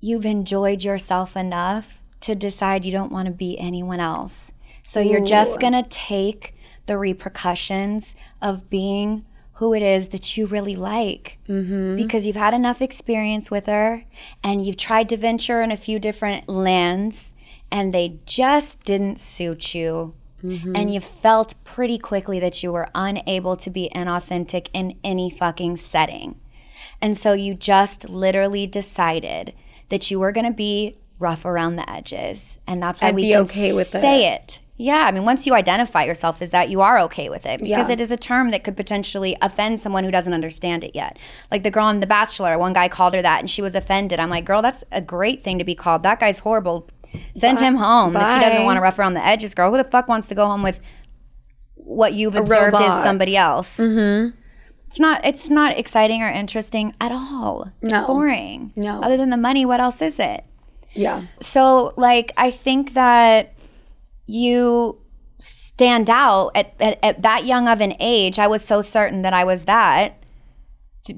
you've 0.00 0.26
enjoyed 0.26 0.84
yourself 0.84 1.36
enough 1.36 2.02
to 2.20 2.34
decide 2.34 2.84
you 2.84 2.92
don't 2.92 3.12
want 3.12 3.26
to 3.26 3.32
be 3.32 3.58
anyone 3.58 4.00
else. 4.00 4.52
So 4.82 5.00
you're 5.00 5.24
just 5.24 5.60
going 5.60 5.72
to 5.72 5.88
take 5.88 6.54
the 6.86 6.98
repercussions 6.98 8.14
of 8.40 8.70
being 8.70 9.24
who 9.54 9.74
it 9.74 9.82
is 9.82 10.08
that 10.08 10.36
you 10.36 10.46
really 10.46 10.74
like 10.74 11.38
mm-hmm. 11.46 11.94
because 11.94 12.26
you've 12.26 12.34
had 12.34 12.54
enough 12.54 12.80
experience 12.80 13.50
with 13.50 13.66
her 13.66 14.04
and 14.42 14.64
you've 14.64 14.78
tried 14.78 15.08
to 15.10 15.16
venture 15.16 15.60
in 15.60 15.70
a 15.70 15.76
few 15.76 15.98
different 15.98 16.48
lands 16.48 17.34
and 17.70 17.92
they 17.92 18.18
just 18.24 18.84
didn't 18.84 19.18
suit 19.18 19.74
you. 19.74 20.14
And 20.42 20.74
mm-hmm. 20.74 20.88
you 20.88 21.00
felt 21.00 21.54
pretty 21.64 21.98
quickly 21.98 22.40
that 22.40 22.62
you 22.62 22.72
were 22.72 22.88
unable 22.94 23.56
to 23.56 23.70
be 23.70 23.90
inauthentic 23.94 24.68
in 24.72 24.98
any 25.04 25.30
fucking 25.30 25.76
setting. 25.76 26.40
And 27.00 27.16
so 27.16 27.32
you 27.32 27.54
just 27.54 28.08
literally 28.08 28.66
decided 28.66 29.54
that 29.88 30.10
you 30.10 30.18
were 30.18 30.32
going 30.32 30.46
to 30.46 30.52
be 30.52 30.96
rough 31.18 31.44
around 31.44 31.76
the 31.76 31.88
edges. 31.88 32.58
And 32.66 32.82
that's 32.82 33.00
why 33.00 33.08
And 33.08 33.16
we 33.16 33.22
be 33.22 33.32
can 33.32 33.42
okay 33.42 33.72
with 33.72 33.88
say 33.88 34.32
it. 34.32 34.60
Yeah, 34.76 35.04
I 35.06 35.12
mean, 35.12 35.26
once 35.26 35.46
you 35.46 35.54
identify 35.54 36.04
yourself 36.04 36.40
as 36.40 36.52
that, 36.52 36.70
you 36.70 36.80
are 36.80 36.98
okay 37.00 37.28
with 37.28 37.44
it 37.44 37.60
because 37.60 37.88
Yeah. 37.88 37.92
it 37.92 38.00
is 38.00 38.10
a 38.10 38.16
term 38.16 38.50
that 38.50 38.64
could 38.64 38.78
potentially 38.78 39.36
offend 39.42 39.78
someone 39.78 40.04
who 40.04 40.10
doesn't 40.10 40.32
understand 40.32 40.84
it 40.84 40.92
yet. 40.94 41.18
Like 41.50 41.64
the 41.64 41.70
girl 41.70 41.84
on 41.84 42.00
The 42.00 42.06
Bachelor, 42.06 42.56
one 42.56 42.72
guy 42.72 42.88
called 42.88 43.12
her 43.12 43.20
that 43.20 43.40
and 43.40 43.50
she 43.50 43.60
was 43.60 43.74
offended. 43.74 44.18
I'm 44.18 44.30
like, 44.30 44.46
girl, 44.46 44.62
that's 44.62 44.82
a 44.90 45.02
great 45.02 45.42
thing 45.44 45.58
to 45.58 45.64
be 45.64 45.74
called. 45.74 46.02
That 46.02 46.18
guy's 46.18 46.38
horrible. 46.38 46.88
Send 47.34 47.60
him 47.60 47.76
home 47.76 48.16
if 48.16 48.22
he 48.22 48.40
doesn't 48.40 48.64
want 48.64 48.76
to 48.76 48.80
rough 48.80 48.98
around 48.98 49.14
the 49.14 49.24
edges, 49.26 49.54
girl. 49.54 49.70
Who 49.70 49.76
the 49.76 49.84
fuck 49.84 50.08
wants 50.08 50.28
to 50.28 50.34
go 50.34 50.46
home 50.46 50.62
with 50.62 50.80
what 51.74 52.12
you've 52.14 52.36
observed 52.36 52.74
as 52.74 52.80
robot. 52.80 53.02
somebody 53.04 53.36
else? 53.36 53.78
Mm-hmm. 53.78 54.36
It's 54.86 55.00
not. 55.00 55.24
It's 55.24 55.48
not 55.48 55.78
exciting 55.78 56.22
or 56.22 56.28
interesting 56.28 56.94
at 57.00 57.12
all. 57.12 57.70
It's 57.80 57.92
No. 57.92 58.06
boring. 58.06 58.72
No. 58.76 59.00
Other 59.02 59.16
than 59.16 59.30
the 59.30 59.36
money, 59.36 59.64
what 59.64 59.80
else 59.80 60.02
is 60.02 60.18
it? 60.18 60.44
Yeah. 60.92 61.22
So, 61.40 61.94
like, 61.96 62.32
I 62.36 62.50
think 62.50 62.94
that 62.94 63.54
you 64.26 64.98
stand 65.38 66.10
out 66.10 66.50
at, 66.54 66.74
at, 66.80 66.98
at 67.02 67.22
that 67.22 67.44
young 67.46 67.68
of 67.68 67.80
an 67.80 67.94
age. 68.00 68.38
I 68.38 68.46
was 68.48 68.64
so 68.64 68.80
certain 68.82 69.22
that 69.22 69.32
I 69.32 69.44
was 69.44 69.64
that 69.66 70.16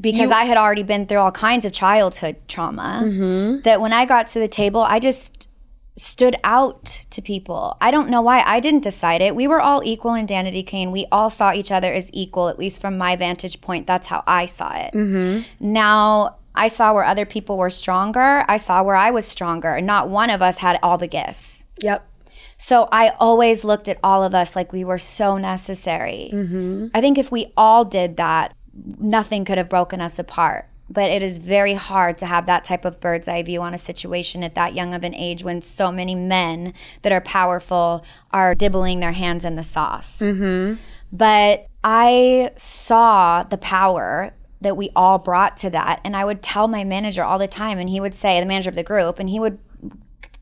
because 0.00 0.30
I 0.30 0.44
had 0.44 0.56
already 0.56 0.82
been 0.84 1.06
through 1.06 1.18
all 1.18 1.32
kinds 1.32 1.64
of 1.64 1.72
childhood 1.72 2.36
trauma 2.48 3.60
that 3.64 3.80
when 3.80 3.92
I 3.92 4.04
got 4.04 4.26
to 4.28 4.38
the 4.38 4.48
table, 4.48 4.80
I 4.80 4.98
just 4.98 5.48
stood 5.96 6.36
out 6.42 6.84
to 7.10 7.20
people. 7.20 7.76
I 7.80 7.90
don't 7.90 8.08
know 8.08 8.22
why. 8.22 8.42
I 8.46 8.60
didn't 8.60 8.82
decide 8.82 9.20
it. 9.20 9.36
We 9.36 9.46
were 9.46 9.60
all 9.60 9.82
equal 9.84 10.14
in 10.14 10.26
Danity 10.26 10.66
Kane. 10.66 10.90
We 10.90 11.06
all 11.12 11.30
saw 11.30 11.52
each 11.52 11.70
other 11.70 11.92
as 11.92 12.10
equal, 12.12 12.48
at 12.48 12.58
least 12.58 12.80
from 12.80 12.96
my 12.96 13.14
vantage 13.16 13.60
point. 13.60 13.86
That's 13.86 14.06
how 14.06 14.22
I 14.26 14.46
saw 14.46 14.74
it. 14.74 14.94
Mm-hmm. 14.94 15.42
Now, 15.60 16.36
I 16.54 16.68
saw 16.68 16.92
where 16.94 17.04
other 17.04 17.26
people 17.26 17.56
were 17.58 17.70
stronger. 17.70 18.44
I 18.48 18.56
saw 18.56 18.82
where 18.82 18.96
I 18.96 19.10
was 19.10 19.26
stronger. 19.26 19.80
Not 19.80 20.08
one 20.08 20.30
of 20.30 20.42
us 20.42 20.58
had 20.58 20.78
all 20.82 20.98
the 20.98 21.06
gifts. 21.06 21.64
Yep. 21.82 22.08
So 22.56 22.88
I 22.92 23.10
always 23.18 23.64
looked 23.64 23.88
at 23.88 23.98
all 24.04 24.22
of 24.22 24.34
us 24.34 24.54
like 24.54 24.72
we 24.72 24.84
were 24.84 24.98
so 24.98 25.36
necessary. 25.36 26.30
Mm-hmm. 26.32 26.88
I 26.94 27.00
think 27.00 27.18
if 27.18 27.32
we 27.32 27.52
all 27.56 27.84
did 27.84 28.16
that, 28.18 28.54
nothing 28.98 29.44
could 29.44 29.58
have 29.58 29.68
broken 29.68 30.00
us 30.00 30.18
apart. 30.18 30.68
But 30.92 31.10
it 31.10 31.22
is 31.22 31.38
very 31.38 31.72
hard 31.72 32.18
to 32.18 32.26
have 32.26 32.44
that 32.46 32.64
type 32.64 32.84
of 32.84 33.00
bird's 33.00 33.26
eye 33.26 33.42
view 33.42 33.62
on 33.62 33.72
a 33.72 33.78
situation 33.78 34.44
at 34.44 34.54
that 34.54 34.74
young 34.74 34.92
of 34.92 35.04
an 35.04 35.14
age 35.14 35.42
when 35.42 35.62
so 35.62 35.90
many 35.90 36.14
men 36.14 36.74
that 37.00 37.12
are 37.12 37.20
powerful 37.20 38.04
are 38.30 38.54
dibbling 38.54 39.00
their 39.00 39.12
hands 39.12 39.44
in 39.44 39.56
the 39.56 39.62
sauce. 39.62 40.18
Mm-hmm. 40.18 40.74
But 41.10 41.66
I 41.82 42.50
saw 42.56 43.42
the 43.42 43.56
power 43.58 44.34
that 44.60 44.76
we 44.76 44.90
all 44.94 45.18
brought 45.18 45.56
to 45.58 45.70
that. 45.70 46.00
And 46.04 46.16
I 46.16 46.24
would 46.24 46.42
tell 46.42 46.68
my 46.68 46.84
manager 46.84 47.24
all 47.24 47.38
the 47.38 47.48
time, 47.48 47.78
and 47.78 47.88
he 47.88 48.00
would 48.00 48.14
say, 48.14 48.38
the 48.38 48.46
manager 48.46 48.70
of 48.70 48.76
the 48.76 48.82
group, 48.82 49.18
and 49.18 49.28
he 49.28 49.40
would 49.40 49.58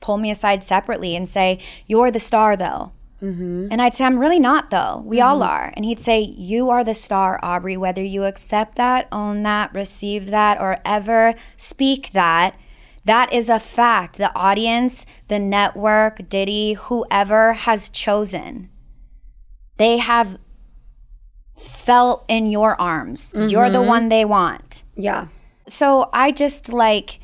pull 0.01 0.17
me 0.17 0.31
aside 0.31 0.65
separately 0.65 1.17
and 1.17 1.29
say, 1.29 1.59
You're 1.87 2.11
the 2.11 2.19
star, 2.19 2.57
though. 2.57 2.93
Mm-hmm. 3.23 3.69
And 3.71 3.83
I'd 3.83 3.95
say, 3.95 4.05
I'm 4.05 4.19
really 4.19 4.39
not, 4.39 4.71
though. 4.71 5.03
We 5.05 5.21
all 5.21 5.41
mm-hmm. 5.41 5.51
are. 5.51 5.73
And 5.77 5.85
he'd 5.85 6.01
say, 6.01 6.21
You 6.21 6.71
are 6.71 6.83
the 6.85 6.95
star, 6.95 7.39
Aubrey, 7.43 7.77
whether 7.77 8.03
you 8.03 8.25
accept 8.25 8.77
that, 8.77 9.09
own 9.13 9.43
that, 9.43 9.73
receive 9.75 10.27
that, 10.27 10.61
or 10.61 10.79
ever 10.85 11.35
speak 11.57 12.13
that. 12.13 12.59
That 13.05 13.33
is 13.33 13.49
a 13.49 13.59
fact. 13.59 14.17
The 14.17 14.35
audience, 14.35 15.07
the 15.29 15.39
network, 15.39 16.29
Diddy, 16.29 16.75
whoever 16.75 17.55
has 17.55 17.89
chosen, 17.89 18.71
they 19.77 19.99
have 19.99 20.39
felt 21.57 22.25
in 22.29 22.51
your 22.51 22.81
arms. 22.81 23.33
You're 23.35 23.71
the 23.71 23.79
mm-hmm. 23.79 23.89
one 23.89 24.09
they 24.09 24.25
want 24.25 24.85
Yeah. 24.95 25.29
so 25.69 26.09
I 26.13 26.33
just 26.33 26.73
like 26.73 27.21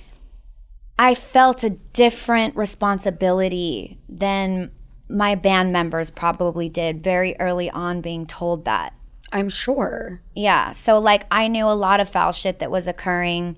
I 0.99 1.15
felt 1.15 1.63
a 1.63 1.71
different 1.71 2.57
responsibility 2.57 3.99
than 4.09 4.71
my 5.09 5.35
band 5.35 5.73
members 5.73 6.11
probably 6.11 6.69
did 6.69 7.03
very 7.03 7.37
early 7.39 7.71
on 7.71 8.01
being 8.01 8.27
told 8.27 8.65
that. 8.65 8.93
I'm 9.33 9.49
sure. 9.49 10.21
Yeah, 10.35 10.73
so 10.73 10.99
like 10.99 11.27
I 11.31 11.49
knew 11.49 11.67
a 11.67 11.75
lot 11.75 12.01
of 12.01 12.09
foul 12.09 12.33
shit 12.33 12.59
that 12.59 12.71
was 12.71 12.87
occurring 12.87 13.57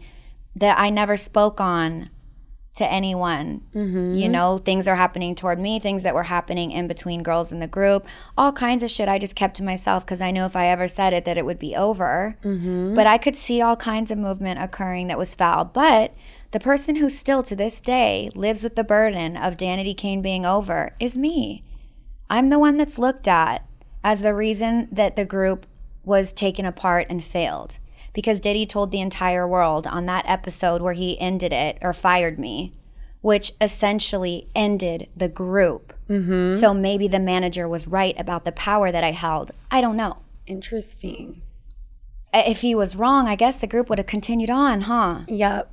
that 0.56 0.78
I 0.78 0.90
never 0.90 1.16
spoke 1.16 1.60
on 1.60 2.10
to 2.78 2.90
anyone. 2.90 3.62
Mm-hmm. 3.74 4.14
You 4.14 4.28
know, 4.28 4.58
things 4.58 4.88
are 4.88 4.96
happening 4.96 5.34
toward 5.34 5.58
me, 5.58 5.78
things 5.78 6.04
that 6.04 6.14
were 6.14 6.24
happening 6.24 6.70
in 6.70 6.88
between 6.88 7.22
girls 7.22 7.52
in 7.52 7.58
the 7.60 7.66
group, 7.66 8.06
all 8.36 8.52
kinds 8.52 8.82
of 8.82 8.90
shit 8.90 9.08
I 9.08 9.18
just 9.18 9.36
kept 9.36 9.56
to 9.56 9.62
myself 9.62 10.04
because 10.04 10.20
I 10.20 10.30
knew 10.30 10.44
if 10.44 10.56
I 10.56 10.68
ever 10.68 10.88
said 10.88 11.12
it 11.12 11.24
that 11.24 11.36
it 11.36 11.44
would 11.44 11.58
be 11.58 11.76
over. 11.76 12.38
Mm-hmm. 12.42 12.94
But 12.94 13.06
I 13.06 13.18
could 13.18 13.36
see 13.36 13.60
all 13.60 13.76
kinds 13.76 14.10
of 14.10 14.18
movement 14.18 14.60
occurring 14.60 15.08
that 15.08 15.18
was 15.18 15.34
foul. 15.34 15.64
But 15.64 16.14
the 16.50 16.60
person 16.60 16.96
who 16.96 17.10
still 17.10 17.42
to 17.42 17.54
this 17.54 17.80
day 17.80 18.30
lives 18.34 18.62
with 18.62 18.74
the 18.74 18.84
burden 18.84 19.36
of 19.36 19.56
Danity 19.56 19.96
Kane 19.96 20.22
being 20.22 20.46
over 20.46 20.94
is 20.98 21.16
me. 21.16 21.62
I'm 22.30 22.48
the 22.48 22.58
one 22.58 22.76
that's 22.76 22.98
looked 22.98 23.28
at 23.28 23.66
as 24.02 24.22
the 24.22 24.34
reason 24.34 24.88
that 24.90 25.16
the 25.16 25.24
group 25.24 25.66
was 26.04 26.32
taken 26.32 26.64
apart 26.64 27.06
and 27.10 27.22
failed. 27.22 27.78
Because 28.14 28.40
Diddy 28.40 28.66
told 28.66 28.90
the 28.90 29.00
entire 29.00 29.46
world 29.46 29.86
on 29.86 30.06
that 30.06 30.24
episode 30.26 30.80
where 30.80 30.94
he 30.94 31.20
ended 31.20 31.52
it 31.52 31.78
or 31.82 31.92
fired 31.92 32.38
me, 32.38 32.72
which 33.20 33.52
essentially 33.60 34.48
ended 34.54 35.08
the 35.14 35.28
group. 35.28 35.92
Mm-hmm. 36.08 36.56
So 36.56 36.72
maybe 36.72 37.06
the 37.06 37.20
manager 37.20 37.68
was 37.68 37.86
right 37.86 38.18
about 38.18 38.44
the 38.44 38.52
power 38.52 38.90
that 38.90 39.04
I 39.04 39.12
held. 39.12 39.50
I 39.70 39.80
don't 39.80 39.96
know. 39.96 40.18
Interesting. 40.46 41.42
If 42.32 42.62
he 42.62 42.74
was 42.74 42.96
wrong, 42.96 43.28
I 43.28 43.36
guess 43.36 43.58
the 43.58 43.66
group 43.66 43.88
would 43.90 43.98
have 43.98 44.06
continued 44.06 44.50
on, 44.50 44.82
huh? 44.82 45.20
Yep. 45.28 45.70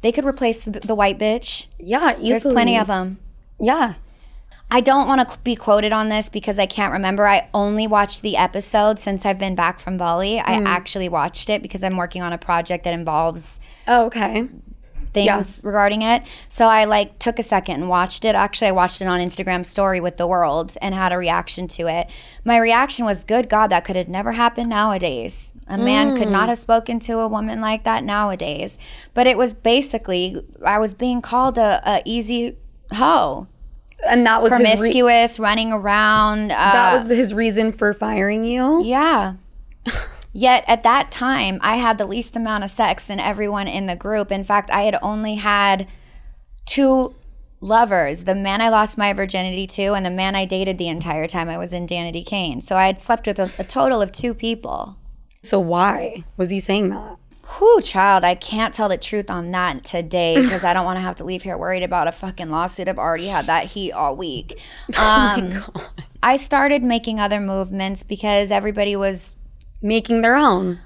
They 0.00 0.12
could 0.12 0.24
replace 0.24 0.64
the, 0.64 0.70
the 0.70 0.94
white 0.94 1.18
bitch. 1.18 1.66
Yeah, 1.78 2.12
easily. 2.12 2.30
There's 2.30 2.42
plenty 2.44 2.78
of 2.78 2.86
them. 2.86 3.18
Yeah. 3.60 3.94
I 4.70 4.80
don't 4.80 5.08
want 5.08 5.26
to 5.26 5.38
be 5.40 5.56
quoted 5.56 5.92
on 5.92 6.10
this 6.10 6.28
because 6.28 6.58
I 6.58 6.66
can't 6.66 6.92
remember. 6.92 7.26
I 7.26 7.48
only 7.54 7.86
watched 7.86 8.20
the 8.20 8.36
episode 8.36 8.98
since 8.98 9.24
I've 9.24 9.38
been 9.38 9.54
back 9.54 9.80
from 9.80 9.96
Bali. 9.96 10.40
I 10.40 10.58
hmm. 10.58 10.66
actually 10.66 11.08
watched 11.08 11.48
it 11.48 11.62
because 11.62 11.82
I'm 11.82 11.96
working 11.96 12.22
on 12.22 12.32
a 12.32 12.38
project 12.38 12.84
that 12.84 12.92
involves 12.92 13.60
Oh, 13.86 14.06
okay. 14.06 14.46
things 15.14 15.58
regarding 15.62 16.02
it. 16.02 16.22
So 16.50 16.66
I 16.66 16.84
like 16.84 17.18
took 17.18 17.38
a 17.38 17.42
second 17.42 17.76
and 17.76 17.88
watched 17.88 18.26
it. 18.26 18.34
Actually, 18.34 18.68
I 18.68 18.72
watched 18.72 19.00
it 19.00 19.08
on 19.08 19.20
Instagram 19.20 19.64
story 19.64 20.00
with 20.00 20.18
the 20.18 20.26
world 20.26 20.76
and 20.82 20.94
had 20.94 21.12
a 21.12 21.18
reaction 21.18 21.66
to 21.68 21.86
it. 21.86 22.10
My 22.44 22.58
reaction 22.58 23.06
was, 23.06 23.24
"Good 23.24 23.48
God, 23.48 23.68
that 23.68 23.86
could 23.86 23.96
have 23.96 24.08
never 24.08 24.32
happened 24.32 24.68
nowadays. 24.68 25.50
A 25.68 25.78
man 25.78 26.16
could 26.16 26.28
not 26.28 26.48
have 26.48 26.58
spoken 26.58 26.98
to 27.00 27.18
a 27.18 27.28
woman 27.28 27.60
like 27.60 27.84
that 27.84 28.04
nowadays." 28.04 28.78
But 29.14 29.26
it 29.26 29.36
was 29.36 29.54
basically 29.54 30.42
I 30.64 30.78
was 30.78 30.94
being 30.94 31.20
called 31.22 31.58
a, 31.58 31.82
a 31.84 32.02
easy 32.04 32.56
hoe, 32.92 33.46
And 34.08 34.24
that 34.26 34.42
was 34.42 34.52
his 34.52 34.60
re- 34.60 34.66
promiscuous, 34.76 35.38
running 35.38 35.72
around. 35.72 36.52
Uh, 36.52 36.72
that 36.72 36.98
was 36.98 37.08
his 37.08 37.34
reason 37.34 37.72
for 37.72 37.92
firing 37.92 38.44
you. 38.44 38.82
yeah. 38.84 39.34
Yet 40.32 40.64
at 40.68 40.82
that 40.84 41.10
time, 41.10 41.58
I 41.62 41.76
had 41.76 41.98
the 41.98 42.06
least 42.06 42.36
amount 42.36 42.62
of 42.62 42.70
sex 42.70 43.06
than 43.06 43.18
everyone 43.18 43.66
in 43.66 43.86
the 43.86 43.96
group. 43.96 44.30
In 44.30 44.44
fact, 44.44 44.70
I 44.70 44.82
had 44.82 44.96
only 45.02 45.36
had 45.36 45.88
two 46.66 47.14
lovers 47.60 48.24
the 48.24 48.34
man 48.34 48.60
I 48.60 48.68
lost 48.68 48.96
my 48.98 49.12
virginity 49.12 49.66
to, 49.68 49.94
and 49.94 50.06
the 50.06 50.10
man 50.10 50.36
I 50.36 50.44
dated 50.44 50.78
the 50.78 50.88
entire 50.88 51.26
time 51.26 51.48
I 51.48 51.58
was 51.58 51.72
in 51.72 51.86
Danity 51.86 52.24
Kane. 52.24 52.60
So 52.60 52.76
I 52.76 52.86
had 52.86 53.00
slept 53.00 53.26
with 53.26 53.38
a, 53.38 53.50
a 53.58 53.64
total 53.64 54.00
of 54.00 54.12
two 54.12 54.32
people. 54.34 54.96
So 55.42 55.60
why 55.60 56.24
was 56.36 56.50
he 56.50 56.60
saying 56.60 56.90
that? 56.90 57.16
Whew, 57.56 57.80
child, 57.80 58.24
I 58.24 58.34
can't 58.34 58.74
tell 58.74 58.90
the 58.90 58.98
truth 58.98 59.30
on 59.30 59.50
that 59.52 59.82
today 59.84 60.40
because 60.42 60.64
I 60.64 60.74
don't 60.74 60.84
want 60.84 60.96
to 60.96 61.00
have 61.00 61.16
to 61.16 61.24
leave 61.24 61.42
here 61.42 61.56
worried 61.56 61.82
about 61.82 62.06
a 62.06 62.12
fucking 62.12 62.48
lawsuit. 62.48 62.88
I've 62.88 62.98
already 62.98 63.28
had 63.28 63.46
that 63.46 63.66
heat 63.66 63.92
all 63.92 64.16
week. 64.16 64.60
Um, 64.98 65.64
I 66.22 66.36
started 66.36 66.82
making 66.82 67.20
other 67.20 67.40
movements 67.40 68.02
because 68.02 68.50
everybody 68.50 68.96
was 68.96 69.36
Making 69.80 70.22
their 70.22 70.34
own, 70.34 70.80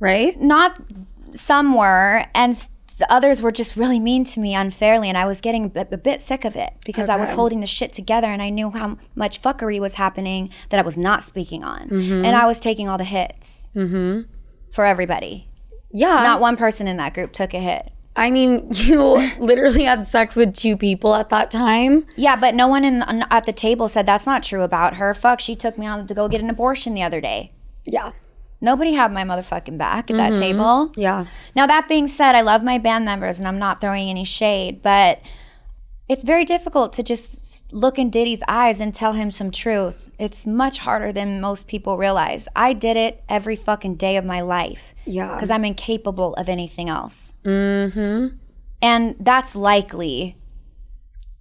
right? 0.00 0.40
not 0.40 0.80
some 1.32 1.74
were 1.74 2.24
and 2.34 2.68
the 2.98 3.12
others 3.12 3.42
were 3.42 3.50
just 3.50 3.76
really 3.76 3.98
mean 3.98 4.24
to 4.24 4.38
me 4.40 4.54
unfairly 4.54 5.08
and 5.08 5.18
i 5.18 5.24
was 5.26 5.40
getting 5.40 5.72
a, 5.74 5.80
a 5.90 5.98
bit 5.98 6.22
sick 6.22 6.44
of 6.44 6.54
it 6.54 6.72
because 6.86 7.08
i 7.08 7.16
was 7.16 7.32
holding 7.32 7.58
the 7.60 7.66
shit 7.66 7.92
together 7.92 8.28
and 8.28 8.40
i 8.40 8.48
knew 8.50 8.70
how 8.70 8.96
much 9.16 9.42
fuckery 9.42 9.80
was 9.80 9.94
happening 9.96 10.48
that 10.70 10.78
i 10.78 10.82
was 10.82 10.96
not 10.96 11.24
speaking 11.24 11.64
on 11.64 11.90
and 11.90 12.26
i 12.36 12.46
was 12.46 12.60
taking 12.60 12.88
all 12.88 12.96
the 12.96 13.02
hits 13.04 13.63
Mm-hmm. 13.74 14.30
for 14.72 14.84
everybody 14.84 15.48
Yeah. 15.92 16.22
not 16.22 16.40
one 16.40 16.56
person 16.56 16.86
in 16.88 16.96
that 16.98 17.14
group 17.14 17.32
took 17.32 17.54
a 17.54 17.58
hit 17.60 17.90
I 18.16 18.30
mean, 18.30 18.68
you 18.70 19.16
literally 19.40 19.82
had 19.82 20.06
sex 20.06 20.36
with 20.36 20.54
two 20.54 20.76
people 20.76 21.14
at 21.16 21.30
that 21.30 21.50
time. 21.50 22.04
yeah 22.16 22.36
but 22.36 22.54
no 22.54 22.68
one 22.68 22.84
in 22.84 23.02
at 23.02 23.44
the 23.46 23.52
table 23.52 23.88
said 23.88 24.06
that's 24.06 24.26
not 24.26 24.42
true 24.42 24.62
about 24.62 24.96
her 24.96 25.12
fuck 25.14 25.40
she 25.40 25.56
took 25.56 25.76
me 25.76 25.86
out 25.86 26.06
to 26.08 26.14
go 26.14 26.28
get 26.28 26.40
an 26.40 26.48
abortion 26.50 26.94
the 26.94 27.02
other 27.02 27.20
day 27.20 27.50
Yeah. 27.84 28.12
nobody 28.60 28.92
had 28.94 29.12
my 29.12 29.24
motherfucking 29.24 29.78
back 29.78 30.10
at 30.10 30.16
that 30.16 30.32
mm-hmm. 30.32 30.40
table 30.40 30.92
Yeah. 30.96 31.26
Now, 31.56 31.66
that 31.66 31.88
being 31.88 32.06
said, 32.06 32.34
I 32.34 32.40
love 32.42 32.62
my 32.62 32.78
band 32.78 33.04
members 33.04 33.38
and 33.38 33.46
I'm 33.48 33.58
not 33.58 33.80
throwing 33.80 34.08
any 34.08 34.24
shade, 34.24 34.80
but 34.82 35.20
it's 36.08 36.22
very 36.24 36.44
difficult 36.44 36.92
to 36.94 37.02
just 37.02 37.53
look 37.74 37.98
in 37.98 38.08
Diddy's 38.08 38.42
eyes 38.46 38.80
and 38.80 38.94
tell 38.94 39.14
him 39.14 39.30
some 39.32 39.50
truth. 39.50 40.10
It's 40.18 40.46
much 40.46 40.78
harder 40.78 41.12
than 41.12 41.40
most 41.40 41.66
people 41.66 41.98
realize. 41.98 42.46
I 42.54 42.72
did 42.72 42.96
it 42.96 43.22
every 43.28 43.56
fucking 43.56 43.96
day 43.96 44.16
of 44.16 44.24
my 44.24 44.40
life. 44.42 44.94
Yeah. 45.06 45.34
Because 45.34 45.50
I'm 45.50 45.64
incapable 45.64 46.34
of 46.34 46.48
anything 46.48 46.88
else. 46.88 47.34
Mm-hmm. 47.44 48.36
And 48.80 49.16
that's 49.18 49.56
likely. 49.56 50.36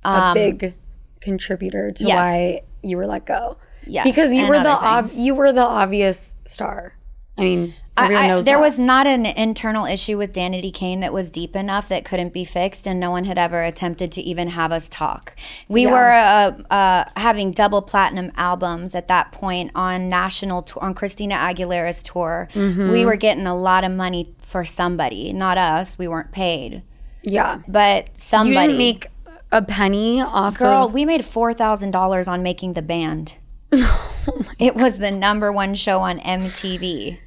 a 0.04 0.34
big 0.34 0.76
contributor 1.22 1.92
to 1.92 2.04
Um, 2.04 2.08
yes. 2.08 2.18
why 2.26 2.62
you 2.82 2.98
were 2.98 3.06
let 3.08 3.26
go. 3.26 3.58
Yes, 3.86 4.06
because 4.06 4.34
you 4.34 4.48
were 4.48 4.60
the 4.60 4.70
ob- 4.70 5.10
you 5.14 5.36
were 5.36 5.52
the 5.54 5.62
obvious 5.62 6.36
star. 6.46 6.96
I 7.38 7.42
mean, 7.42 7.74
I- 7.96 8.28
knows 8.28 8.46
there 8.46 8.58
that. 8.58 8.62
was 8.62 8.80
not 8.80 9.06
an 9.06 9.26
internal 9.26 9.86
issue 9.86 10.18
with 10.18 10.34
Danity 10.34 10.74
Kane 10.74 11.00
that 11.02 11.14
was 11.14 11.30
deep 11.30 11.56
enough 11.56 11.90
that 11.90 12.06
couldn't 12.06 12.34
be 12.34 12.44
fixed, 12.44 12.88
and 12.88 13.00
no 13.00 13.12
one 13.12 13.26
had 13.26 13.38
ever 13.38 13.62
attempted 13.64 14.12
to 14.14 14.22
even 14.22 14.48
have 14.50 14.72
us 14.72 14.90
talk. 14.90 15.36
We 15.68 15.86
were 15.86 16.12
uh, 16.12 16.52
uh, 16.72 17.06
having 17.16 17.52
double 17.52 17.82
platinum 17.84 18.32
albums 18.36 18.96
at 18.96 19.08
that 19.10 19.32
point 19.32 19.72
on 19.76 20.10
national 20.10 20.64
tour, 20.64 20.84
on 20.84 20.94
Christina 20.96 21.36
Aguilera's 21.36 22.02
tour. 22.02 22.50
Mm-hmm. 22.54 22.92
We 22.92 23.06
were 23.06 23.16
getting 23.16 23.46
a 23.46 23.56
lot 23.56 23.84
of 23.84 23.92
money 23.92 24.34
for 24.40 24.66
somebody, 24.66 25.32
not 25.32 25.58
us. 25.58 25.98
We 25.98 26.08
weren't 26.08 26.32
paid, 26.32 26.82
yeah. 27.22 27.60
but 27.68 28.06
You 28.06 28.12
somebody. 28.16 28.56
didn't 28.68 28.78
make 28.78 29.08
a 29.52 29.62
penny 29.62 30.20
off 30.20 30.58
Girl, 30.58 30.86
of 30.88 30.94
we 30.96 31.06
made 31.06 31.24
four 31.24 31.54
thousand 31.54 31.92
dollars 31.92 32.28
on 32.28 32.42
making 32.42 32.74
the 32.74 32.82
band. 32.82 33.36
it 34.60 34.76
was 34.76 34.98
the 34.98 35.12
number 35.12 35.52
one 35.52 35.76
show 35.76 36.00
on 36.00 36.20
MTV. 36.20 37.20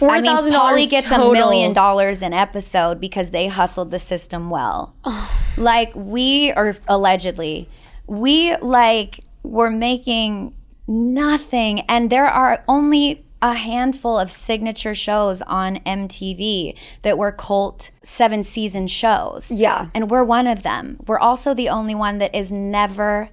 Four 0.00 0.12
I 0.12 0.22
mean, 0.22 0.34
Pauly 0.34 0.88
gets 0.88 1.10
total. 1.10 1.30
a 1.30 1.34
million 1.34 1.74
dollars 1.74 2.22
an 2.22 2.32
episode 2.32 3.02
because 3.02 3.32
they 3.32 3.48
hustled 3.48 3.90
the 3.90 3.98
system 3.98 4.48
well. 4.48 4.94
Like 5.56 5.92
we 5.94 6.52
are 6.52 6.72
allegedly, 6.88 7.68
we 8.06 8.56
like 8.56 9.20
were 9.42 9.68
making 9.68 10.54
nothing, 10.86 11.80
and 11.80 12.08
there 12.08 12.24
are 12.24 12.64
only 12.66 13.26
a 13.42 13.52
handful 13.54 14.18
of 14.18 14.30
signature 14.30 14.94
shows 14.94 15.42
on 15.42 15.80
MTV 15.80 16.78
that 17.02 17.18
were 17.18 17.32
cult 17.32 17.90
seven 18.02 18.42
season 18.42 18.86
shows. 18.86 19.50
Yeah. 19.50 19.88
and 19.92 20.08
we're 20.08 20.24
one 20.24 20.46
of 20.46 20.62
them. 20.62 20.96
We're 21.06 21.18
also 21.18 21.52
the 21.52 21.68
only 21.68 21.96
one 21.96 22.18
that 22.18 22.34
is 22.34 22.50
never 22.50 23.28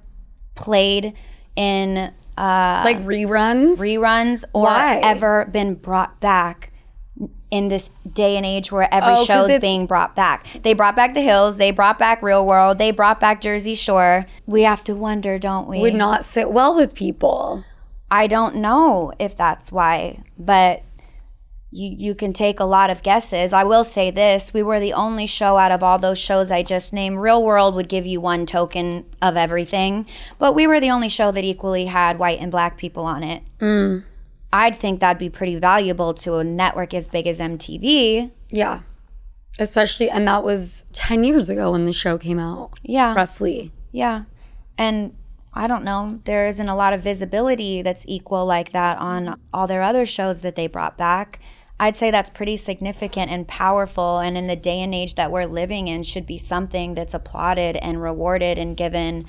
played 0.56 1.14
in 1.56 2.12
Uh, 2.38 2.82
like 2.86 3.00
reruns. 3.04 3.78
reruns 3.80 4.44
or 4.54 4.64
Why? 4.66 5.00
ever 5.04 5.46
been 5.46 5.74
brought 5.76 6.20
back 6.20 6.72
in 7.50 7.70
this 7.70 7.90
day 8.14 8.36
and 8.38 8.46
age 8.46 8.72
where 8.72 8.94
every 8.94 9.14
Oh, 9.14 9.24
show 9.24 9.46
is 9.46 9.60
being 9.60 9.86
brought 9.86 10.16
back. 10.16 10.46
They 10.64 10.74
brought 10.74 10.96
back 10.96 11.14
The 11.14 11.22
Hills, 11.22 11.58
they 11.58 11.72
brought 11.72 11.98
back 11.98 12.22
Real 12.22 12.46
World, 12.46 12.78
they 12.78 12.92
brought 12.92 13.20
back 13.20 13.42
Jersey 13.42 13.74
Shore. 13.74 14.26
We 14.46 14.64
have 14.64 14.84
to 14.84 14.94
wonder, 14.94 15.40
don't 15.40 15.68
we? 15.68 15.80
would 15.80 15.96
not 15.96 16.26
sit 16.26 16.52
well 16.52 16.76
with 16.76 16.94
people. 16.94 17.64
I 18.12 18.28
don't 18.28 18.58
know 18.58 19.14
if 19.18 19.36
that's 19.36 19.72
why, 19.72 20.24
but 20.38 20.84
you 21.72 21.94
you 21.98 22.16
can 22.16 22.34
take 22.34 22.60
a 22.60 22.66
lot 22.66 22.90
of 22.90 23.04
guesses. 23.04 23.54
I 23.54 23.64
will 23.64 23.84
say 23.84 24.10
this, 24.12 24.54
we 24.54 24.64
were 24.64 24.80
the 24.80 24.94
only 24.94 25.26
show 25.26 25.58
out 25.58 25.72
of 25.72 25.84
all 25.84 26.00
those 26.00 26.18
shows 26.18 26.50
I 26.52 26.64
just 26.64 26.94
named. 26.94 27.18
Real 27.20 27.44
World 27.44 27.76
would 27.76 27.90
give 27.90 28.06
you 28.06 28.22
one 28.22 28.46
token 28.46 29.06
of 29.22 29.36
everything, 29.36 30.06
but 30.40 30.54
we 30.54 30.68
were 30.68 30.80
the 30.80 30.92
only 30.92 31.10
show 31.10 31.32
that 31.32 31.44
equally 31.44 31.86
had 31.86 32.20
white 32.20 32.40
and 32.40 32.52
black 32.52 32.78
people 32.78 33.06
on 33.06 33.24
it. 33.24 33.44
Mm. 33.60 34.04
I'd 34.54 34.76
think 34.76 35.00
that'd 35.00 35.20
be 35.20 35.30
pretty 35.30 35.58
valuable 35.58 36.14
to 36.16 36.36
a 36.36 36.44
network 36.44 36.94
as 36.94 37.08
big 37.08 37.28
as 37.28 37.40
MTV. 37.40 38.32
Yeah. 38.50 38.82
Especially 39.60 40.10
and 40.10 40.28
that 40.28 40.44
was 40.44 40.86
10 40.94 41.24
years 41.24 41.50
ago 41.50 41.72
when 41.72 41.86
the 41.86 41.94
show 41.94 42.18
came 42.18 42.40
out. 42.40 42.80
Yeah. 42.84 43.14
Roughly. 43.14 43.72
Yeah. 43.92 44.24
And 44.78 45.16
I 45.54 45.66
don't 45.66 45.84
know, 45.84 46.20
there 46.26 46.48
isn't 46.48 46.68
a 46.68 46.76
lot 46.76 46.94
of 46.94 47.02
visibility 47.02 47.82
that's 47.82 48.06
equal 48.08 48.46
like 48.46 48.72
that 48.74 49.00
on 49.00 49.40
all 49.52 49.66
their 49.66 49.82
other 49.82 50.06
shows 50.06 50.42
that 50.42 50.56
they 50.56 50.68
brought 50.68 50.98
back. 50.98 51.40
I'd 51.80 51.96
say 51.96 52.10
that's 52.10 52.30
pretty 52.30 52.58
significant 52.58 53.32
and 53.32 53.48
powerful, 53.48 54.20
and 54.20 54.38
in 54.38 54.48
the 54.48 54.56
day 54.56 54.82
and 54.82 54.96
age 54.96 55.16
that 55.16 55.32
we're 55.32 55.46
living 55.46 55.88
in, 55.88 56.04
should 56.04 56.26
be 56.26 56.38
something 56.38 56.96
that's 56.96 57.14
applauded 57.14 57.78
and 57.78 58.02
rewarded 58.02 58.58
and 58.58 58.76
given. 58.76 59.26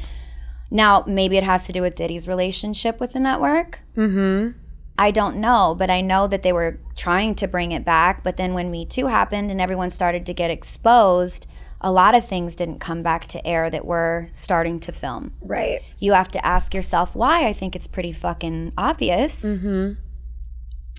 Now, 0.71 1.05
maybe 1.07 1.37
it 1.37 1.45
has 1.45 1.67
to 1.67 1.73
do 1.73 1.83
with 1.83 1.95
Diddy's 1.95 2.27
relationship 2.27 3.01
with 3.01 3.13
the 3.13 3.21
network. 3.21 3.81
Mm-hmm. 3.97 4.59
I 4.99 5.11
don't 5.11 5.37
know, 5.37 5.77
but 5.79 5.91
I 5.91 6.01
know 6.01 6.27
that 6.27 6.43
they 6.43 6.53
were 6.53 6.81
trying 6.97 7.35
to 7.37 7.47
bring 7.47 7.73
it 7.73 7.85
back. 7.85 8.25
But 8.25 8.37
then 8.37 8.53
when 8.53 8.71
Me 8.71 8.85
Too 8.85 9.07
happened 9.07 9.51
and 9.51 9.61
everyone 9.61 9.91
started 9.91 10.27
to 10.27 10.35
get 10.35 10.51
exposed, 10.51 11.47
a 11.81 11.93
lot 11.93 12.17
of 12.17 12.27
things 12.27 12.57
didn't 12.57 12.81
come 12.81 13.03
back 13.03 13.29
to 13.29 13.47
air 13.47 13.71
that 13.71 13.85
we're 13.85 14.27
starting 14.33 14.81
to 14.81 14.91
film. 14.91 15.33
Right. 15.41 15.81
You 15.99 16.15
have 16.15 16.29
to 16.29 16.45
ask 16.45 16.75
yourself 16.75 17.15
why. 17.15 17.47
I 17.47 17.53
think 17.53 17.77
it's 17.77 17.87
pretty 17.87 18.11
fucking 18.11 18.73
obvious. 18.77 19.47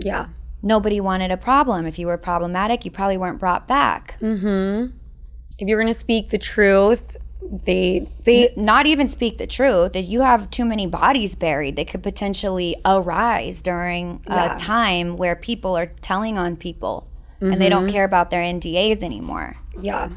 Yeah. 0.02 0.28
Nobody 0.62 1.00
wanted 1.00 1.32
a 1.32 1.38
problem. 1.38 1.86
If 1.86 1.98
you 2.00 2.08
were 2.08 2.18
problematic, 2.18 2.84
you 2.86 2.92
probably 2.92 3.18
weren't 3.18 3.40
brought 3.40 3.68
back. 3.68 4.16
If 4.22 5.68
you're 5.68 5.80
going 5.80 5.94
to 5.94 6.00
speak 6.00 6.30
the 6.30 6.38
truth, 6.38 7.18
they 7.66 8.08
they 8.26 8.54
Not 8.56 8.86
even 8.86 9.08
speak 9.08 9.38
the 9.38 9.48
truth, 9.48 9.94
that 9.94 10.04
you 10.04 10.22
have 10.22 10.50
too 10.52 10.66
many 10.66 10.86
bodies 10.88 11.36
buried 11.36 11.76
that 11.78 11.88
could 11.90 12.04
potentially 12.04 12.76
arise 12.86 13.62
during 13.62 14.20
Yeah. 14.28 14.56
a 14.56 14.60
time 14.60 15.18
where 15.18 15.36
people 15.36 15.76
are 15.78 15.88
telling 16.02 16.38
on 16.38 16.56
people 16.58 17.08
and 17.42 17.62
they 17.62 17.70
don't 17.70 17.88
care 17.90 18.04
about 18.04 18.30
their 18.32 18.42
NDAs 18.42 19.02
anymore. 19.02 19.56
yeah. 19.80 20.10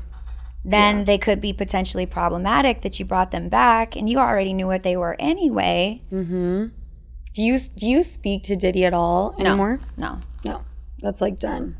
then 0.64 1.04
they 1.06 1.18
could 1.18 1.40
be 1.40 1.52
potentially 1.52 2.06
problematic 2.06 2.82
that 2.82 2.98
you 3.00 3.04
brought 3.04 3.30
them 3.32 3.48
back 3.48 3.96
and 3.96 4.08
you 4.10 4.18
already 4.18 4.52
knew 4.52 4.66
what 4.66 4.82
they 4.84 4.96
were 4.96 5.16
anyway. 5.18 6.00
Hmm. 6.10 6.66
Do 7.34 7.42
you 7.42 7.58
do 7.76 7.88
you 7.88 8.02
speak 8.02 8.42
to 8.44 8.56
Diddy 8.56 8.84
at 8.84 8.92
all 8.94 9.34
anymore? 9.40 9.80
No. 9.96 10.08
No. 10.08 10.20
No, 10.44 10.64
that's 11.00 11.20
like 11.20 11.38
done. 11.38 11.76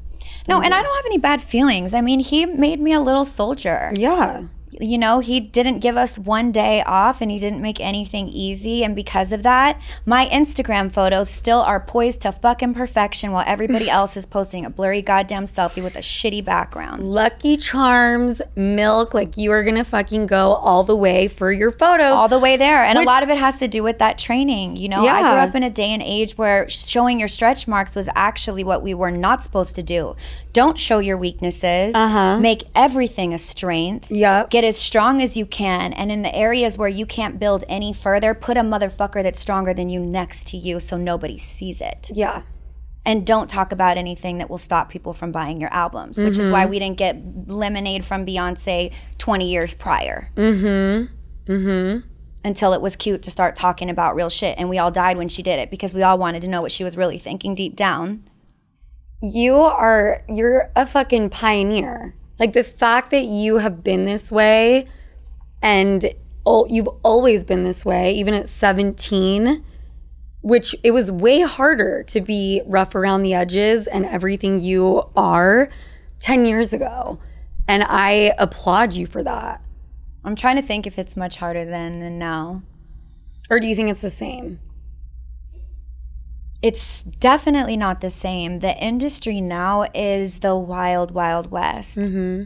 No, 0.49 0.61
and 0.61 0.73
I 0.73 0.79
mm-hmm. 0.79 0.85
don't 0.85 0.97
have 0.97 1.07
any 1.07 1.19
bad 1.19 1.43
feelings. 1.43 1.95
I 1.95 2.01
mean, 2.01 2.21
he 2.21 2.47
made 2.47 2.81
me 2.81 2.93
a 2.93 3.01
little 3.01 3.25
soldier. 3.25 3.93
Yeah. 3.95 4.45
You 4.81 4.97
know, 4.97 5.21
he 5.21 5.39
didn't 5.39 5.81
give 5.81 5.97
us 5.99 6.19
one 6.19 6.51
day 6.51 6.83
off 6.85 7.21
and 7.21 7.31
he 7.31 7.39
didn't 7.39 7.61
make 7.61 7.79
anything 7.79 8.29
easy. 8.29 8.83
And 8.83 8.97
because 8.97 9.31
of 9.31 9.43
that, 9.43 9.79
my 10.07 10.27
Instagram 10.29 10.91
photos 10.91 11.29
still 11.29 11.61
are 11.61 11.79
poised 11.79 12.23
to 12.23 12.33
fucking 12.33 12.73
perfection 12.75 13.33
while 13.33 13.45
everybody 13.47 13.91
else 13.99 14.17
is 14.17 14.25
posting 14.25 14.65
a 14.65 14.71
blurry 14.71 15.03
goddamn 15.03 15.45
selfie 15.45 15.83
with 15.85 15.95
a 15.95 16.01
shitty 16.01 16.43
background. 16.45 17.03
Lucky 17.13 17.57
Charms, 17.59 18.41
milk, 18.57 19.13
like 19.13 19.37
you 19.37 19.53
are 19.53 19.63
gonna 19.63 19.85
fucking 19.85 20.27
go 20.27 20.55
all 20.55 20.85
the 20.85 20.97
way 20.97 21.29
for 21.29 21.53
your 21.53 21.71
photos. 21.71 22.13
all 22.15 22.29
the 22.29 22.39
way 22.39 22.57
there. 22.57 22.83
And 22.83 22.97
Which- 22.99 23.07
a 23.07 23.11
lot 23.11 23.23
of 23.23 23.29
it 23.29 23.37
has 23.39 23.59
to 23.59 23.69
do 23.69 23.83
with 23.83 23.99
that 23.99 24.17
training. 24.17 24.77
You 24.77 24.89
know, 24.89 25.07
I 25.07 25.21
grew 25.21 25.39
up 25.49 25.55
in 25.55 25.63
a 25.63 25.71
day 25.71 25.91
and 25.91 26.03
age 26.03 26.39
where 26.39 26.69
showing 26.69 27.19
your 27.19 27.29
stretch 27.29 27.69
marks 27.69 27.95
was 27.95 28.09
actually 28.15 28.65
what 28.65 28.83
we 28.83 28.95
were 28.95 29.11
not 29.11 29.43
supposed 29.43 29.75
to 29.77 29.83
do. 29.83 30.17
Don't 30.53 30.79
show 30.79 30.99
your 30.99 31.17
weaknesses. 31.17 31.95
Uh-huh. 31.95 32.39
Make 32.39 32.65
everything 32.75 33.33
a 33.33 33.39
strength. 33.39 34.11
Yep. 34.11 34.51
Get 34.51 34.62
as 34.65 34.77
strong 34.77 35.21
as 35.23 35.37
you 35.37 35.47
can. 35.47 35.93
And 35.93 36.11
in 36.13 36.23
the 36.23 36.35
areas 36.35 36.79
where 36.79 36.89
you 36.89 37.07
can't 37.07 37.39
build 37.39 37.65
any 37.69 37.93
further, 37.93 38.35
put 38.35 38.57
a 38.57 38.63
motherfucker 38.63 39.23
that's 39.23 39.41
stronger 39.41 39.75
than 39.75 39.89
you 39.91 40.01
next 40.01 40.47
to 40.49 40.57
you 40.57 40.81
so 40.81 40.97
nobody 40.97 41.39
sees 41.39 41.81
it. 41.81 42.11
yeah. 42.13 42.43
and 43.05 43.27
don't 43.27 43.51
talk 43.51 43.73
about 43.73 43.97
anything 43.97 44.39
that 44.39 44.49
will 44.49 44.59
stop 44.59 44.89
people 44.89 45.13
from 45.13 45.33
buying 45.33 45.61
your 45.61 45.73
albums, 45.73 46.21
which 46.21 46.39
is 46.39 46.49
why 46.49 46.67
we 46.67 46.79
didn't 46.79 46.99
get 46.99 47.17
Lemonade 47.49 48.05
from 48.05 48.25
Beyonce 48.25 48.93
20 49.19 49.51
years 49.51 49.75
prior. 49.75 50.31
Mm-hmm. 50.37 51.53
Mm-hmm. 51.53 52.07
Until 52.45 52.73
it 52.73 52.81
was 52.81 52.97
cute 52.97 53.23
to 53.23 53.31
start 53.31 53.57
talking 53.57 53.91
about 53.91 54.15
real 54.15 54.29
shit. 54.31 54.57
And 54.59 54.69
we 54.69 54.79
all 54.79 54.91
died 54.91 55.17
when 55.17 55.29
she 55.29 55.43
did 55.43 55.59
it 55.59 55.71
because 55.71 55.93
we 55.93 56.03
all 56.03 56.19
wanted 56.19 56.43
to 56.43 56.49
know 56.49 56.61
what 56.61 56.73
she 56.73 56.85
was 56.85 56.97
really 56.97 57.19
thinking 57.19 57.55
deep 57.55 57.77
down. 57.77 58.29
You 59.21 59.55
are 59.55 60.23
you're 60.29 60.71
a 60.75 60.85
fucking 60.85 61.31
pioneer. 61.31 62.15
Like 62.39 62.53
the 62.53 62.65
fact 62.65 63.11
that 63.11 63.25
you 63.25 63.59
have 63.59 63.85
been 63.85 64.05
this 64.05 64.33
way 64.33 64.89
and 65.63 66.07
al- 66.47 66.67
you've 66.69 66.89
always 67.03 67.45
been 67.45 67.65
this 67.65 67.85
way 67.85 68.13
even 68.13 68.35
at 68.35 68.49
17 68.49 69.65
which 70.43 70.75
it 70.83 70.91
was 70.91 71.11
way 71.11 71.41
harder 71.43 72.03
to 72.03 72.21
be 72.21 72.61
rough 72.67 72.95
around 72.95 73.23
the 73.23 73.33
edges 73.33 73.87
and 73.87 74.05
everything 74.05 74.59
you 74.59 75.09
are 75.17 75.71
10 76.19 76.45
years 76.45 76.73
ago. 76.73 77.21
And 77.69 77.85
I 77.85 78.35
applaud 78.39 78.93
you 78.93 79.07
for 79.07 79.23
that. 79.23 79.63
I'm 80.25 80.35
trying 80.35 80.57
to 80.57 80.63
think 80.63 80.87
if 80.87 80.99
it's 80.99 81.17
much 81.17 81.37
harder 81.37 81.65
then 81.65 82.01
than 82.01 82.19
now. 82.19 82.63
Or 83.51 83.61
do 83.61 83.67
you 83.67 83.77
think 83.77 83.89
it's 83.89 84.03
the 84.03 84.11
same? 84.11 84.59
It's 86.63 87.03
definitely 87.03 87.77
not 87.77 88.01
the 88.01 88.11
same. 88.11 88.61
The 88.61 88.77
industry 88.79 89.41
now 89.41 89.87
is 89.95 90.39
the 90.39 90.57
wild, 90.57 91.11
wild 91.11 91.51
west. 91.51 91.99
Mm-hmm. 91.99 92.45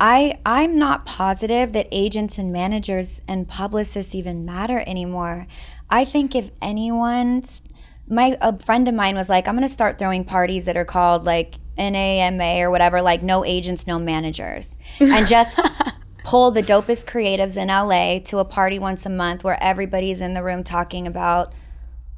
I 0.00 0.38
I'm 0.44 0.78
not 0.78 1.06
positive 1.06 1.72
that 1.72 1.88
agents 1.90 2.36
and 2.36 2.52
managers 2.52 3.22
and 3.26 3.48
publicists 3.48 4.14
even 4.14 4.44
matter 4.44 4.82
anymore. 4.86 5.46
I 5.88 6.04
think 6.04 6.34
if 6.34 6.50
anyone's 6.60 7.62
my 8.06 8.36
a 8.40 8.58
friend 8.58 8.86
of 8.86 8.94
mine 8.94 9.14
was 9.14 9.28
like, 9.28 9.48
I'm 9.48 9.54
gonna 9.54 9.68
start 9.68 9.98
throwing 9.98 10.24
parties 10.24 10.66
that 10.66 10.76
are 10.76 10.84
called 10.84 11.24
like 11.24 11.54
NAMA 11.78 12.58
or 12.60 12.70
whatever, 12.70 13.00
like 13.00 13.22
no 13.22 13.44
agents, 13.44 13.86
no 13.86 13.98
managers, 13.98 14.76
and 15.00 15.26
just 15.26 15.58
pull 16.24 16.50
the 16.50 16.62
dopest 16.62 17.06
creatives 17.06 17.56
in 17.56 17.68
LA 17.68 18.18
to 18.24 18.38
a 18.38 18.44
party 18.44 18.78
once 18.78 19.06
a 19.06 19.10
month 19.10 19.44
where 19.44 19.62
everybody's 19.62 20.20
in 20.20 20.34
the 20.34 20.42
room 20.42 20.64
talking 20.64 21.06
about 21.06 21.52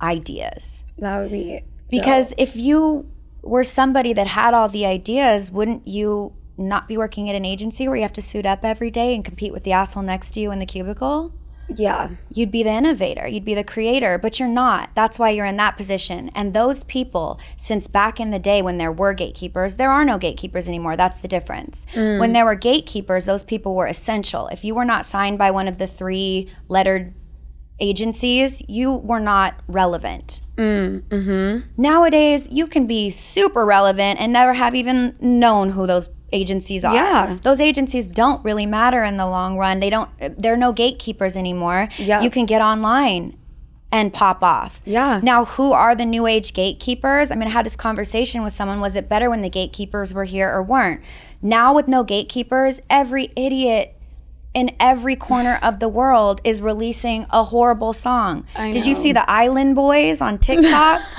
ideas. 0.01 0.85
That 0.99 1.19
would 1.19 1.33
be 1.33 1.55
it. 1.55 1.65
Because 1.89 2.35
if 2.37 2.57
you 2.57 3.11
were 3.43 3.65
somebody 3.65 4.13
that 4.13 4.27
had 4.27 4.55
all 4.55 4.69
the 4.69 4.85
ideas, 4.85 5.51
wouldn't 5.51 5.87
you 5.87 6.35
not 6.59 6.89
be 6.89 6.97
working 6.97 7.29
at 7.31 7.37
an 7.37 7.45
agency 7.45 7.87
where 7.87 7.97
you 7.97 8.03
have 8.03 8.13
to 8.15 8.23
suit 8.23 8.47
up 8.47 8.65
every 8.65 8.91
day 8.91 9.15
and 9.15 9.25
compete 9.25 9.53
with 9.53 9.63
the 9.63 9.73
asshole 9.73 10.03
next 10.03 10.33
to 10.33 10.41
you 10.41 10.51
in 10.51 10.59
the 10.59 10.67
cubicle? 10.67 11.33
yeah. 11.69 12.11
You'd 12.33 12.51
be 12.51 12.63
the 12.63 12.71
innovator, 12.71 13.27
you'd 13.27 13.45
be 13.45 13.55
the 13.55 13.65
creator, 13.65 14.19
but 14.19 14.39
you're 14.39 14.49
not. 14.49 14.91
That's 14.95 15.19
why 15.19 15.31
you're 15.31 15.47
in 15.47 15.57
that 15.57 15.77
position. 15.77 16.31
And 16.35 16.55
those 16.55 16.85
people, 16.85 17.41
since 17.57 17.87
back 17.87 18.21
in 18.21 18.31
the 18.31 18.39
day 18.39 18.63
when 18.63 18.79
there 18.79 18.93
were 18.93 19.15
gatekeepers, 19.15 19.77
there 19.77 19.91
are 19.91 20.05
no 20.05 20.19
gatekeepers 20.19 20.69
anymore. 20.69 20.97
That's 20.97 21.19
the 21.19 21.29
difference. 21.29 21.87
When 21.95 22.31
mm. 22.31 22.33
there 22.33 22.45
were 22.45 22.55
gatekeepers, 22.55 23.25
those 23.25 23.43
people 23.43 23.75
were 23.75 23.87
essential. 23.87 24.49
If 24.49 24.65
you 24.65 24.75
were 24.75 24.85
not 24.85 25.05
signed 25.05 25.39
by 25.39 25.51
one 25.51 25.69
of 25.69 25.79
the 25.79 25.87
three 25.87 26.49
lettered 26.69 27.15
agencies, 27.81 28.63
you 28.69 28.95
were 28.95 29.21
not 29.21 29.61
relevant. 29.69 30.41
Mm 30.57 31.03
hmm. 31.09 31.69
Nowadays, 31.77 32.49
you 32.51 32.67
can 32.67 32.87
be 32.87 33.11
super 33.11 33.65
relevant 33.65 34.21
and 34.21 34.33
never 34.33 34.55
have 34.55 34.75
even 34.75 35.17
known 35.21 35.71
who 35.71 35.87
those 35.87 36.09
agencies 36.33 36.85
are. 36.85 36.95
Yeah. 36.95 37.39
Those 37.43 37.61
agencies 37.61 38.09
don't 38.09 38.45
really 38.45 38.67
matter 38.67 39.05
in 39.05 39.17
the 39.17 39.27
long 39.27 39.59
run. 39.59 39.81
They 39.81 39.91
don't 39.91 40.11
there 40.39 40.55
are 40.55 40.59
no 40.59 40.73
gatekeepers 40.73 41.37
anymore. 41.37 41.89
Yeah. 41.99 42.23
You 42.23 42.31
can 42.31 42.47
get 42.47 42.63
online 42.63 43.37
and 43.93 44.13
pop 44.13 44.43
off. 44.43 44.83
Yeah. 44.85 45.21
Now, 45.23 45.45
who 45.45 45.73
are 45.73 45.95
the 45.95 46.05
new 46.05 46.27
age 46.27 46.53
gatekeepers? 46.55 47.31
I 47.31 47.37
mean, 47.37 47.49
I 47.49 47.53
had 47.53 47.65
this 47.65 47.77
conversation 47.77 48.43
with 48.43 48.53
someone. 48.53 48.81
Was 48.81 48.97
it 48.97 49.09
better 49.09 49.31
when 49.31 49.43
the 49.43 49.49
gatekeepers 49.49 50.13
were 50.13 50.25
here 50.25 50.53
or 50.53 50.63
weren't? 50.63 51.01
Now, 51.41 51.73
with 51.73 51.87
no 51.87 52.03
gatekeepers, 52.03 52.81
every 52.91 53.33
idiot 53.37 53.96
in 54.57 54.75
every 54.81 55.15
corner 55.15 55.59
of 55.63 55.81
the 55.81 55.89
world 55.89 56.41
is 56.43 56.63
releasing 56.63 57.27
a 57.29 57.45
horrible 57.45 57.93
song. 57.93 58.47
Did 58.73 58.87
you 58.87 58.95
see 58.95 59.13
the 59.13 59.31
Island 59.31 59.75
Boys 59.75 60.23
on 60.23 60.39
TikTok? 60.39 61.03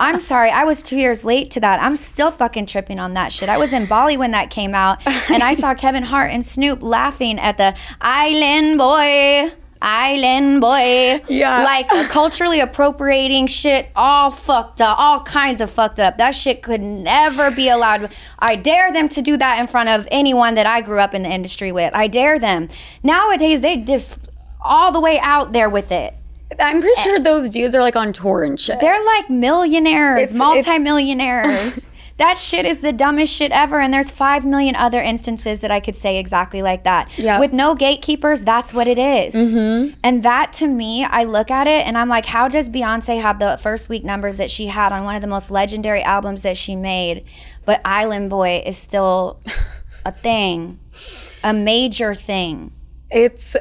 I'm 0.00 0.18
sorry, 0.18 0.48
I 0.48 0.64
was 0.64 0.82
two 0.82 0.96
years 0.96 1.22
late 1.22 1.50
to 1.50 1.60
that. 1.60 1.82
I'm 1.82 1.96
still 1.96 2.30
fucking 2.30 2.64
tripping 2.64 2.98
on 2.98 3.12
that 3.12 3.30
shit. 3.30 3.50
I 3.50 3.58
was 3.58 3.74
in 3.74 3.84
Bali 3.84 4.16
when 4.16 4.30
that 4.30 4.48
came 4.48 4.74
out, 4.74 5.06
and 5.30 5.42
I 5.42 5.54
saw 5.54 5.74
Kevin 5.84 6.02
Hart 6.02 6.30
and 6.32 6.42
Snoop 6.42 6.82
laughing 6.82 7.38
at 7.38 7.58
the 7.58 7.76
Island 8.00 8.78
Boy. 8.78 9.52
Island 9.82 10.60
boy, 10.60 11.22
Yeah. 11.28 11.62
like 11.62 11.88
culturally 12.08 12.60
appropriating 12.60 13.46
shit, 13.46 13.88
all 13.94 14.30
fucked 14.30 14.80
up, 14.80 14.98
all 14.98 15.20
kinds 15.20 15.60
of 15.60 15.70
fucked 15.70 16.00
up. 16.00 16.18
That 16.18 16.34
shit 16.34 16.62
could 16.62 16.80
never 16.82 17.50
be 17.50 17.68
allowed. 17.68 18.10
I 18.38 18.56
dare 18.56 18.92
them 18.92 19.08
to 19.10 19.22
do 19.22 19.36
that 19.36 19.58
in 19.60 19.66
front 19.66 19.88
of 19.88 20.06
anyone 20.10 20.54
that 20.54 20.66
I 20.66 20.80
grew 20.80 20.98
up 21.00 21.14
in 21.14 21.22
the 21.22 21.30
industry 21.30 21.72
with. 21.72 21.94
I 21.94 22.06
dare 22.06 22.38
them. 22.38 22.68
Nowadays, 23.02 23.60
they 23.60 23.76
just 23.76 24.18
all 24.60 24.90
the 24.92 25.00
way 25.00 25.18
out 25.20 25.52
there 25.52 25.68
with 25.70 25.92
it. 25.92 26.14
I'm 26.58 26.80
pretty 26.80 26.98
eh. 26.98 27.02
sure 27.02 27.18
those 27.20 27.50
dudes 27.50 27.74
are 27.74 27.80
like 27.82 27.94
on 27.94 28.12
tour 28.12 28.42
and 28.42 28.58
shit. 28.58 28.80
They're 28.80 29.04
like 29.04 29.28
millionaires, 29.30 30.32
It's- 30.32 30.34
it's- 30.34 30.66
multimillionaires. 30.66 31.90
That 32.18 32.38
shit 32.38 32.66
is 32.66 32.80
the 32.80 32.92
dumbest 32.92 33.34
shit 33.34 33.50
ever. 33.52 33.80
And 33.80 33.92
there's 33.92 34.10
five 34.10 34.44
million 34.44 34.76
other 34.76 35.00
instances 35.00 35.60
that 35.60 35.70
I 35.70 35.80
could 35.80 35.96
say 35.96 36.18
exactly 36.18 36.62
like 36.62 36.84
that. 36.84 37.10
Yeah. 37.18 37.40
With 37.40 37.52
no 37.52 37.74
gatekeepers, 37.74 38.44
that's 38.44 38.72
what 38.72 38.86
it 38.86 38.98
is. 38.98 39.34
Mm-hmm. 39.34 39.94
And 40.04 40.22
that 40.22 40.52
to 40.54 40.66
me, 40.66 41.04
I 41.04 41.24
look 41.24 41.50
at 41.50 41.66
it 41.66 41.86
and 41.86 41.96
I'm 41.96 42.08
like, 42.08 42.26
how 42.26 42.48
does 42.48 42.68
Beyonce 42.68 43.20
have 43.20 43.38
the 43.38 43.56
first 43.56 43.88
week 43.88 44.04
numbers 44.04 44.36
that 44.36 44.50
she 44.50 44.66
had 44.66 44.92
on 44.92 45.04
one 45.04 45.16
of 45.16 45.22
the 45.22 45.28
most 45.28 45.50
legendary 45.50 46.02
albums 46.02 46.42
that 46.42 46.56
she 46.56 46.76
made? 46.76 47.24
But 47.64 47.80
Island 47.84 48.30
Boy 48.30 48.62
is 48.64 48.76
still 48.76 49.40
a 50.04 50.12
thing, 50.12 50.78
a 51.42 51.52
major 51.52 52.14
thing 52.14 52.72
it's 53.10 53.56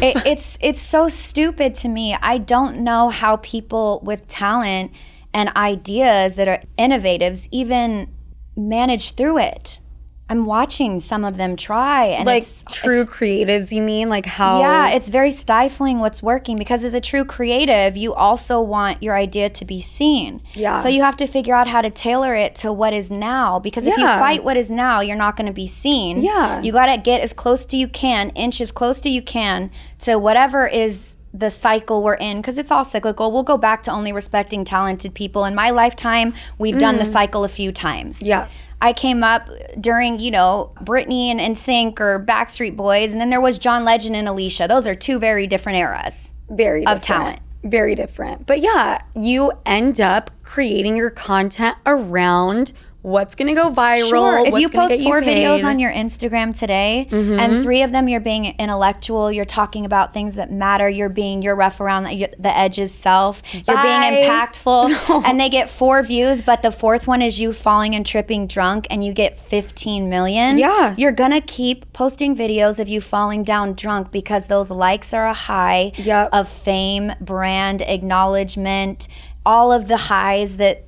it, 0.00 0.26
it's 0.26 0.58
it's 0.60 0.80
so 0.80 1.08
stupid 1.08 1.74
to 1.76 1.88
me. 1.88 2.16
I 2.20 2.38
don't 2.38 2.78
know 2.78 3.10
how 3.10 3.36
people 3.36 4.00
with 4.02 4.26
talent 4.26 4.92
and 5.34 5.50
ideas 5.56 6.36
that 6.36 6.48
are 6.48 6.62
innovatives 6.78 7.48
even 7.50 8.08
manage 8.56 9.14
through 9.16 9.38
it. 9.38 9.80
I'm 10.26 10.46
watching 10.46 11.00
some 11.00 11.22
of 11.22 11.36
them 11.36 11.54
try, 11.54 12.06
and 12.06 12.26
like 12.26 12.44
it's 12.44 12.64
true 12.70 13.02
it's- 13.02 13.14
creatives, 13.14 13.72
you 13.72 13.82
mean? 13.82 14.08
Like 14.08 14.24
how 14.24 14.60
yeah, 14.60 14.88
it's 14.88 15.10
very 15.10 15.30
stifling 15.30 15.98
what's 15.98 16.22
working 16.22 16.56
because 16.56 16.82
as 16.82 16.94
a 16.94 17.00
true 17.00 17.26
creative, 17.26 17.94
you 17.94 18.14
also 18.14 18.58
want 18.62 19.02
your 19.02 19.14
idea 19.14 19.50
to 19.50 19.66
be 19.66 19.82
seen. 19.82 20.40
Yeah. 20.54 20.76
So 20.76 20.88
you 20.88 21.02
have 21.02 21.18
to 21.18 21.26
figure 21.26 21.54
out 21.54 21.66
how 21.66 21.82
to 21.82 21.90
tailor 21.90 22.34
it 22.34 22.54
to 22.56 22.72
what 22.72 22.94
is 22.94 23.10
now 23.10 23.58
because 23.58 23.86
if 23.86 23.98
you 23.98 24.06
fight 24.06 24.42
what 24.42 24.56
is 24.56 24.70
now, 24.70 25.00
you're 25.00 25.14
not 25.14 25.36
going 25.36 25.46
to 25.46 25.52
be 25.52 25.66
seen. 25.66 26.20
Yeah. 26.20 26.62
You 26.62 26.72
got 26.72 26.86
to 26.86 26.96
get 26.96 27.20
as 27.20 27.34
close 27.34 27.66
to 27.66 27.76
you 27.76 27.86
can, 27.86 28.30
inch 28.30 28.62
as 28.62 28.72
close 28.72 29.02
to 29.02 29.10
you 29.10 29.20
can 29.20 29.70
to 29.98 30.18
whatever 30.18 30.66
is 30.66 31.13
the 31.34 31.50
cycle 31.50 32.02
we're 32.02 32.14
in 32.14 32.40
because 32.40 32.56
it's 32.56 32.70
all 32.70 32.84
cyclical. 32.84 33.32
We'll 33.32 33.42
go 33.42 33.58
back 33.58 33.82
to 33.82 33.90
only 33.90 34.12
respecting 34.12 34.64
talented 34.64 35.14
people. 35.14 35.44
In 35.44 35.54
my 35.54 35.70
lifetime, 35.70 36.32
we've 36.58 36.78
done 36.78 36.96
the 36.96 37.04
cycle 37.04 37.44
a 37.44 37.48
few 37.48 37.72
times. 37.72 38.20
Mm. 38.20 38.26
Yeah. 38.26 38.48
I 38.80 38.92
came 38.92 39.24
up 39.24 39.48
during, 39.80 40.20
you 40.20 40.30
know, 40.30 40.72
Britney 40.82 41.26
and 41.28 41.40
NSYNC 41.40 41.98
or 42.00 42.24
Backstreet 42.24 42.76
Boys, 42.76 43.12
and 43.12 43.20
then 43.20 43.30
there 43.30 43.40
was 43.40 43.58
John 43.58 43.84
Legend 43.84 44.14
and 44.14 44.28
Alicia. 44.28 44.66
Those 44.68 44.86
are 44.86 44.94
two 44.94 45.18
very 45.18 45.46
different 45.46 45.78
eras. 45.78 46.32
very 46.50 46.86
of 46.86 47.00
different. 47.00 47.04
talent. 47.04 47.40
Very 47.64 47.94
different. 47.94 48.46
But 48.46 48.60
yeah, 48.60 48.98
you 49.18 49.52
end 49.64 50.00
up 50.00 50.30
creating 50.42 50.96
your 50.98 51.08
content 51.08 51.78
around 51.86 52.74
what's 53.04 53.34
gonna 53.34 53.54
go 53.54 53.70
viral. 53.70 54.08
Sure. 54.08 54.46
If 54.46 54.58
you 54.58 54.70
post 54.70 55.02
four 55.02 55.20
videos. 55.20 55.58
Mm-hmm. 55.58 55.66
on 55.66 55.78
your 55.78 55.92
Instagram 55.92 56.58
today, 56.58 57.06
and 57.10 57.62
three 57.62 57.82
of 57.82 57.92
them 57.92 58.08
you're 58.08 58.18
being 58.18 58.46
intellectual, 58.58 59.30
you're 59.30 59.44
talking 59.44 59.84
about 59.84 60.14
things 60.14 60.36
that 60.36 60.50
matter, 60.50 60.88
you're 60.88 61.10
being 61.10 61.42
your 61.42 61.54
rough 61.54 61.80
around 61.80 62.04
the, 62.04 62.28
the 62.38 62.56
edges 62.56 62.92
self, 62.94 63.42
you're 63.52 63.62
being 63.82 64.00
impactful, 64.00 65.24
and 65.26 65.38
they 65.38 65.50
get 65.50 65.68
four 65.68 66.02
views, 66.02 66.40
but 66.40 66.62
the 66.62 66.72
fourth 66.72 67.06
one 67.06 67.20
is 67.20 67.38
you 67.38 67.52
falling 67.52 67.94
and 67.94 68.06
tripping 68.06 68.46
drunk, 68.46 68.86
and 68.88 69.04
you 69.04 69.12
get 69.12 69.38
15 69.38 70.08
million. 70.08 70.58
Yeah. 70.58 70.94
You're 70.96 71.12
gonna 71.12 71.42
keep 71.42 71.92
posting 71.92 72.34
videos 72.34 72.80
of 72.80 72.88
you 72.88 73.02
falling 73.02 73.42
down 73.42 73.74
drunk 73.74 74.12
because 74.12 74.46
those 74.46 74.70
likes 74.70 75.12
are 75.12 75.26
a 75.26 75.34
high 75.34 75.92
Yep. 75.96 76.30
of 76.32 76.48
fame, 76.48 77.12
brand, 77.20 77.82
acknowledgement, 77.82 79.08
all 79.44 79.72
of 79.72 79.88
the 79.88 79.96
highs 79.98 80.56
that 80.56 80.84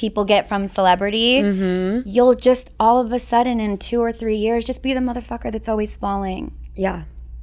people 0.00 0.24
get 0.24 0.48
from 0.48 0.66
celebrity, 0.66 1.42
Mm-hmm. 1.42 2.08
you'll 2.08 2.34
just 2.34 2.70
all 2.80 2.98
of 3.00 3.12
a 3.12 3.18
sudden 3.18 3.60
in 3.60 3.76
two 3.76 4.00
or 4.00 4.12
three 4.12 4.36
years 4.36 4.64
just 4.64 4.82
be 4.82 4.94
the 4.94 5.00
motherfucker 5.00 5.52
that's 5.52 5.68
always 5.68 5.94
falling. 5.96 6.52
Yeah. 6.74 7.02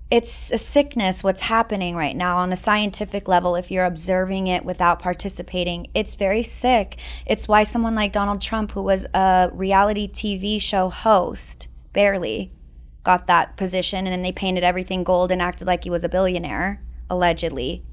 It's 0.10 0.52
a 0.52 0.58
sickness 0.58 1.24
what's 1.24 1.42
happening 1.42 1.94
right 1.96 2.16
now 2.16 2.38
on 2.38 2.52
a 2.54 2.56
scientific 2.56 3.28
level 3.28 3.56
if 3.56 3.70
you're 3.70 3.84
observing 3.86 4.48
it 4.48 4.64
without 4.66 5.00
participating. 5.00 5.88
It's 5.94 6.16
very 6.16 6.42
sick. 6.44 6.96
It's 7.26 7.48
why 7.48 7.64
someone 7.64 7.94
like 7.94 8.12
Donald 8.14 8.42
Trump, 8.42 8.72
who 8.72 8.82
was 8.82 9.06
a 9.14 9.50
reality 9.54 10.08
TV 10.10 10.60
show 10.62 10.90
host, 10.90 11.68
barely 11.94 12.54
got 13.04 13.28
that 13.28 13.56
position 13.58 14.00
and 14.08 14.14
then 14.14 14.22
they 14.22 14.32
painted 14.32 14.64
everything 14.64 15.04
gold 15.04 15.32
and 15.32 15.42
acted 15.42 15.68
like 15.68 15.84
he 15.84 15.90
was 15.90 16.04
a 16.06 16.10
billionaire, 16.10 16.82
allegedly. 17.10 17.84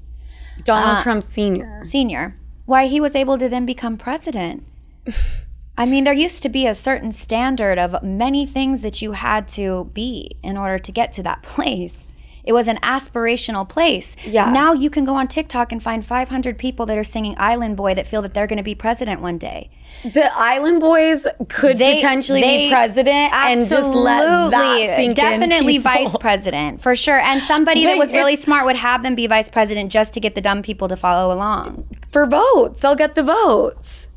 Donald 0.63 1.03
Trump 1.03 1.21
Sr. 1.21 1.81
Senior. 1.83 2.37
Why 2.65 2.87
he 2.87 2.99
was 2.99 3.15
able 3.15 3.37
to 3.37 3.49
then 3.49 3.65
become 3.65 3.97
president. 3.97 4.63
I 5.77 5.85
mean, 5.85 6.05
there 6.05 6.13
used 6.13 6.41
to 6.43 6.49
be 6.49 6.67
a 6.67 6.73
certain 6.73 7.11
standard 7.11 7.77
of 7.77 8.01
many 8.01 8.45
things 8.45 8.81
that 8.81 9.01
you 9.01 9.11
had 9.11 9.47
to 9.49 9.91
be 9.93 10.37
in 10.41 10.55
order 10.55 10.79
to 10.79 10.91
get 10.91 11.11
to 11.13 11.23
that 11.23 11.43
place. 11.43 12.13
It 12.45 12.53
was 12.53 12.67
an 12.67 12.77
aspirational 12.77 13.67
place. 13.67 14.15
Yeah. 14.25 14.51
Now 14.51 14.73
you 14.73 14.89
can 14.89 15.03
go 15.05 15.15
on 15.15 15.27
TikTok 15.27 15.71
and 15.71 15.81
find 15.81 16.05
500 16.05 16.57
people 16.57 16.85
that 16.85 16.97
are 16.97 17.03
singing 17.03 17.35
Island 17.37 17.75
Boy 17.77 17.93
that 17.95 18.07
feel 18.07 18.21
that 18.21 18.33
they're 18.33 18.47
going 18.47 18.57
to 18.57 18.63
be 18.63 18.75
president 18.75 19.21
one 19.21 19.37
day. 19.37 19.69
The 20.03 20.29
Island 20.35 20.81
Boys 20.81 21.25
could 21.49 21.77
They- 21.77 21.95
potentially 21.95 22.41
they- 22.41 22.65
be 22.67 22.69
president 22.69 23.33
and 23.33 23.67
just 23.67 23.89
let 23.89 24.51
that 24.51 24.95
sink 24.97 25.15
Definitely 25.15 25.77
in. 25.77 25.81
vice 25.81 26.15
president 26.19 26.81
for 26.81 26.95
sure. 26.95 27.19
And 27.19 27.41
somebody 27.41 27.85
that 27.85 27.97
was 27.97 28.11
really 28.11 28.35
smart 28.35 28.65
would 28.65 28.75
have 28.75 29.03
them 29.03 29.15
be 29.15 29.25
vice 29.27 29.49
president 29.49 29.91
just 29.91 30.13
to 30.13 30.19
get 30.19 30.35
the 30.35 30.41
dumb 30.41 30.61
people 30.61 30.87
to 30.87 30.95
follow 30.95 31.33
along. 31.33 31.85
for 32.11 32.25
votes. 32.25 32.81
They'll 32.81 32.95
get 32.95 33.15
the 33.15 33.23
votes. 33.23 34.07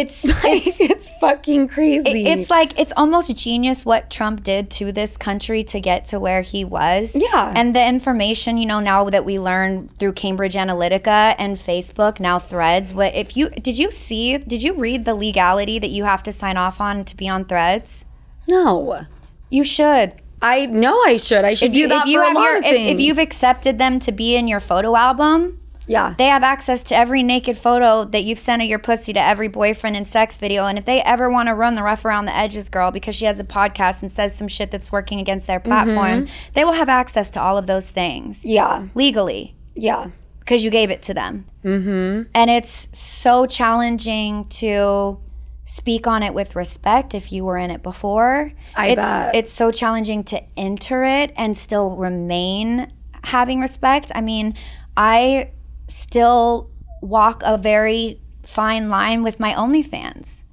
It's 0.00 0.24
It's, 0.44 0.80
it's 0.80 0.80
it's 0.80 1.10
fucking 1.20 1.68
crazy. 1.68 2.26
it's 2.26 2.50
like 2.50 2.78
it's 2.78 2.92
almost 2.96 3.34
genius 3.36 3.84
what 3.84 4.10
Trump 4.10 4.42
did 4.42 4.70
to 4.72 4.92
this 4.92 5.16
country 5.16 5.62
to 5.64 5.80
get 5.80 6.04
to 6.06 6.20
where 6.20 6.42
he 6.42 6.64
was. 6.64 7.14
Yeah. 7.14 7.52
And 7.54 7.74
the 7.74 7.86
information, 7.86 8.58
you 8.58 8.66
know, 8.66 8.80
now 8.80 9.08
that 9.10 9.24
we 9.24 9.38
learn 9.38 9.88
through 9.88 10.12
Cambridge 10.12 10.54
Analytica 10.54 11.34
and 11.38 11.56
Facebook, 11.56 12.20
now 12.20 12.38
Threads, 12.38 12.92
what 12.92 13.14
if 13.14 13.36
you 13.36 13.48
did 13.48 13.78
you 13.78 13.90
see 13.90 14.38
did 14.38 14.62
you 14.62 14.74
read 14.74 15.04
the 15.04 15.14
legality 15.14 15.78
that 15.78 15.90
you 15.90 16.04
have 16.04 16.22
to 16.24 16.32
sign 16.32 16.56
off 16.56 16.80
on 16.80 17.04
to 17.04 17.16
be 17.16 17.28
on 17.28 17.44
Threads? 17.44 18.04
no. 18.48 19.06
You 19.48 19.64
should. 19.64 20.12
I 20.42 20.66
know 20.66 21.00
I 21.06 21.16
should. 21.16 21.44
I 21.44 21.54
should 21.54 21.72
do 21.72 21.88
that 21.88 22.06
for 22.06 22.22
a 22.22 22.32
lot 22.32 22.58
of 22.58 22.64
if, 22.64 22.70
things. 22.70 22.90
if 22.92 23.00
you've 23.00 23.18
accepted 23.18 23.78
them 23.78 23.98
to 24.00 24.12
be 24.12 24.36
in 24.36 24.48
your 24.48 24.60
photo 24.60 24.94
album, 24.96 25.60
yeah. 25.86 26.14
they 26.18 26.26
have 26.26 26.42
access 26.42 26.82
to 26.84 26.96
every 26.96 27.22
naked 27.22 27.56
photo 27.56 28.04
that 28.04 28.24
you've 28.24 28.38
sent 28.38 28.62
of 28.62 28.68
your 28.68 28.78
pussy 28.78 29.12
to 29.12 29.20
every 29.20 29.48
boyfriend 29.48 29.96
in 29.96 30.04
sex 30.04 30.36
video. 30.36 30.66
And 30.66 30.78
if 30.78 30.84
they 30.84 31.00
ever 31.02 31.30
want 31.30 31.48
to 31.48 31.54
run 31.54 31.74
the 31.74 31.82
rough 31.82 32.04
around 32.04 32.24
the 32.26 32.36
edges 32.36 32.68
girl 32.68 32.90
because 32.90 33.14
she 33.14 33.24
has 33.24 33.38
a 33.40 33.44
podcast 33.44 34.02
and 34.02 34.10
says 34.10 34.36
some 34.36 34.48
shit 34.48 34.70
that's 34.70 34.90
working 34.92 35.20
against 35.20 35.46
their 35.46 35.60
platform, 35.60 36.26
they 36.54 36.64
will 36.64 36.72
have 36.72 36.88
access 36.88 37.30
to 37.32 37.40
all 37.40 37.56
of 37.58 37.66
those 37.66 37.90
things 37.90 38.40
Mm-hmm. 38.40 38.50
yeah. 38.50 38.86
legally 38.94 39.54
Yeah. 39.74 40.08
because 40.40 40.64
you 40.64 40.70
gave 40.70 40.90
it 40.90 41.02
to 41.02 41.14
them. 41.14 41.46
Mm-hmm. 41.64 42.30
And 42.34 42.50
it's 42.50 42.88
so 42.96 43.46
challenging 43.46 44.44
to 44.46 45.18
speak 45.64 46.06
on 46.06 46.22
it 46.22 46.32
with 46.32 46.54
respect 46.54 47.12
if 47.14 47.32
you 47.32 47.44
were 47.44 47.58
in 47.58 47.70
it 47.72 47.82
before. 47.82 48.52
I 48.76 48.88
it's, 48.88 48.96
bet. 49.02 49.34
It's 49.34 49.52
so 49.52 49.72
challenging 49.72 50.22
to 50.24 50.40
enter 50.56 51.02
it 51.04 51.32
and 51.36 51.56
still 51.56 51.90
remain 51.96 52.92
having 53.24 53.60
respect. 53.60 54.12
I 54.14 54.20
mean, 54.20 54.54
I 54.96 55.50
still 55.88 56.70
walk 57.02 57.42
a 57.44 57.56
very 57.56 58.20
fine 58.42 58.88
line 58.88 59.22
with 59.22 59.38
my 59.40 59.52
OnlyFans 59.52 60.44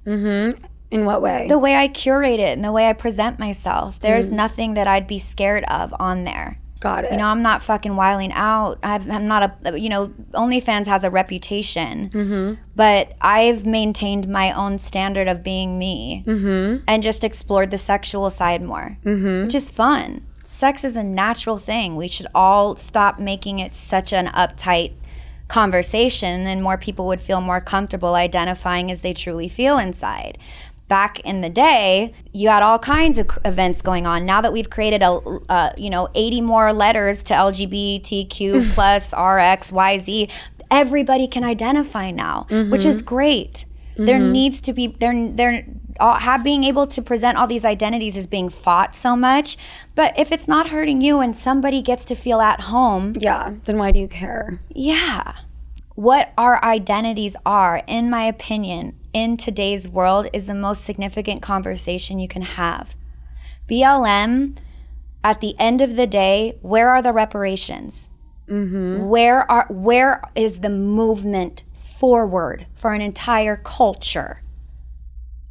In 0.90 1.04
what 1.04 1.22
way? 1.22 1.46
the 1.48 1.58
way 1.58 1.74
I 1.76 1.88
curate 1.88 2.40
it 2.40 2.50
and 2.56 2.64
the 2.64 2.72
way 2.72 2.88
I 2.88 2.92
present 2.92 3.38
myself. 3.38 3.98
There's 4.00 4.30
Mm. 4.30 4.34
nothing 4.34 4.74
that 4.74 4.86
I'd 4.88 5.06
be 5.06 5.18
scared 5.18 5.64
of 5.64 5.94
on 5.98 6.24
there. 6.24 6.58
Got 6.80 7.04
it. 7.06 7.12
You 7.12 7.16
know, 7.16 7.28
I'm 7.28 7.40
not 7.40 7.62
fucking 7.62 7.96
wiling 7.96 8.30
out. 8.32 8.78
I've, 8.82 9.08
I'm 9.10 9.26
not 9.26 9.56
a, 9.64 9.80
you 9.80 9.88
know, 9.88 10.08
OnlyFans 10.32 10.86
has 10.86 11.02
a 11.02 11.10
reputation, 11.10 12.10
Mm-hmm. 12.10 12.60
but 12.76 13.12
I've 13.22 13.64
maintained 13.64 14.28
my 14.28 14.52
own 14.52 14.78
standard 14.78 15.26
of 15.26 15.42
being 15.42 15.78
me 15.78 16.24
Mm-hmm. 16.26 16.84
and 16.86 17.02
just 17.02 17.24
explored 17.24 17.70
the 17.70 17.78
sexual 17.78 18.28
side 18.28 18.62
more, 18.62 18.98
which 19.02 19.54
is 19.54 19.70
fun. 19.70 20.26
Sex 20.44 20.84
is 20.84 20.94
a 20.94 21.02
natural 21.02 21.56
thing. 21.56 21.96
We 21.96 22.06
should 22.06 22.26
all 22.34 22.76
stop 22.76 23.18
making 23.18 23.60
it 23.60 23.72
such 23.74 24.12
an 24.12 24.26
uptight 24.26 24.92
conversation, 25.48 26.46
and 26.46 26.62
more 26.62 26.78
people 26.78 27.06
would 27.06 27.20
feel 27.20 27.40
more 27.40 27.60
comfortable 27.60 28.14
identifying 28.14 28.90
as 28.90 29.02
they 29.02 29.12
truly 29.12 29.48
feel 29.48 29.78
inside. 29.78 30.38
Back 30.88 31.20
in 31.20 31.40
the 31.40 31.48
day, 31.48 32.14
you 32.32 32.48
had 32.48 32.62
all 32.62 32.78
kinds 32.78 33.18
of 33.18 33.26
events 33.44 33.80
going 33.80 34.06
on. 34.06 34.26
Now 34.26 34.40
that 34.40 34.52
we've 34.52 34.68
created 34.68 35.02
a, 35.02 35.12
uh, 35.48 35.72
you 35.78 35.88
know, 35.88 36.08
80 36.14 36.42
more 36.42 36.72
letters 36.72 37.22
to 37.24 37.34
LGBTQ 37.34 38.72
plus 38.74 39.12
RX 39.12 39.70
YZ, 39.70 40.30
everybody 40.70 41.26
can 41.26 41.44
identify 41.44 42.10
now, 42.10 42.46
which 42.70 42.84
is 42.84 43.00
great. 43.02 43.64
There 43.96 44.18
needs 44.32 44.60
to 44.62 44.72
be 44.72 44.88
there 44.88 45.30
there 45.30 45.64
all, 46.00 46.16
have 46.16 46.42
being 46.42 46.64
able 46.64 46.86
to 46.88 47.02
present 47.02 47.38
all 47.38 47.46
these 47.46 47.64
identities 47.64 48.16
is 48.16 48.26
being 48.26 48.48
fought 48.48 48.94
so 48.94 49.14
much. 49.16 49.56
But 49.94 50.18
if 50.18 50.32
it's 50.32 50.48
not 50.48 50.68
hurting 50.70 51.00
you 51.00 51.20
and 51.20 51.34
somebody 51.34 51.82
gets 51.82 52.04
to 52.06 52.14
feel 52.14 52.40
at 52.40 52.62
home, 52.62 53.14
yeah. 53.18 53.54
Then 53.64 53.78
why 53.78 53.92
do 53.92 53.98
you 53.98 54.08
care? 54.08 54.60
yeah. 54.70 55.34
What 55.96 56.32
our 56.36 56.62
identities 56.64 57.36
are, 57.46 57.80
in 57.86 58.10
my 58.10 58.24
opinion, 58.24 58.98
in 59.12 59.36
today's 59.36 59.88
world 59.88 60.26
is 60.32 60.48
the 60.48 60.54
most 60.54 60.84
significant 60.84 61.40
conversation 61.40 62.18
you 62.18 62.26
can 62.26 62.42
have. 62.42 62.96
BLM, 63.70 64.56
at 65.22 65.40
the 65.40 65.54
end 65.58 65.80
of 65.80 65.94
the 65.94 66.08
day, 66.08 66.58
where 66.62 66.90
are 66.90 67.00
the 67.00 67.12
reparations? 67.12 68.08
Mm-hmm. 68.48 69.06
Where 69.06 69.50
are 69.50 69.66
where 69.70 70.22
is 70.34 70.60
the 70.60 70.68
movement 70.70 71.62
forward 71.72 72.66
for 72.74 72.92
an 72.92 73.00
entire 73.00 73.56
culture? 73.56 74.42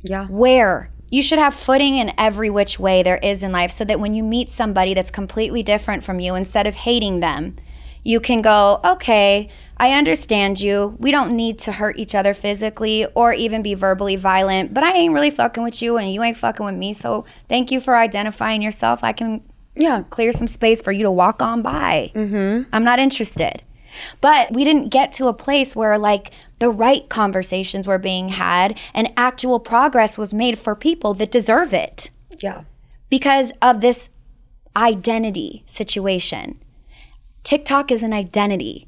Yeah. 0.03 0.25
where 0.27 0.89
you 1.09 1.21
should 1.21 1.39
have 1.39 1.53
footing 1.53 1.95
in 1.97 2.11
every 2.17 2.49
which 2.49 2.79
way 2.79 3.03
there 3.03 3.17
is 3.17 3.43
in 3.43 3.51
life 3.51 3.71
so 3.71 3.85
that 3.85 3.99
when 3.99 4.13
you 4.13 4.23
meet 4.23 4.49
somebody 4.49 4.93
that's 4.93 5.11
completely 5.11 5.61
different 5.63 6.03
from 6.03 6.19
you 6.19 6.35
instead 6.35 6.67
of 6.67 6.75
hating 6.75 7.19
them 7.19 7.55
you 8.03 8.19
can 8.19 8.41
go 8.41 8.81
okay 8.83 9.47
i 9.77 9.91
understand 9.93 10.59
you 10.59 10.97
we 10.99 11.09
don't 11.11 11.33
need 11.35 11.57
to 11.59 11.71
hurt 11.71 11.97
each 11.97 12.13
other 12.15 12.33
physically 12.33 13.05
or 13.15 13.31
even 13.33 13.61
be 13.61 13.73
verbally 13.75 14.15
violent 14.15 14.73
but 14.73 14.83
i 14.83 14.91
ain't 14.91 15.13
really 15.13 15.29
fucking 15.31 15.63
with 15.63 15.81
you 15.81 15.97
and 15.97 16.11
you 16.11 16.21
ain't 16.23 16.35
fucking 16.37 16.65
with 16.65 16.75
me 16.75 16.91
so 16.91 17.23
thank 17.47 17.71
you 17.71 17.79
for 17.79 17.95
identifying 17.95 18.61
yourself 18.61 19.03
i 19.03 19.13
can 19.13 19.41
Yeah. 19.75 20.03
clear 20.09 20.31
some 20.33 20.47
space 20.47 20.81
for 20.81 20.91
you 20.91 21.03
to 21.03 21.11
walk 21.11 21.41
on 21.41 21.61
by. 21.63 22.11
Mm-hmm. 22.13 22.69
I'm 22.73 22.83
not 22.83 22.99
interested. 22.99 23.63
But 24.21 24.51
we 24.53 24.63
didn't 24.63 24.89
get 24.89 25.11
to 25.13 25.27
a 25.27 25.33
place 25.33 25.75
where 25.75 25.97
like 25.97 26.31
the 26.59 26.69
right 26.69 27.07
conversations 27.09 27.87
were 27.87 27.97
being 27.97 28.29
had 28.29 28.77
and 28.93 29.11
actual 29.17 29.59
progress 29.59 30.17
was 30.17 30.33
made 30.33 30.57
for 30.57 30.75
people 30.75 31.13
that 31.15 31.31
deserve 31.31 31.73
it 31.73 32.09
Yeah. 32.41 32.61
because 33.09 33.51
of 33.61 33.81
this 33.81 34.09
identity 34.75 35.63
situation. 35.65 36.59
TikTok 37.43 37.91
is 37.91 38.03
an 38.03 38.13
identity. 38.13 38.87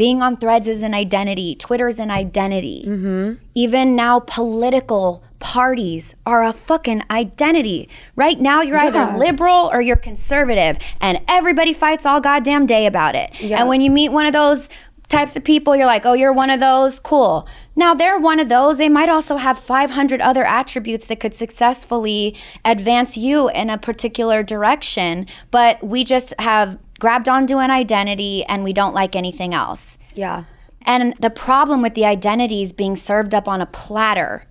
Being 0.00 0.22
on 0.22 0.38
threads 0.38 0.66
is 0.66 0.82
an 0.82 0.94
identity. 0.94 1.54
Twitter's 1.54 1.98
an 1.98 2.10
identity. 2.10 2.84
Mm-hmm. 2.86 3.34
Even 3.54 3.94
now, 3.94 4.20
political 4.20 5.22
parties 5.40 6.14
are 6.24 6.42
a 6.42 6.54
fucking 6.54 7.02
identity. 7.10 7.86
Right 8.16 8.40
now, 8.40 8.62
you're 8.62 8.80
either 8.80 9.18
liberal 9.18 9.68
or 9.70 9.82
you're 9.82 9.96
conservative, 9.96 10.78
and 11.02 11.20
everybody 11.28 11.74
fights 11.74 12.06
all 12.06 12.18
goddamn 12.18 12.64
day 12.64 12.86
about 12.86 13.14
it. 13.14 13.42
And 13.42 13.68
when 13.68 13.82
you 13.82 13.90
meet 13.90 14.08
one 14.10 14.24
of 14.24 14.32
those 14.32 14.70
types 15.10 15.36
of 15.36 15.44
people, 15.44 15.76
you're 15.76 15.84
like, 15.84 16.06
oh, 16.06 16.14
you're 16.14 16.32
one 16.32 16.48
of 16.48 16.60
those? 16.60 16.98
Cool. 16.98 17.46
Now, 17.76 17.92
they're 17.92 18.18
one 18.18 18.40
of 18.40 18.48
those. 18.48 18.78
They 18.78 18.88
might 18.88 19.10
also 19.10 19.36
have 19.36 19.58
500 19.58 20.22
other 20.22 20.44
attributes 20.44 21.08
that 21.08 21.20
could 21.20 21.34
successfully 21.34 22.34
advance 22.64 23.18
you 23.18 23.50
in 23.50 23.68
a 23.68 23.76
particular 23.76 24.42
direction, 24.42 25.26
but 25.50 25.82
we 25.82 26.04
just 26.04 26.32
have 26.38 26.78
grabbed 27.00 27.28
onto 27.28 27.58
an 27.58 27.70
identity 27.70 28.44
and 28.44 28.62
we 28.62 28.72
don't 28.72 28.94
like 28.94 29.16
anything 29.16 29.52
else. 29.52 29.98
Yeah. 30.14 30.44
And 30.82 31.16
the 31.16 31.30
problem 31.30 31.82
with 31.82 31.94
the 31.94 32.04
identities 32.04 32.72
being 32.72 32.94
served 32.94 33.34
up 33.34 33.48
on 33.48 33.60
a 33.60 33.66
platter 33.66 34.46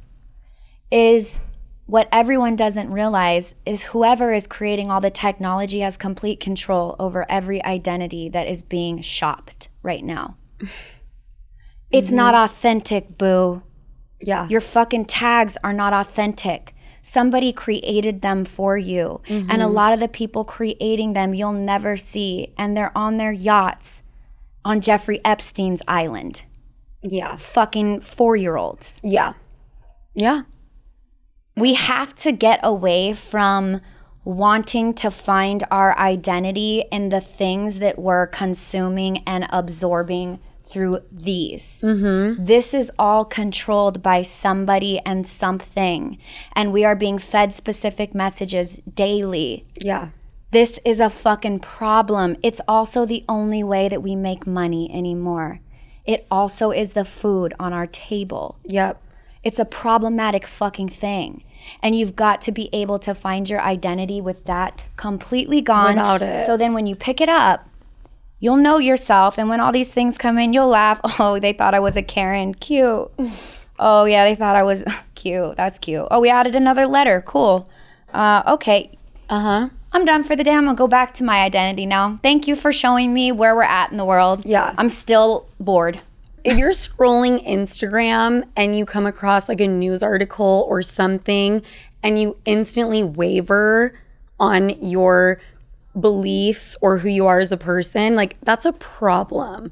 is 0.91 1.39
what 1.85 2.07
everyone 2.11 2.55
doesn't 2.55 2.91
realize 2.91 3.55
is 3.65 3.83
whoever 3.83 4.33
is 4.33 4.45
creating 4.45 4.91
all 4.91 5.01
the 5.01 5.09
technology 5.09 5.79
has 5.79 5.97
complete 5.97 6.39
control 6.39 6.95
over 6.99 7.25
every 7.29 7.63
identity 7.63 8.29
that 8.29 8.47
is 8.47 8.61
being 8.61 9.01
shopped 9.01 9.69
right 9.81 10.03
now. 10.03 10.37
It's 11.91 12.11
not 12.11 12.35
mm-hmm. 12.35 12.43
authentic, 12.43 13.17
boo. 13.17 13.63
Yeah. 14.21 14.47
Your 14.49 14.61
fucking 14.61 15.05
tags 15.05 15.57
are 15.63 15.73
not 15.73 15.93
authentic. 15.93 16.75
Somebody 17.01 17.51
created 17.53 18.21
them 18.21 18.45
for 18.45 18.77
you. 18.77 19.21
And 19.27 19.51
a 19.51 19.65
mm-hmm. 19.65 19.73
lot 19.73 19.93
of 19.93 19.99
the 19.99 20.07
people 20.07 20.43
creating 20.43 21.13
them 21.13 21.33
you'll 21.33 21.53
never 21.53 21.97
see. 21.97 22.53
And 22.57 22.75
they're 22.75 22.97
on 22.97 23.17
their 23.17 23.31
yachts 23.31 24.03
on 24.65 24.81
Jeffrey 24.81 25.21
Epstein's 25.23 25.81
island. 25.87 26.45
yeah. 27.01 27.35
Fucking 27.35 28.01
four 28.01 28.35
year 28.35 28.57
olds. 28.57 28.99
Yeah. 29.03 29.33
Yeah. 30.13 30.41
We 31.55 31.73
have 31.75 32.13
to 32.15 32.31
get 32.31 32.59
away 32.63 33.13
from 33.13 33.81
wanting 34.23 34.93
to 34.93 35.09
find 35.09 35.63
our 35.71 35.97
identity 35.97 36.83
in 36.91 37.09
the 37.09 37.21
things 37.21 37.79
that 37.79 37.97
we're 37.97 38.27
consuming 38.27 39.19
and 39.19 39.47
absorbing 39.49 40.39
through 40.69 40.99
these. 41.11 41.81
Mm-hmm. 41.83 42.45
This 42.45 42.73
is 42.73 42.91
all 42.99 43.25
controlled 43.25 44.03
by 44.03 44.21
somebody 44.21 44.99
and 45.05 45.25
something. 45.25 46.17
And 46.53 46.71
we 46.71 46.85
are 46.85 46.95
being 46.95 47.17
fed 47.17 47.51
specific 47.51 48.13
messages 48.13 48.79
daily. 48.93 49.65
Yeah. 49.75 50.09
This 50.51 50.79
is 50.85 50.99
a 50.99 51.09
fucking 51.09 51.59
problem. 51.59 52.37
It's 52.41 52.61
also 52.67 53.05
the 53.05 53.23
only 53.27 53.63
way 53.63 53.89
that 53.89 54.01
we 54.01 54.15
make 54.15 54.47
money 54.47 54.89
anymore. 54.93 55.59
It 56.05 56.25
also 56.31 56.71
is 56.71 56.93
the 56.93 57.05
food 57.05 57.53
on 57.59 57.73
our 57.73 57.85
table. 57.85 58.57
Yep. 58.65 59.01
It's 59.43 59.59
a 59.59 59.65
problematic 59.65 60.45
fucking 60.45 60.89
thing. 60.89 61.43
And 61.83 61.95
you've 61.95 62.15
got 62.15 62.41
to 62.41 62.51
be 62.51 62.69
able 62.73 62.99
to 62.99 63.13
find 63.13 63.49
your 63.49 63.61
identity 63.61 64.19
with 64.21 64.45
that 64.45 64.85
completely 64.95 65.61
gone. 65.61 65.95
Without 65.95 66.21
it. 66.21 66.45
So 66.45 66.57
then 66.57 66.73
when 66.73 66.87
you 66.87 66.95
pick 66.95 67.21
it 67.21 67.29
up, 67.29 67.68
you'll 68.39 68.57
know 68.57 68.77
yourself. 68.77 69.37
And 69.37 69.49
when 69.49 69.59
all 69.61 69.71
these 69.71 69.91
things 69.93 70.17
come 70.17 70.37
in, 70.37 70.53
you'll 70.53 70.67
laugh. 70.69 70.99
Oh, 71.19 71.39
they 71.39 71.53
thought 71.53 71.73
I 71.73 71.79
was 71.79 71.97
a 71.97 72.03
Karen. 72.03 72.53
Cute. 72.55 73.11
Oh, 73.81 74.03
yeah, 74.03 74.25
they 74.25 74.35
thought 74.35 74.57
I 74.57 74.63
was 74.63 74.83
cute. 75.15 75.55
That's 75.55 75.79
cute. 75.79 76.05
Oh, 76.11 76.19
we 76.19 76.29
added 76.29 76.53
another 76.53 76.85
letter. 76.85 77.23
Cool. 77.25 77.69
Uh, 78.13 78.43
okay. 78.45 78.97
Uh 79.29 79.39
huh. 79.39 79.69
I'm 79.93 80.03
done 80.03 80.23
for 80.23 80.35
the 80.35 80.43
day. 80.43 80.51
I'm 80.51 80.65
gonna 80.65 80.75
go 80.75 80.85
back 80.85 81.13
to 81.13 81.23
my 81.23 81.39
identity 81.43 81.85
now. 81.85 82.19
Thank 82.21 82.45
you 82.45 82.57
for 82.57 82.73
showing 82.73 83.13
me 83.13 83.31
where 83.31 83.55
we're 83.55 83.63
at 83.63 83.89
in 83.91 83.95
the 83.95 84.03
world. 84.03 84.45
Yeah. 84.45 84.75
I'm 84.77 84.89
still 84.89 85.47
bored. 85.61 86.01
if 86.43 86.57
you're 86.57 86.71
scrolling 86.71 87.41
Instagram 87.47 88.43
and 88.57 88.77
you 88.77 88.85
come 88.85 89.05
across 89.05 89.47
like 89.47 89.61
a 89.61 89.67
news 89.67 90.03
article 90.03 90.65
or 90.67 90.81
something 90.81 91.61
and 92.03 92.19
you 92.19 92.35
instantly 92.43 93.01
waver 93.01 93.97
on 94.41 94.71
your 94.83 95.39
beliefs 96.01 96.75
or 96.81 96.99
who 96.99 97.09
you 97.09 97.27
are 97.27 97.39
as 97.39 97.51
a 97.51 97.57
person, 97.57 98.15
like 98.15 98.37
that's 98.41 98.65
a 98.65 98.73
problem. 98.73 99.71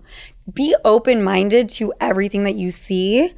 Be 0.52 0.76
open 0.86 1.24
minded 1.24 1.70
to 1.70 1.94
everything 2.00 2.44
that 2.44 2.56
you 2.56 2.72
see, 2.72 3.34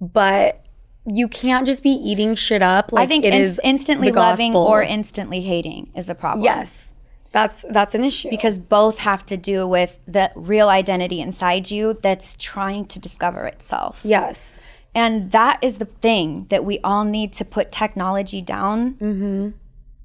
but 0.00 0.64
you 1.06 1.28
can't 1.28 1.66
just 1.66 1.82
be 1.82 1.90
eating 1.90 2.34
shit 2.34 2.62
up 2.62 2.90
like 2.92 3.04
I 3.04 3.06
think 3.06 3.24
it 3.24 3.34
ins- 3.34 3.50
is 3.50 3.60
instantly 3.62 4.10
loving 4.10 4.54
or 4.56 4.82
instantly 4.82 5.42
hating 5.42 5.90
is 5.94 6.08
a 6.08 6.14
problem. 6.14 6.44
yes. 6.44 6.92
That's 7.32 7.64
that's 7.68 7.96
an 7.96 8.04
issue. 8.04 8.30
Because 8.30 8.60
both 8.60 8.98
have 8.98 9.26
to 9.26 9.36
do 9.36 9.66
with 9.66 9.98
the 10.06 10.30
real 10.36 10.68
identity 10.68 11.20
inside 11.20 11.68
you 11.68 11.98
that's 12.00 12.36
trying 12.36 12.86
to 12.86 13.00
discover 13.00 13.44
itself. 13.46 14.02
yes. 14.04 14.60
And 14.96 15.32
that 15.32 15.58
is 15.60 15.78
the 15.78 15.86
thing 15.86 16.46
that 16.50 16.64
we 16.64 16.78
all 16.84 17.02
need 17.02 17.32
to 17.32 17.44
put 17.44 17.72
technology 17.72 18.40
down. 18.40 18.94
Mm-hmm. 18.94 19.48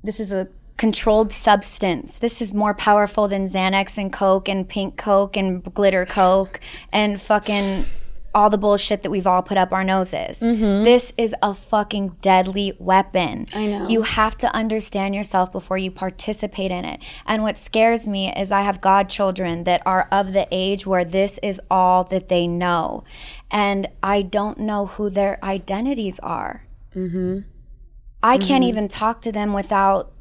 This 0.04 0.20
is 0.20 0.32
a 0.32 0.48
controlled 0.80 1.32
substance. 1.34 2.18
This 2.18 2.42
is 2.42 2.54
more 2.54 2.74
powerful 2.74 3.28
than 3.28 3.44
Xanax 3.44 3.98
and 3.98 4.12
Coke 4.12 4.48
and 4.48 4.68
pink 4.68 4.98
Coke 4.98 5.36
and 5.36 5.62
glitter 5.74 6.06
Coke 6.06 6.62
and 6.92 7.22
fucking 7.22 7.84
all 8.34 8.50
the 8.50 8.58
bullshit 8.58 9.04
that 9.04 9.10
we've 9.10 9.28
all 9.28 9.42
put 9.42 9.58
up 9.58 9.74
our 9.74 9.84
noses. 9.84 10.40
This 10.40 11.14
is 11.18 11.36
a 11.42 11.54
fucking 11.54 12.16
deadly 12.22 12.78
weapon. 12.80 13.48
I 13.54 13.66
know. 13.66 13.90
You 13.90 14.04
have 14.04 14.38
to 14.38 14.56
understand 14.56 15.16
yourself 15.16 15.52
before 15.52 15.78
you 15.78 15.92
participate 15.92 16.72
in 16.72 16.86
it. 16.86 17.04
And 17.26 17.44
what 17.44 17.58
scares 17.58 18.08
me 18.08 18.32
is 18.34 18.52
I 18.52 18.62
have 18.62 18.80
godchildren 18.80 19.66
that 19.66 19.82
are 19.86 20.08
of 20.12 20.32
the 20.32 20.48
age 20.50 20.86
where 20.86 21.04
this 21.04 21.40
is 21.44 21.60
all 21.70 22.06
that 22.06 22.30
they 22.30 22.48
know. 22.48 23.04
And 23.52 23.90
I 24.02 24.22
don't 24.22 24.60
know 24.60 24.86
who 24.86 25.10
their 25.10 25.44
identities 25.44 26.20
are. 26.20 26.68
Mm-hmm. 26.96 27.40
I 28.24 28.38
can't 28.38 28.64
even 28.64 28.88
talk 28.88 29.22
to 29.22 29.32
them 29.32 29.52
without 29.54 30.14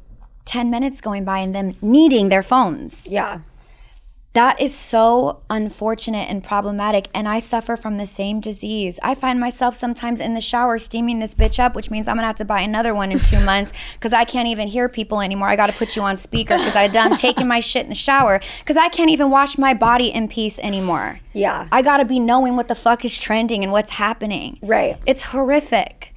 10 0.49 0.71
minutes 0.71 0.99
going 0.99 1.23
by 1.23 1.37
and 1.39 1.53
them 1.53 1.75
needing 1.79 2.29
their 2.29 2.41
phones. 2.41 3.07
Yeah. 3.07 3.41
That 4.33 4.59
is 4.61 4.73
so 4.73 5.41
unfortunate 5.49 6.29
and 6.29 6.43
problematic. 6.43 7.07
And 7.13 7.27
I 7.27 7.37
suffer 7.39 7.75
from 7.75 7.97
the 7.97 8.05
same 8.05 8.39
disease. 8.39 8.99
I 9.03 9.13
find 9.13 9.39
myself 9.39 9.75
sometimes 9.75 10.19
in 10.19 10.33
the 10.33 10.41
shower 10.41 10.77
steaming 10.79 11.19
this 11.19 11.35
bitch 11.35 11.59
up, 11.59 11.75
which 11.75 11.91
means 11.91 12.07
I'm 12.07 12.15
gonna 12.15 12.27
have 12.27 12.35
to 12.37 12.45
buy 12.45 12.61
another 12.61 12.95
one 12.95 13.11
in 13.11 13.19
two 13.19 13.39
months 13.45 13.73
because 13.93 14.13
I 14.13 14.25
can't 14.25 14.47
even 14.47 14.67
hear 14.67 14.89
people 14.89 15.21
anymore. 15.21 15.49
I 15.49 15.55
gotta 15.55 15.73
put 15.73 15.95
you 15.95 16.01
on 16.01 16.17
speaker 16.17 16.57
because 16.57 16.75
I 16.75 16.87
done 16.87 17.15
taking 17.17 17.47
my 17.47 17.59
shit 17.59 17.83
in 17.83 17.89
the 17.89 17.95
shower 17.95 18.39
because 18.59 18.77
I 18.77 18.89
can't 18.89 19.11
even 19.11 19.29
wash 19.29 19.57
my 19.57 19.75
body 19.75 20.07
in 20.07 20.27
peace 20.27 20.57
anymore. 20.59 21.19
Yeah. 21.33 21.67
I 21.71 21.83
gotta 21.83 22.05
be 22.05 22.19
knowing 22.19 22.55
what 22.55 22.67
the 22.67 22.75
fuck 22.75 23.05
is 23.05 23.17
trending 23.19 23.63
and 23.63 23.71
what's 23.71 23.91
happening. 23.91 24.57
Right. 24.63 24.97
It's 25.05 25.23
horrific. 25.23 26.08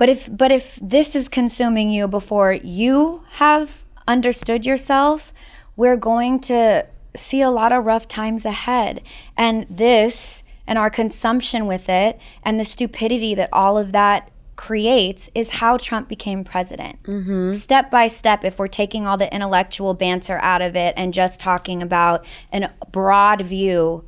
But 0.00 0.08
if 0.08 0.34
but 0.34 0.50
if 0.50 0.78
this 0.80 1.14
is 1.14 1.28
consuming 1.28 1.90
you 1.90 2.08
before 2.08 2.54
you 2.54 3.22
have 3.32 3.84
understood 4.08 4.64
yourself, 4.64 5.30
we're 5.76 5.98
going 5.98 6.40
to 6.40 6.86
see 7.14 7.42
a 7.42 7.50
lot 7.50 7.70
of 7.70 7.84
rough 7.84 8.08
times 8.08 8.46
ahead. 8.46 9.02
And 9.36 9.66
this 9.68 10.42
and 10.66 10.78
our 10.78 10.88
consumption 10.88 11.66
with 11.66 11.90
it 11.90 12.18
and 12.42 12.58
the 12.58 12.64
stupidity 12.64 13.34
that 13.34 13.50
all 13.52 13.76
of 13.76 13.92
that 13.92 14.30
creates 14.56 15.28
is 15.34 15.50
how 15.50 15.76
Trump 15.76 16.08
became 16.08 16.44
president. 16.44 17.02
Mm-hmm. 17.02 17.50
Step 17.50 17.90
by 17.90 18.08
step, 18.08 18.42
if 18.42 18.58
we're 18.58 18.68
taking 18.68 19.06
all 19.06 19.18
the 19.18 19.30
intellectual 19.34 19.92
banter 19.92 20.38
out 20.38 20.62
of 20.62 20.76
it 20.76 20.94
and 20.96 21.12
just 21.12 21.40
talking 21.40 21.82
about 21.82 22.24
a 22.54 22.70
broad 22.90 23.42
view 23.42 24.06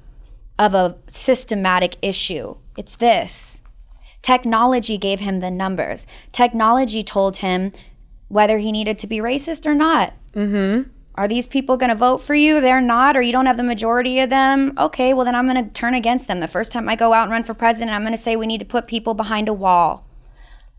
of 0.59 0.75
a 0.75 0.97
systematic 1.07 1.97
issue, 2.01 2.57
it's 2.79 2.97
this. 2.97 3.62
Technology 4.23 4.97
gave 4.97 5.21
him 5.21 5.39
the 5.39 5.51
numbers. 5.51 6.07
Technology 6.31 7.03
told 7.03 7.39
him 7.39 7.73
whether 8.29 8.59
he 8.59 8.73
needed 8.73 8.97
to 8.99 9.07
be 9.07 9.19
racist 9.19 9.67
or 9.67 9.75
not. 9.75 10.15
Mm-hmm. 10.33 10.89
Are 11.15 11.29
these 11.29 11.47
people 11.47 11.77
going 11.77 11.91
to 11.91 11.95
vote 11.95 12.19
for 12.19 12.35
you? 12.35 12.61
They're 12.61 12.81
not, 12.81 13.17
or 13.17 13.21
you 13.21 13.33
don't 13.33 13.45
have 13.47 13.59
the 13.59 13.63
majority 13.63 14.21
of 14.21 14.31
them. 14.31 14.73
Okay, 14.79 15.13
well, 15.13 15.27
then 15.27 15.35
I'm 15.35 15.47
going 15.47 15.63
to 15.63 15.71
turn 15.73 15.93
against 15.93 16.27
them. 16.27 16.41
The 16.41 16.49
first 16.49 16.73
time 16.73 16.89
I 16.89 16.97
go 16.97 17.13
out 17.13 17.25
and 17.25 17.33
run 17.33 17.43
for 17.43 17.53
president, 17.53 17.91
I'm 17.91 18.03
going 18.03 18.17
to 18.17 18.23
say 18.23 18.35
we 18.35 18.47
need 18.47 18.61
to 18.61 18.65
put 18.65 18.87
people 18.87 19.13
behind 19.13 19.49
a 19.49 19.53
wall. 19.53 20.07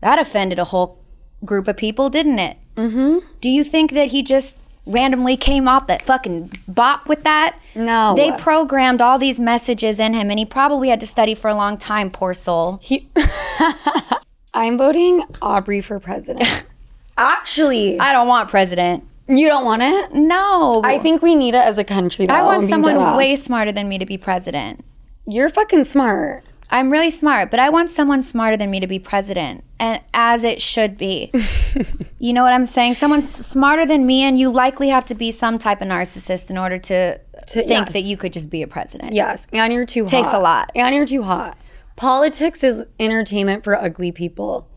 That 0.00 0.18
offended 0.18 0.58
a 0.58 0.64
whole 0.64 0.98
group 1.44 1.68
of 1.68 1.76
people, 1.76 2.10
didn't 2.10 2.40
it? 2.40 2.58
Mm-hmm. 2.76 3.18
Do 3.40 3.48
you 3.48 3.62
think 3.62 3.92
that 3.92 4.08
he 4.08 4.22
just 4.22 4.58
randomly 4.86 5.36
came 5.36 5.66
off 5.68 5.86
that 5.86 6.02
fucking 6.02 6.52
bop 6.68 7.08
with 7.08 7.24
that? 7.24 7.58
No. 7.74 8.14
They 8.16 8.32
programmed 8.32 9.00
all 9.00 9.18
these 9.18 9.40
messages 9.40 9.98
in 9.98 10.14
him, 10.14 10.30
and 10.30 10.38
he 10.38 10.44
probably 10.44 10.88
had 10.88 11.00
to 11.00 11.06
study 11.06 11.34
for 11.34 11.48
a 11.48 11.54
long 11.54 11.76
time, 11.78 12.10
poor 12.10 12.34
soul. 12.34 12.78
He, 12.82 13.08
I'm 14.54 14.78
voting 14.78 15.24
Aubrey 15.42 15.80
for 15.80 15.98
president. 15.98 16.64
Actually, 17.16 17.98
I 17.98 18.12
don't 18.12 18.26
want 18.26 18.48
president. 18.48 19.04
you 19.28 19.48
don't 19.48 19.64
want 19.64 19.82
it? 19.82 20.12
No. 20.14 20.82
I 20.84 20.98
think 20.98 21.22
we 21.22 21.34
need 21.34 21.54
it 21.54 21.64
as 21.64 21.78
a 21.78 21.84
country. 21.84 22.26
Though, 22.26 22.34
I 22.34 22.42
want 22.42 22.62
someone 22.62 23.16
way 23.16 23.36
smarter 23.36 23.72
than 23.72 23.88
me 23.88 23.98
to 23.98 24.06
be 24.06 24.18
president. 24.18 24.84
You're 25.26 25.48
fucking 25.48 25.84
smart. 25.84 26.44
I'm 26.70 26.90
really 26.90 27.10
smart, 27.10 27.50
but 27.50 27.60
I 27.60 27.70
want 27.70 27.88
someone 27.90 28.20
smarter 28.20 28.56
than 28.56 28.70
me 28.70 28.80
to 28.80 28.86
be 28.86 28.98
president, 28.98 29.62
and 29.84 30.02
as 30.14 30.44
it 30.44 30.60
should 30.62 30.96
be. 30.96 31.30
you 32.18 32.32
know 32.32 32.42
what 32.42 32.52
I'm 32.52 32.66
saying? 32.66 32.94
Someone 32.94 33.22
s- 33.22 33.46
smarter 33.46 33.84
than 33.86 34.06
me, 34.06 34.22
and 34.22 34.38
you 34.38 34.50
likely 34.50 34.88
have 34.88 35.04
to 35.06 35.14
be 35.14 35.30
some 35.30 35.58
type 35.58 35.80
of 35.82 35.88
narcissist 35.88 36.48
in 36.50 36.56
order 36.58 36.78
to, 36.78 37.18
To- 37.18 37.20
think 37.46 37.68
yes. 37.68 37.92
that 37.92 38.00
you 38.02 38.16
could 38.16 38.32
just 38.32 38.48
be 38.50 38.62
a 38.62 38.66
president. 38.66 39.12
Yes, 39.12 39.46
and 39.52 39.72
you're 39.72 39.86
too 39.86 40.06
Takes 40.06 40.28
hot. 40.28 40.36
a 40.36 40.38
lot. 40.40 40.70
And 40.74 40.94
you're 40.94 41.06
too 41.06 41.22
hot. 41.22 41.56
Politics 41.96 42.64
is 42.64 42.84
entertainment 42.98 43.62
for 43.64 43.76
ugly 43.80 44.10
people. 44.12 44.68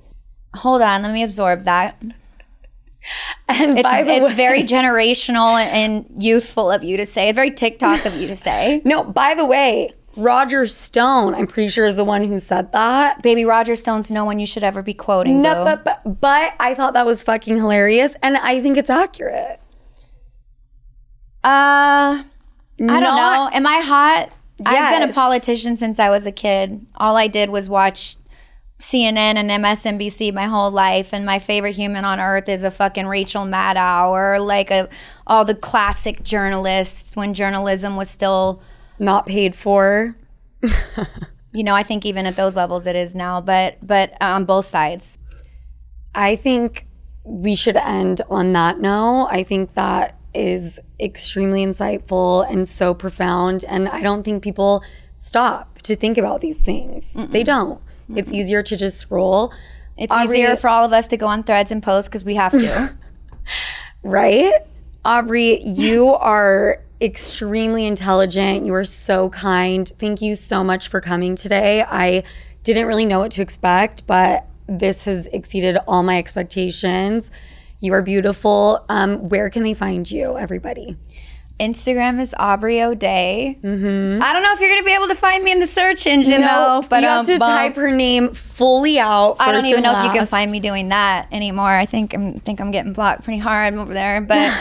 Hold 0.56 0.82
on, 0.82 1.04
let 1.04 1.14
me 1.14 1.24
absorb 1.24 1.64
that. 1.64 2.02
And 3.48 3.80
It's, 3.80 3.84
by 3.90 4.04
the 4.04 4.12
it's 4.16 4.26
way, 4.32 4.34
very 4.34 4.64
generational 4.76 5.58
and 5.64 6.06
youthful 6.20 6.70
of 6.70 6.84
you 6.84 6.98
to 6.98 7.06
say. 7.06 7.30
It's 7.30 7.36
very 7.36 7.52
TikTok 7.52 8.06
of 8.06 8.16
you 8.16 8.28
to 8.28 8.36
say. 8.36 8.82
no. 8.84 9.04
By 9.04 9.34
the 9.36 9.46
way, 9.46 9.92
Roger 10.18 10.66
Stone, 10.66 11.36
I'm 11.36 11.48
pretty 11.48 11.70
sure 11.70 11.86
is 11.86 11.96
the 11.96 12.04
one 12.04 12.24
who 12.24 12.40
said 12.40 12.72
that. 12.74 13.22
Baby 13.22 13.46
Roger 13.46 13.76
Stone's 13.76 14.10
no 14.10 14.26
one 14.26 14.40
you 14.40 14.46
should 14.48 14.64
ever 14.64 14.82
be 14.82 14.94
quoting. 14.94 15.42
No, 15.42 15.64
but, 15.64 15.84
but 15.84 16.20
but 16.20 16.54
I 16.60 16.74
thought 16.74 16.94
that 16.94 17.06
was 17.06 17.24
fucking 17.24 17.56
hilarious, 17.56 18.16
and 18.24 18.36
I 18.38 18.62
think 18.62 18.78
it's 18.78 18.90
accurate. 18.90 19.62
Uh, 21.44 22.24
I 22.24 22.26
don't 22.78 23.02
know. 23.02 23.50
Am 23.54 23.66
I 23.66 23.80
hot? 23.80 24.30
I've 24.66 25.00
been 25.00 25.08
a 25.08 25.14
politician 25.14 25.76
since 25.76 26.00
I 26.00 26.10
was 26.10 26.26
a 26.26 26.32
kid. 26.32 26.86
All 26.96 27.16
I 27.16 27.28
did 27.28 27.50
was 27.50 27.70
watch 27.70 28.18
CNN 28.80 29.36
and 29.36 29.50
MSNBC 29.50 30.34
my 30.34 30.46
whole 30.46 30.72
life, 30.72 31.14
and 31.14 31.26
my 31.26 31.40
favorite 31.40 31.76
human 31.76 32.06
on 32.06 32.20
earth 32.20 32.50
is 32.50 32.64
a 32.64 32.72
fucking 32.72 33.08
Rachel 33.08 33.46
Maddow 33.46 34.10
or 34.10 34.40
like 34.40 34.72
a 34.72 34.90
all 35.26 35.46
the 35.46 35.56
classic 35.56 36.24
journalists 36.24 37.16
when 37.16 37.34
journalism 37.34 37.96
was 37.96 38.10
still, 38.10 38.62
Not 39.00 39.26
paid 39.26 39.56
for. 39.56 40.16
you 41.52 41.64
know, 41.64 41.76
I 41.76 41.84
think 41.84 42.06
even 42.06 42.26
at 42.26 42.36
those 42.36 42.56
levels 42.56 42.88
it 42.88 42.96
is 42.96 43.14
now, 43.16 43.42
but 43.42 43.78
but 43.86 44.14
on 44.22 44.46
both 44.46 44.66
sides. 44.66 45.18
I 46.16 46.36
think 46.36 46.88
we 47.24 47.56
should 47.56 47.78
end 47.78 48.22
on 48.30 48.54
that 48.54 48.80
note. 48.80 49.28
I 49.30 49.44
think 49.44 49.74
that 49.74 50.18
is 50.34 50.80
extremely 51.00 51.66
insightful 51.66 52.50
and 52.50 52.68
so 52.68 52.94
profound. 52.94 53.64
And 53.66 53.88
I 53.90 54.02
don't 54.02 54.24
think 54.24 54.44
people 54.44 54.84
stop 55.18 55.80
to 55.84 55.96
think 55.96 56.18
about 56.18 56.42
these 56.42 56.62
things. 56.62 57.18
They 57.30 57.44
don't. 57.44 57.82
It's 58.16 58.32
easier 58.32 58.64
to 58.64 58.78
just 58.78 59.00
scroll, 59.00 59.52
It's 59.98 60.14
Aubrey- 60.14 60.38
easier 60.40 60.56
for 60.56 60.70
all 60.70 60.86
of 60.86 60.94
us 60.94 61.08
to 61.10 61.18
go 61.18 61.28
on 61.28 61.44
threads 61.44 61.72
and 61.72 61.84
post 61.84 62.10
because 62.10 62.24
we 62.24 62.36
have 62.36 62.54
to. 62.54 62.96
right? 64.04 64.54
Aubrey, 65.04 65.62
you 65.64 66.08
are 66.16 66.84
extremely 67.00 67.86
intelligent. 67.86 68.66
You 68.66 68.74
are 68.74 68.86
so 68.86 69.30
kind. 69.30 69.92
Thank 70.00 70.22
you 70.22 70.36
so 70.36 70.64
much 70.64 70.88
for 70.88 71.00
coming 71.02 71.36
today. 71.36 71.84
I 71.84 72.24
didn't 72.64 72.88
really 72.88 73.06
know 73.06 73.20
what 73.20 73.32
to 73.32 73.42
expect, 73.42 74.08
but 74.08 74.46
this 74.68 75.06
has 75.06 75.28
exceeded 75.28 75.78
all 75.88 76.04
my 76.04 76.18
expectations. 76.18 77.32
You 77.80 77.94
are 77.94 78.02
beautiful. 78.02 78.84
Um, 78.90 79.30
where 79.30 79.50
can 79.50 79.64
they 79.64 79.74
find 79.74 80.10
you, 80.10 80.38
everybody? 80.38 80.98
Instagram 81.60 82.20
is 82.20 82.36
Aubrey 82.38 82.82
O'Day. 82.82 83.58
Mm-hmm. 83.64 84.22
I 84.22 84.32
don't 84.34 84.44
know 84.44 84.54
if 84.54 84.60
you're 84.60 84.70
gonna 84.70 84.84
be 84.86 84.94
able 84.94 85.08
to 85.08 85.16
find 85.16 85.44
me 85.44 85.52
in 85.52 85.60
the 85.60 85.66
search 85.68 86.06
engine 86.06 86.42
No, 86.42 86.82
though, 86.82 86.88
but 86.88 87.02
you 87.02 87.08
um, 87.08 87.18
have 87.18 87.26
to 87.26 87.40
bum- 87.40 87.50
type 87.50 87.76
her 87.76 87.92
name 87.92 88.34
fully 88.34 89.00
out. 89.00 89.38
I 89.40 89.52
don't 89.52 89.66
even 89.66 89.82
know 89.84 89.98
if 89.98 90.04
you 90.04 90.10
can 90.10 90.20
last. 90.20 90.30
find 90.30 90.52
me 90.52 90.60
doing 90.60 90.90
that 90.90 91.28
anymore. 91.32 91.70
I 91.70 91.86
think 91.86 92.14
I'm 92.14 92.36
think 92.36 92.60
I'm 92.60 92.70
getting 92.72 92.94
blocked 92.94 93.24
pretty 93.24 93.40
hard 93.40 93.74
over 93.74 93.92
there, 93.94 94.22
but 94.22 94.52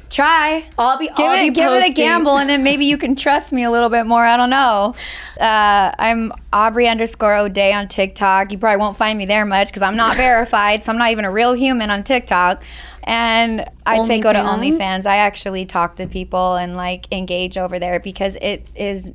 try. 0.10 0.68
I'll 0.76 0.98
be. 0.98 1.06
Give 1.06 1.18
I'll 1.18 1.34
it, 1.38 1.50
be 1.50 1.54
give 1.54 1.70
it 1.72 1.88
a 1.88 1.92
gamble, 1.92 2.38
and 2.38 2.50
then 2.50 2.64
maybe 2.64 2.84
you 2.84 2.98
can 2.98 3.14
trust 3.14 3.52
me 3.52 3.62
a 3.62 3.70
little 3.70 3.88
bit 3.88 4.06
more. 4.06 4.24
I 4.24 4.36
don't 4.36 4.50
know. 4.50 4.94
Uh, 5.40 5.92
I'm 5.98 6.32
Aubrey 6.52 6.88
underscore 6.88 7.36
O'Day 7.36 7.72
on 7.72 7.86
TikTok. 7.86 8.50
You 8.50 8.58
probably 8.58 8.78
won't 8.78 8.96
find 8.96 9.16
me 9.16 9.24
there 9.24 9.46
much 9.46 9.68
because 9.68 9.82
I'm 9.82 9.96
not 9.96 10.16
verified, 10.16 10.82
so 10.82 10.90
I'm 10.90 10.98
not 10.98 11.12
even 11.12 11.24
a 11.24 11.30
real 11.30 11.52
human 11.52 11.90
on 11.90 12.02
TikTok. 12.02 12.64
And 13.04 13.64
I'd 13.86 14.04
say 14.04 14.20
go 14.20 14.32
to 14.32 14.38
OnlyFans? 14.38 15.06
I 15.06 15.16
actually 15.16 15.66
talk 15.66 15.96
to 15.96 16.06
people 16.06 16.56
and 16.56 16.76
like 16.76 17.06
engage 17.12 17.58
over 17.58 17.78
there 17.78 18.00
because 18.00 18.36
it 18.40 18.70
is 18.74 19.10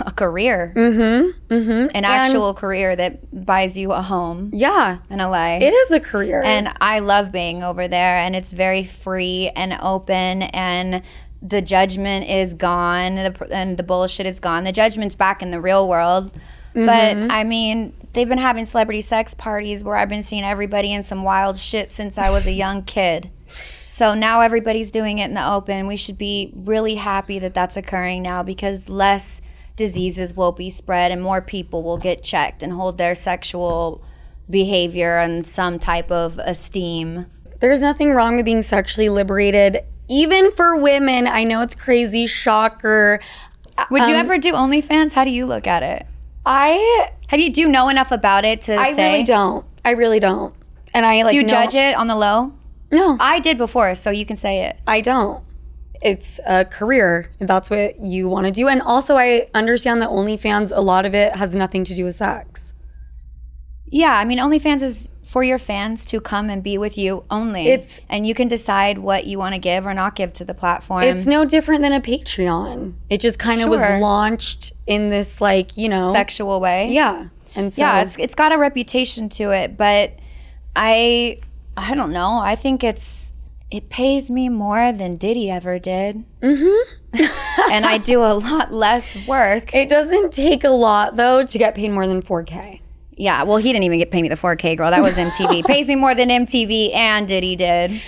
a 0.00 0.10
career, 0.10 0.72
mm-hmm, 0.74 1.54
mm-hmm. 1.54 1.96
an 1.96 2.04
actual 2.04 2.54
career 2.54 2.96
that 2.96 3.44
buys 3.44 3.76
you 3.76 3.92
a 3.92 4.00
home 4.00 4.50
Yeah, 4.52 4.98
in 5.10 5.18
LA. 5.18 5.56
it 5.56 5.74
is 5.74 5.90
a 5.90 6.00
career. 6.00 6.42
And 6.42 6.72
I 6.80 7.00
love 7.00 7.30
being 7.30 7.62
over 7.62 7.86
there, 7.86 8.16
and 8.16 8.34
it's 8.34 8.52
very 8.52 8.84
free 8.84 9.50
and 9.54 9.76
open, 9.82 10.42
and 10.42 11.02
the 11.42 11.60
judgment 11.60 12.28
is 12.30 12.54
gone, 12.54 13.16
the, 13.16 13.48
and 13.50 13.76
the 13.76 13.82
bullshit 13.82 14.24
is 14.24 14.40
gone. 14.40 14.64
The 14.64 14.72
judgment's 14.72 15.14
back 15.14 15.42
in 15.42 15.50
the 15.50 15.60
real 15.60 15.86
world. 15.86 16.32
But 16.74 17.16
mm-hmm. 17.16 17.30
I 17.30 17.44
mean, 17.44 17.94
they've 18.12 18.28
been 18.28 18.38
having 18.38 18.64
celebrity 18.64 19.00
sex 19.00 19.32
parties 19.32 19.84
where 19.84 19.96
I've 19.96 20.08
been 20.08 20.22
seeing 20.22 20.42
everybody 20.42 20.92
in 20.92 21.02
some 21.02 21.22
wild 21.22 21.56
shit 21.56 21.88
since 21.88 22.18
I 22.18 22.30
was 22.30 22.46
a 22.46 22.52
young 22.52 22.82
kid. 22.82 23.30
So 23.86 24.14
now 24.14 24.40
everybody's 24.40 24.90
doing 24.90 25.20
it 25.20 25.26
in 25.26 25.34
the 25.34 25.48
open. 25.48 25.86
We 25.86 25.96
should 25.96 26.18
be 26.18 26.52
really 26.56 26.96
happy 26.96 27.38
that 27.38 27.54
that's 27.54 27.76
occurring 27.76 28.22
now 28.22 28.42
because 28.42 28.88
less 28.88 29.40
diseases 29.76 30.34
will 30.34 30.50
be 30.50 30.68
spread 30.68 31.12
and 31.12 31.22
more 31.22 31.40
people 31.40 31.84
will 31.84 31.98
get 31.98 32.24
checked 32.24 32.62
and 32.62 32.72
hold 32.72 32.98
their 32.98 33.14
sexual 33.14 34.02
behavior 34.50 35.18
and 35.18 35.46
some 35.46 35.78
type 35.78 36.10
of 36.10 36.38
esteem. 36.40 37.26
There's 37.60 37.82
nothing 37.82 38.12
wrong 38.12 38.34
with 38.36 38.44
being 38.44 38.62
sexually 38.62 39.08
liberated, 39.08 39.78
even 40.08 40.50
for 40.52 40.76
women. 40.76 41.28
I 41.28 41.44
know 41.44 41.62
it's 41.62 41.76
crazy, 41.76 42.26
shocker. 42.26 43.20
Would 43.90 44.08
you 44.08 44.14
um, 44.14 44.20
ever 44.20 44.38
do 44.38 44.52
OnlyFans? 44.52 45.14
How 45.14 45.24
do 45.24 45.30
you 45.30 45.46
look 45.46 45.66
at 45.68 45.82
it? 45.82 46.06
I 46.46 47.08
Have 47.28 47.40
you 47.40 47.52
do 47.52 47.60
you 47.62 47.68
know 47.68 47.88
enough 47.88 48.12
about 48.12 48.44
it 48.44 48.60
to 48.62 48.66
say 48.66 48.76
I 48.76 48.92
say? 48.92 49.12
really 49.12 49.24
don't. 49.24 49.64
I 49.84 49.90
really 49.90 50.20
don't. 50.20 50.54
And 50.94 51.04
I 51.06 51.22
like 51.22 51.30
Do 51.30 51.36
you 51.36 51.42
know- 51.42 51.48
judge 51.48 51.74
it 51.74 51.96
on 51.96 52.06
the 52.06 52.16
low? 52.16 52.52
No, 52.92 53.16
I 53.18 53.40
did 53.40 53.58
before, 53.58 53.94
so 53.96 54.10
you 54.10 54.24
can 54.24 54.36
say 54.36 54.62
it. 54.66 54.76
I 54.86 55.00
don't. 55.00 55.42
It's 56.00 56.38
a 56.46 56.64
career. 56.64 57.30
If 57.40 57.48
that's 57.48 57.68
what 57.70 57.98
you 58.00 58.28
want 58.28 58.44
to 58.46 58.52
do. 58.52 58.68
And 58.68 58.80
also, 58.82 59.16
I 59.16 59.48
understand 59.54 60.00
that 60.02 60.10
OnlyFans, 60.10 60.70
a 60.76 60.80
lot 60.80 61.04
of 61.06 61.14
it 61.14 61.34
has 61.34 61.56
nothing 61.56 61.82
to 61.84 61.94
do 61.94 62.04
with 62.04 62.14
sex. 62.14 62.72
Yeah, 63.86 64.12
I 64.16 64.24
mean, 64.24 64.38
OnlyFans 64.38 64.82
is 64.82 65.10
for 65.24 65.42
your 65.42 65.58
fans 65.58 66.04
to 66.06 66.20
come 66.20 66.50
and 66.50 66.62
be 66.62 66.76
with 66.78 66.96
you 66.98 67.22
only. 67.30 67.66
It's- 67.68 68.00
and 68.08 68.26
you 68.26 68.34
can 68.34 68.46
decide 68.48 68.98
what 68.98 69.26
you 69.26 69.38
want 69.38 69.54
to 69.54 69.58
give 69.60 69.86
or 69.86 69.94
not 69.94 70.14
give 70.16 70.32
to 70.34 70.44
the 70.44 70.54
platform. 70.54 71.02
It's 71.04 71.26
no 71.26 71.44
different 71.44 71.82
than 71.82 71.92
a 71.92 72.00
Patreon. 72.00 72.92
It 73.08 73.20
just 73.20 73.38
kind 73.38 73.62
of 73.62 73.68
was 73.68 73.80
launched 73.80 74.72
in 74.86 75.08
this, 75.10 75.40
like, 75.40 75.76
you 75.76 75.88
know. 75.88 76.12
sexual 76.12 76.60
way. 76.60 76.90
Yeah. 76.92 77.26
And 77.56 77.72
so, 77.72 77.82
yeah, 77.82 78.02
it's 78.02 78.16
it's 78.18 78.34
got 78.34 78.52
a 78.52 78.58
reputation 78.58 79.28
to 79.30 79.50
it, 79.52 79.76
but 79.76 80.12
I 80.76 81.38
I 81.76 81.94
don't 81.94 82.12
know. 82.12 82.38
I 82.38 82.56
think 82.56 82.82
it's 82.82 83.32
it 83.70 83.88
pays 83.88 84.30
me 84.30 84.48
more 84.48 84.92
than 84.92 85.16
Diddy 85.16 85.50
ever 85.50 85.78
did. 85.78 86.24
Mm-hmm. 86.42 87.22
and 87.72 87.86
I 87.86 87.98
do 87.98 88.20
a 88.22 88.34
lot 88.34 88.72
less 88.72 89.16
work. 89.26 89.74
it 89.74 89.88
doesn't 89.88 90.32
take 90.32 90.64
a 90.64 90.68
lot, 90.70 91.16
though, 91.16 91.44
to 91.44 91.58
get 91.58 91.74
paid 91.74 91.90
more 91.90 92.06
than 92.06 92.22
4K. 92.22 92.80
Yeah, 93.16 93.44
well, 93.44 93.58
he 93.58 93.72
didn't 93.72 93.84
even 93.84 93.98
get 93.98 94.10
pay 94.10 94.22
me 94.22 94.28
the 94.28 94.34
4K, 94.34 94.76
girl. 94.76 94.90
That 94.90 95.02
was 95.02 95.14
MTV. 95.14 95.64
Pays 95.66 95.88
me 95.88 95.94
more 95.96 96.14
than 96.14 96.28
MTV 96.28 96.94
and 96.94 97.28
Diddy 97.28 97.56
did. 97.56 98.00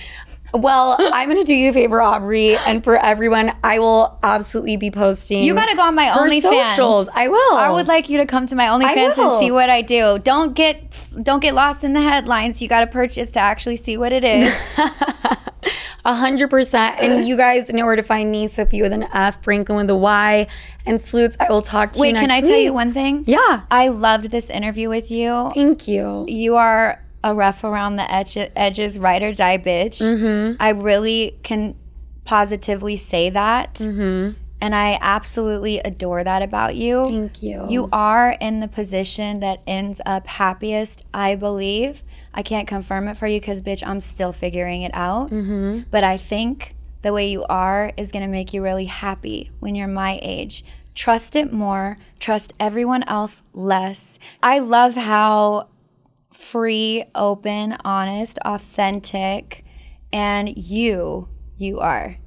Well, 0.56 0.96
I'm 0.98 1.28
going 1.28 1.40
to 1.40 1.46
do 1.46 1.54
you 1.54 1.70
a 1.70 1.72
favor, 1.72 2.00
Aubrey. 2.00 2.56
And 2.56 2.82
for 2.82 2.96
everyone, 2.96 3.52
I 3.62 3.78
will 3.78 4.18
absolutely 4.22 4.76
be 4.76 4.90
posting. 4.90 5.42
You 5.42 5.54
got 5.54 5.66
to 5.66 5.76
go 5.76 5.82
on 5.82 5.94
my 5.94 6.06
OnlyFans. 6.06 6.42
socials. 6.42 7.08
I 7.14 7.28
will. 7.28 7.56
I 7.56 7.70
would 7.70 7.86
like 7.86 8.08
you 8.08 8.18
to 8.18 8.26
come 8.26 8.46
to 8.46 8.56
my 8.56 8.66
OnlyFans 8.66 9.18
and 9.18 9.38
see 9.38 9.50
what 9.50 9.70
I 9.70 9.82
do. 9.82 10.18
Don't 10.18 10.54
get 10.54 11.08
don't 11.22 11.40
get 11.40 11.54
lost 11.54 11.84
in 11.84 11.92
the 11.92 12.02
headlines. 12.02 12.60
You 12.62 12.68
got 12.68 12.80
to 12.80 12.86
purchase 12.86 13.30
to 13.32 13.40
actually 13.40 13.76
see 13.76 13.96
what 13.96 14.12
it 14.12 14.24
is. 14.24 14.54
A 16.04 16.14
hundred 16.14 16.50
percent. 16.50 16.96
And 17.00 17.26
you 17.26 17.36
guys 17.36 17.72
know 17.72 17.84
where 17.84 17.96
to 17.96 18.02
find 18.02 18.30
me, 18.30 18.46
Sofia 18.46 18.84
with 18.84 18.92
an 18.92 19.08
F, 19.12 19.42
Franklyn 19.42 19.76
with 19.78 19.90
a 19.90 19.96
Y, 19.96 20.46
and 20.86 21.02
Sloots. 21.02 21.36
I 21.40 21.48
will 21.50 21.62
talk 21.62 21.94
to 21.94 22.00
Wait, 22.00 22.08
you 22.08 22.12
next 22.14 22.22
can 22.22 22.30
I 22.30 22.40
week. 22.40 22.48
tell 22.48 22.58
you 22.60 22.72
one 22.72 22.92
thing? 22.92 23.24
Yeah. 23.26 23.62
I 23.72 23.88
loved 23.88 24.30
this 24.30 24.48
interview 24.48 24.88
with 24.88 25.10
you. 25.10 25.50
Thank 25.52 25.88
you. 25.88 26.24
You 26.28 26.54
are 26.54 27.02
a 27.24 27.34
rough 27.34 27.64
around 27.64 27.96
the 27.96 28.12
edge, 28.12 28.36
edges, 28.54 28.98
ride 28.98 29.22
or 29.22 29.32
die 29.32 29.58
bitch. 29.58 30.00
Mm-hmm. 30.00 30.60
I 30.60 30.70
really 30.70 31.38
can 31.42 31.74
positively 32.24 32.96
say 32.96 33.30
that. 33.30 33.74
Mm-hmm. 33.74 34.38
And 34.58 34.74
I 34.74 34.98
absolutely 35.02 35.80
adore 35.80 36.24
that 36.24 36.40
about 36.40 36.76
you. 36.76 37.04
Thank 37.04 37.42
you. 37.42 37.66
You 37.68 37.88
are 37.92 38.36
in 38.40 38.60
the 38.60 38.68
position 38.68 39.40
that 39.40 39.60
ends 39.66 40.00
up 40.06 40.26
happiest, 40.26 41.04
I 41.12 41.34
believe. 41.34 42.02
I 42.32 42.42
can't 42.42 42.66
confirm 42.66 43.06
it 43.08 43.18
for 43.18 43.26
you 43.26 43.38
because, 43.38 43.60
bitch, 43.60 43.86
I'm 43.86 44.00
still 44.00 44.32
figuring 44.32 44.80
it 44.82 44.92
out. 44.94 45.30
Mm-hmm. 45.30 45.80
But 45.90 46.04
I 46.04 46.16
think 46.16 46.74
the 47.02 47.12
way 47.12 47.28
you 47.28 47.44
are 47.44 47.92
is 47.98 48.10
going 48.10 48.24
to 48.24 48.30
make 48.30 48.54
you 48.54 48.62
really 48.62 48.86
happy 48.86 49.50
when 49.60 49.74
you're 49.74 49.88
my 49.88 50.18
age. 50.22 50.64
Trust 50.94 51.36
it 51.36 51.52
more, 51.52 51.98
trust 52.18 52.54
everyone 52.58 53.02
else 53.02 53.42
less. 53.52 54.18
I 54.42 54.58
love 54.60 54.94
how 54.94 55.68
free, 56.36 57.04
open, 57.14 57.76
honest, 57.84 58.38
authentic, 58.44 59.64
and 60.12 60.56
you, 60.56 61.28
you 61.56 61.80
are. 61.80 62.18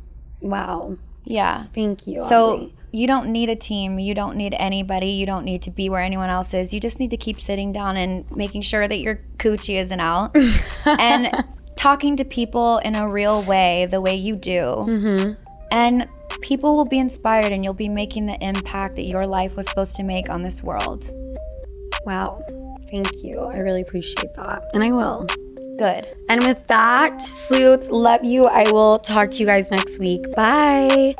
Wow. 0.41 0.97
Yeah. 1.23 1.65
Thank 1.73 2.07
you. 2.07 2.21
So 2.21 2.53
Aubrey. 2.53 2.75
you 2.91 3.07
don't 3.07 3.31
need 3.31 3.49
a 3.49 3.55
team. 3.55 3.99
You 3.99 4.13
don't 4.13 4.35
need 4.35 4.55
anybody. 4.57 5.11
You 5.11 5.25
don't 5.25 5.45
need 5.45 5.61
to 5.63 5.71
be 5.71 5.89
where 5.89 6.01
anyone 6.01 6.29
else 6.29 6.53
is. 6.53 6.73
You 6.73 6.79
just 6.79 6.99
need 6.99 7.11
to 7.11 7.17
keep 7.17 7.39
sitting 7.39 7.71
down 7.71 7.97
and 7.97 8.29
making 8.35 8.61
sure 8.61 8.87
that 8.87 8.99
your 8.99 9.21
coochie 9.37 9.75
isn't 9.75 9.99
out 9.99 10.35
and 10.85 11.45
talking 11.75 12.17
to 12.17 12.25
people 12.25 12.79
in 12.79 12.95
a 12.95 13.07
real 13.07 13.43
way, 13.43 13.85
the 13.85 14.01
way 14.01 14.15
you 14.15 14.35
do. 14.35 14.61
Mm-hmm. 14.61 15.33
And 15.71 16.07
people 16.41 16.75
will 16.75 16.85
be 16.85 16.99
inspired 16.99 17.51
and 17.51 17.63
you'll 17.63 17.73
be 17.73 17.89
making 17.89 18.25
the 18.25 18.43
impact 18.43 18.95
that 18.95 19.05
your 19.05 19.27
life 19.27 19.55
was 19.55 19.67
supposed 19.67 19.95
to 19.97 20.03
make 20.03 20.29
on 20.29 20.41
this 20.41 20.63
world. 20.63 21.11
Wow. 22.05 22.43
Thank 22.91 23.23
you. 23.23 23.39
I 23.39 23.57
really 23.57 23.81
appreciate 23.81 24.33
that. 24.35 24.63
And 24.73 24.83
I 24.83 24.91
will. 24.91 25.27
Good. 25.77 26.07
And 26.27 26.43
with 26.43 26.67
that, 26.67 27.21
Sloots, 27.21 27.89
love 27.89 28.23
you. 28.23 28.47
I 28.47 28.69
will 28.71 28.99
talk 28.99 29.31
to 29.31 29.37
you 29.37 29.45
guys 29.45 29.71
next 29.71 29.99
week. 29.99 30.35
Bye. 30.35 31.15